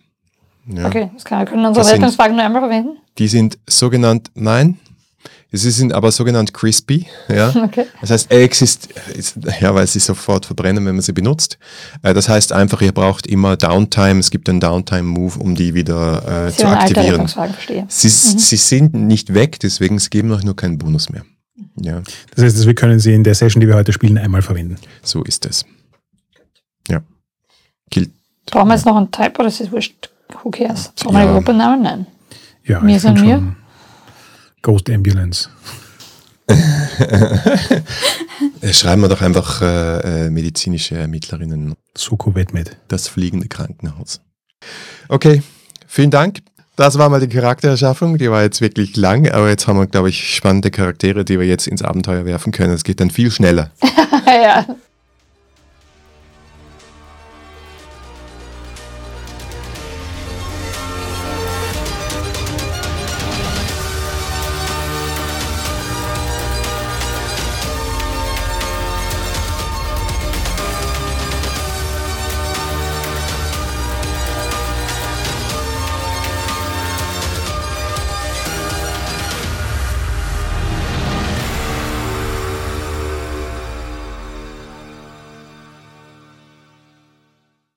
Ja. 0.67 0.87
Okay, 0.87 1.11
das 1.15 1.25
kann, 1.25 1.45
können 1.45 1.67
unsere 1.67 1.87
Rettungswagen 1.87 2.35
nur 2.35 2.45
einmal 2.45 2.63
verwenden. 2.63 2.97
Die 3.19 3.29
sind 3.29 3.59
sogenannt, 3.69 4.31
nein, 4.35 4.79
sie 5.59 5.71
sind 5.71 5.93
aber 5.93 6.13
sogenannt 6.13 6.53
crispy. 6.55 7.07
Ja? 7.29 7.53
Okay. 7.65 7.87
Das 8.01 8.11
heißt, 8.11 8.31
exist, 8.33 8.89
ist- 9.15 9.37
ja, 9.61 9.75
weil 9.75 9.87
sie 9.87 9.99
sofort 9.99 10.47
verbrennen, 10.47 10.85
wenn 10.87 10.95
man 10.95 11.03
sie 11.03 11.13
benutzt. 11.13 11.59
Äh, 12.03 12.15
Das 12.15 12.29
heißt 12.29 12.53
einfach, 12.53 12.81
ihr 12.83 12.93
braucht 12.93 13.27
immer 13.27 13.57
Downtime. 13.57 14.21
Es 14.21 14.31
gibt 14.31 14.49
einen 14.49 14.61
Downtime-Move, 14.61 15.39
um 15.39 15.55
die 15.55 15.75
wieder 15.75 16.47
äh, 16.47 16.51
Sie 16.51 16.59
zu 16.59 16.67
aktivieren. 16.69 17.11
Rettungswagen, 17.13 17.55
verstehe. 17.55 17.85
Sie, 17.89 18.09
sie 18.09 18.57
sind 18.57 18.95
nicht 18.95 19.35
weg, 19.35 19.59
deswegen 19.61 19.99
sie 19.99 20.11
geben 20.11 20.31
euch 20.33 20.43
nur 20.45 20.57
keinen 20.57 20.79
Bonus 20.79 21.09
mehr. 21.11 21.25
Ja, 21.81 22.03
Das 22.35 22.45
heißt, 22.45 22.67
wir 22.67 22.75
können 22.75 23.01
sie 23.01 23.15
in 23.15 23.25
der 23.25 23.35
Session, 23.35 23.61
die 23.61 23.67
wir 23.69 23.75
heute 23.75 23.93
spielen, 23.93 24.19
einmal 24.19 24.43
verwenden. 24.43 24.77
so 25.03 25.23
ist 25.25 25.47
es. 25.47 25.65
Ja. 26.89 27.01
Gilt. 27.91 28.11
Brauchen 28.47 28.69
wir 28.69 28.75
jetzt 28.75 28.87
noch 28.87 28.97
einen 28.97 29.11
Type 29.11 29.39
oder 29.39 29.49
ist 29.49 29.61
es 29.61 29.71
wurscht? 29.71 30.11
Who 30.43 30.51
cares? 30.51 30.93
Brauchen 30.97 31.15
wir 31.15 31.21
Ja. 31.21 31.27
einen 31.27 31.35
Gruppennamen? 31.37 31.83
Nein. 31.83 32.07
Ja, 32.65 32.81
Mir 32.81 32.97
ich 32.97 33.03
sind 33.03 33.21
wir. 33.23 33.37
schon 33.37 33.57
Ghost 34.63 34.91
Ambulance. 34.91 35.49
Äh, 38.63 38.73
Schreiben 38.73 39.03
wir 39.03 39.09
doch 39.09 39.21
einfach 39.21 39.63
äh, 39.63 40.27
äh, 40.27 40.31
medizinische 40.31 40.97
Ermittlerinnen. 40.97 41.75
Soko 41.97 42.35
Wetmed. 42.35 42.77
Das 42.89 43.09
fliegende 43.09 43.49
Krankenhaus. 43.49 44.21
Okay, 45.09 45.43
vielen 45.87 46.11
Dank. 46.11 46.39
Das 46.77 46.99
war 46.99 47.09
mal 47.11 47.21
die 47.21 47.29
Charaktererschaffung. 47.29 48.17
Die 48.17 48.31
war 48.31 48.43
jetzt 48.43 48.61
wirklich 48.61 48.97
lang, 48.97 49.29
aber 49.29 49.49
jetzt 49.49 49.67
haben 49.67 49.79
wir, 49.79 49.87
glaube 49.87 50.09
ich, 50.09 50.35
spannende 50.35 50.71
Charaktere, 50.71 51.25
die 51.25 51.39
wir 51.39 51.47
jetzt 51.47 51.67
ins 51.67 51.83
Abenteuer 51.83 52.25
werfen 52.25 52.53
können. 52.53 52.73
Es 52.73 52.85
geht 52.85 53.01
dann 53.01 53.11
viel 53.11 53.31
schneller. 53.31 53.71
ja. 54.27 54.67